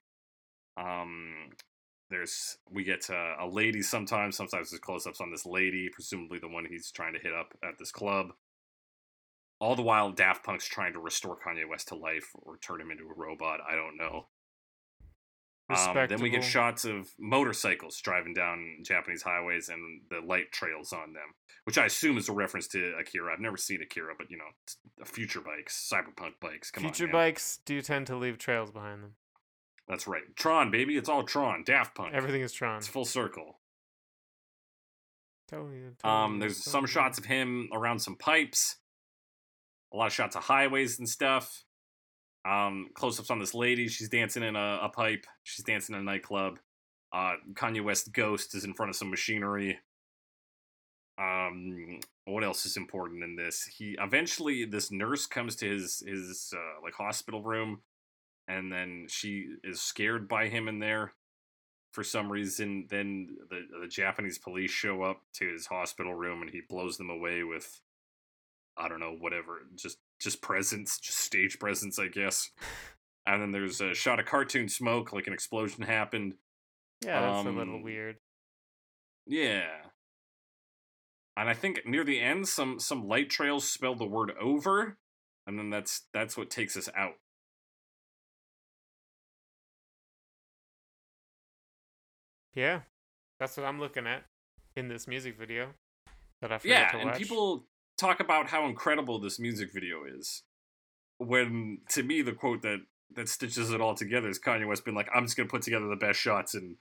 Um, 0.76 1.50
there's 2.10 2.58
we 2.70 2.84
get 2.84 3.10
uh, 3.10 3.34
a 3.40 3.48
lady 3.48 3.82
sometimes. 3.82 4.36
Sometimes 4.36 4.70
there's 4.70 4.80
close 4.80 5.06
ups 5.06 5.20
on 5.20 5.32
this 5.32 5.44
lady, 5.46 5.88
presumably 5.92 6.38
the 6.38 6.48
one 6.48 6.66
he's 6.68 6.92
trying 6.92 7.14
to 7.14 7.20
hit 7.20 7.34
up 7.34 7.52
at 7.64 7.78
this 7.78 7.90
club. 7.90 8.32
All 9.58 9.74
the 9.74 9.82
while, 9.82 10.12
Daft 10.12 10.44
Punk's 10.44 10.66
trying 10.66 10.92
to 10.92 10.98
restore 10.98 11.36
Kanye 11.36 11.68
West 11.68 11.88
to 11.88 11.94
life 11.94 12.30
or 12.34 12.58
turn 12.58 12.80
him 12.80 12.90
into 12.90 13.04
a 13.04 13.14
robot. 13.14 13.60
I 13.68 13.74
don't 13.74 13.96
know. 13.96 14.26
Um, 15.68 16.06
then 16.08 16.20
we 16.20 16.30
get 16.30 16.44
shots 16.44 16.84
of 16.84 17.08
motorcycles 17.18 18.00
driving 18.00 18.34
down 18.34 18.78
Japanese 18.84 19.22
highways 19.22 19.68
and 19.68 20.02
the 20.10 20.20
light 20.24 20.52
trails 20.52 20.92
on 20.92 21.12
them, 21.12 21.34
which 21.64 21.76
I 21.76 21.86
assume 21.86 22.18
is 22.18 22.28
a 22.28 22.32
reference 22.32 22.68
to 22.68 22.94
Akira. 23.00 23.32
I've 23.32 23.40
never 23.40 23.56
seen 23.56 23.82
Akira, 23.82 24.14
but 24.16 24.30
you 24.30 24.36
know, 24.36 25.04
future 25.04 25.40
bikes, 25.40 25.90
cyberpunk 25.92 26.34
bikes. 26.40 26.70
Come 26.70 26.84
Future 26.84 27.06
on, 27.06 27.12
bikes 27.12 27.58
do 27.64 27.82
tend 27.82 28.06
to 28.06 28.16
leave 28.16 28.38
trails 28.38 28.70
behind 28.70 29.02
them. 29.02 29.14
That's 29.88 30.06
right. 30.06 30.22
Tron, 30.36 30.70
baby. 30.70 30.96
It's 30.96 31.08
all 31.08 31.24
Tron. 31.24 31.64
Daft 31.64 31.96
Punk. 31.96 32.14
Everything 32.14 32.42
is 32.42 32.52
Tron. 32.52 32.78
It's 32.78 32.86
full 32.86 33.04
circle. 33.04 33.58
Totally, 35.48 35.78
Um, 35.78 35.94
totally, 36.02 36.38
there's 36.40 36.62
some 36.64 36.86
shots 36.86 37.18
of 37.18 37.24
him 37.24 37.68
around 37.72 38.00
some 38.00 38.16
pipes. 38.16 38.76
A 39.92 39.96
lot 39.96 40.06
of 40.06 40.12
shots 40.12 40.36
of 40.36 40.42
highways 40.42 40.98
and 40.98 41.08
stuff. 41.08 41.64
Um, 42.48 42.88
close-ups 42.94 43.30
on 43.30 43.38
this 43.38 43.54
lady. 43.54 43.88
She's 43.88 44.08
dancing 44.08 44.42
in 44.42 44.54
a, 44.56 44.80
a 44.82 44.88
pipe. 44.88 45.26
She's 45.42 45.64
dancing 45.64 45.94
in 45.94 46.00
a 46.00 46.04
nightclub. 46.04 46.58
Uh, 47.12 47.34
Kanye 47.54 47.82
West 47.82 48.12
ghost 48.12 48.54
is 48.54 48.64
in 48.64 48.74
front 48.74 48.90
of 48.90 48.96
some 48.96 49.10
machinery. 49.10 49.78
Um, 51.18 52.00
what 52.26 52.44
else 52.44 52.66
is 52.66 52.76
important 52.76 53.24
in 53.24 53.36
this? 53.36 53.64
He 53.64 53.96
eventually 54.00 54.64
this 54.64 54.90
nurse 54.90 55.26
comes 55.26 55.56
to 55.56 55.70
his 55.70 56.02
his 56.06 56.52
uh, 56.54 56.82
like 56.82 56.94
hospital 56.94 57.42
room, 57.42 57.80
and 58.48 58.70
then 58.70 59.06
she 59.08 59.46
is 59.64 59.80
scared 59.80 60.28
by 60.28 60.48
him 60.48 60.68
in 60.68 60.78
there 60.78 61.14
for 61.92 62.04
some 62.04 62.30
reason. 62.30 62.86
Then 62.90 63.28
the 63.48 63.62
the 63.80 63.88
Japanese 63.88 64.38
police 64.38 64.70
show 64.70 65.02
up 65.02 65.22
to 65.34 65.50
his 65.50 65.66
hospital 65.66 66.14
room, 66.14 66.42
and 66.42 66.50
he 66.50 66.60
blows 66.68 66.98
them 66.98 67.08
away 67.08 67.44
with 67.44 67.80
I 68.78 68.88
don't 68.88 69.00
know 69.00 69.16
whatever, 69.18 69.60
just 69.74 69.98
just 70.20 70.42
presence, 70.42 70.98
just 70.98 71.18
stage 71.18 71.58
presence, 71.58 71.98
I 71.98 72.08
guess. 72.08 72.50
And 73.26 73.42
then 73.42 73.50
there's 73.52 73.80
a 73.80 73.94
shot 73.94 74.20
of 74.20 74.26
cartoon 74.26 74.68
smoke, 74.68 75.12
like 75.12 75.26
an 75.26 75.32
explosion 75.32 75.82
happened. 75.82 76.34
Yeah, 77.04 77.20
that's 77.20 77.46
a 77.46 77.50
little 77.50 77.76
um, 77.76 77.82
weird. 77.82 78.16
Yeah. 79.26 79.66
And 81.36 81.50
I 81.50 81.54
think 81.54 81.82
near 81.84 82.04
the 82.04 82.20
end 82.20 82.48
some 82.48 82.78
some 82.78 83.08
light 83.08 83.28
trails 83.28 83.68
spell 83.68 83.94
the 83.94 84.06
word 84.06 84.32
over 84.40 84.96
and 85.46 85.58
then 85.58 85.70
that's 85.70 86.02
that's 86.12 86.36
what 86.36 86.50
takes 86.50 86.76
us 86.76 86.88
out. 86.96 87.14
Yeah, 92.54 92.80
that's 93.38 93.56
what 93.56 93.66
I'm 93.66 93.78
looking 93.78 94.06
at 94.06 94.24
in 94.74 94.88
this 94.88 95.06
music 95.06 95.38
video 95.38 95.68
that 96.40 96.52
I 96.52 96.58
forgot 96.58 96.74
Yeah, 96.74 96.90
to 96.92 96.98
and 96.98 97.16
people 97.16 97.66
talk 97.98 98.20
about 98.20 98.48
how 98.48 98.66
incredible 98.66 99.18
this 99.18 99.38
music 99.38 99.72
video 99.72 100.04
is. 100.04 100.42
When 101.18 101.78
to 101.90 102.02
me 102.02 102.22
the 102.22 102.32
quote 102.32 102.62
that 102.62 102.80
that 103.14 103.28
stitches 103.28 103.70
it 103.70 103.80
all 103.80 103.94
together 103.94 104.28
is 104.28 104.38
Kanye 104.38 104.66
West 104.66 104.84
being 104.84 104.96
like, 104.96 105.08
"I'm 105.14 105.24
just 105.24 105.36
gonna 105.36 105.48
put 105.48 105.62
together 105.62 105.86
the 105.88 105.96
best 105.96 106.20
shots 106.20 106.54
and 106.54 106.76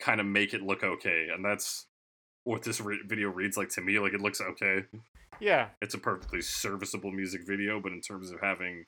kind 0.00 0.20
of 0.20 0.26
make 0.26 0.54
it 0.54 0.62
look 0.62 0.82
okay," 0.82 1.28
and 1.32 1.44
that's 1.44 1.86
what 2.44 2.62
this 2.62 2.80
re- 2.80 3.02
video 3.06 3.28
reads 3.28 3.56
like 3.56 3.68
to 3.70 3.80
me. 3.80 3.98
Like 3.98 4.14
it 4.14 4.20
looks 4.20 4.40
okay. 4.40 4.84
yeah, 5.40 5.68
it's 5.80 5.94
a 5.94 5.98
perfectly 5.98 6.40
serviceable 6.40 7.12
music 7.12 7.42
video, 7.46 7.80
but 7.80 7.92
in 7.92 8.00
terms 8.00 8.30
of 8.30 8.40
having 8.40 8.86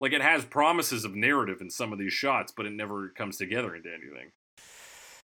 like 0.00 0.12
it 0.12 0.22
has 0.22 0.44
promises 0.44 1.04
of 1.04 1.14
narrative 1.14 1.60
in 1.60 1.70
some 1.70 1.92
of 1.92 1.98
these 1.98 2.12
shots, 2.12 2.52
but 2.54 2.66
it 2.66 2.72
never 2.72 3.10
comes 3.10 3.36
together 3.36 3.74
into 3.74 3.88
anything. 3.88 4.32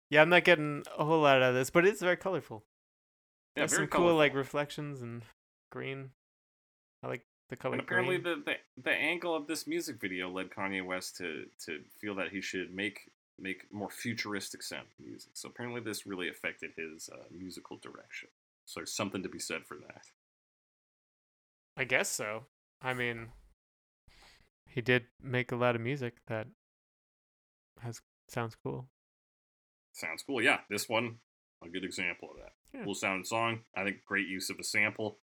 yeah, 0.10 0.22
I'm 0.22 0.30
not 0.30 0.44
getting 0.44 0.84
a 0.98 1.06
whole 1.06 1.22
lot 1.22 1.38
out 1.38 1.50
of 1.50 1.56
this, 1.56 1.70
but 1.70 1.86
it's 1.86 2.02
very 2.02 2.18
colorful. 2.18 2.66
Yeah, 3.56 3.62
There's 3.62 3.72
very 3.72 3.84
some 3.84 4.02
cool 4.02 4.16
like 4.16 4.34
reflections 4.34 5.02
and 5.02 5.22
green. 5.74 6.12
I 7.02 7.08
like 7.08 7.26
the 7.50 7.56
color 7.56 7.74
and 7.74 7.82
apparently 7.82 8.20
green. 8.20 8.44
the, 8.46 8.52
the 8.52 8.82
the 8.84 8.92
angle 8.92 9.36
of 9.36 9.48
this 9.48 9.66
music 9.66 10.00
video 10.00 10.30
led 10.30 10.52
Kanye 10.52 10.86
West 10.86 11.18
to 11.18 11.46
to 11.66 11.80
feel 12.00 12.16
that 12.16 12.30
he 12.30 12.42
should 12.42 12.74
make 12.74 13.10
make 13.40 13.66
more 13.74 13.90
futuristic 13.90 14.62
sound 14.62 14.88
music. 15.04 15.32
So 15.34 15.50
apparently 15.50 15.82
this 15.82 16.06
really 16.06 16.30
affected 16.30 16.72
his 16.78 17.10
uh, 17.12 17.24
musical 17.36 17.78
direction. 17.78 18.30
So 18.66 18.80
there's 18.80 18.94
something 18.94 19.24
to 19.24 19.30
be 19.30 19.40
said 19.40 19.66
for 19.66 19.78
that. 19.78 20.04
I 21.76 21.84
guess 21.86 22.10
so. 22.10 22.44
I 22.80 22.94
mean, 22.94 23.30
he 24.70 24.82
did 24.82 25.06
make 25.20 25.52
a 25.52 25.56
lot 25.56 25.76
of 25.76 25.82
music 25.82 26.18
that 26.28 26.48
has 27.82 28.02
sounds 28.30 28.56
cool. 28.64 28.88
Sounds 29.94 30.24
cool. 30.26 30.42
Yeah, 30.42 30.60
this 30.70 30.88
one 30.88 31.18
a 31.66 31.70
good 31.70 31.84
example 31.84 32.30
of 32.32 32.38
that. 32.38 32.54
Yeah. 32.74 32.84
Cool 32.84 32.96
sounding 32.96 33.26
song. 33.26 33.62
I 33.76 33.84
think 33.84 34.04
great 34.06 34.28
use 34.28 34.50
of 34.50 34.60
a 34.60 34.64
sample. 34.64 35.20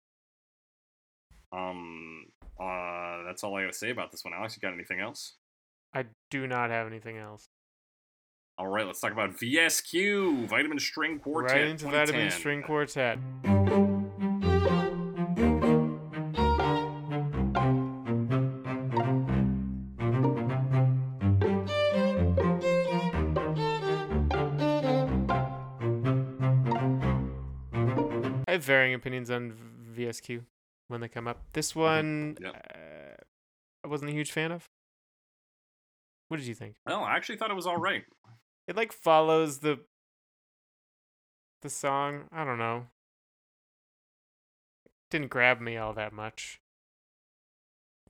Um, 1.51 2.25
uh, 2.59 3.23
that's 3.25 3.43
all 3.43 3.55
I 3.55 3.61
gotta 3.61 3.73
say 3.73 3.89
about 3.89 4.11
this 4.11 4.23
one. 4.23 4.33
Alex, 4.33 4.55
you 4.55 4.61
got 4.61 4.73
anything 4.73 4.99
else? 4.99 5.35
I 5.93 6.05
do 6.29 6.45
not 6.45 6.69
have 6.69 6.87
anything 6.87 7.17
else. 7.17 7.49
All 8.57 8.67
right, 8.67 8.85
let's 8.85 8.99
talk 8.99 9.13
about 9.13 9.37
VSQ, 9.37 10.47
Vitamin 10.47 10.79
String 10.79 11.17
Quartet. 11.17 11.55
right 11.55 11.67
into 11.67 11.85
Vitamin 11.85 12.29
String 12.29 12.61
Quartet. 12.61 13.17
I 28.45 28.53
have 28.53 28.63
varying 28.63 28.93
opinions 28.93 29.31
on 29.31 29.53
VSQ 29.95 30.41
when 30.89 30.99
they 31.01 31.07
come 31.07 31.27
up. 31.27 31.39
This 31.53 31.73
one, 31.75 32.37
Yep. 32.41 32.53
uh, 32.55 33.23
I 33.83 33.87
wasn't 33.87 34.11
a 34.11 34.13
huge 34.13 34.31
fan 34.33 34.51
of. 34.51 34.65
What 36.27 36.37
did 36.37 36.45
you 36.47 36.53
think? 36.55 36.75
Well, 36.85 37.03
I 37.03 37.15
actually 37.15 37.37
thought 37.37 37.49
it 37.51 37.55
was 37.55 37.65
all 37.65 37.77
right. 37.77 38.03
It 38.67 38.75
like 38.75 38.91
follows 38.91 39.59
the 39.59 39.79
the 41.61 41.69
song. 41.69 42.25
I 42.31 42.43
don't 42.43 42.57
know. 42.59 42.87
Didn't 45.09 45.29
grab 45.29 45.59
me 45.59 45.75
all 45.77 45.93
that 45.93 46.13
much. 46.13 46.59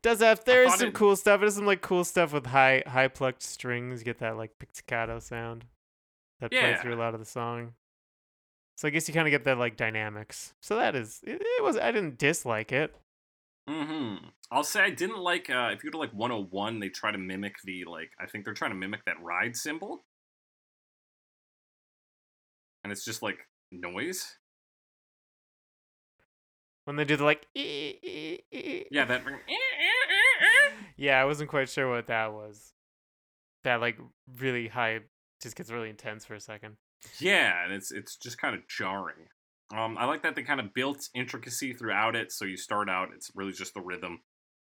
Does 0.02 0.20
have 0.20 0.44
there 0.46 0.64
is 0.64 0.76
some 0.76 0.90
it- 0.90 0.94
cool 0.94 1.16
stuff. 1.16 1.42
It 1.42 1.46
has 1.46 1.56
some 1.56 1.66
like 1.66 1.82
cool 1.82 2.04
stuff 2.04 2.34
with 2.34 2.48
high 2.48 2.84
high 2.88 3.08
plucked 3.08 3.42
strings. 3.44 4.00
You 4.02 4.06
get 4.06 4.20
that 4.20 4.38
like 4.38 4.58
pizzicato 4.60 5.20
sound. 5.20 5.66
that 6.40 6.54
Yeah. 6.54 6.82
through 6.82 6.96
a 6.96 6.96
lot 6.96 7.14
of 7.14 7.20
the 7.20 7.26
song. 7.26 7.74
So 8.80 8.88
I 8.88 8.92
guess 8.92 9.10
you 9.10 9.14
kind 9.14 9.28
of 9.28 9.32
get 9.32 9.44
that 9.44 9.58
like 9.58 9.76
dynamics. 9.76 10.54
So 10.62 10.78
that 10.78 10.96
is 10.96 11.20
it, 11.24 11.42
it 11.42 11.64
was 11.66 11.76
I 11.76 11.92
didn't 11.92 12.18
dislike 12.18 12.72
it. 12.72 12.96
Mm-hmm. 13.70 14.28
I'll 14.52 14.64
say 14.64 14.82
I 14.82 14.90
didn't 14.90 15.20
like 15.20 15.50
uh 15.50 15.72
if 15.74 15.84
you 15.84 15.92
go 15.92 15.98
to 15.98 16.02
like 16.02 16.14
101, 16.14 16.80
they 16.80 16.88
try 16.88 17.12
to 17.12 17.18
mimic 17.18 17.56
the 17.66 17.84
like 17.84 18.12
I 18.22 18.26
think 18.26 18.46
they're 18.46 18.54
trying 18.54 18.72
to 18.72 18.78
mimic 18.78 19.04
that 19.04 19.22
ride 19.22 19.58
symbol. 19.58 20.06
And 22.86 22.94
it's 22.94 23.04
just 23.04 23.22
like 23.22 23.40
noise. 23.70 24.38
When 26.86 26.96
they 26.96 27.04
do 27.04 27.18
the 27.18 27.26
like 27.26 27.48
"ee, 27.58 28.00
ee, 28.02 28.40
ee." 28.54 28.86
Yeah, 28.92 29.04
that 29.04 29.24
Yeah, 30.96 31.22
I 31.22 31.26
wasn't 31.26 31.50
quite 31.50 31.68
sure 31.68 31.90
what 31.90 32.08
that 32.08 32.32
was. 32.32 32.72
That 33.66 33.82
like 33.82 33.98
really 34.38 34.70
high 34.70 35.02
just 35.42 35.58
gets 35.58 35.70
really 35.70 35.90
intense 35.90 36.24
for 36.24 36.36
a 36.36 36.40
second. 36.40 36.78
Yeah, 37.20 37.64
and 37.64 37.74
it's 37.74 37.92
it's 37.92 38.16
just 38.18 38.38
kind 38.38 38.56
of 38.56 38.68
jarring. 38.68 39.28
Um, 39.76 39.98
I 39.98 40.06
like 40.06 40.24
that 40.24 40.36
they 40.36 40.44
kind 40.44 40.60
of 40.60 40.74
built 40.74 41.10
intricacy 41.14 41.74
throughout 41.74 42.16
it. 42.16 42.32
So 42.32 42.46
you 42.46 42.58
start 42.58 42.90
out, 42.90 43.10
it's 43.14 43.32
really 43.36 43.52
just 43.52 43.74
the 43.74 43.82
rhythm. 43.82 44.22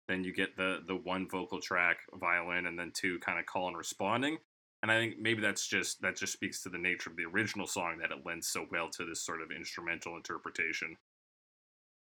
Then 0.08 0.24
you 0.24 0.34
get 0.34 0.58
the 0.58 0.80
the 0.88 0.96
one 0.96 1.28
vocal 1.30 1.62
track, 1.62 2.00
violin, 2.14 2.66
and 2.68 2.78
then 2.78 2.92
two 2.94 3.20
kind 3.20 3.40
of 3.40 3.46
call 3.46 3.68
and 3.68 3.78
responding. 3.78 4.40
And 4.82 4.92
I 4.92 4.98
think 5.00 5.20
maybe 5.20 5.42
that's 5.42 5.68
just 5.68 6.02
that 6.02 6.18
just 6.18 6.34
speaks 6.34 6.64
to 6.64 6.70
the 6.70 6.78
nature 6.78 7.10
of 7.10 7.18
the 7.18 7.26
original 7.26 7.68
song 7.68 7.98
that 8.00 8.12
it 8.12 8.26
lends 8.26 8.48
so 8.48 8.66
well 8.72 8.90
to 8.92 9.06
this 9.06 9.26
sort 9.26 9.42
of 9.42 9.52
instrumental 9.52 10.16
interpretation. 10.16 10.98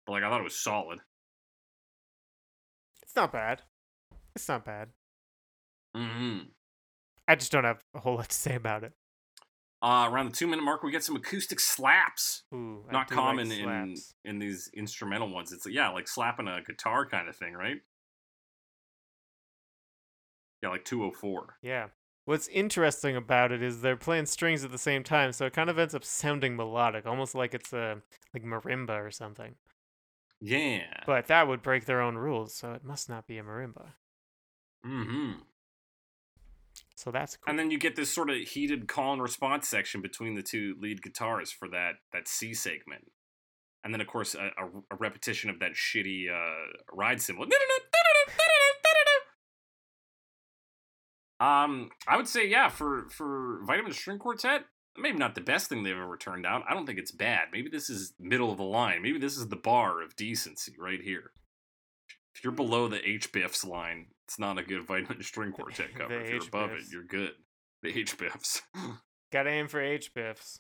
But 0.05 0.13
like 0.13 0.23
I 0.23 0.29
thought 0.29 0.39
it 0.39 0.45
was 0.45 0.55
solid. 0.57 1.01
It's 3.01 3.15
not 3.15 3.31
bad. 3.31 3.61
It's 4.35 4.47
not 4.47 4.65
bad. 4.65 4.93
hmm 5.95 6.39
I 7.27 7.35
just 7.35 7.51
don't 7.51 7.63
have 7.65 7.83
a 7.93 7.99
whole 7.99 8.15
lot 8.17 8.29
to 8.29 8.35
say 8.35 8.55
about 8.55 8.83
it. 8.83 8.93
Uh, 9.83 10.07
around 10.09 10.31
the 10.31 10.31
two 10.31 10.47
minute 10.47 10.63
mark, 10.63 10.81
we 10.81 10.91
get 10.91 11.03
some 11.03 11.17
acoustic 11.17 11.59
slaps. 11.59 12.43
Ooh, 12.53 12.85
Not 12.89 13.09
do 13.09 13.15
like 13.15 13.23
common 13.25 13.51
in 13.51 13.95
in 14.23 14.39
these 14.39 14.69
instrumental 14.73 15.29
ones. 15.29 15.51
It's 15.51 15.67
yeah, 15.69 15.89
like 15.89 16.07
slapping 16.07 16.47
a 16.47 16.61
guitar 16.65 17.05
kind 17.05 17.27
of 17.27 17.35
thing, 17.35 17.53
right? 17.53 17.81
Yeah, 20.61 20.69
like 20.69 20.85
204. 20.85 21.57
Yeah. 21.61 21.87
What's 22.23 22.47
interesting 22.47 23.17
about 23.17 23.51
it 23.51 23.61
is 23.61 23.81
they're 23.81 23.97
playing 23.97 24.27
strings 24.27 24.63
at 24.63 24.71
the 24.71 24.77
same 24.77 25.03
time, 25.03 25.33
so 25.33 25.45
it 25.47 25.51
kind 25.51 25.69
of 25.69 25.77
ends 25.77 25.93
up 25.93 26.05
sounding 26.05 26.55
melodic, 26.55 27.05
almost 27.05 27.35
like 27.35 27.53
it's 27.53 27.73
a 27.73 28.01
like 28.33 28.43
marimba 28.43 29.05
or 29.05 29.11
something. 29.11 29.55
Yeah. 30.39 31.03
But 31.05 31.27
that 31.27 31.49
would 31.49 31.61
break 31.61 31.83
their 31.83 31.99
own 31.99 32.15
rules, 32.15 32.55
so 32.55 32.71
it 32.71 32.85
must 32.85 33.09
not 33.09 33.27
be 33.27 33.37
a 33.37 33.43
marimba. 33.43 33.87
hmm 34.85 35.33
So 36.95 37.11
that's 37.11 37.37
cool. 37.37 37.49
And 37.49 37.59
then 37.59 37.71
you 37.71 37.79
get 37.79 37.95
this 37.95 38.13
sort 38.13 38.29
of 38.29 38.37
heated 38.37 38.87
call 38.87 39.13
and 39.13 39.21
response 39.21 39.67
section 39.67 40.01
between 40.01 40.35
the 40.35 40.43
two 40.43 40.75
lead 40.79 41.01
guitars 41.01 41.51
for 41.51 41.67
that 41.69 41.93
that 42.11 42.27
C 42.27 42.53
segment. 42.53 43.05
And 43.83 43.93
then 43.93 44.01
of 44.01 44.07
course 44.07 44.35
a, 44.35 44.45
a, 44.45 44.67
a 44.91 44.95
repetition 44.97 45.49
of 45.49 45.59
that 45.59 45.71
shitty 45.73 46.25
uh, 46.29 46.71
ride 46.91 47.21
cymbal. 47.21 47.45
Um, 51.39 51.89
I 52.07 52.15
would 52.15 52.27
say 52.27 52.47
yeah 52.47 52.69
for 52.69 53.09
for 53.09 53.59
Vitamin 53.65 53.91
String 53.91 54.19
Quartet, 54.19 54.61
maybe 54.97 55.17
not 55.17 55.35
the 55.35 55.41
best 55.41 55.67
thing 55.67 55.83
they've 55.83 55.97
ever 55.97 56.15
turned 56.15 56.45
out. 56.45 56.63
I 56.69 56.73
don't 56.73 56.85
think 56.85 56.99
it's 56.99 57.11
bad. 57.11 57.47
Maybe 57.51 57.69
this 57.69 57.89
is 57.89 58.13
middle 58.19 58.51
of 58.51 58.57
the 58.57 58.63
line. 58.63 59.01
Maybe 59.01 59.19
this 59.19 59.37
is 59.37 59.49
the 59.49 59.55
bar 59.55 60.01
of 60.01 60.15
decency 60.15 60.75
right 60.79 61.01
here. 61.01 61.31
You're 62.43 62.53
below 62.53 62.87
the 62.87 63.07
H 63.07 63.31
Biffs 63.31 63.63
line, 63.63 64.07
it's 64.25 64.39
not 64.39 64.57
a 64.57 64.63
good 64.63 64.83
Vitamin 64.85 65.21
String 65.23 65.51
Quartet 65.53 65.95
cover. 65.95 66.19
If 66.19 66.29
you're 66.29 66.43
above 66.43 66.71
it, 66.71 66.83
you're 66.91 67.03
good. 67.03 67.31
The 67.81 67.97
H 67.97 68.17
Biffs. 68.17 68.61
Gotta 69.31 69.49
aim 69.49 69.67
for 69.67 69.81
H 69.81 70.13
biffs. 70.13 70.59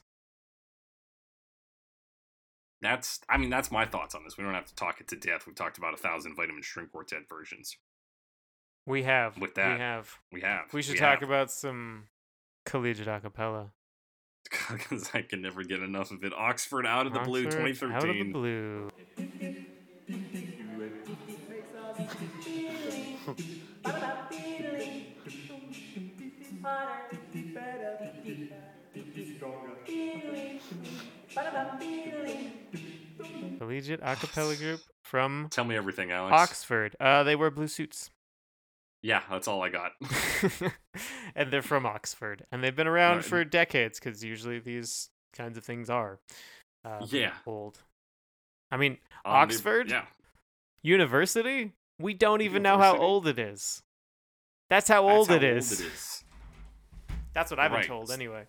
that's 2.81 3.19
I 3.29 3.37
mean 3.37 3.51
that's 3.51 3.71
my 3.71 3.85
thoughts 3.85 4.15
on 4.15 4.23
this. 4.23 4.35
We 4.35 4.43
don't 4.43 4.55
have 4.55 4.65
to 4.65 4.75
talk 4.75 4.99
it 4.99 5.07
to 5.09 5.15
death. 5.15 5.45
We've 5.45 5.55
talked 5.55 5.77
about 5.77 5.93
a 5.93 5.97
thousand 5.97 6.35
Vitamin 6.35 6.63
String 6.63 6.87
Quartet 6.91 7.29
versions. 7.29 7.77
We 8.87 9.03
have. 9.03 9.37
With 9.37 9.53
that, 9.55 9.73
we 9.73 9.79
have. 9.79 10.17
We 10.31 10.41
have. 10.41 10.73
We 10.73 10.81
should 10.81 10.97
talk 10.97 11.19
have. 11.19 11.29
about 11.29 11.51
some 11.51 12.05
collegiate 12.65 13.07
acapella. 13.07 13.69
because 14.71 15.11
I 15.13 15.21
can 15.21 15.43
never 15.43 15.63
get 15.63 15.81
enough 15.81 16.09
of 16.09 16.23
it. 16.23 16.33
Oxford 16.33 16.87
out 16.87 17.05
of 17.05 17.13
the 17.13 17.19
blue, 17.19 17.43
2013. 17.43 17.95
Out 17.95 18.09
of 18.09 18.15
the 18.15 18.31
blue. 18.31 18.89
Collegiate 33.59 34.01
acapella 34.01 34.57
group 34.57 34.81
from 35.03 35.47
Tell 35.51 35.63
me 35.65 35.75
everything, 35.75 36.11
Alex. 36.11 36.33
Oxford. 36.33 36.95
Uh, 36.99 37.23
they 37.23 37.35
wear 37.35 37.49
blue 37.51 37.67
suits. 37.67 38.09
Yeah, 39.01 39.21
that's 39.29 39.47
all 39.47 39.61
I 39.61 39.69
got. 39.69 39.91
and 41.35 41.51
they're 41.51 41.61
from 41.61 41.85
Oxford, 41.85 42.45
and 42.51 42.63
they've 42.63 42.75
been 42.75 42.87
around 42.87 43.17
Right. 43.17 43.25
for 43.25 43.43
decades 43.43 43.99
because 43.99 44.23
usually 44.23 44.59
these 44.59 45.09
kinds 45.33 45.57
of 45.57 45.63
things 45.63 45.89
are 45.89 46.19
um, 46.85 47.07
Yeah. 47.09 47.33
old. 47.45 47.79
I 48.71 48.77
mean, 48.77 48.93
Um, 49.25 49.33
Oxford? 49.35 49.89
yeah. 49.89 50.05
university. 50.81 51.73
We 51.99 52.13
don't 52.13 52.41
even 52.41 52.63
know 52.63 52.77
how 52.77 52.97
old 52.97 53.27
it 53.27 53.39
is. 53.39 53.81
That's 54.69 54.87
how 54.87 55.03
That's 55.05 55.13
old 55.17 55.27
how 55.29 55.35
it 55.35 55.43
is. 55.43 55.71
Old 55.71 55.81
it 55.81 55.93
is. 55.93 56.23
That's 57.33 57.51
what 57.51 57.59
I've 57.59 57.71
Right. 57.71 57.81
been 57.81 57.87
told 57.87 58.11
anyway. 58.11 58.45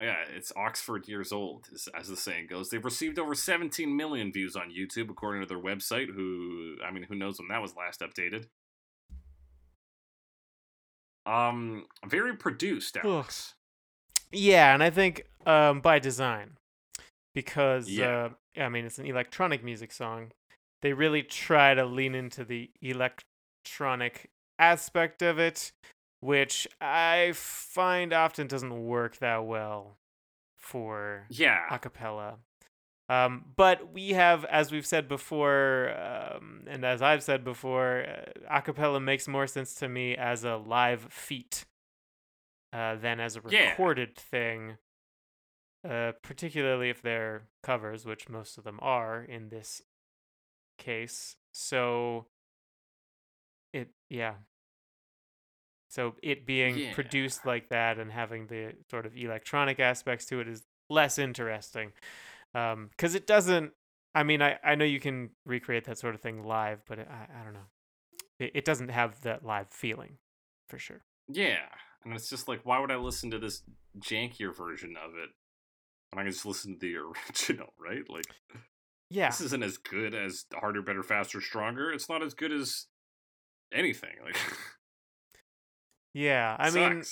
Yeah, 0.00 0.16
it's 0.34 0.50
Oxford 0.56 1.08
years 1.08 1.30
old, 1.30 1.68
as, 1.74 1.86
as 1.94 2.08
the 2.08 2.16
saying 2.16 2.46
goes. 2.46 2.70
They've 2.70 2.82
received 2.84 3.18
over 3.18 3.34
17 3.34 3.94
million 3.94 4.32
views 4.32 4.56
on 4.56 4.70
YouTube, 4.70 5.10
according 5.10 5.42
to 5.42 5.46
their 5.46 5.58
website. 5.60 6.08
Who, 6.14 6.76
I 6.82 6.90
mean, 6.90 7.02
who 7.02 7.14
knows 7.14 7.38
when 7.38 7.48
that 7.48 7.60
was 7.60 7.76
last 7.76 8.00
updated? 8.00 8.46
Um, 11.26 11.86
very 12.06 12.34
produced, 12.34 12.96
Alex. 12.96 13.54
Yeah, 14.32 14.72
and 14.72 14.82
I 14.82 14.90
think 14.90 15.26
um, 15.46 15.80
by 15.80 15.98
design, 15.98 16.56
because 17.34 17.88
Yeah. 17.90 18.30
uh, 18.56 18.62
I 18.62 18.68
mean 18.68 18.84
it's 18.84 18.98
an 18.98 19.06
electronic 19.06 19.62
music 19.62 19.92
song. 19.92 20.32
They 20.82 20.92
really 20.92 21.22
try 21.22 21.74
to 21.74 21.84
lean 21.84 22.14
into 22.14 22.44
the 22.44 22.70
electronic 22.80 24.30
aspect 24.58 25.22
of 25.22 25.38
it, 25.38 25.72
which 26.20 26.66
I 26.80 27.32
find 27.34 28.12
often 28.12 28.46
doesn't 28.46 28.86
work 28.86 29.18
that 29.18 29.44
well 29.44 29.98
for 30.56 31.26
Yeah, 31.28 31.66
acapella. 31.70 32.36
Um, 33.08 33.44
but 33.56 33.92
we 33.92 34.10
have, 34.10 34.44
as 34.44 34.70
we've 34.70 34.86
said 34.86 35.08
before, 35.08 35.90
um, 35.98 36.62
and 36.68 36.84
as 36.84 37.02
I've 37.02 37.24
said 37.24 37.42
before, 37.42 38.04
uh, 38.04 38.60
acapella 38.60 39.02
makes 39.02 39.26
more 39.26 39.48
sense 39.48 39.74
to 39.76 39.88
me 39.88 40.16
as 40.16 40.44
a 40.44 40.56
live 40.56 41.12
feat 41.12 41.64
uh, 42.72 42.94
than 42.96 43.18
as 43.18 43.34
a 43.36 43.40
Yeah. 43.50 43.70
recorded 43.70 44.16
thing. 44.16 44.78
Uh, 45.82 46.12
particularly 46.22 46.90
if 46.90 47.00
they're 47.00 47.48
covers, 47.62 48.04
which 48.04 48.28
most 48.28 48.58
of 48.58 48.64
them 48.64 48.78
are 48.82 49.22
in 49.22 49.48
this 49.48 49.80
case. 50.80 51.36
So, 51.52 52.26
it 53.72 53.88
yeah. 54.08 54.34
So 55.88 56.14
it 56.22 56.46
being 56.46 56.78
Yeah. 56.78 56.94
produced 56.94 57.44
like 57.44 57.68
that 57.70 57.98
and 57.98 58.10
having 58.12 58.46
the 58.46 58.74
sort 58.90 59.06
of 59.06 59.16
electronic 59.16 59.80
aspects 59.80 60.24
to 60.26 60.40
it 60.40 60.48
is 60.48 60.64
less 60.88 61.18
interesting 61.18 61.92
Um, 62.54 62.88
because 62.90 63.14
it 63.14 63.26
doesn't 63.28 63.72
i 64.12 64.24
mean 64.24 64.42
I, 64.42 64.58
I 64.64 64.74
know 64.74 64.84
you 64.84 64.98
can 64.98 65.30
recreate 65.46 65.84
that 65.84 65.98
sort 65.98 66.16
of 66.16 66.20
thing 66.20 66.42
live 66.42 66.80
but 66.84 66.98
it, 66.98 67.08
I, 67.08 67.28
I 67.40 67.44
don't 67.44 67.52
know 67.54 67.68
it, 68.40 68.50
it 68.56 68.64
doesn't 68.64 68.88
have 68.88 69.20
that 69.22 69.44
live 69.44 69.68
feeling 69.70 70.18
for 70.68 70.78
sure 70.78 71.04
yeah. 71.28 71.66
And 72.04 72.12
it's 72.14 72.28
just 72.30 72.48
like, 72.48 72.60
why 72.64 72.80
would 72.80 72.90
I 72.90 72.96
listen 72.96 73.30
to 73.30 73.38
this 73.38 73.62
jankier 73.98 74.56
version 74.56 74.96
of 74.96 75.10
it 75.16 75.30
when 76.10 76.18
I 76.18 76.22
can 76.24 76.32
just 76.32 76.46
listen 76.46 76.74
to 76.74 76.78
the 76.80 76.96
original, 77.30 77.72
right? 77.78 78.08
Like, 78.08 78.24
yeah 79.10 79.28
this 79.28 79.40
isn't 79.40 79.62
as 79.62 79.76
good 79.76 80.14
as 80.14 80.44
harder, 80.54 80.82
better, 80.82 81.02
faster, 81.02 81.40
stronger. 81.40 81.92
It's 81.92 82.08
not 82.08 82.22
as 82.22 82.34
good 82.34 82.52
as 82.52 82.86
anything. 83.72 84.14
Like, 84.24 84.36
yeah 86.14 86.56
i 86.58 86.70
mean 86.70 87.04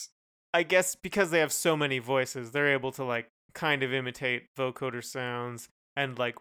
i 0.52 0.64
guess 0.64 0.96
because 0.96 1.30
they 1.30 1.38
have 1.38 1.52
so 1.52 1.76
many 1.76 2.00
voices 2.00 2.50
they're 2.50 2.72
able 2.72 2.90
to 2.90 3.04
like 3.04 3.28
kind 3.54 3.84
of 3.84 3.92
imitate 3.92 4.46
vocoder 4.58 5.04
sounds 5.04 5.68
and 5.96 6.18
like 6.18 6.34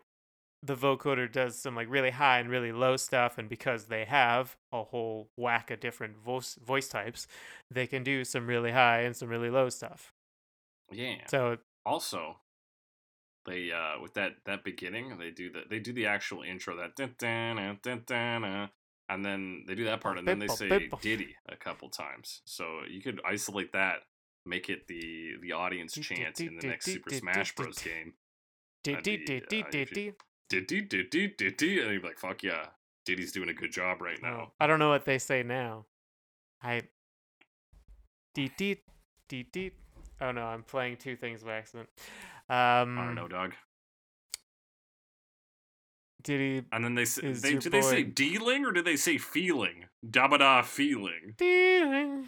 the 0.63 0.75
vocoder 0.75 1.31
does 1.31 1.59
some 1.59 1.75
like 1.75 1.87
really 1.87 2.09
high 2.09 2.39
and 2.39 2.49
really 2.49 2.71
low 2.71 2.97
stuff 2.97 3.37
and 3.37 3.47
because 3.47 3.85
they 3.85 4.05
have 4.05 4.57
a 4.73 4.83
whole 4.83 5.29
whack 5.37 5.69
of 5.69 5.79
different 5.79 6.17
voice 6.17 6.57
voice 6.65 6.87
types 6.87 7.27
they 7.69 7.85
can 7.85 8.03
do 8.03 8.23
some 8.23 8.47
really 8.47 8.71
high 8.71 9.01
and 9.01 9.15
some 9.15 9.29
really 9.29 9.51
low 9.51 9.69
stuff 9.69 10.11
yeah. 10.91 11.25
so 11.27 11.57
Also, 11.85 12.37
they 13.47 13.71
uh 13.71 13.99
with 14.01 14.13
that 14.15 14.33
that 14.45 14.63
beginning, 14.63 15.17
they 15.17 15.31
do 15.31 15.49
the 15.51 15.61
they 15.69 15.79
do 15.79 15.93
the 15.93 16.05
actual 16.05 16.43
intro 16.43 16.75
that 16.77 16.95
dun, 16.95 17.15
dun, 17.17 17.55
dun, 17.55 17.79
dun, 17.81 18.03
dun, 18.05 18.41
dun, 18.43 18.69
and 19.09 19.25
then 19.25 19.63
they 19.67 19.73
do 19.73 19.85
that 19.85 20.01
part, 20.01 20.19
and 20.19 20.27
then 20.27 20.37
they 20.39 20.47
say. 20.47 20.89
Diddy 21.01 21.35
a 21.49 21.55
couple 21.55 21.89
times. 21.89 22.41
So 22.45 22.81
you 22.89 23.01
could 23.01 23.21
isolate 23.25 23.71
that, 23.73 23.99
make 24.45 24.69
it 24.69 24.87
the 24.87 25.35
the 25.41 25.53
audience 25.53 25.93
chant 25.93 26.39
in 26.41 26.57
the 26.57 26.67
next 26.67 26.85
Super 26.85 27.09
Smash 27.11 27.55
Bros. 27.55 27.77
game. 27.79 28.13
Dee 28.83 28.91
That'd 28.91 29.03
dee 29.03 29.17
be, 29.17 29.25
dee 29.25 29.37
uh, 29.37 29.45
dee 29.49 29.57
you 29.57 29.63
dee 29.71 29.85
should- 29.85 29.93
dee. 29.95 30.11
Diddy, 30.49 30.81
diddy, 30.81 31.27
diddy, 31.37 31.81
and 31.81 31.91
you'd 31.91 32.01
be 32.01 32.07
like, 32.07 32.19
"Fuck 32.19 32.41
yeah, 32.43 32.67
Diddy's 33.05 33.33
doing 33.33 33.49
a 33.49 33.53
good 33.53 33.71
job 33.71 34.01
right 34.01 34.21
now." 34.21 34.53
I 34.61 34.67
don't 34.67 34.79
know 34.79 34.87
what 34.89 35.03
they 35.03 35.17
say 35.17 35.43
now. 35.43 35.85
I. 36.61 36.83
Dee 38.33 38.51
dee 38.57 38.77
dee 39.27 39.43
dee. 39.51 39.71
Oh 40.21 40.31
no, 40.31 40.43
I'm 40.43 40.63
playing 40.63 40.97
two 40.97 41.15
things 41.15 41.43
by 41.43 41.55
accident. 41.57 41.89
Um, 42.49 42.97
I 42.97 43.05
don't 43.05 43.15
know, 43.15 43.27
dog. 43.27 43.53
Did 46.23 46.39
he? 46.39 46.67
And 46.71 46.83
then 46.83 46.95
they 46.95 47.05
say, 47.05 47.31
they 47.31 47.51
your 47.51 47.59
do 47.59 47.69
they 47.69 47.81
say 47.81 48.03
dealing 48.03 48.65
or 48.65 48.71
do 48.71 48.81
they 48.81 48.95
say 48.95 49.17
feeling? 49.17 49.85
Dabba 50.05 50.39
da 50.39 50.61
feeling. 50.61 51.35
Dealing. 51.37 52.27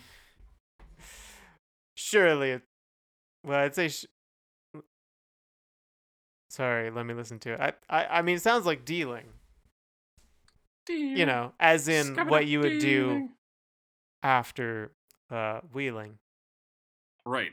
Surely, 1.95 2.51
it, 2.51 2.61
well, 3.45 3.59
I'd 3.59 3.75
say. 3.75 3.89
Sh- 3.89 4.05
Sorry, 6.49 6.89
let 6.89 7.05
me 7.05 7.13
listen 7.13 7.39
to 7.39 7.53
it. 7.53 7.59
I, 7.59 7.73
I, 8.01 8.05
I 8.19 8.21
mean, 8.23 8.37
it 8.37 8.41
sounds 8.41 8.65
like 8.65 8.83
dealing. 8.83 9.25
You 10.87 11.25
know, 11.27 11.53
as 11.59 11.87
in 11.87 12.15
what 12.27 12.47
you 12.47 12.61
would 12.61 12.79
do 12.79 13.29
after 14.23 14.91
uh, 15.29 15.59
wheeling. 15.71 16.17
Right. 17.25 17.51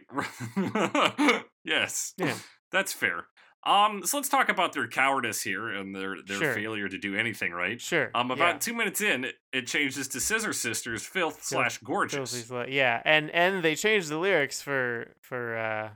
yes. 1.65 2.15
Yeah. 2.17 2.35
That's 2.73 2.93
fair. 2.93 3.27
Um, 3.65 4.07
so 4.07 4.17
let's 4.19 4.29
talk 4.29 4.49
about 4.49 4.73
their 4.75 4.87
cowardice 4.87 5.43
here 5.43 5.69
and 5.71 5.93
their 5.95 6.17
their 6.23 6.39
Sure. 6.39 6.55
failure 6.55 6.89
to 6.89 6.99
do 6.99 7.17
anything 7.17 7.51
right. 7.53 7.81
Sure. 7.81 8.11
Um, 8.15 8.31
about 8.31 8.55
yeah. 8.55 8.59
two 8.59 8.75
minutes 8.75 9.01
in, 9.01 9.25
it, 9.25 9.35
it 9.53 9.67
changes 9.67 10.07
to 10.09 10.21
Scissor 10.21 10.53
Sisters, 10.53 11.05
filth 11.05 11.43
slash 11.43 11.79
gorgeous. 11.79 12.45
Filthy. 12.47 12.73
Yeah, 12.73 13.03
and 13.05 13.29
and 13.33 13.65
they 13.65 13.75
changed 13.75 14.09
the 14.09 14.19
lyrics 14.19 14.63
for 14.63 15.15
for 15.21 15.57
uh, 15.57 15.91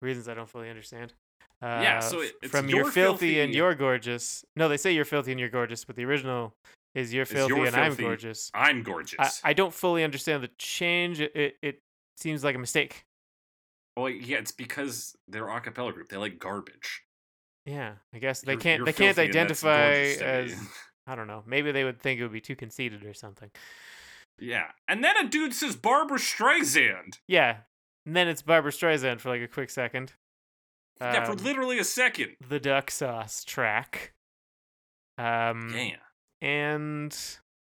reasons 0.00 0.28
I 0.28 0.34
don't 0.34 0.48
fully 0.48 0.70
understand. 0.70 1.12
Uh, 1.60 1.80
Yeah, 1.82 1.98
so 1.98 2.20
it- 2.20 2.50
from 2.50 2.68
you're 2.68 2.82
you're 2.84 2.90
filthy, 2.92 3.40
and 3.40 3.48
filthy- 3.48 3.56
you're 3.56 3.74
gorgeous. 3.74 4.44
No, 4.54 4.68
they 4.68 4.76
say 4.76 4.92
you're 4.92 5.04
filthy 5.04 5.32
and 5.32 5.40
you're 5.40 5.48
gorgeous, 5.48 5.84
but 5.84 5.96
the 5.96 6.04
original 6.04 6.54
is 6.94 7.12
you're 7.12 7.26
filthy 7.26 7.52
you're 7.56 7.66
and 7.66 7.74
filthy. 7.74 8.02
I'm 8.04 8.08
gorgeous. 8.08 8.50
I'm 8.54 8.82
gorgeous. 8.84 9.40
I, 9.42 9.50
I 9.50 9.52
don't 9.54 9.74
fully 9.74 10.04
understand 10.04 10.44
the 10.44 10.50
change. 10.56 11.20
It 11.20 11.56
it 11.60 11.80
seems 12.16 12.44
like 12.44 12.54
a 12.54 12.60
mistake. 12.60 13.04
Well, 13.98 14.08
yeah, 14.10 14.38
it's 14.38 14.52
because 14.52 15.16
they're 15.28 15.48
a 15.48 15.60
cappella 15.60 15.92
group. 15.92 16.08
They 16.08 16.16
like 16.16 16.38
garbage. 16.38 17.02
Yeah, 17.66 17.94
I 18.14 18.18
guess 18.18 18.40
they 18.40 18.52
You're- 18.52 18.62
can't 18.62 18.78
you're 18.78 18.86
they 18.86 18.92
can't 18.92 19.16
filthy 19.16 19.38
and 19.38 19.50
that's 19.50 19.64
identify 19.64 20.24
as. 20.24 20.54
I 21.06 21.14
don't 21.14 21.26
know. 21.26 21.42
Maybe 21.46 21.72
they 21.72 21.84
would 21.84 22.00
think 22.00 22.20
it 22.20 22.22
would 22.22 22.32
be 22.32 22.40
too 22.40 22.56
conceited 22.56 23.04
or 23.04 23.14
something. 23.14 23.50
yeah, 24.38 24.66
and 24.86 25.02
then 25.02 25.16
a 25.16 25.28
dude 25.28 25.54
says 25.54 25.74
Barbara 25.76 26.18
Streisand. 26.18 27.18
Yeah, 27.26 27.58
and 28.06 28.14
then 28.16 28.28
it's 28.28 28.42
Barbara 28.42 28.72
Streisand 28.72 29.20
for 29.20 29.30
like 29.30 29.42
a 29.42 29.48
quick 29.48 29.70
second. 29.70 30.12
yeah, 31.00 31.24
for 31.24 31.32
Um, 31.32 31.38
literally 31.38 31.78
a 31.78 31.84
second. 31.84 32.36
the 32.46 32.60
duck 32.60 32.90
sauce 32.90 33.42
track. 33.44 34.12
Um, 35.16 35.74
Yeah. 35.74 35.96
and 36.40 37.16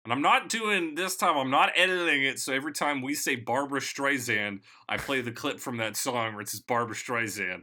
And 0.05 0.11
I'm 0.11 0.21
not 0.21 0.49
doing 0.49 0.95
this 0.95 1.15
time. 1.15 1.37
I'm 1.37 1.49
not 1.49 1.71
editing 1.75 2.23
it. 2.23 2.39
So 2.39 2.53
every 2.53 2.73
time 2.73 3.01
we 3.01 3.13
say 3.15 3.35
Barbara 3.35 3.79
Streisand, 3.79 4.59
I 4.89 4.97
play 4.97 5.21
the 5.21 5.31
clip 5.31 5.59
from 5.61 5.77
that 5.77 5.95
song 5.95 6.33
where 6.33 6.41
it 6.41 6.49
says 6.49 6.59
Barbara 6.59 6.95
Streisand. 6.95 7.61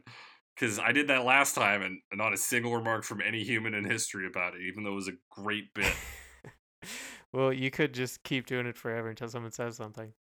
Because 0.57 0.79
I 0.79 0.93
did 0.93 1.09
that 1.09 1.25
last 1.25 1.55
time, 1.55 1.81
and 1.83 2.01
not 2.13 2.33
a 2.35 2.37
single 2.37 2.75
remark 2.75 3.05
from 3.05 3.21
any 3.21 3.43
human 3.45 3.73
in 3.75 3.85
history 3.85 4.27
about 4.27 4.55
it, 4.55 4.61
even 4.63 4.85
though 4.85 4.93
it 4.93 4.95
was 4.97 5.09
a 5.09 5.13
great 5.31 5.73
bit. 5.75 5.93
well, 7.33 7.53
you 7.53 7.71
could 7.71 7.95
just 7.95 8.23
keep 8.25 8.47
doing 8.47 8.67
it 8.67 8.77
forever 8.77 9.09
until 9.09 9.29
someone 9.29 9.53
says 9.53 9.77
something. 9.77 10.13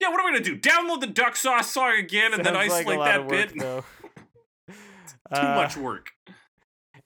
yeah, 0.00 0.08
what 0.08 0.18
am 0.20 0.26
I 0.26 0.30
gonna 0.32 0.44
do? 0.44 0.58
Download 0.58 1.00
the 1.00 1.06
Duck 1.06 1.36
Sauce 1.36 1.70
song 1.72 1.92
again 1.98 2.34
and 2.34 2.44
then 2.44 2.54
Sounds 2.54 2.68
like 2.70 2.80
isolate 2.86 2.98
lot 2.98 3.04
that 3.06 3.20
work, 3.22 3.30
bit? 3.30 3.58
though. 3.60 3.84
Too 4.68 4.74
Uh, 5.30 5.54
much 5.54 5.76
work. 5.76 6.10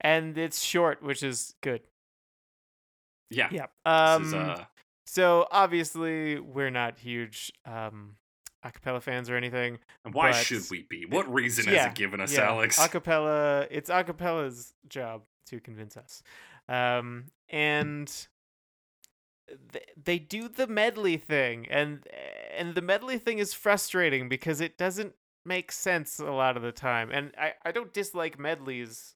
and 0.01 0.39
it's 0.39 0.63
short, 0.63 1.03
which 1.03 1.23
is 1.23 1.55
good. 1.63 1.83
Yeah. 3.31 3.49
Yeah. 3.51 3.67
Um. 3.85 4.25
is, 4.25 4.35
uh, 4.35 4.65
So 5.07 5.47
obviously 5.51 6.39
we're 6.41 6.71
not 6.71 6.99
huge 6.99 7.53
um 7.65 8.17
acapella 8.65 9.01
fans 9.01 9.31
or 9.31 9.37
anything. 9.37 9.79
and 10.05 10.13
why 10.15 10.33
but- 10.33 10.45
should 10.45 10.69
we 10.71 10.83
be? 10.89 11.07
What 11.09 11.33
reason 11.33 11.67
has 11.67 11.75
yeah, 11.75 11.89
it 11.91 11.95
given 11.95 12.21
us, 12.21 12.35
yeah, 12.35 12.49
Alex? 12.49 12.79
Acapella. 12.79 13.67
It's 13.71 13.89
acapella's 13.91 14.75
job 14.89 15.23
to 15.47 15.61
convince 15.61 15.97
us. 15.97 16.23
Um, 16.69 17.27
and 17.49 18.09
th- 19.73 19.85
they 20.03 20.19
do 20.19 20.49
the 20.49 20.67
medley 20.67 21.17
thing, 21.17 21.67
and 21.71 22.05
and 22.57 22.75
the 22.75 22.83
medley 22.83 23.19
thing 23.19 23.39
is 23.39 23.55
frustrating 23.55 24.29
because 24.29 24.61
it 24.61 24.77
doesn't 24.77 25.15
make 25.45 25.71
sense 25.71 26.19
a 26.19 26.25
lot 26.33 26.57
of 26.57 26.65
the 26.65 26.73
time. 26.73 27.11
And 27.13 27.33
I 27.39 27.53
I 27.65 27.71
don't 27.71 27.95
dislike 27.95 28.37
medleys, 28.39 29.15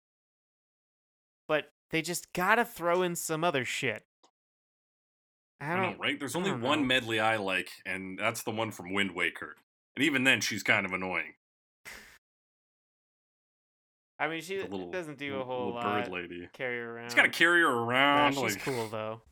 but 1.48 1.72
they 1.90 2.02
just 2.02 2.32
gotta 2.32 2.64
throw 2.64 3.02
in 3.02 3.16
some 3.16 3.44
other 3.44 3.64
shit. 3.64 4.04
I 5.60 5.72
I 5.72 5.76
don't. 5.76 5.92
know, 5.98 6.02
right? 6.02 6.18
There's 6.18 6.36
only 6.36 6.52
one 6.52 6.80
know. 6.80 6.86
medley 6.86 7.20
I 7.20 7.36
like, 7.36 7.70
and 7.84 8.18
that's 8.18 8.42
the 8.42 8.50
one 8.50 8.70
from 8.70 8.92
Wind 8.94 9.14
Waker. 9.14 9.56
And 9.96 10.04
even 10.04 10.24
then, 10.24 10.40
she's 10.40 10.62
kind 10.62 10.86
of 10.86 10.92
annoying. 10.92 11.34
I 14.18 14.28
mean, 14.28 14.42
she 14.42 14.60
little 14.62 14.90
doesn't 14.90 15.18
do 15.18 15.36
a 15.40 15.44
whole 15.44 15.72
lot. 15.74 16.04
bird 16.04 16.12
lady. 16.12 16.48
Carry 16.52 16.78
her 16.78 16.96
around. 16.96 17.06
She's 17.08 17.14
got 17.14 17.22
to 17.22 17.28
carry 17.30 17.62
her 17.62 17.68
Yeah, 17.68 17.82
around. 17.86 18.34
she's 18.34 18.42
like, 18.56 18.62
cool 18.62 18.88
though. 18.88 19.22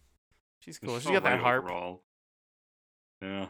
She's 0.60 0.74
she's 0.74 0.78
cool. 0.78 0.96
She's 0.98 1.04
so 1.04 1.12
got 1.12 1.24
that 1.24 1.40
harp. 1.40 1.64
overall. 1.64 2.02
Yeah, 3.22 3.46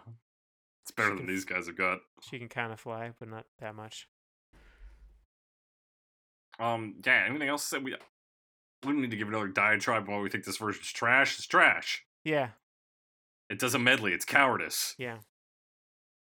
it's 0.82 0.90
better 0.90 1.10
can 1.10 1.16
than 1.18 1.26
these 1.26 1.44
guys 1.44 1.66
have 1.66 1.76
got. 1.76 1.98
She 2.22 2.38
can 2.38 2.48
kind 2.48 2.72
of 2.72 2.80
fly, 2.80 3.12
but 3.18 3.28
not 3.28 3.46
that 3.60 3.74
much. 3.74 4.08
Um, 6.58 6.96
yeah. 7.04 7.24
Anything 7.28 7.48
else 7.48 7.68
that 7.70 7.82
we 7.82 7.94
we 8.84 8.92
don't 8.92 9.00
need 9.00 9.10
to 9.10 9.16
give 9.16 9.28
another 9.28 9.48
diatribe 9.48 10.08
why 10.08 10.18
we 10.18 10.28
think 10.30 10.44
this 10.44 10.56
version's 10.58 10.90
trash? 10.92 11.36
It's 11.38 11.46
trash. 11.46 12.04
Yeah, 12.24 12.50
It 13.50 13.58
does 13.58 13.74
a 13.74 13.78
medley. 13.78 14.12
It's 14.12 14.24
cowardice. 14.24 14.94
yeah. 14.98 15.18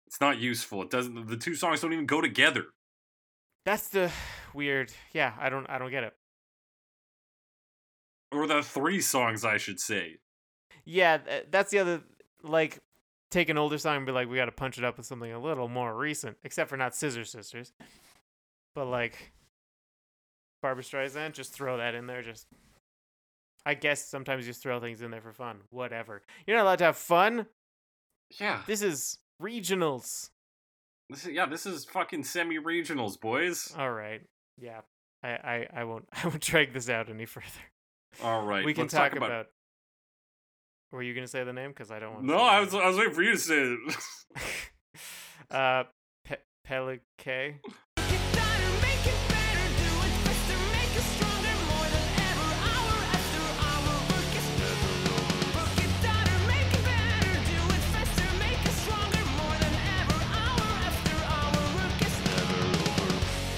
It's 0.06 0.22
not 0.22 0.38
useful. 0.40 0.82
It 0.84 0.90
doesn't. 0.90 1.28
The 1.28 1.36
two 1.36 1.53
songs 1.56 1.82
don't 1.82 1.91
even 1.91 2.06
go 2.06 2.22
together. 2.22 2.68
That's 3.65 3.90
the 3.90 4.10
weird. 4.53 4.94
Yeah, 5.14 5.34
I 5.38 5.49
don't. 5.49 5.69
I 5.69 5.78
don't 5.78 5.91
get 5.91 6.03
it. 6.06 6.14
Or 8.32 8.48
the 8.48 8.61
three 8.64 9.02
songs, 9.02 9.44
I 9.44 9.57
should 9.57 9.80
say. 9.80 10.18
Yeah, 10.86 11.18
that's 11.49 11.72
the 11.72 11.80
other. 11.80 12.02
Like, 12.44 12.80
take 13.32 13.49
an 13.49 13.57
older 13.57 13.78
song 13.78 13.98
and 13.98 14.06
be 14.06 14.11
like, 14.14 14.30
we 14.30 14.38
got 14.38 14.45
to 14.45 14.52
punch 14.53 14.78
it 14.78 14.84
up 14.86 14.95
with 14.98 15.06
something 15.06 15.32
a 15.32 15.40
little 15.40 15.68
more 15.68 15.94
recent, 15.95 16.38
except 16.44 16.69
for 16.69 16.78
not 16.78 16.95
Scissor 16.95 17.26
Sisters. 17.26 17.74
But 18.76 18.86
like, 18.86 19.34
Barbara 20.62 20.84
Streisand, 20.84 21.34
just 21.34 21.54
throw 21.54 21.78
that 21.78 21.96
in 21.96 22.08
there. 22.08 22.22
Just, 22.22 22.48
I 23.66 23.74
guess 23.74 24.08
sometimes 24.08 24.46
you 24.46 24.52
just 24.52 24.64
throw 24.64 24.80
things 24.80 25.02
in 25.02 25.12
there 25.12 25.22
for 25.22 25.34
fun. 25.34 25.58
Whatever. 25.70 26.24
You're 26.46 26.58
not 26.58 26.64
allowed 26.64 26.80
to 26.80 26.86
have 26.86 26.98
fun. 26.98 27.48
Yeah. 28.40 28.62
This 28.68 28.82
is 28.82 29.20
regionals. 29.42 30.30
This 31.10 31.26
is, 31.26 31.32
yeah. 31.32 31.46
This 31.46 31.66
is 31.66 31.86
fucking 31.86 32.24
semi-regionals, 32.24 33.20
boys. 33.20 33.74
All 33.78 33.92
right. 33.92 34.22
Yeah. 34.58 34.82
I, 35.24 35.30
I, 35.30 35.68
I 35.74 35.84
won't 35.84 36.06
I 36.14 36.28
won't 36.28 36.42
drag 36.42 36.74
this 36.74 36.90
out 36.90 37.10
any 37.10 37.26
further. 37.26 37.48
All 38.24 38.46
right. 38.46 38.66
we 38.66 38.74
can 38.74 38.88
talk, 38.88 39.12
talk 39.12 39.18
about, 39.18 39.48
Were 40.92 41.02
you 41.02 41.14
gonna 41.14 41.28
say 41.28 41.44
the 41.44 41.54
name? 41.54 41.70
Because 41.70 41.92
I 41.92 42.00
don't 42.00 42.14
want. 42.14 42.26
No, 42.26 42.38
I 42.38 42.60
was 42.60 42.74
I 42.74 42.88
was 42.88 42.98
waiting 42.98 43.14
for 43.14 43.24
you 43.24 43.34
to 43.34 43.38
say 43.38 43.62
it. 43.62 43.98
uh, 45.52 45.84
Pe- 46.26 46.38
PelleK. 46.68 47.60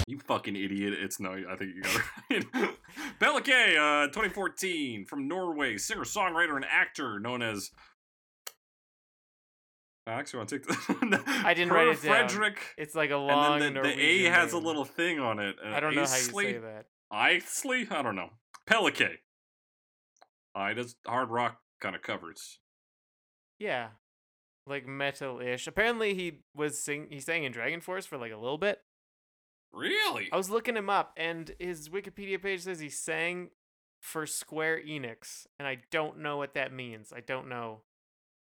you 0.10 0.18
fucking 0.18 0.56
idiot! 0.56 0.94
It's 0.94 1.20
no. 1.20 1.34
I 1.34 1.56
think 1.56 1.76
you 1.76 1.82
got 1.84 2.02
it 2.32 2.46
right. 2.54 2.76
PelleK, 3.20 4.06
uh, 4.06 4.08
2014, 4.08 5.06
from 5.06 5.28
Norway, 5.28 5.78
singer, 5.78 6.02
songwriter, 6.02 6.56
and 6.56 6.66
actor 6.66 7.20
known 7.20 7.42
as. 7.42 7.70
I 10.08 10.14
actually 10.14 10.38
want 10.38 10.50
to 10.50 10.60
take 10.60 10.68
the. 10.68 11.24
I 11.46 11.54
didn't 11.54 11.72
write 11.72 11.88
it 11.90 12.02
down. 12.02 12.28
Frederick. 12.28 12.60
It's 12.78 12.96
like 12.96 13.12
a 13.12 13.18
long. 13.18 13.62
And 13.62 13.76
then 13.76 13.84
the, 13.84 13.90
the 13.90 14.02
A 14.02 14.24
has 14.24 14.54
a 14.54 14.58
little 14.58 14.86
thing 14.86 15.20
on 15.20 15.40
it. 15.40 15.56
Uh, 15.64 15.70
I 15.70 15.80
don't 15.80 15.94
know 15.94 16.06
how 16.06 16.16
you 16.16 16.24
say 16.24 16.58
that. 16.58 16.86
Isley? 17.12 17.88
I 17.92 18.02
don't 18.02 18.16
know. 18.16 18.30
PelleK. 18.68 19.18
Uh, 20.56 20.74
does 20.74 20.96
hard 21.06 21.30
rock 21.30 21.60
kind 21.80 21.96
of 21.96 22.02
covers. 22.02 22.58
Yeah, 23.60 23.90
like 24.66 24.88
metal-ish. 24.88 25.68
Apparently, 25.68 26.16
he 26.16 26.40
was 26.56 26.84
sing. 26.84 27.08
He 27.12 27.20
sang 27.20 27.44
in 27.44 27.54
DragonForce 27.54 28.08
for 28.08 28.18
like 28.18 28.32
a 28.32 28.38
little 28.38 28.58
bit. 28.58 28.80
Really? 29.74 30.30
I 30.32 30.38
was 30.38 30.50
looking 30.50 30.76
him 30.76 30.90
up, 30.90 31.14
and 31.16 31.52
his 31.60 31.90
Wikipedia 31.90 32.42
page 32.42 32.62
says 32.62 32.80
he 32.80 32.90
sang 32.90 33.50
for 34.00 34.26
Square 34.26 34.82
Enix, 34.88 35.46
and 35.58 35.68
I 35.68 35.78
don't 35.92 36.20
know 36.20 36.38
what 36.38 36.54
that 36.56 36.74
means. 36.74 37.14
I 37.16 37.20
don't 37.22 37.50
know. 37.50 37.82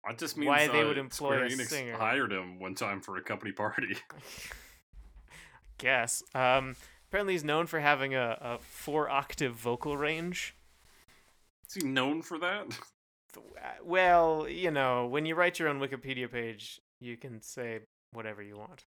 It 0.09 0.17
just 0.17 0.37
means 0.37 0.49
why 0.49 0.67
they 0.67 0.81
uh, 0.81 0.87
would 0.87 0.97
employ 0.97 1.35
Square 1.35 1.45
a 1.45 1.49
Enix 1.49 1.67
singer. 1.67 1.97
hired 1.97 2.31
him 2.31 2.59
one 2.59 2.75
time 2.75 3.01
for 3.01 3.17
a 3.17 3.21
company 3.21 3.51
party. 3.51 3.97
guess. 5.77 6.23
Um, 6.33 6.75
apparently, 7.09 7.33
he's 7.33 7.43
known 7.43 7.67
for 7.67 7.79
having 7.79 8.13
a, 8.15 8.37
a 8.39 8.57
four 8.59 9.09
octave 9.09 9.53
vocal 9.53 9.97
range. 9.97 10.55
Is 11.67 11.75
he 11.75 11.87
known 11.87 12.21
for 12.21 12.37
that? 12.39 12.67
Well, 13.83 14.47
you 14.47 14.71
know, 14.71 15.07
when 15.07 15.25
you 15.25 15.35
write 15.35 15.59
your 15.59 15.67
own 15.67 15.81
Wikipedia 15.81 16.31
page, 16.31 16.79
you 17.01 17.17
can 17.17 17.41
say 17.41 17.81
whatever 18.13 18.41
you 18.41 18.55
want. 18.55 18.85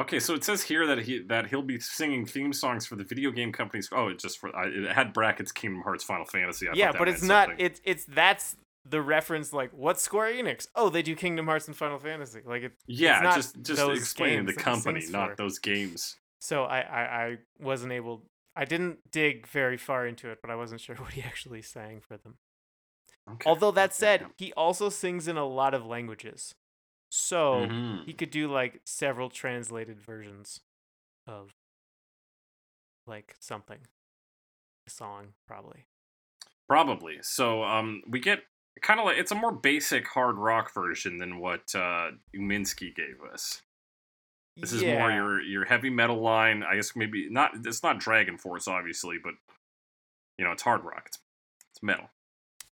Okay, 0.00 0.20
so 0.20 0.32
it 0.34 0.44
says 0.44 0.62
here 0.62 0.86
that 0.86 1.00
he 1.00 1.22
that 1.28 1.48
he'll 1.48 1.62
be 1.62 1.80
singing 1.80 2.24
theme 2.24 2.52
songs 2.52 2.86
for 2.86 2.94
the 2.94 3.02
video 3.02 3.32
game 3.32 3.50
companies. 3.50 3.88
Oh, 3.90 4.08
it 4.08 4.18
just 4.18 4.38
for 4.38 4.54
I, 4.56 4.66
it 4.68 4.92
had 4.92 5.12
brackets 5.12 5.50
Kingdom 5.50 5.82
Hearts 5.82 6.04
Final 6.04 6.24
Fantasy. 6.24 6.68
I 6.68 6.72
yeah, 6.74 6.92
but 6.96 7.08
it's 7.08 7.22
not. 7.22 7.48
something. 7.48 7.66
It's 7.66 7.80
it's 7.84 8.04
that's 8.04 8.56
the 8.88 9.02
reference. 9.02 9.52
Like, 9.52 9.70
what's 9.72 10.00
Square 10.02 10.34
Enix? 10.34 10.68
Oh, 10.76 10.88
they 10.88 11.02
do 11.02 11.16
Kingdom 11.16 11.46
Hearts 11.46 11.66
and 11.66 11.76
Final 11.76 11.98
Fantasy. 11.98 12.40
Like, 12.46 12.62
it, 12.62 12.72
yeah, 12.86 13.20
not 13.20 13.34
just 13.34 13.60
just 13.60 13.82
explaining 13.90 14.46
the 14.46 14.52
games 14.52 14.56
that 14.56 14.60
he 14.60 14.64
company, 14.64 15.06
not 15.10 15.30
for. 15.30 15.36
those 15.36 15.58
games. 15.58 16.16
so 16.38 16.62
I, 16.62 16.80
I 16.80 17.02
I 17.02 17.36
wasn't 17.58 17.92
able. 17.92 18.22
I 18.54 18.64
didn't 18.64 18.98
dig 19.10 19.48
very 19.48 19.76
far 19.76 20.06
into 20.06 20.30
it, 20.30 20.38
but 20.40 20.50
I 20.50 20.54
wasn't 20.54 20.80
sure 20.80 20.94
what 20.98 21.14
he 21.14 21.22
actually 21.22 21.62
sang 21.62 22.00
for 22.06 22.16
them. 22.16 22.36
Okay. 23.28 23.50
Although 23.50 23.72
that 23.72 23.94
said, 23.94 24.26
he 24.36 24.52
also 24.52 24.90
sings 24.90 25.26
in 25.26 25.36
a 25.36 25.44
lot 25.44 25.74
of 25.74 25.84
languages. 25.84 26.54
So 27.10 27.66
Mhm. 27.66 28.04
he 28.04 28.12
could 28.12 28.30
do 28.30 28.50
like 28.50 28.80
several 28.84 29.30
translated 29.30 30.00
versions 30.00 30.60
of 31.26 31.54
like 33.06 33.36
something. 33.40 33.86
A 34.86 34.90
song, 34.90 35.34
probably. 35.46 35.86
Probably. 36.68 37.18
So 37.22 37.62
um, 37.64 38.02
we 38.06 38.20
get 38.20 38.40
kind 38.82 39.00
of 39.00 39.06
like 39.06 39.16
it's 39.18 39.32
a 39.32 39.34
more 39.34 39.52
basic 39.52 40.06
hard 40.08 40.36
rock 40.36 40.72
version 40.74 41.16
than 41.18 41.38
what 41.38 41.74
uh, 41.74 42.12
Uminski 42.36 42.94
gave 42.94 43.20
us. 43.32 43.62
This 44.56 44.72
is 44.72 44.82
more 44.82 45.10
your 45.12 45.40
your 45.40 45.64
heavy 45.64 45.88
metal 45.88 46.20
line. 46.20 46.62
I 46.64 46.74
guess 46.74 46.96
maybe 46.96 47.28
not. 47.30 47.52
It's 47.64 47.82
not 47.82 48.00
DragonForce, 48.00 48.66
obviously, 48.66 49.16
but 49.22 49.34
you 50.36 50.44
know 50.44 50.50
it's 50.52 50.62
hard 50.62 50.84
rock. 50.84 51.04
It's 51.06 51.18
it's 51.70 51.82
metal. 51.82 52.10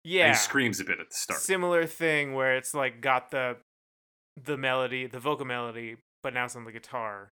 And 0.04 0.12
yeah 0.12 0.28
he 0.28 0.34
screams 0.34 0.78
a 0.80 0.84
bit 0.84 1.00
at 1.00 1.08
the 1.10 1.14
start. 1.16 1.40
similar 1.40 1.86
thing 1.86 2.34
where 2.34 2.54
it's 2.56 2.74
like 2.74 3.00
got 3.00 3.30
the 3.30 3.56
the 4.44 4.56
melody, 4.56 5.06
the 5.06 5.20
vocal 5.20 5.44
melody, 5.46 5.96
but 6.22 6.34
now 6.34 6.44
it's 6.44 6.56
on 6.56 6.64
the 6.64 6.72
guitar. 6.72 7.32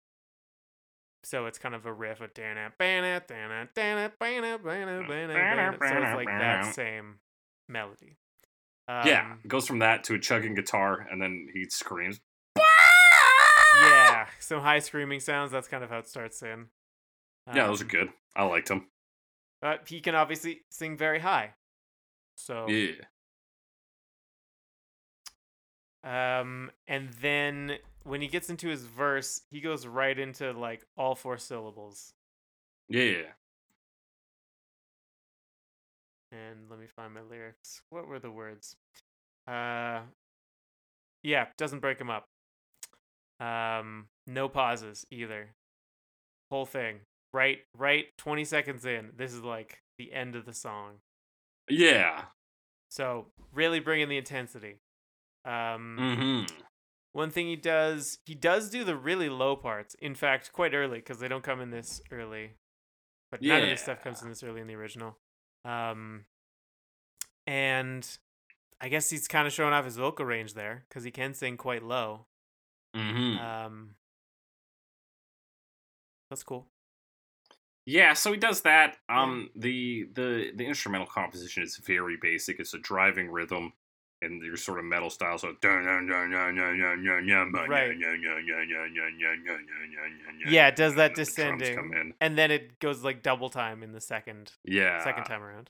So 1.24 1.48
it's 1.48 1.58
kind 1.58 1.74
of 1.74 1.86
a 1.88 1.94
riff 1.94 2.22
of 2.22 2.34
dan 2.36 2.58
it, 2.58 2.74
ban 2.78 3.04
it, 3.04 3.28
dan 3.28 3.50
it, 3.52 3.70
dan 3.74 3.98
it, 3.98 4.20
ban 4.20 4.44
it, 4.44 4.64
ban 4.64 4.88
it, 4.88 5.08
ban 5.08 5.30
it, 5.32 5.34
ban 5.34 5.74
it. 5.74 5.80
So 5.80 5.88
it's 5.98 6.16
like 6.16 6.28
that 6.28 6.76
same 6.76 7.16
melody. 7.68 8.18
yeah, 8.88 9.32
Um, 9.32 9.40
it 9.44 9.48
goes 9.48 9.66
from 9.68 9.80
that 9.80 10.04
to 10.06 10.14
a 10.14 10.20
chugging 10.20 10.54
guitar, 10.54 11.08
and 11.12 11.20
then 11.20 11.48
he 11.52 11.66
screams. 11.70 12.20
yeah, 13.82 14.28
some 14.40 14.62
high 14.62 14.80
screaming 14.80 15.20
sounds. 15.20 15.52
That's 15.52 15.68
kind 15.68 15.84
of 15.84 15.90
how 15.90 15.98
it 16.00 16.08
starts 16.08 16.42
in. 16.44 16.68
Yeah, 17.54 17.68
those 17.68 17.82
are 17.82 17.86
Um, 17.86 17.90
good. 17.90 18.10
I 18.36 18.44
liked 18.44 18.68
them. 18.70 18.88
But 19.62 19.88
he 19.90 20.02
can 20.02 20.14
obviously 20.16 20.62
sing 20.70 20.96
very 20.98 21.20
high. 21.20 21.54
So 22.38 22.68
Yeah. 22.70 23.02
Um, 26.06 26.72
and 26.88 27.10
then 27.20 27.78
when 28.04 28.22
he 28.22 28.28
gets 28.28 28.50
into 28.50 28.68
his 28.68 28.84
verse, 28.84 29.42
he 29.50 29.60
goes 29.60 29.88
right 29.88 30.18
into 30.18 30.52
like 30.54 30.86
all 30.96 31.16
four 31.16 31.38
syllables. 31.38 32.14
Yeah. 32.88 33.24
And 36.32 36.70
let 36.70 36.80
me 36.80 36.86
find 36.86 37.14
my 37.14 37.22
lyrics. 37.22 37.82
What 37.90 38.08
were 38.08 38.20
the 38.20 38.30
words? 38.30 38.76
Uh, 39.48 40.02
yeah, 41.24 41.48
doesn't 41.58 41.80
break 41.80 42.00
him 42.00 42.12
up. 42.12 42.28
Um, 43.40 44.06
no 44.28 44.48
pauses 44.48 45.06
either. 45.10 45.56
Whole 46.52 46.66
thing. 46.66 47.00
Right, 47.34 47.60
right. 47.76 48.06
Twenty 48.18 48.46
seconds 48.46 48.86
in, 48.86 49.10
this 49.18 49.34
is 49.34 49.42
like 49.42 49.80
the 49.98 50.14
end 50.14 50.36
of 50.36 50.46
the 50.46 50.54
song. 50.54 51.00
Yeah. 51.68 52.26
So 52.90 53.26
really 53.54 53.80
bringing 53.80 54.08
the 54.08 54.18
intensity. 54.18 54.78
Um, 55.46 55.98
Mm-hmm. 56.00 56.56
One 57.14 57.30
thing 57.30 57.48
he 57.48 57.56
does, 57.56 58.18
he 58.26 58.36
does 58.36 58.70
do 58.70 58.84
the 58.84 58.98
really 58.98 59.30
low 59.30 59.56
parts. 59.56 59.96
In 60.02 60.16
fact, 60.16 60.52
quite 60.52 60.74
early 60.74 60.98
because 60.98 61.20
they 61.20 61.30
don't 61.30 61.46
come 61.46 61.62
in 61.62 61.70
this 61.70 62.02
early. 62.12 62.56
But 63.32 63.42
none 63.42 63.64
of 63.64 63.70
this 63.70 63.82
stuff 63.82 64.04
comes 64.04 64.22
in 64.22 64.28
this 64.28 64.44
early 64.44 64.60
in 64.60 64.68
the 64.68 64.76
original. 64.76 65.18
Um, 65.64 66.26
and 67.48 68.06
I 68.82 68.90
guess 68.90 69.10
he's 69.10 69.30
kind 69.30 69.48
of 69.48 69.54
showing 69.54 69.74
off 69.74 69.86
his 69.86 69.96
vocal 69.96 70.26
range 70.26 70.56
there 70.56 70.84
because 70.90 71.06
he 71.06 71.12
can 71.12 71.34
sing 71.34 71.56
quite 71.56 71.84
low. 71.84 72.26
Mm-hmm. 72.96 73.40
Um, 73.40 73.96
that's 76.30 76.44
cool. 76.44 76.68
Yeah, 77.86 78.14
so 78.14 78.32
he 78.32 78.38
does 78.38 78.62
that. 78.62 78.98
Um, 79.08 79.52
the 79.56 80.10
the 80.14 80.52
the 80.56 80.66
instrumental 80.66 81.08
composition 81.08 81.64
is 81.64 81.78
very 81.78 82.18
basic. 82.22 82.60
It's 82.60 82.74
a 82.74 82.80
driving 82.80 83.30
rhythm, 83.30 83.74
and 84.26 84.42
your 84.42 84.58
sort 84.58 84.80
of 84.80 84.86
metal 84.86 85.10
style. 85.10 85.38
So 85.38 85.56
Right. 87.70 87.98
yeah, 90.48 90.68
it 90.68 90.76
does 90.76 90.96
that 90.96 91.16
descending, 91.16 91.94
in. 91.94 92.14
and 92.20 92.38
then 92.38 92.52
it 92.52 92.80
goes 92.80 93.04
like 93.04 93.22
double 93.24 93.50
time 93.50 93.84
in 93.84 93.92
the 93.92 94.02
second 94.02 94.52
Yeah, 94.64 95.04
second 95.04 95.26
time 95.26 95.42
around. 95.42 95.70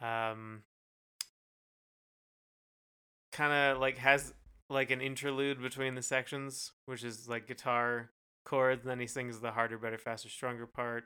Um, 0.00 0.62
kind 3.32 3.52
of 3.52 3.78
like 3.80 3.98
has 3.98 4.32
like 4.70 4.90
an 4.90 5.00
interlude 5.00 5.60
between 5.60 5.94
the 5.94 6.02
sections, 6.02 6.72
which 6.86 7.04
is 7.04 7.28
like 7.28 7.46
guitar 7.46 8.10
chords, 8.44 8.82
and 8.82 8.90
then 8.90 9.00
he 9.00 9.06
sings 9.06 9.40
the 9.40 9.50
harder, 9.52 9.78
better, 9.78 9.98
faster, 9.98 10.28
stronger 10.28 10.66
part 10.66 11.04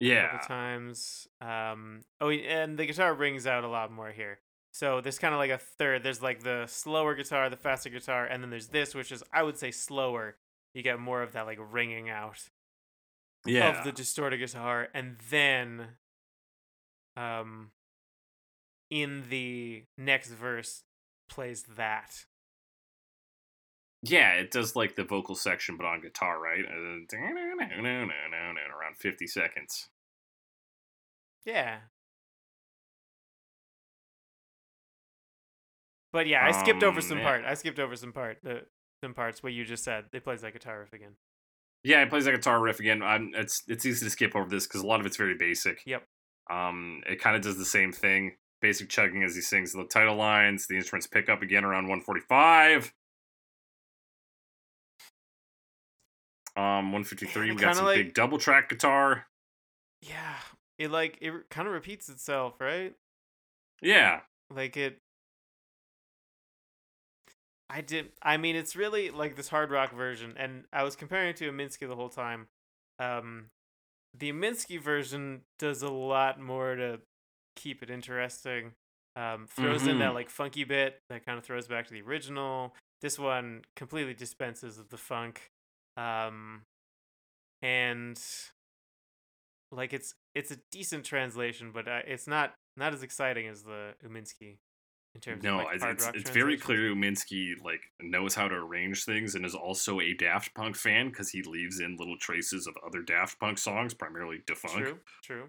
Yeah, 0.00 0.38
times. 0.46 1.26
Um, 1.40 2.04
oh, 2.20 2.30
and 2.30 2.78
the 2.78 2.86
guitar 2.86 3.14
rings 3.14 3.46
out 3.46 3.64
a 3.64 3.68
lot 3.68 3.92
more 3.92 4.10
here. 4.10 4.38
So 4.72 5.00
there's 5.00 5.18
kind 5.18 5.34
of 5.34 5.38
like 5.38 5.50
a 5.50 5.58
third. 5.58 6.02
There's 6.02 6.22
like 6.22 6.42
the 6.42 6.64
slower 6.66 7.14
guitar, 7.14 7.48
the 7.50 7.56
faster 7.56 7.90
guitar, 7.90 8.24
and 8.24 8.42
then 8.42 8.50
there's 8.50 8.68
this, 8.68 8.94
which 8.94 9.12
is 9.12 9.22
I 9.32 9.42
would 9.42 9.58
say 9.58 9.70
slower. 9.70 10.36
You 10.74 10.82
get 10.82 10.98
more 10.98 11.22
of 11.22 11.32
that 11.32 11.46
like 11.46 11.58
ringing 11.60 12.08
out 12.08 12.48
yeah. 13.46 13.78
of 13.78 13.84
the 13.84 13.92
distorted 13.92 14.38
guitar 14.38 14.88
and 14.94 15.16
then 15.30 15.88
um 17.16 17.70
in 18.90 19.24
the 19.28 19.84
next 19.98 20.30
verse 20.30 20.82
plays 21.28 21.64
that 21.76 22.24
Yeah, 24.02 24.32
it 24.34 24.50
does 24.50 24.76
like 24.76 24.96
the 24.96 25.04
vocal 25.04 25.34
section, 25.34 25.76
but 25.76 25.86
on 25.86 26.00
guitar, 26.00 26.40
right? 26.40 26.64
Around 28.70 28.96
fifty 28.96 29.26
seconds. 29.26 29.88
yeah 31.44 31.78
but 36.12 36.26
yeah 36.26 36.44
i 36.44 36.52
skipped 36.52 36.82
over 36.82 36.98
Um, 36.98 37.02
some 37.02 37.18
yeah. 37.18 37.24
part 37.24 37.44
i 37.46 37.54
skipped 37.54 37.78
over 37.78 37.96
some 37.96 38.12
part 38.12 38.38
the 38.42 38.62
some 39.02 39.14
parts 39.14 39.42
what 39.42 39.52
you 39.52 39.64
just 39.64 39.82
said 39.84 40.04
they 40.12 40.20
plays 40.20 40.42
that 40.42 40.52
guitar 40.52 40.80
riff 40.80 40.92
again 40.92 41.16
Yeah, 41.84 42.02
it 42.02 42.10
plays 42.10 42.24
that 42.26 42.30
guitar 42.32 42.60
riff 42.62 42.78
again. 42.78 43.02
I'm, 43.02 43.32
it's 43.34 43.64
it's 43.66 43.84
easy 43.84 44.04
to 44.06 44.10
skip 44.10 44.36
over 44.36 44.48
this 44.48 44.68
because 44.68 44.82
a 44.82 44.86
lot 44.86 45.00
of 45.00 45.06
it's 45.06 45.16
very 45.16 45.34
basic. 45.36 45.82
Yep. 45.84 46.04
Um, 46.48 47.02
it 47.08 47.20
kind 47.20 47.34
of 47.34 47.42
does 47.42 47.58
the 47.58 47.64
same 47.64 47.90
thing, 47.90 48.36
basic 48.60 48.88
chugging 48.88 49.24
as 49.24 49.34
he 49.34 49.40
sings 49.40 49.72
the 49.72 49.82
title 49.84 50.14
lines. 50.14 50.68
The 50.68 50.76
instruments 50.76 51.08
pick 51.08 51.28
up 51.28 51.42
again 51.42 51.64
around 51.64 51.88
145. 51.88 52.92
Um, 56.54 56.92
153. 56.92 57.46
Man, 57.48 57.56
we 57.56 57.60
got 57.60 57.74
some 57.76 57.84
like- 57.86 57.96
big 57.96 58.14
double 58.14 58.38
track 58.38 58.68
guitar. 58.68 59.26
yeah 60.00 60.36
it 60.78 60.90
like 60.90 61.18
it 61.20 61.32
kind 61.50 61.66
of 61.68 61.74
repeats 61.74 62.08
itself 62.08 62.60
right 62.60 62.94
Yeah. 63.80 64.20
like 64.50 64.76
it 64.76 64.98
i 67.72 67.80
did 67.80 68.10
i 68.22 68.36
mean 68.36 68.54
it's 68.54 68.76
really 68.76 69.10
like 69.10 69.34
this 69.34 69.48
hard 69.48 69.70
rock 69.70 69.94
version 69.94 70.34
and 70.36 70.64
i 70.72 70.82
was 70.82 70.94
comparing 70.94 71.30
it 71.30 71.36
to 71.36 71.50
minsky 71.50 71.88
the 71.88 71.96
whole 71.96 72.08
time. 72.08 72.48
Um 72.98 73.46
the 74.16 74.32
minsky 74.32 74.78
version 74.78 75.40
does 75.58 75.82
a 75.82 75.88
lot 75.88 76.38
more 76.38 76.76
to 76.76 77.00
keep 77.56 77.82
it 77.82 77.90
interesting. 77.90 78.72
Um 79.16 79.46
throws 79.48 79.86
in 79.86 79.98
that 79.98 80.14
like 80.14 80.30
funky 80.30 80.64
bit 80.64 81.00
that 81.08 81.24
kind 81.24 81.38
of 81.38 81.44
throws 81.44 81.66
back 81.66 81.86
to 81.86 81.92
the 81.92 82.02
original. 82.02 82.74
This 83.00 83.18
one 83.18 83.62
completely 83.74 84.14
dispenses 84.14 84.78
of 84.78 84.90
the 84.90 84.98
funk. 84.98 85.50
Um 85.96 86.62
and 87.62 88.20
like 89.70 89.92
it's 89.92 90.14
it's 90.34 90.50
a 90.50 90.58
decent 90.70 91.04
translation 91.04 91.70
but 91.72 91.88
uh, 91.88 92.00
it's 92.06 92.26
not 92.26 92.54
not 92.76 92.92
as 92.92 93.02
exciting 93.02 93.46
as 93.46 93.62
the 93.62 93.94
uminski 94.04 94.58
in 95.14 95.20
terms 95.20 95.42
No, 95.42 95.60
of 95.60 95.66
like 95.66 95.82
it's 95.82 96.10
it's, 96.14 96.30
very 96.30 96.56
clear 96.56 96.94
Uminski 96.94 97.54
like 97.62 97.82
knows 98.00 98.34
how 98.34 98.48
to 98.48 98.54
arrange 98.54 99.04
things 99.04 99.34
and 99.34 99.44
is 99.44 99.54
also 99.54 100.00
a 100.00 100.14
Daft 100.14 100.54
Punk 100.54 100.76
fan 100.76 101.08
because 101.08 101.30
he 101.30 101.42
leaves 101.42 101.80
in 101.80 101.96
little 101.96 102.16
traces 102.18 102.66
of 102.66 102.76
other 102.86 103.02
Daft 103.02 103.38
Punk 103.38 103.58
songs, 103.58 103.94
primarily 103.94 104.42
Da 104.46 104.54
Funk. 104.54 104.84
True, 104.84 104.98
true. 105.22 105.44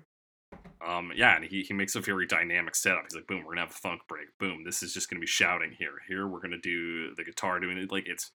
Um, 0.85 1.11
yeah, 1.15 1.35
and 1.35 1.45
he, 1.45 1.63
he 1.63 1.73
makes 1.73 1.95
a 1.95 2.01
very 2.01 2.27
dynamic 2.27 2.75
setup. 2.75 3.03
He's 3.03 3.15
like, 3.15 3.25
boom, 3.25 3.43
we're 3.43 3.53
gonna 3.53 3.61
have 3.61 3.71
a 3.71 3.73
funk 3.73 4.01
break. 4.07 4.27
Boom, 4.39 4.63
this 4.63 4.83
is 4.83 4.93
just 4.93 5.09
gonna 5.09 5.21
be 5.21 5.27
shouting 5.27 5.75
here. 5.77 5.93
Here 6.07 6.27
we're 6.27 6.41
gonna 6.41 6.57
do 6.57 7.15
the 7.15 7.23
guitar 7.23 7.59
doing 7.59 7.77
it. 7.77 7.91
Like 7.91 8.07
it's 8.07 8.31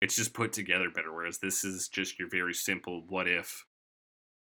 it's 0.00 0.16
just 0.16 0.32
put 0.32 0.52
together 0.52 0.90
better. 0.94 1.12
Whereas 1.12 1.38
this 1.38 1.64
is 1.64 1.88
just 1.88 2.18
your 2.18 2.28
very 2.30 2.54
simple 2.54 3.04
what 3.08 3.26
if 3.26 3.64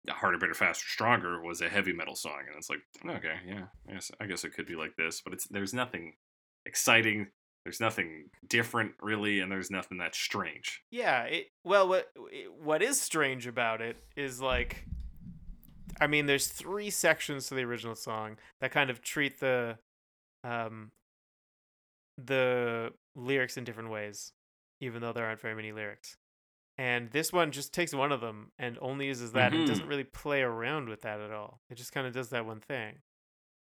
harder, 0.10 0.38
better, 0.38 0.54
faster, 0.54 0.86
stronger 0.86 1.42
was 1.42 1.62
a 1.62 1.70
heavy 1.70 1.94
metal 1.94 2.16
song, 2.16 2.42
and 2.48 2.58
it's 2.58 2.70
like, 2.70 2.82
okay, 3.18 3.36
yeah, 3.48 3.66
yes, 3.88 4.12
I 4.20 4.26
guess 4.26 4.44
it 4.44 4.54
could 4.54 4.66
be 4.66 4.76
like 4.76 4.96
this, 4.98 5.22
but 5.22 5.34
it's 5.34 5.48
there's 5.48 5.74
nothing 5.74 6.14
exciting. 6.66 7.28
There's 7.66 7.80
nothing 7.80 8.26
different 8.48 8.94
really, 9.02 9.40
and 9.40 9.52
there's 9.52 9.72
nothing 9.72 9.98
that's 9.98 10.18
strange. 10.18 10.82
Yeah. 10.92 11.24
It, 11.24 11.48
well, 11.64 11.88
what 11.88 12.10
what 12.60 12.82
is 12.82 13.00
strange 13.00 13.48
about 13.48 13.82
it 13.82 13.98
is 14.18 14.42
like, 14.42 14.86
I 16.02 16.08
mean, 16.08 16.26
there's 16.26 16.48
three 16.48 16.90
sections 16.90 17.48
to 17.48 17.56
the 17.56 17.64
original 17.64 17.96
song 17.96 18.38
that 18.60 18.72
kind 18.72 18.90
of 18.90 19.02
treat 19.02 19.40
the, 19.40 19.78
um, 20.44 20.92
the 22.18 22.92
lyrics 23.16 23.58
in 23.58 23.64
different 23.64 23.90
ways, 23.90 24.34
even 24.82 25.02
though 25.02 25.14
there 25.14 25.26
aren't 25.26 25.42
very 25.42 25.56
many 25.56 25.72
lyrics. 25.72 26.18
And 26.78 27.12
this 27.12 27.32
one 27.32 27.52
just 27.52 27.74
takes 27.74 27.94
one 27.94 28.12
of 28.12 28.20
them 28.22 28.52
and 28.58 28.78
only 28.82 29.06
uses 29.08 29.32
that 29.34 29.54
and 29.54 29.68
doesn't 29.68 29.86
Mhm. 29.86 29.90
really 29.90 30.04
play 30.04 30.42
around 30.42 30.90
with 30.90 31.02
that 31.02 31.20
at 31.22 31.32
all. 31.32 31.62
It 31.70 31.76
just 31.76 31.92
kind 31.92 32.08
of 32.08 32.14
does 32.14 32.30
that 32.30 32.46
one 32.46 32.60
thing. 32.60 33.02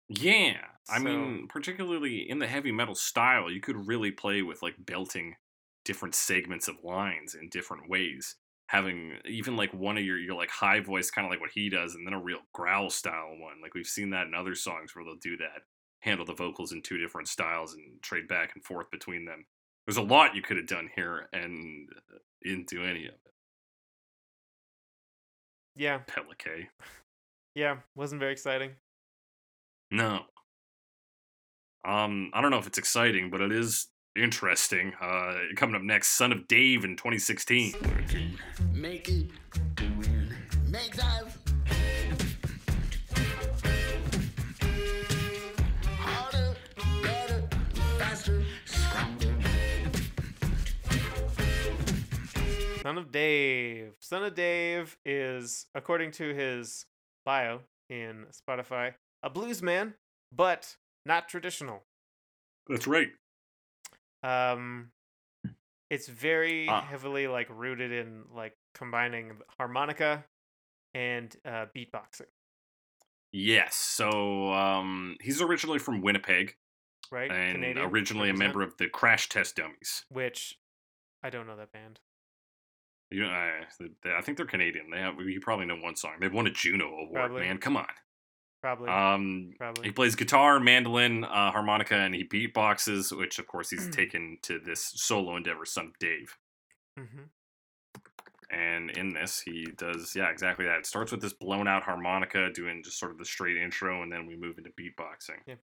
Yeah, 0.09 0.67
I 0.89 0.97
So- 0.99 1.03
mean, 1.03 1.47
particularly 1.47 2.29
in 2.29 2.39
the 2.39 2.47
heavy 2.47 2.71
metal 2.71 2.95
style, 2.95 3.49
you 3.51 3.59
could 3.61 3.87
really 3.87 4.11
play 4.11 4.41
with 4.41 4.61
like 4.61 4.75
belting 4.85 5.35
different 5.83 6.15
segments 6.15 6.67
of 6.67 6.83
lines 6.83 7.35
in 7.35 7.49
different 7.49 7.89
ways. 7.89 8.35
Having 8.69 9.19
even 9.25 9.55
like 9.55 9.73
one 9.73 9.97
of 9.97 10.03
your 10.03 10.17
your 10.17 10.35
like 10.35 10.49
high 10.49 10.79
voice, 10.79 11.11
kind 11.11 11.25
of 11.25 11.31
like 11.31 11.39
what 11.39 11.51
he 11.51 11.69
does, 11.69 11.93
and 11.95 12.05
then 12.05 12.13
a 12.13 12.19
real 12.21 12.41
growl 12.53 12.89
style 12.89 13.35
one. 13.37 13.61
Like 13.61 13.73
we've 13.75 13.85
seen 13.85 14.09
that 14.11 14.25
in 14.27 14.33
other 14.33 14.55
songs 14.55 14.95
where 14.95 15.05
they'll 15.05 15.15
do 15.17 15.37
that, 15.37 15.63
handle 16.01 16.25
the 16.25 16.33
vocals 16.33 16.71
in 16.71 16.81
two 16.81 16.97
different 16.97 17.27
styles 17.27 17.73
and 17.75 18.01
trade 18.01 18.27
back 18.27 18.55
and 18.55 18.63
forth 18.65 18.89
between 18.91 19.25
them. 19.25 19.45
There's 19.85 19.97
a 19.97 20.01
lot 20.01 20.35
you 20.35 20.41
could 20.41 20.57
have 20.57 20.65
done 20.67 20.89
here, 20.95 21.29
and 21.31 21.87
uh, 22.11 22.17
didn't 22.43 22.67
do 22.67 22.83
any 22.83 23.05
of 23.05 23.13
it. 23.13 23.33
Yeah. 25.75 25.99
PelleK. 26.07 26.69
Yeah. 27.53 27.81
Wasn't 27.95 28.19
very 28.19 28.31
exciting. 28.31 28.75
No. 29.91 30.21
Um, 31.85 32.31
I 32.33 32.41
don't 32.41 32.51
know 32.51 32.57
if 32.57 32.67
it's 32.67 32.77
exciting, 32.77 33.29
but 33.29 33.41
it 33.41 33.51
is 33.51 33.87
interesting. 34.15 34.93
Uh, 34.99 35.35
coming 35.55 35.75
up 35.75 35.81
next, 35.83 36.17
Son 36.17 36.31
of 36.31 36.47
Dave 36.47 36.83
in 36.83 36.95
2016. 36.95 37.73
Make 38.73 39.09
it, 39.09 39.29
make 40.67 40.97
life 40.97 41.37
harder, 45.99 46.55
better, 47.03 47.47
faster, 47.97 48.43
stronger. 48.65 49.35
Son 52.81 52.97
of 52.97 53.11
Dave. 53.11 53.93
Son 53.99 54.23
of 54.23 54.35
Dave 54.35 54.97
is, 55.05 55.67
according 55.75 56.11
to 56.11 56.33
his 56.33 56.85
bio 57.25 57.61
in 57.89 58.25
Spotify, 58.31 58.93
a 59.25 59.29
blues 59.29 59.61
man, 59.61 59.95
but 60.31 60.77
not 61.05 61.27
traditional. 61.27 61.83
That's 62.69 62.87
right. 62.87 63.09
Um, 64.23 64.91
it's 65.89 66.07
very 66.07 66.67
Ah. 66.69 66.81
heavily 66.81 67.27
like 67.27 67.47
rooted 67.49 67.91
in 67.91 68.23
like 68.33 68.55
combining 68.73 69.39
harmonica 69.57 70.25
and 70.93 71.35
uh, 71.43 71.65
beatboxing, 71.75 72.27
Yes. 73.33 73.75
So 73.75 74.53
um, 74.53 75.17
he's 75.21 75.41
originally 75.41 75.79
from 75.79 76.01
Winnipeg 76.01 76.55
right? 77.11 77.29
and 77.29 77.55
Canadian, 77.55 77.85
originally 77.85 78.29
a 78.29 78.33
member 78.33 78.61
of 78.61 78.77
the 78.77 78.87
Crash 78.87 79.27
Test 79.27 79.57
Dummies. 79.57 80.05
Which 80.09 80.57
I 81.21 81.29
don't 81.29 81.45
know 81.47 81.57
that 81.57 81.73
band. 81.73 81.99
You 83.11 83.23
know, 83.23 83.29
I, 83.29 83.61
I 84.17 84.21
think 84.21 84.37
they're 84.37 84.45
Canadian. 84.45 84.89
They 84.89 84.99
have 84.99 85.19
you 85.19 85.39
probably 85.41 85.65
know 85.65 85.75
one 85.75 85.95
song. 85.97 86.13
They've 86.21 86.33
won 86.33 86.47
a 86.47 86.51
Juno 86.51 86.85
Award. 86.87 87.11
Probably. 87.13 87.41
Man, 87.41 87.57
come 87.57 87.75
on. 87.77 87.87
Probably. 88.65 88.89
Um, 88.89 89.53
probably. 89.59 89.85
He 89.85 89.91
plays 89.91 90.15
guitar, 90.15 90.59
mandolin, 90.59 91.23
uh, 91.23 91.51
harmonica, 91.51 91.93
and 91.93 92.15
he 92.15 92.23
beatboxes, 92.23 93.15
which 93.15 93.37
of 93.37 93.45
course 93.45 93.69
he's 93.69 93.87
taken 93.91 94.39
to 94.41 94.57
this 94.57 94.91
solo 94.95 95.35
endeavor, 95.35 95.65
Son 95.65 95.85
of 95.85 95.99
Dave. 95.99 96.35
hmm 96.97 97.25
And 98.49 98.89
in 98.97 99.13
this, 99.13 99.39
he 99.39 99.67
does, 99.77 100.15
yeah, 100.15 100.31
exactly 100.31 100.65
that. 100.65 100.79
It 100.79 100.87
starts 100.87 101.11
with 101.11 101.21
this 101.21 101.33
blown 101.33 101.67
out 101.67 101.83
harmonica, 101.83 102.49
doing 102.51 102.81
just 102.83 102.97
sort 102.97 103.11
of 103.11 103.19
the 103.19 103.25
straight 103.25 103.55
intro, 103.55 104.01
and 104.01 104.11
then 104.11 104.25
we 104.25 104.35
move 104.35 104.57
into 104.57 104.71
beatboxing. 104.71 105.41
Yeah. 105.45 105.57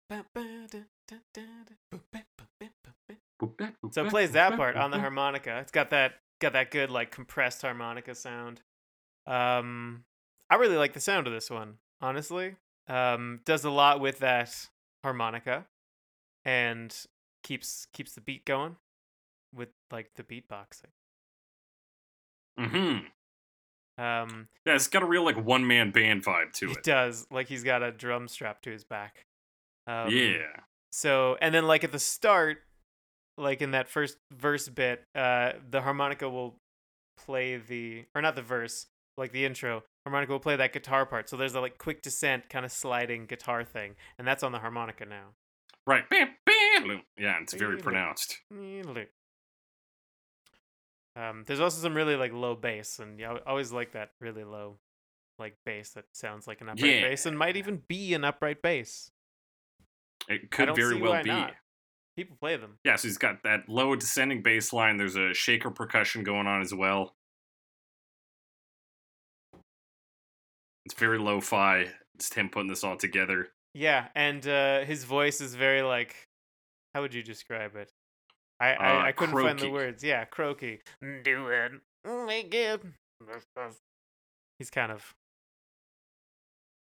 So 3.91 4.05
it 4.05 4.09
plays 4.09 4.31
that 4.31 4.55
part 4.55 4.77
on 4.77 4.91
the 4.91 4.99
harmonica. 4.99 5.59
It's 5.59 5.73
got 5.73 5.89
that 5.89 6.13
got 6.39 6.53
that 6.53 6.71
good 6.71 6.89
like 6.89 7.11
compressed 7.11 7.63
harmonica 7.63 8.15
sound. 8.15 8.61
Um, 9.27 10.05
I 10.49 10.55
really 10.55 10.77
like 10.77 10.93
the 10.93 11.01
sound 11.01 11.27
of 11.27 11.33
this 11.33 11.49
one. 11.49 11.79
Honestly, 11.99 12.55
um, 12.87 13.39
does 13.45 13.63
a 13.63 13.69
lot 13.69 13.99
with 13.99 14.19
that 14.19 14.67
harmonica, 15.03 15.65
and 16.45 16.95
keeps 17.43 17.87
keeps 17.93 18.13
the 18.13 18.21
beat 18.21 18.45
going 18.45 18.77
with 19.53 19.69
like 19.91 20.11
the 20.15 20.23
beatboxing. 20.23 20.91
hmm 22.57 22.99
Um, 23.97 24.47
Yeah, 24.65 24.75
it's 24.75 24.87
got 24.87 25.03
a 25.03 25.05
real 25.05 25.23
like 25.23 25.43
one 25.43 25.65
man 25.67 25.91
band 25.91 26.23
vibe 26.23 26.53
to 26.53 26.67
he 26.67 26.73
it. 26.73 26.83
does 26.83 27.27
like 27.31 27.47
he's 27.47 27.63
got 27.63 27.83
a 27.83 27.91
drum 27.91 28.27
strap 28.27 28.61
to 28.63 28.71
his 28.71 28.83
back. 28.83 29.25
Um, 29.87 30.13
yeah. 30.13 30.61
So, 30.91 31.37
and 31.41 31.53
then 31.53 31.65
like 31.67 31.83
at 31.83 31.91
the 31.91 31.99
start, 31.99 32.59
like 33.37 33.61
in 33.61 33.71
that 33.71 33.89
first 33.89 34.17
verse 34.31 34.69
bit, 34.69 35.03
uh, 35.15 35.53
the 35.69 35.81
harmonica 35.81 36.29
will 36.29 36.55
play 37.17 37.57
the, 37.57 38.05
or 38.15 38.21
not 38.21 38.35
the 38.35 38.41
verse, 38.41 38.85
like 39.17 39.31
the 39.31 39.45
intro. 39.45 39.83
Harmonica 40.05 40.31
will 40.33 40.39
play 40.39 40.55
that 40.57 40.73
guitar 40.73 41.05
part. 41.05 41.29
So 41.29 41.37
there's 41.37 41.55
a 41.55 41.61
like 41.61 41.77
quick 41.77 42.01
descent 42.01 42.49
kind 42.49 42.65
of 42.65 42.71
sliding 42.71 43.25
guitar 43.25 43.63
thing, 43.63 43.95
and 44.17 44.27
that's 44.27 44.43
on 44.43 44.51
the 44.51 44.59
harmonica 44.59 45.05
now. 45.05 45.29
Right. 45.87 46.09
Bam, 46.09 46.29
bam. 46.45 47.01
Yeah, 47.17 47.37
it's 47.41 47.53
very 47.53 47.77
pronounced. 47.77 48.39
Um, 51.15 51.43
there's 51.45 51.59
also 51.59 51.81
some 51.81 51.93
really 51.95 52.15
like 52.15 52.33
low 52.33 52.55
bass, 52.55 52.99
and 52.99 53.19
yeah, 53.19 53.33
I 53.33 53.49
always 53.49 53.71
like 53.71 53.91
that 53.93 54.11
really 54.19 54.43
low, 54.43 54.79
like 55.37 55.55
bass 55.65 55.91
that 55.91 56.05
sounds 56.13 56.47
like 56.47 56.61
an 56.61 56.69
upright 56.69 56.91
Yeah. 56.91 57.01
bass 57.01 57.25
and 57.25 57.37
might 57.37 57.55
even 57.55 57.83
be 57.87 58.13
an 58.13 58.23
upright 58.25 58.61
bass. 58.61 59.11
It 60.27 60.49
could 60.51 60.75
very 60.75 60.99
well 60.99 61.21
be. 61.21 61.29
not. 61.29 61.53
People 62.15 62.37
play 62.39 62.57
them. 62.57 62.77
Yeah, 62.83 62.95
so 62.95 63.07
he's 63.07 63.17
got 63.17 63.43
that 63.43 63.67
low 63.67 63.95
descending 63.95 64.41
bass 64.41 64.71
line. 64.73 64.97
There's 64.97 65.15
a 65.15 65.33
shaker 65.33 65.71
percussion 65.71 66.23
going 66.23 66.47
on 66.47 66.61
as 66.61 66.73
well. 66.73 67.15
It's 70.85 70.93
very 70.95 71.17
lo 71.17 71.41
fi. 71.41 71.87
It's 72.15 72.33
him 72.33 72.49
putting 72.49 72.69
this 72.69 72.83
all 72.83 72.97
together. 72.97 73.49
Yeah, 73.73 74.07
and 74.15 74.45
uh, 74.47 74.81
his 74.81 75.03
voice 75.03 75.41
is 75.41 75.55
very 75.55 75.81
like, 75.81 76.27
how 76.93 77.01
would 77.01 77.13
you 77.13 77.23
describe 77.23 77.75
it? 77.75 77.91
I 78.59 78.73
I, 78.73 79.01
Uh, 79.01 79.05
I 79.05 79.11
couldn't 79.11 79.35
find 79.35 79.57
the 79.59 79.69
words. 79.69 80.03
Yeah, 80.03 80.25
croaky. 80.25 80.81
Do 81.01 81.47
it, 81.47 81.71
make 82.27 82.53
it. 82.53 82.81
He's 84.59 84.69
kind 84.69 84.91
of. 84.91 85.15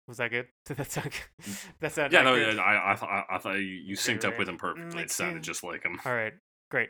Was 0.07 0.17
that 0.17 0.31
good? 0.31 0.47
Did 0.65 0.77
that 0.77 0.91
sound? 0.91 1.11
good? 1.11 1.55
that 1.79 1.91
sounded 1.93 2.11
Yeah, 2.13 2.23
no, 2.23 2.35
good. 2.35 2.59
I, 2.59 2.91
I, 2.91 2.95
thought, 2.95 3.25
I 3.29 3.37
thought 3.37 3.53
you, 3.53 3.61
you 3.61 3.95
synced 3.95 4.25
up 4.25 4.37
with 4.37 4.49
him 4.49 4.57
perfectly. 4.57 5.03
It 5.03 5.11
sounded 5.11 5.43
just 5.43 5.63
like 5.63 5.83
him. 5.83 5.99
All 6.03 6.13
right, 6.13 6.33
great. 6.69 6.89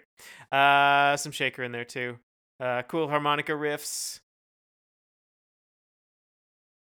Uh, 0.52 1.16
some 1.18 1.32
shaker 1.32 1.64
in 1.64 1.72
there 1.72 1.86
too. 1.86 2.18
Uh, 2.60 2.82
cool 2.84 3.08
harmonica 3.10 3.52
riffs. 3.52 4.22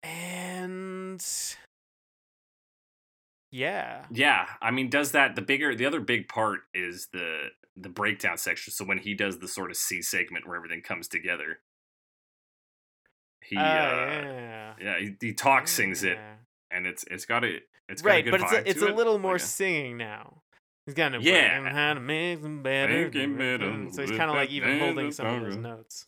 And 0.03 1.23
yeah, 3.51 4.09
Yeah, 4.09 4.47
I 4.61 4.71
mean, 4.71 4.89
does 4.89 5.11
that 5.13 5.35
the 5.35 5.41
bigger 5.41 5.75
the 5.75 5.85
other 5.85 6.01
big 6.01 6.27
part 6.27 6.61
is 6.73 7.07
the 7.07 7.49
the 7.75 7.89
breakdown 7.89 8.38
section. 8.38 8.71
So 8.73 8.85
when 8.85 8.99
he 8.99 9.13
does 9.15 9.39
the 9.39 9.47
sort 9.47 9.71
of 9.71 9.77
C 9.77 10.01
segment 10.01 10.45
where 10.47 10.55
everything 10.57 10.81
comes 10.81 11.07
together, 11.07 11.61
he 13.41 13.77
Uh, 13.77 13.80
uh, 13.80 14.25
yeah, 14.27 14.75
yeah 14.80 14.99
he, 14.99 15.15
he 15.19 15.34
talk 15.34 15.67
sings 15.67 16.03
it, 16.03 16.19
and 16.71 16.88
it's 16.88 17.03
it's 17.09 17.25
got 17.25 17.43
a 17.43 17.59
it's 17.89 18.01
got 18.01 18.17
right, 18.17 18.19
a 18.19 18.23
good 18.23 18.31
but 18.31 18.41
it's 18.41 18.51
a, 18.51 18.69
it's 18.69 18.81
a 18.81 18.88
it. 18.88 18.89
little 18.89 19.19
Like 19.23 19.23
more 19.23 19.39
a- 19.39 19.39
singing 19.39 19.97
now. 19.97 20.41
He's 20.85 20.95
kind 20.95 21.15
of 21.15 21.23
Yeah. 21.23 21.69
how 21.73 21.93
to 21.93 21.99
make 21.99 22.41
them 22.41 22.61
better. 22.61 23.13
Making 23.13 23.38
better 23.38 23.89
So 23.91 24.01
he's 24.01 24.11
kind 24.11 24.30
of 24.30 24.35
like 24.35 24.49
even 24.49 24.73
holding 24.73 25.11
some 25.11 25.30
of 25.30 25.39
those 25.39 25.57
notes. 25.57 26.07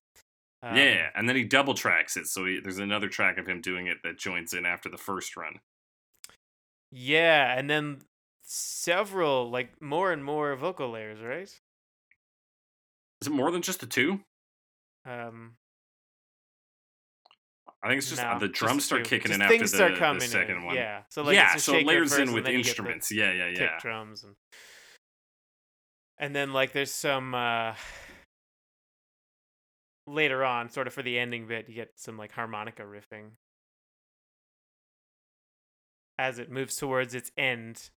Um, 0.63 0.75
yeah, 0.75 1.09
and 1.15 1.29
then 1.29 1.35
he 1.35 1.43
double 1.43 1.73
tracks 1.73 2.17
it. 2.17 2.27
So 2.27 2.45
he, 2.45 2.59
there's 2.61 2.79
another 2.79 3.07
track 3.07 3.37
of 3.37 3.47
him 3.47 3.61
doing 3.61 3.87
it 3.87 3.97
that 4.03 4.17
joins 4.17 4.53
in 4.53 4.65
after 4.65 4.89
the 4.89 4.97
first 4.97 5.37
run. 5.37 5.59
Yeah, 6.91 7.57
and 7.57 7.69
then 7.69 8.01
several, 8.41 9.49
like 9.49 9.81
more 9.81 10.11
and 10.11 10.23
more 10.23 10.55
vocal 10.55 10.91
layers, 10.91 11.21
right? 11.21 11.49
Is 13.21 13.27
it 13.27 13.31
more 13.31 13.51
than 13.51 13.61
just 13.61 13.79
the 13.79 13.85
two? 13.85 14.21
Um, 15.05 15.55
I 17.83 17.89
think 17.89 17.99
it's 17.99 18.09
just 18.09 18.21
No, 18.23 18.39
the 18.39 18.47
just 18.47 18.59
drums 18.59 18.85
start 18.85 19.03
two. 19.03 19.09
kicking 19.09 19.29
Just 19.29 19.39
in 19.39 19.41
after 19.43 19.57
the, 19.59 19.67
start 19.67 19.93
the 19.93 19.99
coming 19.99 20.21
second 20.21 20.57
in. 20.57 20.65
one. 20.65 20.75
Yeah. 20.75 21.01
So 21.09 21.21
like 21.21 21.35
yeah, 21.35 21.55
so 21.57 21.75
it 21.75 21.85
layers 21.85 22.17
in 22.17 22.33
with 22.33 22.45
then 22.45 22.53
you 22.53 22.57
get 22.59 22.63
the 22.63 22.69
instruments. 22.69 23.11
Yeah, 23.11 23.31
yeah, 23.31 23.49
kick 23.51 23.59
yeah. 23.59 23.79
drums 23.79 24.23
and 24.23 24.35
and 26.17 26.35
then 26.35 26.51
like 26.51 26.71
there's 26.71 26.91
some 26.91 27.35
uh 27.35 27.75
later 30.07 30.43
on, 30.45 30.69
sort 30.69 30.87
of 30.87 30.93
for 30.93 31.01
the 31.03 31.17
ending 31.19 31.47
bit, 31.47 31.67
you 31.69 31.75
get 31.75 31.91
some 31.95 32.17
like 32.17 32.31
harmonica 32.31 32.83
riffing 32.83 33.31
as 36.17 36.39
it 36.39 36.49
moves 36.51 36.75
towards 36.75 37.13
its 37.13 37.31
end. 37.37 37.89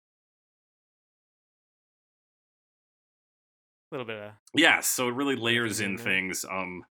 A 3.90 3.94
little 3.94 4.06
bit 4.06 4.16
of 4.22 4.32
Yeah, 4.54 4.80
so 4.80 5.08
it 5.08 5.14
really 5.14 5.36
layers 5.36 5.80
in 5.80 5.96
things. 5.96 6.44
Um, 6.50 6.84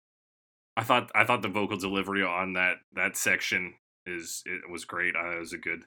I 0.75 0.83
thought 0.83 1.11
I 1.13 1.25
thought 1.25 1.41
the 1.41 1.47
vocal 1.47 1.77
delivery 1.77 2.23
on 2.23 2.53
that 2.53 2.77
that 2.93 3.15
section 3.17 3.75
is 4.05 4.41
it 4.45 4.69
was 4.71 4.85
great. 4.85 5.15
Uh, 5.15 5.35
it 5.35 5.39
was 5.39 5.53
a 5.53 5.57
good. 5.57 5.83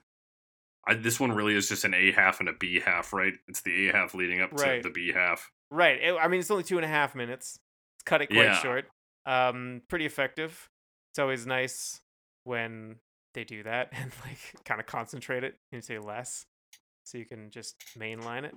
I, 0.87 0.95
this 0.95 1.19
one 1.19 1.31
really 1.31 1.55
is 1.55 1.69
just 1.69 1.83
an 1.85 1.93
A 1.93 2.11
half 2.11 2.39
and 2.39 2.49
a 2.49 2.53
B 2.53 2.79
half, 2.79 3.13
right? 3.13 3.33
It's 3.47 3.61
the 3.61 3.89
A 3.89 3.91
half 3.93 4.13
leading 4.15 4.41
up 4.41 4.51
Right. 4.53 4.81
to 4.81 4.89
the 4.89 4.93
B 4.93 5.11
half. 5.13 5.51
right. 5.69 5.99
it- 6.01 6.17
I 6.19 6.27
mean, 6.27 6.39
it's 6.39 6.49
only 6.51 6.63
two 6.63 6.77
and 6.77 6.85
a 6.85 6.87
half 6.89 7.13
minutes. 7.13 7.59
It's 7.97 8.03
cut 8.03 8.21
it 8.21 8.27
quite 8.27 8.43
Yeah. 8.45 8.59
short. 8.61 8.85
Um, 9.25 9.81
pretty 9.87 10.05
effective. 10.05 10.69
It's 11.11 11.19
always 11.19 11.45
nice 11.45 12.01
when 12.43 12.97
they 13.33 13.43
do 13.43 13.63
that 13.63 13.89
and 13.93 14.11
like 14.25 14.63
kind 14.65 14.79
of 14.79 14.87
concentrate 14.87 15.43
it 15.43 15.57
into 15.71 15.99
less, 16.01 16.45
so 17.03 17.17
you 17.17 17.25
can 17.25 17.49
just 17.49 17.75
mainline 17.97 18.43
it. 18.43 18.55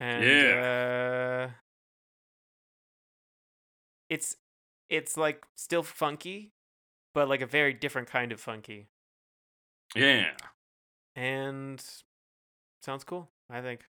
And 0.00 0.44
uh, 0.44 1.48
it's 4.08 4.36
it's 4.88 5.16
like 5.16 5.44
still 5.56 5.82
funky, 5.82 6.52
but 7.14 7.28
like 7.28 7.40
a 7.40 7.46
very 7.46 7.72
different 7.72 8.08
kind 8.08 8.32
of 8.32 8.40
funky, 8.40 8.88
Yeah, 9.94 10.32
and 11.16 11.82
sounds 12.82 13.04
cool. 13.04 13.30
I 13.50 13.60
think 13.60 13.84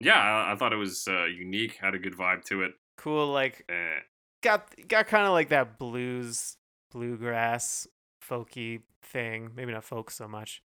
yeah. 0.00 0.18
I, 0.18 0.52
I 0.52 0.56
thought 0.56 0.72
it 0.72 0.76
was 0.76 1.06
uh, 1.08 1.24
unique. 1.24 1.76
Had 1.76 1.94
a 1.94 1.98
good 1.98 2.14
vibe 2.14 2.44
to 2.46 2.62
it. 2.62 2.72
cool. 2.96 3.28
Like 3.32 3.66
Uh, 3.68 4.00
got 4.42 4.74
got 4.88 5.06
kind 5.06 5.26
of 5.26 5.32
like 5.32 5.48
that 5.48 5.78
blues 5.78 6.56
bluegrass 6.90 7.86
folky 8.26 8.82
thing 9.02 9.50
maybe 9.54 9.72
not 9.72 9.84
folk 9.84 10.10
so 10.10 10.28
much 10.28 10.62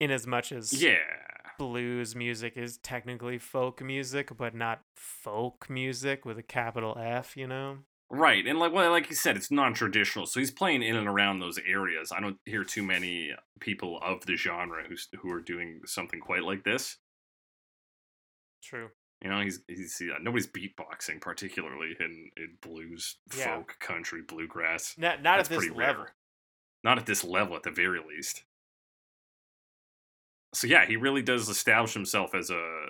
in 0.00 0.10
as 0.10 0.26
much 0.26 0.50
as 0.50 0.82
yeah, 0.82 0.96
blues 1.58 2.16
music 2.16 2.56
is 2.56 2.78
technically 2.78 3.38
folk 3.38 3.82
music 3.82 4.36
but 4.36 4.54
not 4.54 4.82
folk 4.96 5.68
music 5.70 6.24
with 6.24 6.38
a 6.38 6.42
capital 6.42 6.96
f 7.00 7.36
you 7.36 7.46
know 7.46 7.78
right. 8.10 8.46
And 8.46 8.58
like 8.58 8.72
well, 8.72 8.90
like 8.90 9.08
you 9.08 9.16
said, 9.16 9.36
it's 9.36 9.50
non-traditional. 9.50 10.26
So 10.26 10.38
he's 10.38 10.50
playing 10.50 10.82
in 10.82 10.96
and 10.96 11.08
around 11.08 11.40
those 11.40 11.58
areas. 11.66 12.12
I 12.14 12.20
don't 12.20 12.36
hear 12.44 12.62
too 12.62 12.82
many 12.82 13.32
people 13.58 13.98
of 14.02 14.26
the 14.26 14.36
genre 14.36 14.84
who's 14.86 15.08
who 15.20 15.32
are 15.32 15.40
doing 15.40 15.80
something 15.86 16.20
quite 16.20 16.44
like 16.44 16.62
this. 16.62 16.98
true 18.62 18.90
You 19.22 19.30
know, 19.30 19.40
he's 19.40 19.60
he's 19.68 20.00
yeah, 20.00 20.14
nobody's 20.20 20.48
beatboxing 20.48 21.20
particularly 21.20 21.94
in, 22.00 22.30
in 22.36 22.56
blues, 22.60 23.16
Yeah. 23.36 23.56
folk, 23.56 23.76
country, 23.78 24.22
bluegrass. 24.26 24.94
not 24.98 25.22
not 25.22 25.36
That's 25.36 25.48
at 25.50 25.56
this 25.60 25.64
level 25.70 25.76
rare. 25.78 26.14
Not 26.84 26.98
at 26.98 27.06
this 27.06 27.22
level, 27.22 27.54
at 27.54 27.62
the 27.62 27.70
very 27.70 28.00
least. 28.00 28.42
So 30.54 30.66
yeah, 30.66 30.86
he 30.86 30.96
really 30.96 31.22
does 31.22 31.48
establish 31.48 31.94
himself 31.94 32.34
as 32.34 32.50
a. 32.50 32.86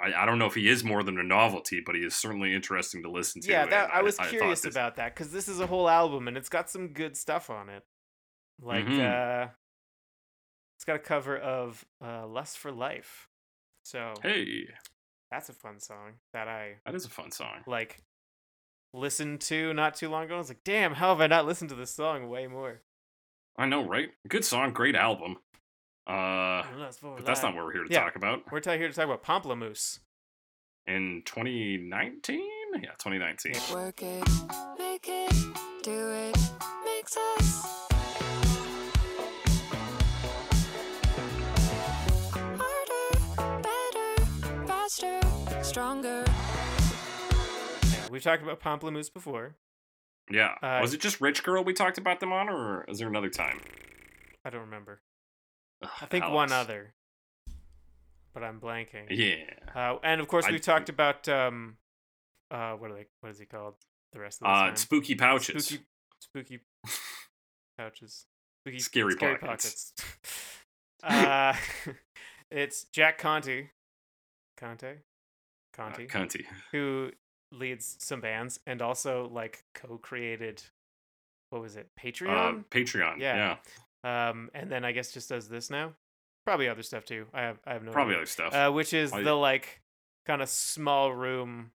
I, 0.00 0.22
I 0.22 0.26
don't 0.26 0.38
know 0.38 0.46
if 0.46 0.54
he 0.54 0.68
is 0.68 0.84
more 0.84 1.02
than 1.02 1.18
a 1.18 1.22
novelty, 1.24 1.80
but 1.84 1.94
he 1.94 2.02
is 2.02 2.14
certainly 2.14 2.54
interesting 2.54 3.02
to 3.02 3.10
listen 3.10 3.40
to. 3.42 3.48
yeah 3.50 3.66
that 3.66 3.84
and 3.84 3.92
i 3.92 4.02
was 4.02 4.14
thought 4.16 4.28
curious 4.28 4.60
this- 4.60 4.72
about 4.74 4.96
that 4.96 5.14
because 5.14 5.32
this 5.32 5.48
is 5.48 5.58
a 5.58 5.66
whole 5.66 5.88
album 5.88 6.28
and 6.28 6.36
it's 6.36 6.48
got 6.48 6.70
some 6.70 6.88
good 6.88 7.16
stuff 7.16 7.50
on 7.50 7.68
it 7.68 7.82
like 8.60 8.84
Mhm. 8.86 9.00
uh 9.00 9.48
it's 10.76 10.84
got 10.84 10.94
a 10.96 11.00
cover 11.00 11.36
of 11.36 11.84
uh 12.00 12.26
lust 12.28 12.58
for 12.58 12.70
life 12.70 13.28
so 13.84 14.14
Hey, 14.22 14.68
that's 15.30 15.48
a 15.48 15.52
fun 15.52 15.78
song 15.80 16.14
that 16.32 16.48
i 16.48 16.76
that 16.86 16.94
is 16.94 17.04
a 17.04 17.08
fun 17.10 17.30
song. 17.30 17.58
like 17.66 17.98
listened 18.94 19.40
to 19.42 19.74
not 19.74 19.94
too 19.94 20.08
long 20.08 20.24
ago. 20.24 20.36
I 20.36 20.38
was 20.38 20.48
like, 20.48 20.64
damn, 20.64 20.94
how 20.94 21.10
have 21.10 21.20
I 21.20 21.26
not 21.26 21.44
listened 21.44 21.68
to 21.70 21.76
this 21.76 21.90
song 21.90 22.30
way 22.30 22.46
more? 22.46 22.80
I 23.58 23.66
know, 23.66 23.82
right? 23.86 24.08
Good 24.26 24.46
song, 24.46 24.72
great 24.72 24.94
album. 24.96 25.36
Uh, 26.06 26.62
but 27.02 27.26
that's 27.26 27.42
not 27.42 27.54
what 27.54 27.66
we're 27.66 27.72
here 27.74 27.84
to 27.84 27.92
Yeah. 27.92 28.00
talk 28.04 28.16
about. 28.16 28.50
We're 28.50 28.60
t- 28.60 28.70
here 28.78 28.88
to 28.88 28.94
talk 28.94 29.04
about 29.04 29.22
Pomplamoose. 29.22 29.98
In 30.86 31.20
2019, 31.26 32.40
yeah, 32.82 32.92
2019. 32.98 33.52
Work 33.74 34.02
it, 34.02 34.24
make 34.78 35.06
it, 35.06 35.32
do 35.82 36.08
it, 36.10 36.38
makes 36.86 37.14
us 37.36 37.57
stronger. 45.68 46.24
Yeah, 46.26 48.08
we've 48.10 48.22
talked 48.22 48.42
about 48.42 48.60
Pomplamoose 48.60 49.12
before. 49.12 49.56
Yeah. 50.30 50.54
Uh, 50.62 50.78
was 50.80 50.94
it 50.94 51.00
just 51.00 51.20
Rich 51.20 51.42
Girl 51.42 51.62
we 51.62 51.72
talked 51.74 51.98
about 51.98 52.20
them 52.20 52.32
on, 52.32 52.48
or 52.48 52.84
is 52.88 52.98
there 52.98 53.08
another 53.08 53.28
time? 53.28 53.60
I 54.44 54.50
don't 54.50 54.62
remember. 54.62 55.00
Ugh, 55.82 55.90
I 56.00 56.06
think 56.06 56.28
one 56.28 56.52
other, 56.52 56.94
but 58.34 58.42
I'm 58.42 58.60
blanking. 58.60 59.06
Yeah. 59.10 59.44
Uh, 59.74 59.96
and 60.02 60.20
of 60.20 60.28
course, 60.28 60.46
we've 60.50 60.60
talked 60.60 60.88
about 60.88 61.28
um, 61.28 61.76
uh, 62.50 62.72
what 62.72 62.90
are 62.90 62.94
they? 62.94 63.06
What 63.20 63.30
is 63.30 63.38
he 63.38 63.46
called? 63.46 63.74
The 64.12 64.20
rest 64.20 64.40
of 64.40 64.46
the 64.46 64.50
Uh, 64.50 64.60
time. 64.68 64.76
spooky 64.76 65.14
pouches. 65.14 65.66
Spooky, 65.66 65.84
spooky 66.20 66.60
pouches. 67.78 68.24
Spooky, 68.64 68.78
Scary 68.78 69.16
pockets. 69.16 69.92
uh, 71.02 71.54
it's 72.50 72.84
Jack 72.84 73.18
Conti. 73.18 73.68
Conte. 74.56 74.96
Conte. 75.78 76.04
Uh, 76.04 76.06
cunty. 76.08 76.44
who 76.72 77.10
leads 77.52 77.96
some 78.00 78.20
bands 78.20 78.60
and 78.66 78.82
also 78.82 79.28
like 79.32 79.64
co-created 79.74 80.62
what 81.50 81.62
was 81.62 81.76
it 81.76 81.88
Uh, 81.96 82.00
patreon 82.06 82.64
Patreon. 82.66 83.18
Yeah. 83.18 83.56
Yeah. 84.04 84.28
um 84.30 84.50
and 84.52 84.70
then 84.70 84.84
i 84.84 84.92
guess 84.92 85.12
just 85.12 85.30
does 85.30 85.48
this 85.48 85.70
now 85.70 85.94
probably 86.44 86.68
other 86.68 86.82
stuff 86.82 87.04
too 87.06 87.24
i 87.32 87.40
have 87.40 87.58
i 87.66 87.72
have 87.72 87.82
no 87.82 87.90
Probably 87.92 88.12
idea. 88.14 88.22
other 88.22 88.26
stuff. 88.30 88.54
uh, 88.54 88.70
which 88.70 88.92
is 88.92 89.12
I- 89.14 89.22
the 89.22 89.32
like 89.34 89.80
kind 90.26 90.42
of 90.42 90.48
small 90.50 91.10
room 91.14 91.70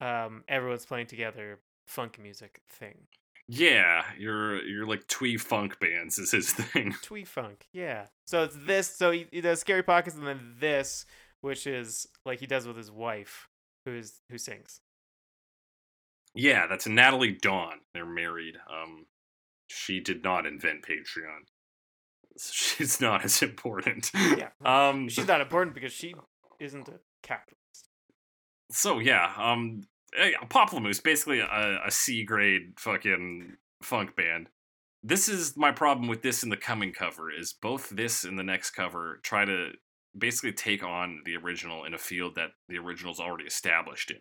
um 0.00 0.42
everyone's 0.48 0.84
playing 0.86 1.06
together 1.06 1.60
funk 1.86 2.18
music 2.20 2.60
thing 2.68 3.06
yeah. 3.48 4.04
You're 4.18 4.62
you're 4.64 4.86
like 4.86 5.06
twee 5.08 5.36
funk 5.36 5.78
bands 5.78 6.16
is 6.18 6.30
his 6.30 6.52
thing. 6.52 6.94
twee 7.02 7.24
funk 7.24 7.66
yeah 7.72 8.06
so 8.26 8.44
it's 8.44 8.56
this 8.66 8.88
so 8.88 9.10
he, 9.10 9.26
he 9.30 9.40
does 9.40 9.60
scary 9.60 9.82
pockets 9.82 10.16
and 10.16 10.26
then 10.26 10.54
this 10.58 11.04
which 11.42 11.66
is 11.66 12.06
like 12.24 12.40
he 12.40 12.46
does 12.46 12.66
with 12.66 12.76
his 12.76 12.90
wife 12.90 13.48
who's 13.84 14.20
who 14.30 14.38
sings 14.38 14.80
Yeah, 16.34 16.66
that's 16.66 16.86
Nataly 16.86 17.32
Dawn. 17.38 17.80
They're 17.92 18.06
married. 18.06 18.56
Um, 18.70 19.04
she 19.66 20.00
did 20.00 20.24
not 20.24 20.46
invent 20.46 20.82
Patreon. 20.82 21.44
She's 22.40 23.00
not 23.00 23.24
as 23.24 23.42
important. 23.42 24.10
Yeah. 24.14 24.48
Um. 24.64 25.08
she's 25.10 25.26
not 25.28 25.42
important 25.42 25.74
because 25.74 25.92
she 25.92 26.14
isn't 26.58 26.88
a 26.88 26.98
capitalist 27.22 27.88
So 28.70 28.98
yeah. 29.00 29.32
Um. 29.36 29.82
eh, 30.16 30.32
Pomplamoose, 30.48 31.02
basically 31.02 31.40
a, 31.40 31.80
a 31.86 31.90
C 31.90 32.24
grade 32.24 32.72
fucking 32.78 33.56
funk 33.82 34.16
band. 34.16 34.48
This 35.02 35.28
is 35.28 35.56
my 35.56 35.72
problem 35.72 36.08
with 36.08 36.22
this 36.22 36.42
and 36.42 36.50
the 36.50 36.56
coming 36.56 36.92
cover 36.92 37.30
is 37.30 37.52
both 37.60 37.90
this 37.90 38.24
and 38.24 38.38
the 38.38 38.44
next 38.44 38.70
cover 38.70 39.20
try 39.22 39.44
to 39.44 39.72
basically 40.16 40.52
take 40.52 40.82
on 40.82 41.22
the 41.24 41.36
original 41.36 41.84
in 41.84 41.94
a 41.94 41.98
field 41.98 42.34
that 42.36 42.50
the 42.68 42.78
original's 42.78 43.20
already 43.20 43.44
established 43.44 44.10
in. 44.10 44.18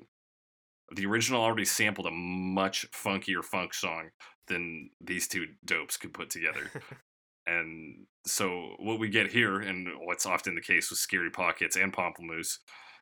The 0.93 1.05
original 1.05 1.41
already 1.41 1.65
sampled 1.65 2.07
a 2.07 2.11
much 2.11 2.89
funkier 2.91 3.43
funk 3.43 3.73
song 3.73 4.09
than 4.47 4.89
these 4.99 5.27
two 5.27 5.47
dopes 5.65 5.97
could 5.97 6.13
put 6.13 6.29
together. 6.29 6.69
and 7.47 8.05
so 8.25 8.75
what 8.79 8.99
we 8.99 9.09
get 9.09 9.31
here, 9.31 9.59
and 9.59 9.87
what's 10.05 10.25
often 10.25 10.55
the 10.55 10.61
case 10.61 10.89
with 10.89 10.99
Scary 10.99 11.29
Pockets 11.29 11.77
and 11.77 11.93
Pomplamoose, 11.93 12.57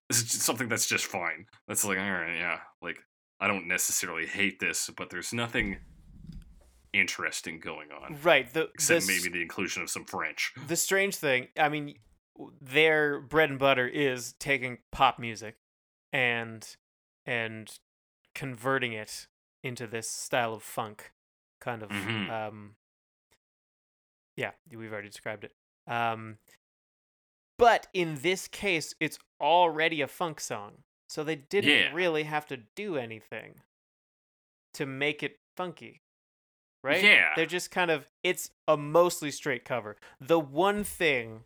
is 0.09 0.23
just 0.23 0.41
something 0.41 0.67
that's 0.67 0.87
just 0.87 1.05
fine. 1.05 1.45
That's 1.67 1.85
like, 1.85 1.97
all 1.97 2.11
right, 2.11 2.37
yeah, 2.37 2.59
like 2.81 2.99
I 3.39 3.47
don't 3.47 3.67
necessarily 3.67 4.25
hate 4.25 4.59
this, 4.59 4.89
but 4.95 5.09
there's 5.09 5.33
nothing 5.33 5.77
interesting 6.93 7.59
going 7.59 7.89
on. 7.91 8.17
Right. 8.23 8.51
The 8.51 8.69
Except 8.73 9.05
the, 9.05 9.13
maybe 9.13 9.29
the 9.29 9.41
inclusion 9.41 9.83
of 9.83 9.89
some 9.89 10.05
French. 10.05 10.53
the 10.67 10.75
strange 10.75 11.15
thing. 11.15 11.47
I 11.57 11.69
mean, 11.69 11.95
their 12.61 13.19
bread 13.19 13.49
and 13.49 13.59
butter 13.59 13.87
is 13.87 14.33
taking 14.33 14.79
pop 14.91 15.19
music 15.19 15.57
and 16.13 16.75
and 17.25 17.79
converting 18.33 18.93
it 18.93 19.27
into 19.63 19.85
this 19.87 20.09
style 20.09 20.53
of 20.53 20.63
funk, 20.63 21.11
kind 21.59 21.83
of. 21.83 21.89
Mhm. 21.89 22.29
Um, 22.29 22.75
yeah, 24.35 24.51
we've 24.71 24.91
already 24.91 25.09
described 25.09 25.43
it. 25.43 25.53
Um, 25.87 26.37
but 27.57 27.87
in 27.93 28.15
this 28.21 28.47
case, 28.47 28.93
it's 28.99 29.19
already 29.41 30.01
a 30.01 30.07
funk 30.07 30.39
song, 30.39 30.83
so 31.09 31.23
they 31.23 31.35
didn't 31.35 31.69
Yeah. 31.71 31.93
really 31.93 32.23
have 32.23 32.45
to 32.47 32.57
do 32.57 32.95
anything 32.97 33.61
to 34.73 34.85
make 34.85 35.21
it 35.23 35.39
funky. 35.57 36.01
right? 36.81 37.03
Yeah. 37.03 37.33
They're 37.35 37.45
just 37.45 37.71
kind 37.71 37.91
of 37.91 38.09
it's 38.23 38.51
a 38.65 38.77
mostly 38.77 39.31
straight 39.31 39.65
cover. 39.65 39.97
The 40.21 40.39
one 40.39 40.85
thing 40.85 41.43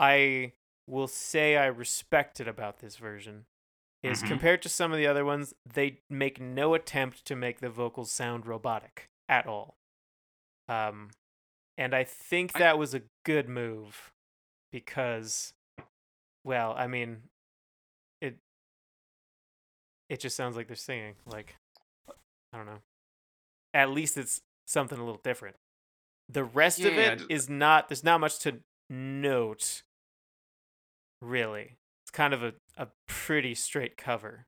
I 0.00 0.54
will 0.86 1.06
say 1.06 1.56
I 1.56 1.66
respected 1.66 2.48
about 2.48 2.78
this 2.78 2.96
version 2.96 3.46
is 4.02 4.22
Mhm. 4.22 4.28
compared 4.28 4.62
to 4.62 4.68
some 4.68 4.90
of 4.92 4.98
the 4.98 5.06
other 5.06 5.24
ones, 5.24 5.54
they 5.66 6.00
make 6.08 6.40
no 6.40 6.74
attempt 6.74 7.24
to 7.26 7.36
make 7.36 7.60
the 7.60 7.68
vocals 7.70 8.10
sound 8.10 8.46
robotic 8.46 9.10
at 9.28 9.46
all. 9.46 9.76
Um 10.68 11.10
and 11.76 11.94
I 11.94 12.04
think 12.04 12.52
that 12.54 12.78
was 12.78 12.94
a 12.94 13.02
good 13.24 13.48
move 13.48 14.12
because 14.72 15.52
well, 16.44 16.72
I 16.72 16.86
mean 16.86 17.28
it 18.20 18.38
it 20.08 20.18
just 20.20 20.34
sounds 20.36 20.56
like 20.56 20.66
they're 20.66 20.76
singing 20.76 21.16
like 21.26 21.56
I 22.52 22.56
don't 22.56 22.66
know. 22.66 22.82
At 23.74 23.90
least 23.90 24.16
it's 24.16 24.42
something 24.66 24.98
a 24.98 25.04
little 25.04 25.20
different. 25.22 25.56
The 26.28 26.42
rest 26.44 26.80
of 26.80 26.94
Yeah, 26.94 27.12
it 27.12 27.18
d- 27.18 27.26
is 27.28 27.48
not 27.48 27.88
there's 27.88 28.02
not 28.04 28.20
much 28.20 28.38
to 28.40 28.62
note 28.88 29.82
really. 31.20 31.76
It's 32.04 32.10
kind 32.10 32.32
of 32.34 32.42
a, 32.42 32.54
a 32.76 32.88
pretty 33.06 33.54
straight 33.54 33.96
cover. 33.96 34.46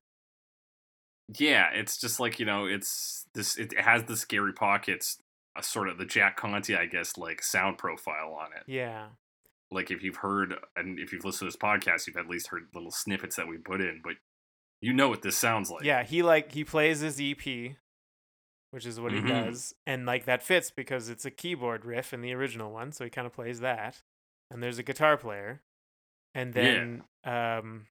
Yeah, 1.39 1.69
it's 1.73 1.97
just 1.97 2.19
like 2.19 2.39
you 2.39 2.45
know, 2.45 2.65
it's 2.65 3.25
this. 3.33 3.57
It 3.57 3.77
has 3.79 4.03
the 4.03 4.17
scary 4.17 4.53
pockets, 4.53 5.17
a 5.57 5.63
sort 5.63 5.87
of 5.87 5.97
the 5.97 6.05
Jack 6.05 6.37
Conte, 6.37 6.75
I 6.75 6.85
guess, 6.85 7.17
like 7.17 7.41
sound 7.41 7.77
profile 7.77 8.37
on 8.39 8.47
it. 8.53 8.63
Yeah. 8.67 9.07
Like 9.71 9.89
if 9.89 10.03
you've 10.03 10.17
heard 10.17 10.55
and 10.75 10.99
if 10.99 11.13
you've 11.13 11.25
listened 11.25 11.49
to 11.51 11.57
this 11.57 11.61
podcast, 11.61 12.05
you've 12.07 12.17
at 12.17 12.27
least 12.29 12.47
heard 12.49 12.63
little 12.75 12.91
snippets 12.91 13.37
that 13.37 13.47
we 13.47 13.57
put 13.57 13.81
in, 13.81 14.01
but 14.03 14.13
you 14.81 14.93
know 14.93 15.07
what 15.09 15.21
this 15.21 15.37
sounds 15.37 15.71
like. 15.71 15.83
Yeah, 15.83 16.03
he 16.03 16.21
like 16.21 16.51
he 16.51 16.63
plays 16.63 16.99
his 16.99 17.19
EP, 17.19 17.75
which 18.71 18.85
is 18.85 18.99
what 18.99 19.13
Mhm. 19.13 19.21
he 19.23 19.27
does, 19.29 19.73
and 19.87 20.05
like 20.05 20.25
that 20.25 20.43
fits 20.43 20.69
because 20.69 21.09
it's 21.09 21.25
a 21.25 21.31
keyboard 21.31 21.85
riff 21.85 22.13
in 22.13 22.21
the 22.21 22.33
original 22.33 22.71
one, 22.71 22.91
so 22.91 23.03
he 23.05 23.09
kind 23.09 23.25
of 23.25 23.33
plays 23.33 23.61
that. 23.61 24.01
And 24.51 24.61
there's 24.61 24.77
a 24.77 24.83
guitar 24.83 25.17
player, 25.17 25.61
and 26.33 26.53
Yeah. 26.55 26.61
then 26.63 27.03
um, 27.23 27.85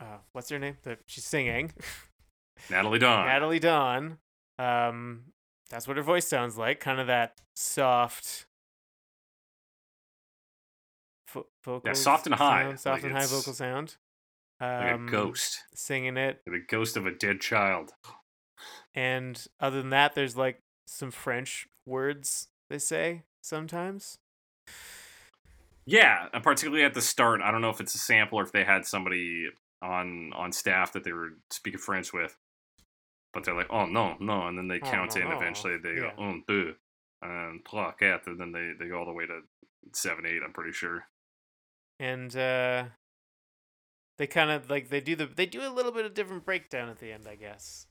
uh, 0.00 0.18
what's 0.32 0.48
her 0.50 0.58
name? 0.58 0.76
That 0.82 0.98
she's 1.06 1.24
singing, 1.24 1.72
Nataly 2.68 2.98
Dawn. 3.00 3.26
Nataly 3.26 3.60
Dawn. 3.60 4.18
Um, 4.58 5.32
that's 5.70 5.88
what 5.88 5.96
her 5.96 6.02
voice 6.02 6.26
sounds 6.26 6.56
like, 6.58 6.80
kind 6.80 7.00
of 7.00 7.06
that 7.08 7.40
soft. 7.56 8.46
Vo- 11.32 11.46
vocals 11.64 12.00
soft 12.00 12.26
and 12.26 12.34
high, 12.34 12.62
sound, 12.64 12.80
soft 12.80 13.02
like 13.02 13.10
and 13.10 13.12
high 13.20 13.26
vocal 13.26 13.52
sound. 13.52 13.96
like 14.60 14.92
Um, 14.94 15.08
a 15.08 15.10
ghost, 15.10 15.62
singing 15.74 16.16
it, 16.16 16.40
like 16.46 16.62
a 16.62 16.66
ghost 16.66 16.96
of 16.96 17.06
a 17.06 17.10
dead 17.10 17.40
child. 17.40 17.92
And 18.94 19.44
other 19.58 19.80
than 19.80 19.90
that, 19.90 20.14
there's 20.14 20.36
like 20.36 20.60
some 20.86 21.10
French 21.10 21.66
words 21.86 22.48
they 22.70 22.78
say 22.78 23.24
sometimes. 23.42 24.18
Yeah, 25.86 26.28
particularly 26.42 26.84
at 26.84 26.94
the 26.94 27.02
start. 27.02 27.40
I 27.42 27.50
don't 27.50 27.60
know 27.60 27.70
if 27.70 27.80
it's 27.80 27.94
a 27.94 27.98
sample 27.98 28.38
or 28.38 28.42
if 28.42 28.52
they 28.52 28.64
had 28.64 28.86
somebody 28.86 29.48
on 29.82 30.32
on 30.34 30.52
staff 30.52 30.92
that 30.92 31.04
they 31.04 31.12
were 31.12 31.30
speaking 31.50 31.78
French 31.80 32.12
with, 32.12 32.36
but 33.32 33.44
they're 33.44 33.54
like, 33.54 33.70
"Oh 33.70 33.86
no, 33.86 34.16
no," 34.20 34.46
and 34.46 34.56
then 34.56 34.68
they 34.68 34.80
Oh, 34.80 34.90
count 34.90 35.16
no, 35.16 35.22
in. 35.22 35.28
no. 35.28 35.36
Eventually, 35.36 35.76
they 35.76 35.94
Yeah. 35.94 36.12
go 36.16 36.22
un, 36.22 36.44
deux, 36.48 36.74
and 37.22 37.64
trois, 37.66 37.92
quatre, 37.92 38.30
and 38.30 38.40
then 38.40 38.52
they 38.52 38.72
they 38.78 38.88
go 38.88 38.98
all 38.98 39.04
the 39.06 39.12
way 39.12 39.26
to 39.26 39.40
seven, 39.92 40.24
eight. 40.26 40.42
I'm 40.42 40.52
pretty 40.52 40.72
sure. 40.72 41.04
And 42.00 42.34
uh 42.36 42.84
they 44.18 44.26
kind 44.26 44.50
of 44.50 44.70
like 44.70 44.88
they 44.88 45.00
do 45.00 45.16
the 45.16 45.26
they 45.26 45.46
do 45.46 45.60
a 45.66 45.70
little 45.70 45.92
bit 45.92 46.06
of 46.06 46.14
different 46.14 46.44
breakdown 46.44 46.88
at 46.88 46.98
the 46.98 47.12
end, 47.12 47.26
I 47.28 47.34
guess. 47.36 47.86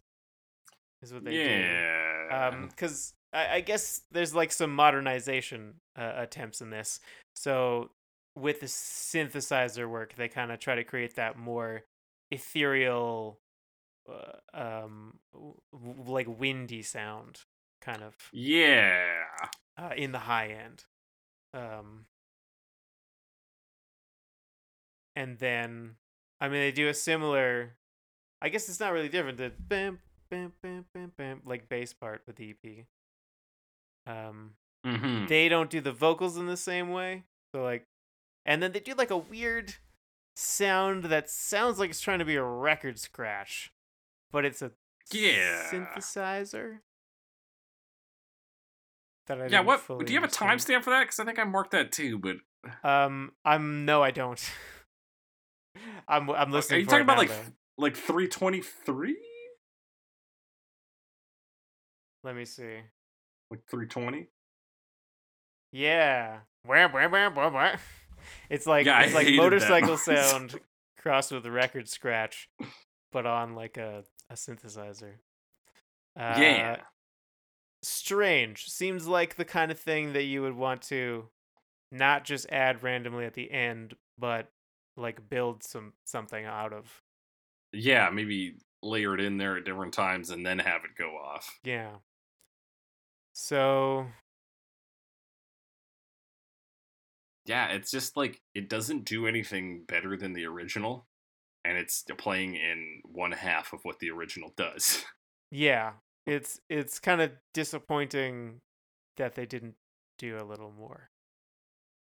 Is 1.01 1.13
what 1.13 1.25
they 1.25 1.31
do. 1.31 1.39
yeah. 1.41 2.47
Um 2.49 2.69
cuz 2.77 3.13
I, 3.33 3.55
I 3.55 3.61
guess 3.61 4.01
there's 4.11 4.35
like 4.35 4.51
some 4.51 4.73
modernization 4.73 5.75
uh, 5.97 6.13
attempts 6.17 6.61
in 6.61 6.69
this. 6.69 6.99
So 7.35 7.91
with 8.35 8.59
the 8.59 8.67
synthesizer 8.67 9.89
work, 9.89 10.15
they 10.15 10.27
kind 10.27 10.51
of 10.51 10.59
try 10.59 10.75
to 10.75 10.83
create 10.83 11.15
that 11.15 11.37
more 11.37 11.83
ethereal 12.31 13.39
uh, 14.09 14.59
um 14.59 15.13
w- 15.31 16.03
like 16.05 16.27
windy 16.27 16.81
sound 16.81 17.39
kind 17.81 18.01
of 18.01 18.15
yeah. 18.31 19.03
uh, 19.77 19.91
in 19.95 20.11
the 20.11 20.19
high 20.19 20.47
end. 20.47 20.85
Um, 21.53 22.05
and 25.15 25.37
then, 25.37 25.95
I 26.41 26.47
mean, 26.47 26.61
they 26.61 26.71
do 26.71 26.87
a 26.87 26.93
similar. 26.93 27.75
I 28.41 28.49
guess 28.49 28.67
it's 28.67 28.79
not 28.79 28.93
really 28.93 29.09
different. 29.09 29.37
The 29.37 29.51
bam, 29.59 29.99
bam, 30.29 30.53
bam, 30.61 30.85
bam, 30.93 31.11
bam, 31.17 31.41
like 31.45 31.69
bass 31.69 31.93
part 31.93 32.23
with 32.25 32.37
the 32.37 32.49
EP. 32.51 32.85
Um, 34.07 34.55
Mm-hmm. 34.85 35.27
they 35.27 35.47
don't 35.47 35.69
do 35.69 35.79
the 35.79 35.93
vocals 35.93 36.35
in 36.37 36.45
the 36.45 36.57
same 36.57 36.91
way. 36.91 37.23
So 37.53 37.63
like, 37.63 37.85
and 38.45 38.61
then 38.61 38.73
they 38.73 38.81
do 38.81 38.93
like 38.95 39.11
a 39.11 39.17
weird 39.17 39.75
sound 40.35 41.05
that 41.05 41.29
sounds 41.29 41.79
like 41.79 41.89
it's 41.89 42.01
trying 42.01 42.19
to 42.19 42.25
be 42.25 42.35
a 42.35 42.43
record 42.43 42.99
scratch, 42.99 43.71
but 44.31 44.43
it's 44.43 44.61
a 44.61 44.71
Yeah. 45.11 45.69
synthesizer. 45.71 46.79
That 49.27 49.41
I 49.41 49.47
Yeah. 49.47 49.61
What? 49.61 49.87
Do 49.87 50.11
you 50.13 50.19
have 50.19 50.29
a 50.29 50.33
timestamp 50.33 50.83
for 50.83 50.89
that? 50.89 51.03
Because 51.03 51.19
I 51.19 51.23
think 51.23 51.39
I 51.39 51.45
marked 51.45 51.71
that 51.71 51.93
too. 51.93 52.19
But 52.19 52.37
Um, 52.83 53.31
I'm 53.45 53.85
no, 53.85 54.03
I 54.03 54.11
don't. 54.11 54.51
I'm 56.09 56.29
I'm 56.29 56.51
listening. 56.51 56.77
are 56.77 56.81
you 56.81 56.85
talking 56.87 57.01
about 57.03 57.17
like 57.19 57.29
though. 57.29 57.53
like 57.77 57.95
three 57.95 58.27
twenty 58.27 58.59
three? 58.61 59.17
Let 62.23 62.35
me 62.35 62.43
see. 62.43 62.79
Like 63.53 63.61
three 63.69 63.85
twenty? 63.85 64.29
Yeah. 65.71 66.39
It's 68.49 68.65
like 68.65 68.87
Yeah, 68.87 69.01
it's 69.01 69.13
like 69.13 69.27
motorcycle 69.35 69.97
sound 69.97 70.59
crossed 70.97 71.31
with 71.31 71.45
a 71.45 71.51
record 71.51 71.87
scratch, 71.87 72.49
but 73.11 73.27
on 73.27 73.53
like 73.53 73.77
a 73.77 74.05
a 74.29 74.33
synthesizer. 74.33 75.15
Uh, 76.17 76.35
yeah. 76.39 76.77
Strange. 77.83 78.65
Seems 78.69 79.07
like 79.07 79.35
the 79.35 79.45
kind 79.45 79.71
of 79.71 79.79
thing 79.79 80.13
that 80.13 80.23
you 80.23 80.41
would 80.41 80.55
want 80.55 80.81
to 80.83 81.25
not 81.91 82.23
just 82.23 82.49
add 82.49 82.81
randomly 82.81 83.25
at 83.25 83.35
the 83.35 83.51
end, 83.51 83.93
but 84.17 84.47
like 84.97 85.29
build 85.29 85.63
some 85.63 85.93
something 86.05 86.43
out 86.43 86.73
of. 86.73 87.03
Yeah. 87.71 88.09
Maybe 88.09 88.55
layer 88.81 89.13
it 89.13 89.21
in 89.21 89.37
there 89.37 89.57
at 89.57 89.65
different 89.65 89.93
times 89.93 90.29
and 90.31 90.43
then 90.43 90.57
have 90.57 90.85
it 90.85 90.97
go 90.97 91.17
off. 91.17 91.59
Yeah. 91.63 91.97
So 93.33 94.07
Yeah, 97.45 97.67
it's 97.69 97.91
just 97.91 98.15
like 98.15 98.41
it 98.53 98.69
doesn't 98.69 99.05
do 99.05 99.27
anything 99.27 99.83
better 99.85 100.15
than 100.17 100.33
the 100.33 100.45
original, 100.45 101.07
and 101.65 101.77
it's 101.77 102.03
playing 102.17 102.55
in 102.55 103.01
one 103.05 103.31
half 103.33 103.73
of 103.73 103.81
what 103.83 103.99
the 103.99 104.11
original 104.11 104.53
does. 104.57 105.05
yeah, 105.51 105.93
it's 106.25 106.59
it's 106.69 106.99
kind 106.99 107.21
of 107.21 107.31
disappointing 107.53 108.61
that 109.17 109.35
they 109.35 109.45
didn't 109.45 109.75
do 110.17 110.37
a 110.37 110.43
little 110.45 110.71
more. 110.71 111.09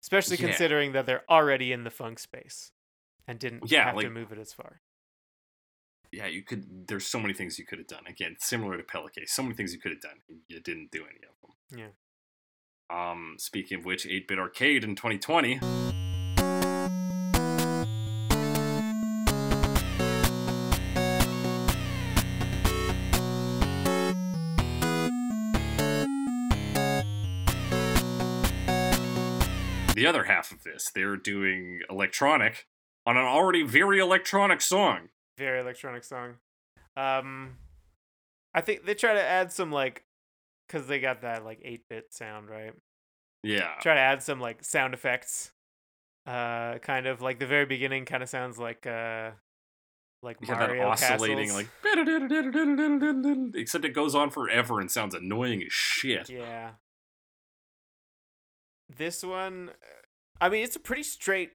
Especially 0.02 0.36
Yeah. 0.36 0.38
considering 0.38 0.92
that 0.92 1.06
they're 1.06 1.30
already 1.30 1.72
in 1.72 1.84
the 1.84 1.90
funk 1.90 2.18
space 2.18 2.72
and 3.26 3.40
didn't 3.40 3.66
Yeah, 3.66 3.84
have 3.84 3.98
to 4.00 4.10
move 4.10 4.32
it 4.32 4.38
as 4.38 4.52
far. 4.54 4.82
Yeah, 6.12 6.26
you 6.26 6.42
could. 6.42 6.88
There's 6.88 7.06
so 7.06 7.20
many 7.20 7.34
things 7.34 7.58
you 7.58 7.64
could 7.64 7.78
have 7.78 7.86
done. 7.86 8.02
Again, 8.08 8.36
similar 8.40 8.76
to 8.76 8.82
PelleK, 8.82 9.28
so 9.28 9.42
many 9.42 9.54
things 9.54 9.72
you 9.72 9.78
could 9.78 9.92
have 9.92 10.00
done. 10.00 10.18
You 10.48 10.60
didn't 10.60 10.90
do 10.90 11.04
any 11.04 11.20
of 11.28 11.34
them. 11.40 11.92
Yeah. 12.90 13.10
Um, 13.12 13.36
speaking 13.38 13.78
of 13.78 13.84
which, 13.84 14.04
8-bit 14.04 14.38
arcade 14.38 14.82
in 14.82 14.96
2020. 14.96 15.60
The 29.94 30.06
other 30.06 30.24
half 30.24 30.50
of 30.50 30.64
this, 30.64 30.90
they're 30.92 31.16
doing 31.16 31.82
electronic 31.88 32.66
on 33.06 33.16
an 33.16 33.24
already 33.24 33.62
very 33.62 34.00
electronic 34.00 34.60
song. 34.60 35.10
Very 35.38 35.60
electronic 35.60 36.04
song. 36.04 36.36
Um 36.96 37.56
I 38.54 38.60
think 38.60 38.84
they 38.84 38.94
try 38.94 39.14
to 39.14 39.22
add 39.22 39.52
some 39.52 39.70
like 39.72 40.04
cuz 40.68 40.86
they 40.86 40.98
got 41.00 41.22
that 41.22 41.44
like 41.44 41.60
8-bit 41.60 42.12
sound, 42.12 42.48
right? 42.50 42.72
Yeah. 43.42 43.74
Try 43.80 43.94
to 43.94 44.00
add 44.00 44.22
some 44.22 44.40
like 44.40 44.64
sound 44.64 44.94
effects. 44.94 45.52
Uh 46.26 46.78
kind 46.78 47.06
of 47.06 47.20
like 47.22 47.38
the 47.38 47.46
very 47.46 47.64
beginning 47.66 48.04
kind 48.04 48.22
of 48.22 48.28
sounds 48.28 48.58
like 48.58 48.86
uh 48.86 49.30
like 50.22 50.36
Yeah, 50.42 50.58
that 50.58 50.68
Mario 50.68 50.88
oscillating 50.88 51.48
castles. 51.48 51.68
like 51.84 53.54
except 53.54 53.84
it 53.86 53.94
goes 53.94 54.14
on 54.14 54.28
forever 54.30 54.78
and 54.80 54.90
sounds 54.90 55.14
annoying 55.14 55.62
as 55.62 55.72
shit. 55.72 56.28
Yeah. 56.28 56.72
This 58.94 59.22
one, 59.22 59.70
I 60.40 60.48
mean, 60.48 60.64
it's 60.64 60.76
a 60.76 60.80
pretty 60.80 61.04
straight 61.04 61.52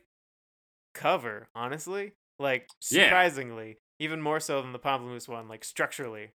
cover, 0.94 1.50
honestly. 1.54 2.14
Like 2.40 2.68
Yeah. 2.90 3.04
surprisingly, 3.06 3.78
even 4.00 4.22
more 4.22 4.40
so 4.40 4.62
than 4.62 4.74
the 4.74 4.80
Pomplamoose 4.80 5.28
one, 5.28 5.48
like 5.48 5.64
structurally. 5.64 6.32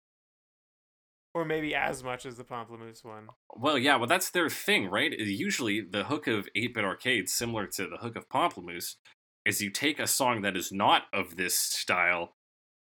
or 1.35 1.45
maybe 1.45 1.75
as 1.75 2.03
much 2.03 2.25
as 2.25 2.39
the 2.39 2.45
Pomplamoose 2.45 3.05
one. 3.05 3.29
Well, 3.55 3.77
yeah, 3.77 3.97
well, 3.97 4.07
that's 4.07 4.31
their 4.31 4.49
thing, 4.49 4.89
right? 4.89 5.13
Uh, 5.13 5.23
Usually, 5.23 5.83
the 5.83 6.05
hook 6.05 6.27
of 6.27 6.49
8 6.55 6.73
bit 6.73 6.83
arcade, 6.83 7.29
similar 7.29 7.67
to 7.67 7.87
the 7.87 7.99
hook 7.99 8.17
of 8.17 8.27
Pomplamoose, 8.31 8.95
is 9.45 9.61
you 9.61 9.69
take 9.69 9.99
a 10.01 10.07
song 10.07 10.41
that 10.41 10.57
is 10.57 10.73
not 10.73 11.03
of 11.13 11.37
this 11.37 11.55
style 11.55 12.37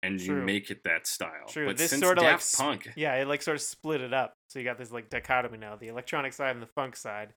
and 0.02 0.20
you 0.20 0.34
make 0.34 0.68
it 0.68 0.82
that 0.82 1.06
style. 1.06 1.46
True, 1.48 1.66
But 1.66 1.76
this 1.76 1.90
since 1.90 2.00
sorta, 2.00 2.22
like, 2.22 2.40
Punk, 2.56 2.88
Yeah, 2.96 3.14
it 3.14 3.28
like 3.28 3.42
sort 3.42 3.54
of 3.54 3.62
split 3.62 4.00
it 4.00 4.12
up. 4.12 4.32
So 4.48 4.58
you 4.58 4.64
got 4.64 4.78
this 4.78 4.90
like 4.90 5.10
dichotomy 5.10 5.58
now: 5.58 5.76
the 5.76 5.86
electronic 5.88 6.32
side 6.32 6.50
and 6.50 6.62
the 6.62 6.66
funk 6.66 6.96
side. 6.96 7.34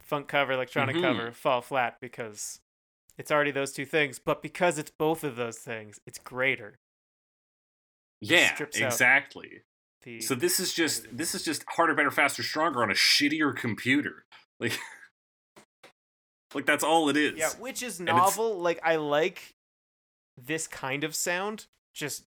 Funk 0.00 0.26
cover, 0.26 0.52
electronic 0.52 0.96
Mhm. 0.96 1.00
cover 1.02 1.30
fall 1.32 1.60
flat 1.62 1.98
because 2.00 2.60
it's 3.18 3.30
already 3.30 3.50
those 3.50 3.72
two 3.72 3.84
things. 3.84 4.18
But 4.18 4.42
because 4.42 4.78
it's 4.78 4.90
both 4.90 5.24
of 5.24 5.36
those 5.36 5.58
things, 5.58 6.00
it's 6.06 6.18
greater. 6.18 6.78
yeah, 8.20 8.56
exactly. 8.74 9.62
The 10.04 10.20
So 10.20 10.34
this 10.34 10.58
is 10.58 10.72
just 10.72 11.06
this 11.16 11.34
is 11.34 11.44
just 11.44 11.64
harder, 11.68 11.94
better, 11.94 12.10
faster, 12.10 12.42
stronger 12.42 12.82
on 12.82 12.90
a 12.90 12.94
shittier 12.94 13.54
computer. 13.56 14.24
Like, 14.60 14.78
like 16.54 16.66
that's 16.66 16.84
all 16.84 17.08
it 17.08 17.16
is. 17.16 17.32
yeah, 17.36 17.50
which 17.58 17.82
is 17.82 17.98
novel. 17.98 18.58
Like 18.58 18.78
I 18.84 18.96
like 18.96 19.54
this 20.40 20.68
kind 20.68 21.02
of 21.04 21.14
sound, 21.14 21.66
just 21.94 22.24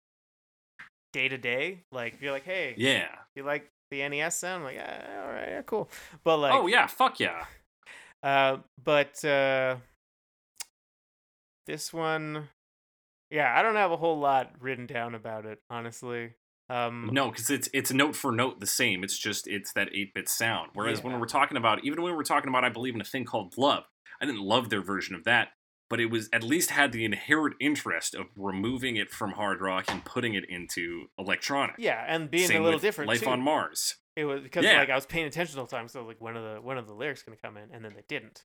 day 1.11 1.27
to 1.27 1.37
day. 1.37 1.81
Like 1.91 2.21
you're 2.21 2.31
like, 2.31 2.45
hey, 2.45 2.73
Yeah. 2.77 3.07
you 3.35 3.43
like 3.43 3.69
the 3.91 4.07
NES 4.07 4.37
sound? 4.37 4.63
I'm 4.65 4.75
like, 4.75 4.83
ah, 4.83 5.21
all 5.25 5.31
right, 5.31 5.47
yeah, 5.49 5.61
cool. 5.63 5.89
But 6.23 6.37
like, 6.37 6.53
oh 6.53 6.65
yeah. 6.67 6.87
Fuck 6.87 7.19
yeah. 7.19 7.45
Uh, 8.23 8.59
but 8.81 9.23
uh, 9.25 9.75
this 11.65 11.93
one, 11.93 12.49
yeah, 13.29 13.53
I 13.57 13.61
don't 13.61 13.75
have 13.75 13.91
a 13.91 13.97
whole 13.97 14.19
lot 14.19 14.51
written 14.59 14.85
down 14.85 15.15
about 15.15 15.45
it, 15.45 15.59
honestly. 15.69 16.33
Um, 16.69 17.09
No, 17.11 17.29
because 17.29 17.49
it's 17.49 17.69
it's 17.73 17.91
note 17.91 18.15
for 18.15 18.31
note 18.31 18.59
the 18.59 18.67
same. 18.67 19.03
It's 19.03 19.17
just 19.17 19.47
it's 19.47 19.73
that 19.73 19.89
eight 19.93 20.13
bit 20.13 20.29
sound. 20.29 20.71
Whereas 20.73 21.03
when 21.03 21.19
we're 21.19 21.25
talking 21.27 21.57
about 21.57 21.83
even 21.83 22.01
when 22.01 22.15
we're 22.15 22.23
talking 22.23 22.49
about 22.49 22.63
I 22.63 22.69
believe 22.69 22.95
in 22.95 23.01
a 23.01 23.05
thing 23.05 23.25
called 23.25 23.53
love, 23.57 23.83
I 24.21 24.25
didn't 24.25 24.41
love 24.41 24.69
their 24.69 24.81
version 24.81 25.13
of 25.13 25.25
that, 25.25 25.49
but 25.89 25.99
it 25.99 26.05
was 26.07 26.29
at 26.31 26.41
least 26.41 26.69
had 26.69 26.93
the 26.93 27.03
inherent 27.03 27.55
interest 27.59 28.15
of 28.15 28.27
removing 28.37 28.95
it 28.95 29.11
from 29.11 29.31
hard 29.31 29.59
rock 29.61 29.85
and 29.91 30.05
putting 30.05 30.35
it 30.35 30.45
into 30.47 31.07
electronic. 31.19 31.75
yeah, 31.77 32.05
and 32.07 32.31
being 32.31 32.47
Same 32.47 32.61
a 32.61 32.63
little 32.65 32.79
different 32.79 33.09
Life 33.09 33.21
too. 33.21 33.29
on 33.29 33.41
Mars. 33.41 33.95
It 34.15 34.23
was 34.25 34.41
because 34.41 34.63
Yeah. 34.63 34.79
like 34.79 34.89
I 34.89 34.95
was 34.95 35.05
paying 35.05 35.25
attention 35.25 35.59
all 35.59 35.65
the 35.65 35.75
whole 35.75 35.79
time, 35.79 35.87
so 35.89 36.05
like 36.05 36.21
when 36.21 36.37
of 36.37 36.43
the 36.43 36.61
when 36.61 36.77
of 36.77 36.87
the 36.87 36.93
lyrics 36.93 37.23
gonna 37.23 37.37
come 37.43 37.57
in, 37.57 37.69
and 37.73 37.83
then 37.83 37.93
they 37.93 38.03
didn't. 38.07 38.43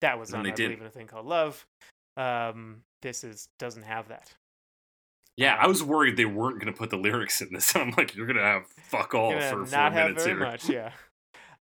That 0.00 0.18
was 0.18 0.30
And 0.30 0.38
on 0.38 0.44
they 0.44 0.52
I 0.52 0.54
didn't. 0.54 0.70
believe 0.70 0.80
in 0.80 0.86
a 0.86 0.90
thing 0.90 1.06
called 1.08 1.26
love. 1.26 1.66
Um, 2.20 2.82
this 3.02 3.24
is 3.24 3.48
doesn't 3.58 3.84
have 3.84 4.08
that. 4.08 4.34
Yeah, 5.36 5.54
I 5.56 5.64
Um, 5.64 5.70
was 5.70 5.82
worried 5.82 6.16
they 6.16 6.26
weren't 6.26 6.58
gonna 6.60 6.72
put 6.72 6.90
the 6.90 6.96
lyrics 6.98 7.40
in 7.40 7.52
this. 7.52 7.74
I'm 7.76 7.92
like, 7.96 8.14
you're 8.14 8.26
gonna 8.26 8.42
have 8.42 8.66
fuck 8.66 9.14
all 9.14 9.32
for 9.40 9.64
four 9.64 9.90
minutes 9.90 10.24
very 10.24 10.36
here. 10.36 10.44
much, 10.44 10.68
yeah. 10.68 10.92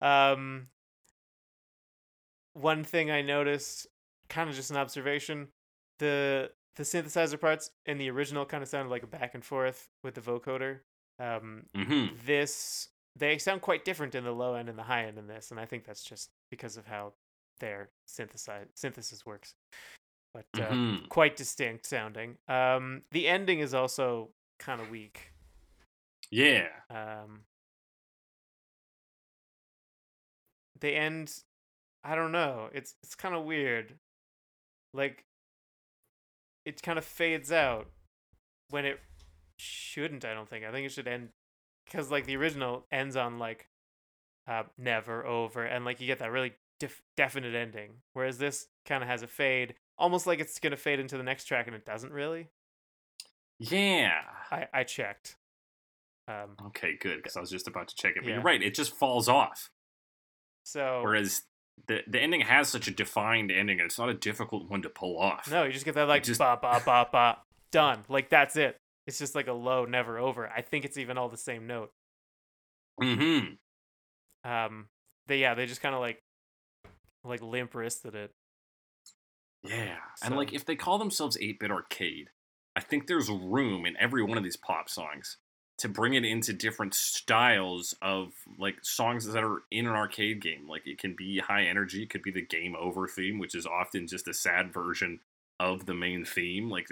Um, 0.02 0.68
one 2.54 2.84
thing 2.84 3.10
I 3.12 3.22
noticed, 3.22 3.88
kind 4.28 4.50
of 4.50 4.56
just 4.56 4.72
an 4.72 4.78
observation, 4.78 5.50
the 6.00 6.52
the 6.76 6.84
synthesizer 6.84 7.40
parts 7.40 7.72
in 7.86 7.98
the 7.98 8.10
original 8.10 8.46
kind 8.46 8.64
of 8.64 8.70
sounded 8.70 8.90
like 8.90 9.04
a 9.04 9.08
back 9.08 9.36
and 9.36 9.44
forth 9.44 9.90
with 10.04 10.16
the 10.16 10.22
vocoder. 10.22 10.80
Um, 11.20 11.66
hmm 11.76 12.08
this 12.26 12.90
they 13.16 13.38
sound 13.38 13.62
quite 13.62 13.84
different 13.84 14.16
in 14.16 14.24
the 14.24 14.32
low 14.32 14.56
end 14.56 14.70
and 14.70 14.78
the 14.78 14.84
high 14.84 15.06
end 15.06 15.18
in 15.18 15.28
this, 15.28 15.52
and 15.52 15.60
I 15.60 15.66
think 15.66 15.86
that's 15.86 16.04
just 16.04 16.32
because 16.50 16.78
of 16.78 16.86
how 16.86 17.14
their 17.60 17.90
synthesize 18.08 18.68
synthesis 18.76 19.26
works. 19.26 19.54
But 20.34 20.46
uh, 20.56 20.70
Mhm. 20.70 21.10
quite 21.10 21.36
distinct 21.36 21.86
sounding. 21.86 22.38
Um, 22.48 23.04
the 23.12 23.28
ending 23.28 23.60
is 23.60 23.74
also 23.74 24.30
kind 24.60 24.80
of 24.80 24.90
weak. 24.90 25.34
Yeah. 26.30 26.70
Um, 26.90 27.46
the 30.80 30.96
end, 30.96 31.44
I 32.04 32.16
don't 32.16 32.32
know. 32.32 32.70
It's 32.74 32.96
it's 33.04 33.16
kind 33.16 33.36
of 33.36 33.44
weird. 33.44 33.98
Like, 34.94 35.26
it 36.66 36.82
kind 36.82 36.98
of 36.98 37.06
fades 37.06 37.52
out 37.52 37.88
when 38.70 38.86
it 38.86 39.00
shouldn't. 39.58 40.26
I 40.26 40.34
don't 40.34 40.48
think. 40.48 40.64
I 40.66 40.72
think 40.72 40.86
it 40.86 40.92
should 40.92 41.08
end 41.08 41.30
because 41.86 42.12
like 42.12 42.26
the 42.26 42.38
original 42.38 42.86
ends 42.92 43.16
on 43.16 43.40
like 43.40 43.68
uh, 44.48 44.64
never 44.78 45.26
over, 45.26 45.64
and 45.64 45.86
like 45.86 46.00
you 46.00 46.08
get 46.08 46.20
that 46.20 46.32
really 46.32 46.54
def- 46.80 47.02
definite 47.18 47.56
ending. 47.56 48.02
Whereas 48.14 48.38
this 48.38 48.68
kind 48.86 49.04
of 49.04 49.10
has 49.10 49.22
a 49.24 49.28
fade, 49.28 49.76
almost 50.00 50.26
like 50.28 50.40
it's 50.40 50.60
gonna 50.60 50.78
fade 50.78 51.00
into 51.00 51.18
the 51.18 51.24
next 51.24 51.46
track, 51.46 51.68
and 51.68 51.76
it 51.76 51.86
doesn't 51.86 52.12
really. 52.12 52.48
Yeah. 53.60 54.22
I 54.52 54.68
I 54.74 54.84
checked. 54.84 55.36
Um, 56.28 56.56
Okay, 56.68 56.96
good. 57.00 57.18
Because 57.18 57.36
I 57.36 57.40
was 57.42 57.50
just 57.50 57.68
about 57.68 57.88
to 57.90 57.96
check 57.96 58.12
it. 58.16 58.22
But 58.24 58.28
Yeah. 58.30 58.36
you're 58.36 58.44
right. 58.44 58.62
It 58.62 58.74
just 58.76 58.96
falls 58.96 59.28
off. 59.28 59.70
so 60.64 61.02
Whereas 61.04 61.44
the 61.88 62.02
the 62.08 62.20
ending 62.20 62.42
has 62.42 62.70
such 62.70 62.88
a 62.88 62.92
defined 62.92 63.52
ending, 63.52 63.80
and 63.80 63.86
it's 63.86 63.98
not 64.00 64.10
a 64.10 64.14
difficult 64.14 64.70
one 64.70 64.82
to 64.84 64.90
pull 64.90 65.18
off. 65.20 65.50
No, 65.50 65.64
you 65.64 65.72
just 65.72 65.86
get 65.86 65.96
that 65.96 66.08
like 66.08 66.24
just- 66.24 66.40
ba 66.40 66.58
ba 66.62 66.82
ba 66.86 67.08
ba 67.12 67.38
done. 67.72 68.04
Like 68.10 68.30
that's 68.30 68.56
it. 68.56 68.78
It's 69.08 69.18
just 69.18 69.34
like 69.36 69.48
a 69.48 69.54
low, 69.54 69.86
never 69.86 70.20
over. 70.20 70.48
I 70.48 70.62
think 70.62 70.86
it's 70.86 70.98
even 70.98 71.18
all 71.18 71.30
the 71.30 71.38
same 71.38 71.66
note. 71.68 71.92
Mm-hmm. 73.02 74.50
Um, 74.50 74.88
they 75.28 75.40
yeah, 75.40 75.56
they 75.56 75.66
just 75.66 75.82
kind 75.82 75.96
of 75.96 76.02
like 76.02 76.22
like 77.24 77.42
limp 77.42 77.74
wristed 77.74 78.14
it. 78.16 78.32
Yeah. 79.64 79.98
And 80.24 80.36
like 80.36 80.54
if 80.54 80.66
they 80.66 80.76
call 80.76 80.98
themselves 80.98 81.38
8-bit 81.38 81.72
arcade, 81.72 82.30
I 82.76 82.82
think 82.82 83.08
there's 83.08 83.30
room 83.30 83.86
in 83.86 83.98
every 83.98 84.24
one 84.24 84.38
of 84.38 84.44
these 84.44 84.58
pop 84.58 84.90
songs 84.90 85.38
to 85.80 85.90
bring 85.90 86.14
it 86.14 86.26
into 86.26 86.52
different 86.54 86.94
styles 86.94 87.96
of 88.02 88.34
like 88.58 88.78
songs 88.84 89.26
that 89.26 89.44
are 89.44 89.64
in 89.72 89.88
an 89.88 89.94
arcade 89.94 90.42
game. 90.42 90.68
Like 90.68 90.86
it 90.86 90.98
can 90.98 91.16
be 91.16 91.40
high 91.40 91.64
energy, 91.64 92.04
it 92.04 92.10
could 92.10 92.22
be 92.22 92.32
the 92.32 92.46
game 92.46 92.76
over 92.80 93.08
theme, 93.08 93.40
which 93.40 93.56
is 93.56 93.66
often 93.66 94.08
just 94.08 94.28
a 94.28 94.34
sad 94.34 94.74
version 94.74 95.20
of 95.60 95.86
the 95.86 95.94
main 95.94 96.26
theme. 96.26 96.70
Like 96.70 96.88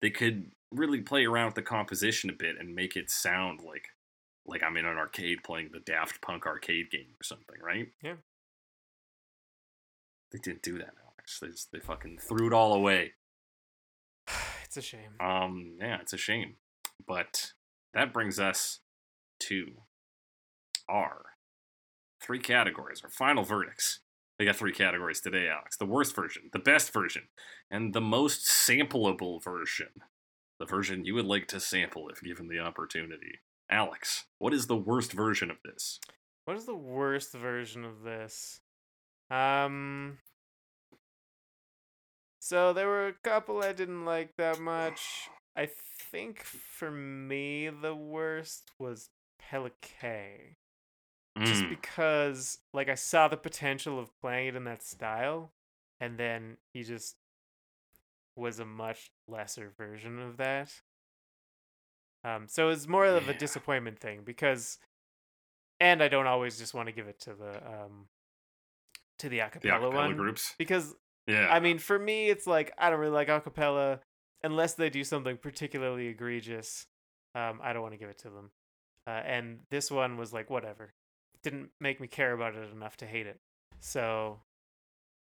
they 0.00 0.10
could 0.10 0.50
really 0.70 1.00
play 1.00 1.24
around 1.24 1.46
with 1.46 1.54
the 1.54 1.62
composition 1.62 2.30
a 2.30 2.32
bit 2.32 2.56
and 2.58 2.74
make 2.74 2.96
it 2.96 3.10
sound 3.10 3.60
like 3.66 3.88
like 4.44 4.62
I'm 4.62 4.76
in 4.76 4.86
an 4.86 4.98
arcade 4.98 5.44
playing 5.44 5.70
the 5.72 5.80
Daft 5.80 6.20
Punk 6.20 6.46
arcade 6.46 6.90
game 6.90 7.14
or 7.20 7.22
something, 7.22 7.56
right? 7.62 7.88
Yeah. 8.02 8.14
They 10.32 10.38
didn't 10.38 10.62
do 10.62 10.78
that, 10.78 10.94
They 11.40 11.48
just, 11.48 11.72
they 11.72 11.80
fucking 11.80 12.18
threw 12.18 12.46
it 12.48 12.52
all 12.52 12.74
away. 12.74 13.12
it's 14.64 14.76
a 14.76 14.82
shame. 14.82 15.12
Um, 15.20 15.76
yeah, 15.80 15.98
it's 16.00 16.12
a 16.12 16.18
shame. 16.18 16.56
But 17.06 17.52
that 17.94 18.12
brings 18.12 18.38
us 18.38 18.80
to 19.40 19.72
our 20.88 21.24
three 22.22 22.38
categories, 22.38 23.00
our 23.02 23.10
final 23.10 23.44
verdicts. 23.44 24.00
We 24.38 24.46
got 24.46 24.56
three 24.56 24.72
categories 24.72 25.20
today, 25.20 25.48
Alex. 25.48 25.76
The 25.76 25.86
worst 25.86 26.16
version, 26.16 26.50
the 26.52 26.58
best 26.58 26.92
version, 26.92 27.24
and 27.70 27.92
the 27.92 28.00
most 28.00 28.44
sampleable 28.44 29.42
version. 29.42 29.88
The 30.58 30.66
version 30.66 31.04
you 31.04 31.14
would 31.14 31.26
like 31.26 31.48
to 31.48 31.60
sample 31.60 32.08
if 32.08 32.22
given 32.22 32.48
the 32.48 32.60
opportunity. 32.60 33.40
Alex, 33.70 34.24
what 34.38 34.52
is 34.52 34.66
the 34.66 34.76
worst 34.76 35.12
version 35.12 35.50
of 35.50 35.58
this? 35.64 35.98
What 36.44 36.56
is 36.56 36.66
the 36.66 36.74
worst 36.74 37.32
version 37.32 37.84
of 37.84 38.02
this? 38.02 38.60
Um. 39.30 40.18
So 42.44 42.72
there 42.72 42.88
were 42.88 43.06
a 43.06 43.12
couple 43.12 43.62
I 43.62 43.72
didn't 43.72 44.04
like 44.04 44.34
that 44.36 44.58
much. 44.58 45.28
I 45.54 45.68
think 46.10 46.42
for 46.42 46.90
me 46.90 47.70
the 47.70 47.94
worst 47.94 48.72
was 48.80 49.10
just 51.44 51.62
Mm, 51.62 51.68
because 51.68 52.58
like 52.74 52.88
I 52.88 52.96
saw 52.96 53.28
the 53.28 53.36
potential 53.36 53.96
of 54.00 54.10
playing 54.20 54.48
it 54.48 54.56
in 54.56 54.64
that 54.64 54.82
style, 54.82 55.52
and 56.00 56.18
then 56.18 56.56
he 56.74 56.82
just 56.82 57.14
was 58.34 58.58
a 58.58 58.64
much 58.64 59.12
lesser 59.28 59.70
version 59.78 60.18
of 60.20 60.36
that. 60.38 60.72
Um, 62.24 62.48
so 62.48 62.70
it's 62.70 62.88
more 62.88 63.04
of 63.06 63.28
a 63.28 63.32
Yeah. 63.32 63.38
disappointment 63.38 64.00
thing 64.00 64.22
because, 64.24 64.78
and 65.78 66.02
I 66.02 66.08
don't 66.08 66.26
always 66.26 66.58
just 66.58 66.74
want 66.74 66.88
to 66.88 66.92
give 66.92 67.06
it 67.06 67.20
to 67.20 67.34
the 67.34 67.56
um, 67.66 68.08
to 69.18 69.28
the 69.28 69.38
the 69.38 69.44
acapella, 69.68 69.80
acapella 69.90 69.94
one 69.94 70.16
groups. 70.16 70.54
because 70.58 70.94
Yeah. 71.26 71.48
I 71.50 71.60
mean, 71.60 71.78
for 71.78 71.98
me, 71.98 72.28
it's 72.28 72.46
like 72.46 72.72
I 72.78 72.90
don't 72.90 72.98
really 73.00 73.12
like 73.12 73.28
acapella 73.28 74.00
unless 74.42 74.74
they 74.74 74.90
do 74.90 75.04
something 75.04 75.36
particularly 75.36 76.08
egregious. 76.08 76.86
Um, 77.34 77.60
I 77.62 77.72
don't 77.72 77.82
want 77.82 77.94
to 77.94 77.98
give 77.98 78.10
it 78.10 78.18
to 78.18 78.30
them. 78.30 78.50
Uh, 79.06 79.10
and 79.10 79.60
this 79.70 79.90
one 79.90 80.16
was 80.16 80.32
like 80.32 80.50
whatever. 80.50 80.92
Didn't 81.42 81.70
make 81.80 82.00
me 82.00 82.06
care 82.06 82.32
about 82.32 82.54
it 82.54 82.70
enough 82.72 82.96
to 82.98 83.06
hate 83.06 83.26
it. 83.26 83.40
So, 83.80 84.40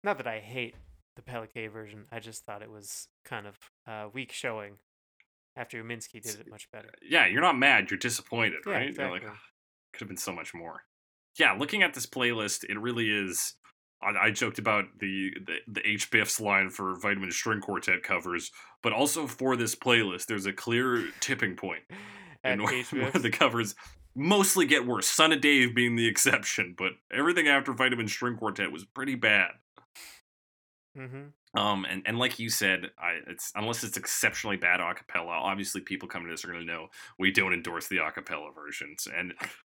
not 0.03 0.17
that 0.19 0.27
I 0.27 0.41
hate 0.41 0.75
the 1.17 1.23
PelleK 1.23 1.71
version. 1.73 2.07
I 2.11 2.19
just 2.21 2.45
thought 2.45 2.63
it 2.63 2.71
was 2.71 3.09
kind 3.25 3.47
of 3.47 3.57
uh, 3.87 4.09
weak 4.13 4.33
showing. 4.33 4.75
After 5.57 5.83
Minsky 5.83 6.23
did 6.23 6.39
it 6.39 6.49
much 6.49 6.71
better. 6.73 6.91
yeah, 7.03 7.27
you're 7.27 7.41
not 7.41 7.59
mad, 7.59 7.91
you're 7.91 7.99
disappointed, 7.99 8.61
Yeah, 8.65 8.73
right? 8.73 8.95
You're 8.95 9.11
like, 9.11 9.25
"Ah, 9.27 9.41
could 9.93 10.03
have 10.03 10.09
been 10.09 10.17
so 10.17 10.33
much 10.33 10.55
more. 10.55 10.83
Yeah, 11.37 11.53
looking 11.53 11.83
at 11.83 11.95
this 11.95 12.07
playlist, 12.07 12.63
it 12.69 12.79
really 12.79 13.11
is. 13.11 13.55
I, 14.03 14.27
I 14.27 14.31
joked 14.31 14.59
about 14.59 14.85
the, 14.99 15.33
the 15.47 15.57
the 15.67 15.89
H 15.89 16.11
Biff's 16.11 16.41
line 16.41 16.71
for 16.71 16.95
Vitamin 16.97 17.31
String 17.31 17.61
Quartet 17.61 18.03
covers, 18.03 18.51
but 18.83 18.93
also 18.93 19.27
for 19.27 19.57
this 19.57 19.75
playlist, 19.75 20.27
there's 20.27 20.47
a 20.47 20.53
clear 20.53 21.09
tipping 21.21 21.57
point. 21.57 21.83
And 22.45 22.61
HBS. 22.63 23.21
the 23.21 23.31
covers 23.31 23.75
mostly 24.15 24.65
get 24.65 24.87
worse. 24.87 25.09
Son 25.09 25.33
of 25.33 25.41
Dave 25.41 25.75
being 25.75 25.97
the 25.97 26.07
exception, 26.07 26.77
but 26.79 26.93
everything 27.13 27.49
after 27.49 27.73
Vitamin 27.73 28.07
String 28.07 28.37
Quartet 28.37 28.71
was 28.71 28.85
pretty 28.85 29.17
bad. 29.17 29.51
Mm-hmm. 30.97 31.61
Um, 31.61 31.85
and, 31.85 32.03
and 32.07 32.19
like 32.19 32.39
you 32.39 32.51
said, 32.51 32.91
I 32.99 33.19
it's 33.27 33.53
unless 33.55 33.83
it's 33.83 33.97
exceptionally 33.97 34.57
bad 34.57 34.81
acapella, 34.81 35.31
obviously 35.31 35.81
people 35.81 36.09
coming 36.09 36.29
to 36.29 36.33
this 36.33 36.45
are 36.45 36.49
gonna 36.49 36.65
know 36.65 36.89
we 37.19 37.31
don't 37.31 37.53
endorse 37.53 37.89
the 37.89 37.99
acapella 37.99 38.55
versions. 38.55 39.09
And 39.13 39.35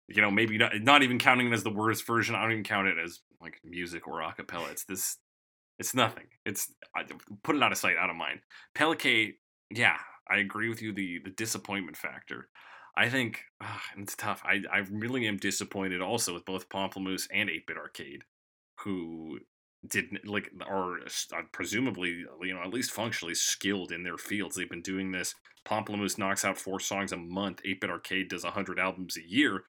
you 0.09 0.21
know, 0.21 0.31
maybe 0.31 0.59
not 0.59 0.73
not 0.81 1.03
even 1.03 1.19
counting 1.19 1.49
it 1.49 1.53
as 1.53 1.63
the 1.63 1.71
worst 1.71 2.07
version, 2.07 2.35
I 2.35 2.43
don't 2.43 2.53
even 2.53 2.65
count 2.65 2.89
it 2.89 2.99
as 3.03 3.21
like 3.43 3.61
music 3.65 4.07
or 4.07 4.21
acapella. 4.21 4.71
It's 4.71 4.85
this 4.85 5.19
it's 5.79 5.95
nothing. 5.95 6.27
It's 6.47 6.73
I, 6.95 7.03
put 7.43 7.57
it 7.57 7.63
out 7.63 7.73
of 7.73 7.79
sight, 7.79 7.97
out 7.99 8.11
of 8.11 8.17
mind. 8.17 8.41
PelleK, 8.75 9.35
yeah, 9.71 9.97
I 10.31 10.39
agree 10.39 10.69
with 10.69 10.83
you. 10.83 10.93
The 10.93 11.21
the 11.25 11.31
disappointment 11.31 11.97
factor. 11.97 12.49
I 12.97 13.09
think 13.09 13.43
ah, 13.63 13.83
it's 13.97 14.15
tough. 14.15 14.43
I, 14.45 14.63
I 14.73 14.79
really 14.91 15.27
am 15.27 15.39
disappointed 15.39 16.03
also 16.03 16.35
with 16.35 16.45
both 16.45 16.69
Pomplamoose 16.69 17.27
and 17.33 17.49
8 17.49 17.67
Bit 17.67 17.77
Arcade, 17.79 18.25
who 18.81 19.39
did 19.89 20.05
like 20.25 20.51
are 20.67 20.99
uh, 21.01 21.43
presumably 21.51 22.25
you 22.43 22.55
know 22.55 22.63
at 22.63 22.73
least 22.73 22.93
functionally 22.93 23.35
skilled 23.35 23.93
in 23.93 24.03
their 24.03 24.19
fields. 24.19 24.57
They've 24.57 24.69
been 24.69 24.83
doing 24.83 25.11
this. 25.11 25.35
Pomplamoose 25.65 26.19
knocks 26.19 26.45
out 26.45 26.59
four 26.59 26.81
songs 26.81 27.13
a 27.13 27.17
month. 27.17 27.61
8 27.65 27.81
Bit 27.81 27.91
Arcade 27.91 28.29
does 28.29 28.45
hundred 28.45 28.79
albums 28.79 29.17
a 29.17 29.27
year. 29.27 29.65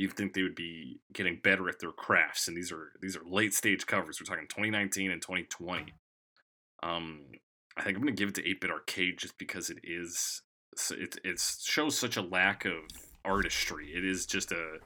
You'd 0.00 0.14
think 0.14 0.32
they 0.32 0.42
would 0.42 0.54
be 0.54 1.00
getting 1.12 1.40
better 1.42 1.68
at 1.68 1.78
their 1.78 1.92
crafts, 1.92 2.48
and 2.48 2.56
these 2.56 2.72
are 2.72 2.92
these 3.02 3.16
are 3.16 3.24
late 3.24 3.52
stage 3.52 3.86
covers. 3.86 4.18
We're 4.18 4.24
talking 4.24 4.48
2019 4.48 5.10
and 5.10 5.20
2020. 5.20 5.92
Um, 6.82 7.20
I 7.76 7.82
think 7.82 7.96
I'm 7.96 8.02
gonna 8.02 8.12
give 8.12 8.30
it 8.30 8.34
to 8.36 8.48
8 8.48 8.60
Bit 8.62 8.70
Arcade 8.70 9.18
just 9.18 9.36
because 9.36 9.68
it 9.68 9.78
is 9.84 10.40
it 10.90 11.18
it 11.22 11.38
shows 11.38 11.98
such 11.98 12.16
a 12.16 12.22
lack 12.22 12.64
of 12.64 12.76
artistry. 13.26 13.92
It 13.94 14.04
is 14.04 14.24
just 14.24 14.52
a 14.52 14.78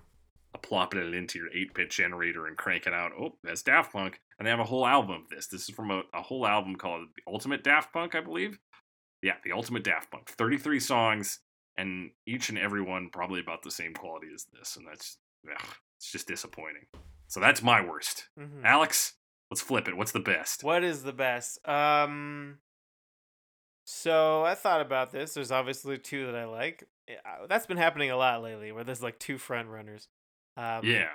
a 0.54 0.58
plopping 0.58 1.00
it 1.00 1.14
into 1.14 1.38
your 1.38 1.48
8 1.52 1.74
bit 1.74 1.90
generator 1.90 2.46
and 2.46 2.56
cranking 2.56 2.94
out. 2.94 3.12
Oh, 3.18 3.36
that's 3.42 3.62
Daft 3.62 3.92
Punk, 3.92 4.20
and 4.38 4.46
they 4.46 4.50
have 4.50 4.60
a 4.60 4.64
whole 4.64 4.86
album 4.86 5.22
of 5.22 5.28
this. 5.28 5.46
This 5.46 5.68
is 5.68 5.74
from 5.74 5.90
a, 5.90 6.02
a 6.14 6.22
whole 6.22 6.46
album 6.46 6.76
called 6.76 7.08
The 7.16 7.22
Ultimate 7.30 7.64
Daft 7.64 7.92
Punk, 7.92 8.14
I 8.14 8.20
believe. 8.20 8.58
Yeah, 9.22 9.34
The 9.44 9.52
Ultimate 9.52 9.84
Daft 9.84 10.10
Punk. 10.10 10.28
33 10.30 10.80
songs, 10.80 11.40
and 11.76 12.10
each 12.26 12.48
and 12.48 12.59
every 12.59 12.82
one 12.82 13.10
probably 13.12 13.40
about 13.40 13.62
the 13.62 13.70
same 13.70 13.94
quality 13.94 14.28
as 14.34 14.46
this, 14.52 14.76
and 14.76 14.86
that's 14.86 15.18
ugh, 15.51 15.68
it's 15.98 16.10
just 16.10 16.28
disappointing. 16.28 16.86
So 17.28 17.40
that's 17.40 17.62
my 17.62 17.84
worst. 17.84 18.28
Mm-hmm. 18.38 18.64
Alex, 18.64 19.14
let's 19.51 19.60
flip 19.60 19.88
it. 19.88 19.96
What's 19.96 20.12
the 20.12 20.20
best? 20.20 20.62
What 20.62 20.84
is 20.84 21.02
the 21.02 21.12
best? 21.12 21.66
Um. 21.68 22.59
So 23.86 24.42
I 24.42 24.55
thought 24.55 24.80
about 24.80 25.12
this. 25.12 25.34
There's 25.34 25.51
obviously 25.52 25.98
two 25.98 26.26
that 26.26 26.34
I 26.34 26.46
like. 26.46 26.84
Uh, 27.09 27.46
That's 27.48 27.66
been 27.66 27.76
happening 27.76 28.10
a 28.10 28.16
lot 28.16 28.42
lately, 28.42 28.72
where 28.72 28.84
there's 28.84 29.02
like 29.02 29.18
two 29.18 29.36
front 29.36 29.68
runners. 29.68 30.09
Um, 30.56 30.80
Yeah. 30.84 31.10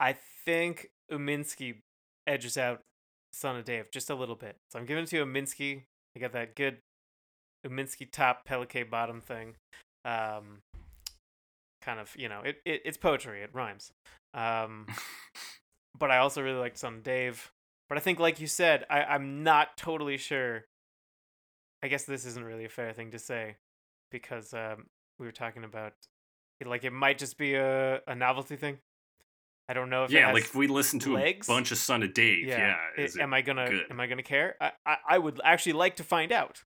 I 0.00 0.16
think 0.44 0.88
Uminski 1.10 1.82
edges 2.26 2.56
out 2.56 2.82
Son 3.32 3.56
of 3.56 3.64
Dave 3.64 3.90
just 3.90 4.10
a 4.10 4.14
little 4.14 4.36
bit. 4.36 4.56
So 4.70 4.78
I'm 4.78 4.86
giving 4.86 5.04
it 5.04 5.10
to 5.10 5.24
Uminski. 5.24 5.84
I 6.16 6.20
got 6.20 6.32
that 6.32 6.56
good 6.56 6.78
Uminski 7.66 8.10
top, 8.10 8.46
PelleK 8.46 8.88
bottom 8.90 9.20
thing. 9.20 9.54
Um, 10.04 10.62
kind 11.82 12.00
of, 12.00 12.14
you 12.16 12.28
know, 12.28 12.40
it, 12.44 12.56
it 12.64 12.82
it's 12.84 12.96
poetry. 12.96 13.42
It 13.42 13.50
rhymes. 13.52 13.92
Um, 14.34 14.86
but 15.98 16.10
I 16.10 16.18
also 16.18 16.42
really 16.42 16.58
liked 16.58 16.78
Son 16.78 16.94
of 16.94 17.02
Dave. 17.02 17.50
But 17.88 17.98
I 17.98 18.00
think, 18.00 18.18
like 18.18 18.40
you 18.40 18.46
said, 18.46 18.86
I, 18.88 19.02
I'm 19.02 19.42
not 19.44 19.76
totally 19.76 20.16
sure. 20.16 20.64
I 21.82 21.88
guess 21.88 22.04
this 22.04 22.24
isn't 22.24 22.44
really 22.44 22.64
a 22.64 22.68
fair 22.68 22.92
thing 22.92 23.10
to 23.10 23.18
say 23.18 23.56
because 24.10 24.54
um, 24.54 24.86
we 25.18 25.26
were 25.26 25.32
talking 25.32 25.64
about 25.64 25.92
it, 26.60 26.68
like 26.68 26.84
it 26.84 26.92
might 26.92 27.18
just 27.18 27.36
be 27.36 27.54
a, 27.54 28.00
a 28.06 28.14
novelty 28.14 28.56
thing. 28.56 28.78
I 29.68 29.74
don't 29.74 29.90
know 29.90 30.04
if 30.04 30.10
it 30.10 30.14
yeah, 30.14 30.32
like 30.32 30.44
if 30.44 30.54
we 30.54 30.66
listen 30.66 30.98
to 31.00 31.14
legs? 31.14 31.48
a 31.48 31.50
bunch 31.50 31.72
of 31.72 31.78
Son 31.78 32.02
of 32.02 32.14
Dave, 32.14 32.46
yeah. 32.46 32.76
Is 32.96 33.16
it 33.16 33.22
am 33.22 33.32
I 33.32 33.42
gonna 33.42 33.68
good? 33.68 33.86
am 33.90 34.00
I 34.00 34.06
gonna 34.06 34.22
care? 34.22 34.56
I, 34.60 34.72
I 34.84 34.96
I 35.08 35.18
would 35.18 35.40
actually 35.44 35.74
like 35.74 35.96
to 35.96 36.04
find 36.04 36.32
out. 36.32 36.62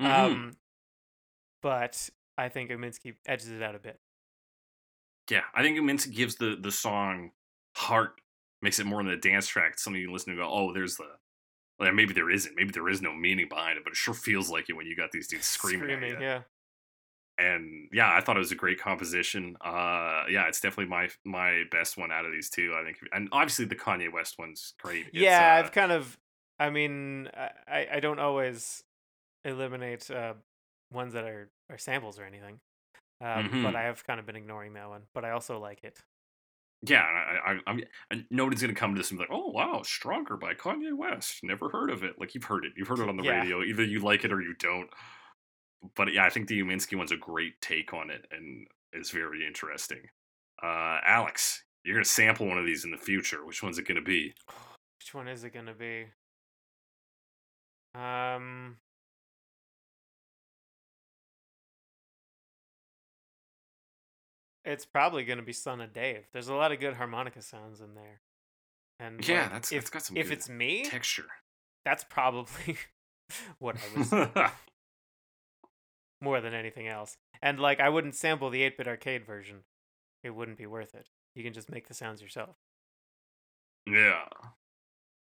Mhm. 0.00 0.06
Um, 0.06 0.56
but 1.62 2.10
I 2.36 2.48
think 2.48 2.70
Uminski 2.70 3.14
edges 3.26 3.48
it 3.50 3.62
out 3.62 3.74
a 3.74 3.78
bit. 3.78 4.00
Yeah, 5.30 5.42
I 5.54 5.62
think 5.62 5.78
Uminsa 5.78 6.12
gives 6.12 6.36
the 6.36 6.56
the 6.60 6.72
song 6.72 7.30
heart, 7.76 8.20
makes 8.60 8.78
it 8.78 8.84
more 8.86 9.02
than 9.02 9.12
a 9.12 9.16
dance 9.16 9.46
track. 9.46 9.78
Something 9.78 10.02
you 10.02 10.12
listen 10.12 10.34
to 10.34 10.40
and 10.40 10.48
go, 10.48 10.52
oh, 10.52 10.72
there's 10.72 10.96
the. 10.96 11.06
Well, 11.78 11.92
maybe 11.92 12.12
there 12.12 12.30
isn't. 12.30 12.54
Maybe 12.56 12.70
there 12.70 12.88
is 12.88 13.02
no 13.02 13.12
meaning 13.12 13.48
behind 13.48 13.78
it, 13.78 13.84
but 13.84 13.92
it 13.92 13.96
sure 13.96 14.14
feels 14.14 14.48
like 14.50 14.68
it 14.68 14.74
when 14.74 14.86
you 14.86 14.94
got 14.94 15.10
these 15.12 15.26
dudes 15.26 15.46
screaming, 15.46 15.90
at 16.04 16.08
you. 16.08 16.16
yeah. 16.20 16.42
And 17.36 17.88
yeah, 17.92 18.14
I 18.14 18.20
thought 18.20 18.36
it 18.36 18.40
was 18.40 18.52
a 18.52 18.56
great 18.56 18.78
composition. 18.80 19.56
Uh, 19.60 20.22
yeah, 20.30 20.46
it's 20.46 20.60
definitely 20.60 20.86
my 20.90 21.08
my 21.24 21.64
best 21.72 21.96
one 21.96 22.12
out 22.12 22.24
of 22.26 22.30
these 22.32 22.48
two. 22.50 22.74
I 22.78 22.84
think, 22.84 22.98
and 23.12 23.28
obviously 23.32 23.64
the 23.64 23.74
Kanye 23.74 24.12
West 24.12 24.38
one's 24.38 24.74
great. 24.78 25.06
It's, 25.06 25.16
yeah, 25.16 25.54
uh, 25.54 25.58
I've 25.64 25.72
kind 25.72 25.90
of. 25.92 26.18
I 26.60 26.70
mean, 26.70 27.28
I- 27.66 27.88
I 27.94 27.98
don't 28.00 28.20
always 28.20 28.84
eliminate 29.44 30.10
uh, 30.10 30.34
ones 30.92 31.12
that 31.14 31.24
are 31.24 31.50
are 31.70 31.78
samples 31.78 32.18
or 32.18 32.24
anything. 32.24 32.60
Um, 33.20 33.48
Mhm. 33.48 33.62
But 33.62 33.76
I 33.76 33.82
have 33.84 34.04
kind 34.04 34.18
of 34.20 34.26
been 34.26 34.36
ignoring 34.36 34.72
that 34.74 34.88
one. 34.88 35.02
But 35.14 35.24
I 35.24 35.30
also 35.30 35.58
like 35.58 35.84
it. 35.84 35.98
yeah, 36.82 37.02
I, 37.02 37.52
I, 37.52 37.60
I'm, 37.66 37.82
and 38.10 38.26
nobody's 38.30 38.60
gonna 38.60 38.74
come 38.74 38.94
to 38.94 38.98
this 39.00 39.10
and 39.10 39.18
be 39.18 39.22
like, 39.22 39.30
"Oh 39.32 39.48
wow, 39.50 39.82
Stronger 39.82 40.36
by 40.36 40.54
Kanye 40.54 40.92
West." 40.96 41.42
Never 41.42 41.70
heard 41.70 41.90
of 41.90 42.02
it. 42.04 42.18
Like 42.20 42.34
you've 42.34 42.44
heard 42.44 42.64
it, 42.66 42.72
you've 42.76 42.88
heard 42.88 42.98
it 42.98 43.08
on 43.08 43.16
the 43.16 43.22
Yeah. 43.24 43.40
radio. 43.40 43.62
Either 43.62 43.84
you 43.84 44.00
like 44.00 44.24
it 44.24 44.32
or 44.32 44.40
you 44.42 44.54
don't. 44.54 44.90
But 45.94 46.12
yeah, 46.12 46.24
I 46.24 46.30
think 46.30 46.48
the 46.48 46.60
Uminski 46.62 46.96
one's 46.96 47.12
a 47.12 47.16
great 47.16 47.60
take 47.60 47.92
on 47.94 48.10
it 48.10 48.26
and 48.30 48.66
is 48.92 49.10
very 49.10 49.46
interesting. 49.46 50.02
Uh, 50.62 51.00
Alex, 51.04 51.64
you're 51.84 51.94
gonna 51.96 52.04
sample 52.04 52.46
one 52.46 52.58
of 52.58 52.66
these 52.66 52.84
in 52.84 52.90
the 52.90 52.98
future. 52.98 53.44
Which 53.46 53.62
one's 53.62 53.78
it 53.78 53.86
gonna 53.86 54.00
be? 54.02 54.34
Which 54.98 55.14
one 55.14 55.28
is 55.28 55.44
it 55.44 55.50
gonna 55.54 55.74
be? 55.74 56.06
Um. 57.94 58.76
It's 64.64 64.86
probably 64.86 65.24
gonna 65.24 65.42
be 65.42 65.52
Son 65.52 65.80
of 65.80 65.92
Dave. 65.92 66.26
There's 66.32 66.48
a 66.48 66.54
lot 66.54 66.72
of 66.72 66.80
good 66.80 66.94
harmonica 66.94 67.42
sounds 67.42 67.80
in 67.80 67.94
there, 67.94 68.20
and 68.98 69.26
Yeah, 69.26 69.42
like, 69.42 69.50
that's- 69.50 69.72
if 69.72 69.78
that's 69.82 69.90
got 69.90 70.02
some 70.02 70.16
if 70.16 70.28
good 70.28 70.32
it's 70.38 70.48
me, 70.48 70.84
Texture. 70.84 71.26
that's 71.84 72.04
probably 72.04 72.78
what 73.58 73.76
I 73.76 73.96
would 73.98 74.06
say 74.06 74.46
more 76.20 76.40
than 76.40 76.54
anything 76.54 76.88
else. 76.88 77.16
And 77.42 77.60
like, 77.60 77.80
I 77.80 77.88
wouldn't 77.90 78.14
sample 78.14 78.48
the 78.50 78.62
8-bit 78.62 78.88
arcade 78.88 79.26
version; 79.26 79.64
it 80.22 80.30
wouldn't 80.30 80.56
be 80.58 80.66
worth 80.66 80.94
it. 80.94 81.08
You 81.34 81.42
can 81.44 81.52
just 81.52 81.70
make 81.70 81.88
the 81.88 81.94
sounds 81.94 82.22
yourself. 82.22 82.56
Yeah. 83.86 84.24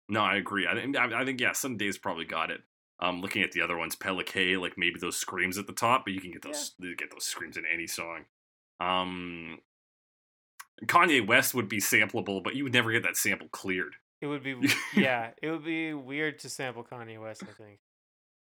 No, 0.09 0.21
I 0.21 0.37
agree. 0.37 0.69
I 0.69 0.75
think 0.75 0.97
I, 0.97 1.25
think 1.25 1.41
yeah, 1.41 1.51
some 1.53 1.77
days 1.77 1.99
probably 1.99 2.27
got 2.27 2.51
it. 2.53 2.61
Um, 3.01 3.21
looking 3.21 3.43
at 3.43 3.51
the 3.53 3.61
other 3.61 3.77
ones, 3.77 3.97
PelleK, 3.97 4.59
like 4.61 4.79
maybe 4.79 5.01
those 5.01 5.17
screams 5.17 5.59
at 5.59 5.67
the 5.67 5.73
top, 5.73 6.05
but 6.05 6.15
you 6.15 6.21
can 6.21 6.31
get 6.31 6.43
those 6.43 6.75
you 6.79 6.95
get 6.95 7.11
those 7.11 7.25
screams 7.25 7.57
in 7.57 7.65
any 7.67 7.89
song. 7.89 8.27
Um, 8.81 9.59
Kanye 10.85 11.27
West 11.27 11.55
would 11.55 11.69
be 11.69 11.79
sampleable, 11.79 12.43
but 12.43 12.55
you 12.55 12.65
would 12.65 12.73
never 12.73 12.93
get 12.93 13.03
that 13.05 13.17
sample 13.17 13.49
cleared. 13.49 13.95
It 14.21 14.27
would 14.27 14.43
be 14.43 14.57
yeah, 14.97 15.31
it 15.43 15.51
would 15.51 15.65
be 15.65 15.95
weird 15.95 16.39
to 16.41 16.49
sample 16.49 16.85
Kanye 16.85 17.21
West. 17.21 17.43
I 17.43 17.53
think. 17.53 17.79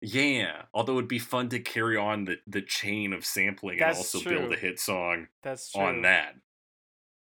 Yeah, 0.01 0.63
although 0.75 0.95
it'd 0.95 1.09
be 1.09 1.21
fun 1.21 1.49
to 1.51 1.61
carry 1.61 1.97
on 1.97 2.25
the 2.25 2.39
the 2.47 2.63
chain 2.63 3.13
of 3.13 3.25
sampling 3.25 3.79
That's 3.79 4.15
and 4.15 4.23
also 4.23 4.29
build 4.29 4.53
a 4.53 4.57
hit 4.57 4.81
song 4.81 5.29
That's 5.43 5.71
true. 5.73 5.83
on 5.83 6.03
that. 6.03 6.35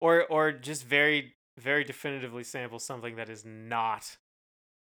Or 0.00 0.24
or 0.24 0.52
just 0.52 0.84
very 0.84 1.34
very 1.56 1.84
definitively 1.84 2.42
sample 2.42 2.80
something 2.80 3.16
that 3.16 3.28
is 3.28 3.44
not 3.44 4.16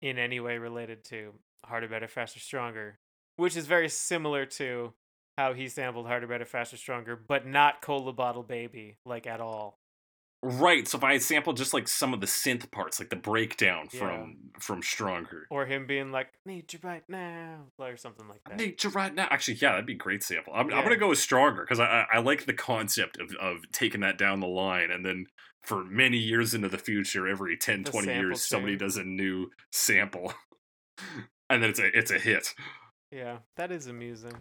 in 0.01 0.17
any 0.17 0.39
way 0.39 0.57
related 0.57 1.03
to 1.05 1.33
Harder, 1.65 1.87
Better, 1.87 2.07
Faster, 2.07 2.39
Stronger, 2.39 2.99
which 3.37 3.55
is 3.55 3.65
very 3.65 3.89
similar 3.89 4.45
to 4.45 4.93
how 5.39 5.53
he 5.53 5.69
sampled 5.69 6.05
Harder, 6.05 6.27
Better, 6.27 6.43
Faster, 6.43 6.75
Stronger, 6.75 7.15
but 7.15 7.47
not 7.47 7.81
Cola 7.81 8.11
Bottle 8.11 8.43
Baby 8.43 8.97
like 9.05 9.25
at 9.25 9.39
all. 9.39 9.79
Right. 10.43 10.85
So 10.85 10.97
if 10.97 11.03
I 11.03 11.17
sample 11.17 11.53
just 11.53 11.73
like 11.73 11.87
some 11.87 12.13
of 12.13 12.19
the 12.19 12.27
synth 12.27 12.69
parts, 12.71 12.99
like 12.99 13.09
the 13.09 13.15
breakdown 13.15 13.87
Yeah. 13.93 13.99
from 13.99 14.37
from 14.59 14.81
Stronger. 14.81 15.47
Or 15.49 15.65
him 15.65 15.87
being 15.87 16.11
like, 16.11 16.27
"Need 16.45 16.73
you 16.73 16.79
right 16.83 17.03
now," 17.07 17.67
or 17.77 17.95
something 17.95 18.27
like 18.27 18.41
that. 18.49 18.57
need 18.57 18.83
you 18.83 18.89
right 18.89 19.13
now. 19.15 19.27
Actually, 19.31 19.55
yeah, 19.55 19.71
that'd 19.71 19.85
be 19.85 19.93
a 19.93 19.97
great 19.97 20.23
sample. 20.23 20.53
I'm, 20.53 20.73
I'm 20.73 20.83
gonna 20.83 20.97
go 20.97 21.09
with 21.09 21.19
stronger 21.19 21.63
because 21.63 21.79
I, 21.79 22.05
I 22.11 22.19
like 22.19 22.45
the 22.45 22.53
concept 22.53 23.17
of, 23.19 23.31
of 23.39 23.69
taking 23.71 24.01
that 24.01 24.17
down 24.17 24.41
the 24.41 24.47
line 24.47 24.91
and 24.91 25.05
then 25.05 25.25
for 25.61 25.83
many 25.85 26.17
years 26.17 26.53
into 26.53 26.69
the 26.69 26.77
future, 26.77 27.27
every 27.27 27.55
10, 27.57 27.83
The 27.83 27.91
20 27.91 28.07
sample 28.07 28.23
years, 28.23 28.41
somebody 28.45 28.75
does 28.77 28.95
a 28.97 29.03
new 29.03 29.51
sample, 29.71 30.33
and 31.49 31.61
then 31.63 31.69
it's 31.69 31.79
a 31.79 31.97
it's 31.97 32.11
a 32.11 32.19
hit. 32.19 32.53
Yeah, 33.11 33.39
that 33.57 33.71
is 33.71 33.87
amusing. 33.87 34.33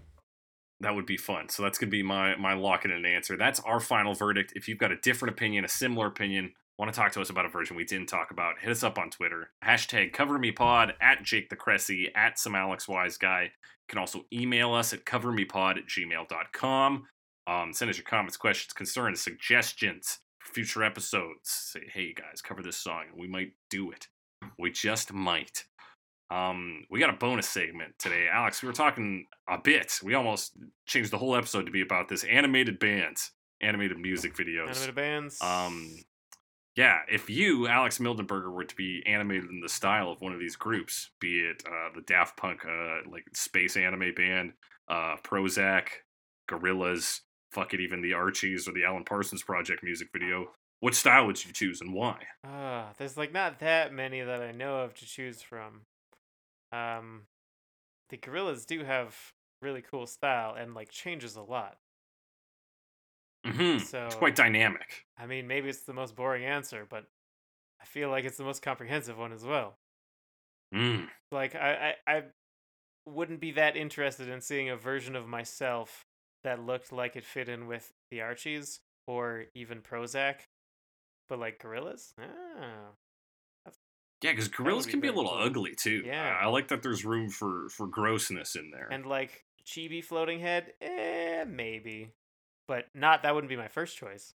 That 0.81 0.95
would 0.95 1.07
be 1.07 1.17
fun. 1.17 1.49
So 1.49 1.63
that's 1.63 1.79
gonna 1.79 1.91
be 1.91 2.03
my 2.03 2.37
my 2.37 2.55
lock 2.55 2.85
in 2.85 2.91
and 2.91 3.07
answer. 3.07 3.37
That's 3.37 3.61
our 3.61 3.81
final 3.81 4.15
verdict. 4.15 4.53
If 4.55 4.69
you've 4.69 4.79
got 4.79 4.93
a 4.93 4.97
different 4.97 5.35
opinion, 5.35 5.65
a 5.65 5.69
similar 5.69 6.07
opinion, 6.07 6.53
want 6.79 6.93
to 6.93 6.99
talk 6.99 7.13
to 7.13 7.21
us 7.21 7.31
about 7.31 7.45
a 7.45 7.49
version 7.49 7.77
we 7.77 7.85
didn't 7.85 8.09
talk 8.09 8.31
about, 8.31 8.61
hit 8.61 8.71
us 8.71 8.85
up 8.85 8.99
on 8.99 9.11
Twitter. 9.11 9.51
Hashtag 9.65 10.15
covermepod 10.15 10.93
at 11.01 11.25
Jake 11.25 11.51
the 11.51 11.57
Cressy 11.57 12.11
at 12.15 12.39
some 12.39 12.55
Alex 12.55 12.87
Wise 12.87 13.19
guy. 13.19 13.43
You 13.43 13.51
can 13.89 13.99
also 13.99 14.27
email 14.33 14.73
us 14.75 14.93
at 14.93 15.05
covermepod 15.05 15.79
at 15.79 15.87
gmail.com. 15.87 17.07
Um, 17.47 17.73
send 17.73 17.91
us 17.91 17.97
your 17.97 18.05
comments, 18.05 18.37
questions, 18.37 18.73
concerns, 18.73 19.21
suggestions 19.21 20.19
for 20.39 20.53
future 20.53 20.85
episodes. 20.85 21.51
Say, 21.51 21.89
hey 21.93 22.13
guys, 22.13 22.41
cover 22.43 22.63
this 22.63 22.77
song, 22.77 23.05
we 23.17 23.27
might 23.27 23.53
do 23.71 23.91
it. 23.91 24.07
We 24.59 24.71
just 24.71 25.13
might. 25.13 25.65
Um, 26.31 26.85
we 26.91 27.01
got 27.01 27.11
a 27.11 27.15
bonus 27.15 27.49
segment 27.49 27.95
today, 27.99 28.27
Alex. 28.31 28.63
We 28.63 28.67
were 28.69 28.75
talking 28.75 29.27
a 29.49 29.59
bit. 29.59 29.99
We 30.03 30.15
almost 30.15 30.53
changed 30.87 31.11
the 31.11 31.19
whole 31.19 31.35
episode 31.35 31.67
to 31.67 31.73
be 31.73 31.81
about 31.81 32.09
this 32.09 32.25
animated 32.25 32.79
bands, 32.79 33.33
animated 33.61 33.99
music 33.99 34.35
videos. 34.37 34.69
Animated 34.69 34.95
bands. 34.95 35.41
Um, 35.41 35.97
yeah, 36.77 36.99
if 37.11 37.29
you, 37.29 37.67
Alex 37.67 37.99
Mildenberger, 37.99 38.53
were 38.53 38.65
to 38.65 38.77
be 38.77 39.03
animated 39.07 39.51
in 39.51 39.61
the 39.61 39.69
style 39.69 40.13
of 40.13 40.21
one 40.21 40.33
of 40.33 40.39
these 40.39 40.55
groups, 40.55 41.11
be 41.19 41.41
it 41.41 41.63
uh, 41.67 41.89
the 41.95 42.03
Daft 42.03 42.37
Punk, 42.37 42.65
uh, 42.65 43.11
like 43.11 43.25
space 43.35 43.77
anime 43.77 44.13
band, 44.15 44.53
uh, 44.89 45.17
Prozzäk, 45.25 45.89
Gorillaz, 46.49 47.21
fuck 47.51 47.75
it, 47.75 47.81
even 47.81 48.01
the 48.01 48.13
Archies 48.13 48.69
or 48.69 48.73
the 48.73 48.85
Alan 48.85 49.05
Parsons 49.05 49.43
Project 49.43 49.83
music 49.83 50.09
video, 50.13 50.53
what 50.81 50.95
style 50.95 51.27
would 51.27 51.45
you 51.45 51.53
choose 51.53 51.81
and 51.81 51.93
why? 51.93 52.19
Ah, 52.45 52.91
there's 52.99 53.17
like 53.17 53.33
not 53.33 53.59
that 53.59 53.93
many 53.93 54.21
that 54.21 54.41
I 54.41 54.53
know 54.53 54.81
of 54.83 54.95
to 54.95 55.07
choose 55.07 55.43
from. 55.43 55.83
Um, 56.73 57.23
the 58.11 58.17
Gorillaz 58.17 58.67
do 58.67 58.85
have 58.85 59.17
really 59.63 59.83
cool 59.83 60.07
style 60.07 60.55
and 60.55 60.75
like 60.75 60.91
changes 60.91 61.37
a 61.37 61.43
lot. 61.43 61.77
Mm-hmm. 63.47 63.85
So 63.85 64.07
It's 64.07 64.15
quite 64.15 64.37
dynamic. 64.37 65.07
I 65.17 65.27
mean, 65.27 65.47
maybe 65.47 65.69
it's 65.69 65.83
the 65.83 65.95
most 65.95 66.15
boring 66.15 66.45
answer, 66.45 66.87
but 66.89 67.05
I 67.81 67.85
feel 67.85 68.11
like 68.11 68.25
it's 68.25 68.37
the 68.37 68.45
most 68.45 68.63
comprehensive 68.63 69.19
one 69.19 69.33
as 69.33 69.45
well. 69.45 69.77
Mm. 70.75 71.07
Like 71.33 71.55
I, 71.55 71.95
I, 72.07 72.13
I 72.17 72.23
wouldn't 73.07 73.41
be 73.41 73.53
that 73.53 73.77
interested 73.77 74.29
in 74.29 74.41
seeing 74.41 74.69
a 74.69 74.77
version 74.77 75.17
of 75.17 75.27
myself 75.27 76.05
that 76.45 76.65
looked 76.65 76.93
like 76.93 77.17
it 77.17 77.25
fit 77.25 77.49
in 77.49 77.67
with 77.67 77.93
the 78.11 78.21
Archies 78.21 78.81
or 79.07 79.47
even 79.55 79.81
Prozzäk, 79.81 80.41
but 81.29 81.39
like 81.39 81.63
Gorillaz. 81.63 82.13
Ah, 82.21 82.93
Yeah, 84.23 84.33
because 84.33 84.49
Gorillaz 84.49 84.87
be 84.87 84.91
can 84.91 85.01
be 85.01 85.09
a 85.09 85.13
little 85.13 85.31
cool. 85.31 85.43
ugly 85.43 85.75
too. 85.75 86.03
Yeah. 86.05 86.37
I, 86.41 86.45
I 86.45 86.47
like 86.49 86.69
that 86.69 86.83
there's 86.83 87.05
room 87.05 87.29
for 87.29 87.69
for 87.69 87.87
grossness 87.87 88.57
in 88.57 88.71
there. 88.71 88.89
and 88.91 89.07
like 89.07 89.45
chibi 89.65 90.03
floating 90.05 90.41
head, 90.41 90.73
eh, 90.81 91.45
maybe, 91.47 92.11
but 92.67 92.87
not. 92.95 93.23
That 93.23 93.35
wouldn't 93.35 93.49
be 93.49 93.57
my 93.57 93.69
first 93.69 93.97
choice. 93.97 94.35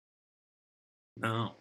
No. 1.18 1.56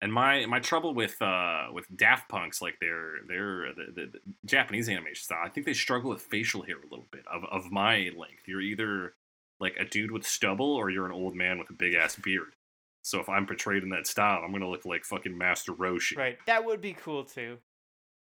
And 0.00 0.12
my 0.12 0.46
my 0.46 0.60
trouble 0.60 0.94
with 0.94 1.20
uh 1.20 1.66
with 1.72 1.86
Daft 1.96 2.28
Punk's 2.28 2.62
like 2.62 2.78
their 2.80 3.18
their 3.26 3.72
the, 3.74 3.92
the, 3.92 4.06
the 4.06 4.20
Japanese 4.44 4.88
animation 4.88 5.22
style, 5.22 5.42
I 5.44 5.48
think 5.48 5.66
they 5.66 5.74
struggle 5.74 6.10
with 6.10 6.22
facial 6.22 6.62
hair 6.62 6.76
a 6.78 6.90
little 6.90 7.06
bit 7.10 7.24
of 7.32 7.44
of 7.44 7.70
my 7.70 8.10
length. 8.16 8.46
You're 8.46 8.60
either 8.60 9.14
like 9.60 9.76
a 9.78 9.84
dude 9.84 10.10
with 10.10 10.26
stubble 10.26 10.74
or 10.74 10.90
you're 10.90 11.06
an 11.06 11.12
old 11.12 11.34
man 11.36 11.58
with 11.58 11.70
a 11.70 11.74
big 11.74 11.94
ass 11.94 12.16
beard. 12.16 12.54
So 13.02 13.20
if 13.20 13.28
I'm 13.28 13.46
portrayed 13.46 13.82
in 13.82 13.90
that 13.90 14.06
style, 14.06 14.42
I'm 14.44 14.52
gonna 14.52 14.68
look 14.68 14.84
like 14.84 15.04
fucking 15.04 15.36
Master 15.36 15.72
Roshi. 15.72 16.16
Right, 16.16 16.38
that 16.46 16.64
would 16.64 16.80
be 16.80 16.92
cool 16.94 17.24
too, 17.24 17.58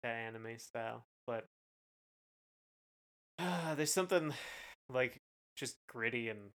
that 0.03 0.15
anime 0.15 0.59
style. 0.59 1.05
But 1.27 1.47
uh, 3.39 3.75
there's 3.77 3.93
something 3.93 4.35
like 4.89 5.21
just 5.57 5.77
gritty 5.89 6.29
and 6.29 6.51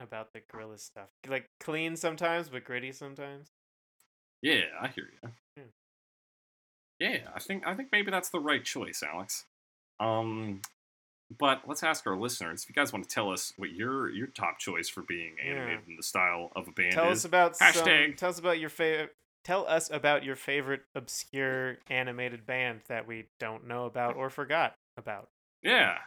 about 0.00 0.32
the 0.32 0.40
gorilla 0.50 0.78
stuff. 0.78 1.08
Like 1.26 1.46
clean 1.60 1.96
sometimes, 1.96 2.48
but 2.48 2.64
gritty 2.64 2.92
sometimes. 2.92 3.48
Yeah, 4.42 4.62
I 4.80 4.88
hear 4.88 5.08
you. 5.22 5.30
Yeah. 5.56 5.62
Yeah, 7.00 7.18
I 7.34 7.38
think 7.38 7.66
I 7.66 7.74
think 7.74 7.90
maybe 7.92 8.10
that's 8.10 8.30
the 8.30 8.40
right 8.40 8.64
choice, 8.64 9.02
Alex. 9.02 9.46
Um, 10.00 10.60
but 11.36 11.62
let's 11.66 11.82
ask 11.82 12.06
our 12.06 12.16
listeners 12.16 12.62
if 12.62 12.68
you 12.68 12.74
guys 12.74 12.92
want 12.92 13.06
to 13.08 13.14
tell 13.14 13.30
us 13.30 13.52
what 13.56 13.70
your 13.72 14.08
your 14.10 14.28
top 14.28 14.58
choice 14.58 14.88
for 14.88 15.02
being 15.02 15.34
Yeah. 15.38 15.52
animated 15.52 15.88
in 15.88 15.96
the 15.96 16.02
style 16.02 16.50
of 16.56 16.68
a 16.68 16.72
band 16.72 16.92
Tell 16.92 17.10
is. 17.10 17.18
us 17.20 17.24
about 17.26 17.56
some, 17.56 17.68
Hashtag. 17.68 18.16
Tell 18.16 18.30
us 18.30 18.38
about 18.38 18.58
your 18.58 18.70
favorite. 18.70 19.14
Tell 19.44 19.66
us 19.66 19.90
about 19.90 20.24
your 20.24 20.36
favorite 20.36 20.82
obscure 20.94 21.78
animated 21.88 22.44
band 22.46 22.80
that 22.88 23.06
we 23.06 23.26
don't 23.38 23.66
know 23.66 23.84
about 23.86 24.16
or 24.16 24.30
forgot 24.30 24.74
about. 24.96 25.28
Yeah. 25.62 25.98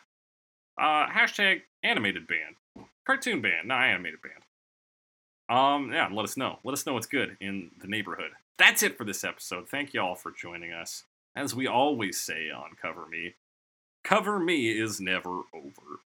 Uh, 0.79 1.07
hashtag 1.07 1.61
animated 1.83 2.27
band, 2.27 2.87
cartoon 3.05 3.41
band, 3.41 3.67
not 3.67 3.83
animated 3.83 4.19
band. 4.21 4.45
Um, 5.49 5.91
yeah, 5.91 6.07
let 6.11 6.23
us 6.23 6.37
know. 6.37 6.59
Let 6.63 6.73
us 6.73 6.85
know 6.85 6.93
what's 6.93 7.07
good 7.07 7.37
in 7.41 7.71
the 7.79 7.87
neighborhood. 7.87 8.31
That's 8.57 8.83
it 8.83 8.97
for 8.97 9.03
this 9.03 9.23
episode. 9.23 9.67
Thank 9.67 9.93
you 9.93 10.01
all 10.01 10.15
for 10.15 10.31
joining 10.31 10.71
us. 10.71 11.03
As 11.35 11.55
we 11.55 11.67
always 11.67 12.19
say 12.19 12.49
on 12.49 12.71
Cover 12.81 13.05
Me, 13.07 13.35
Cover 14.03 14.39
Me 14.39 14.69
is 14.69 14.99
never 14.99 15.41
over. 15.53 15.99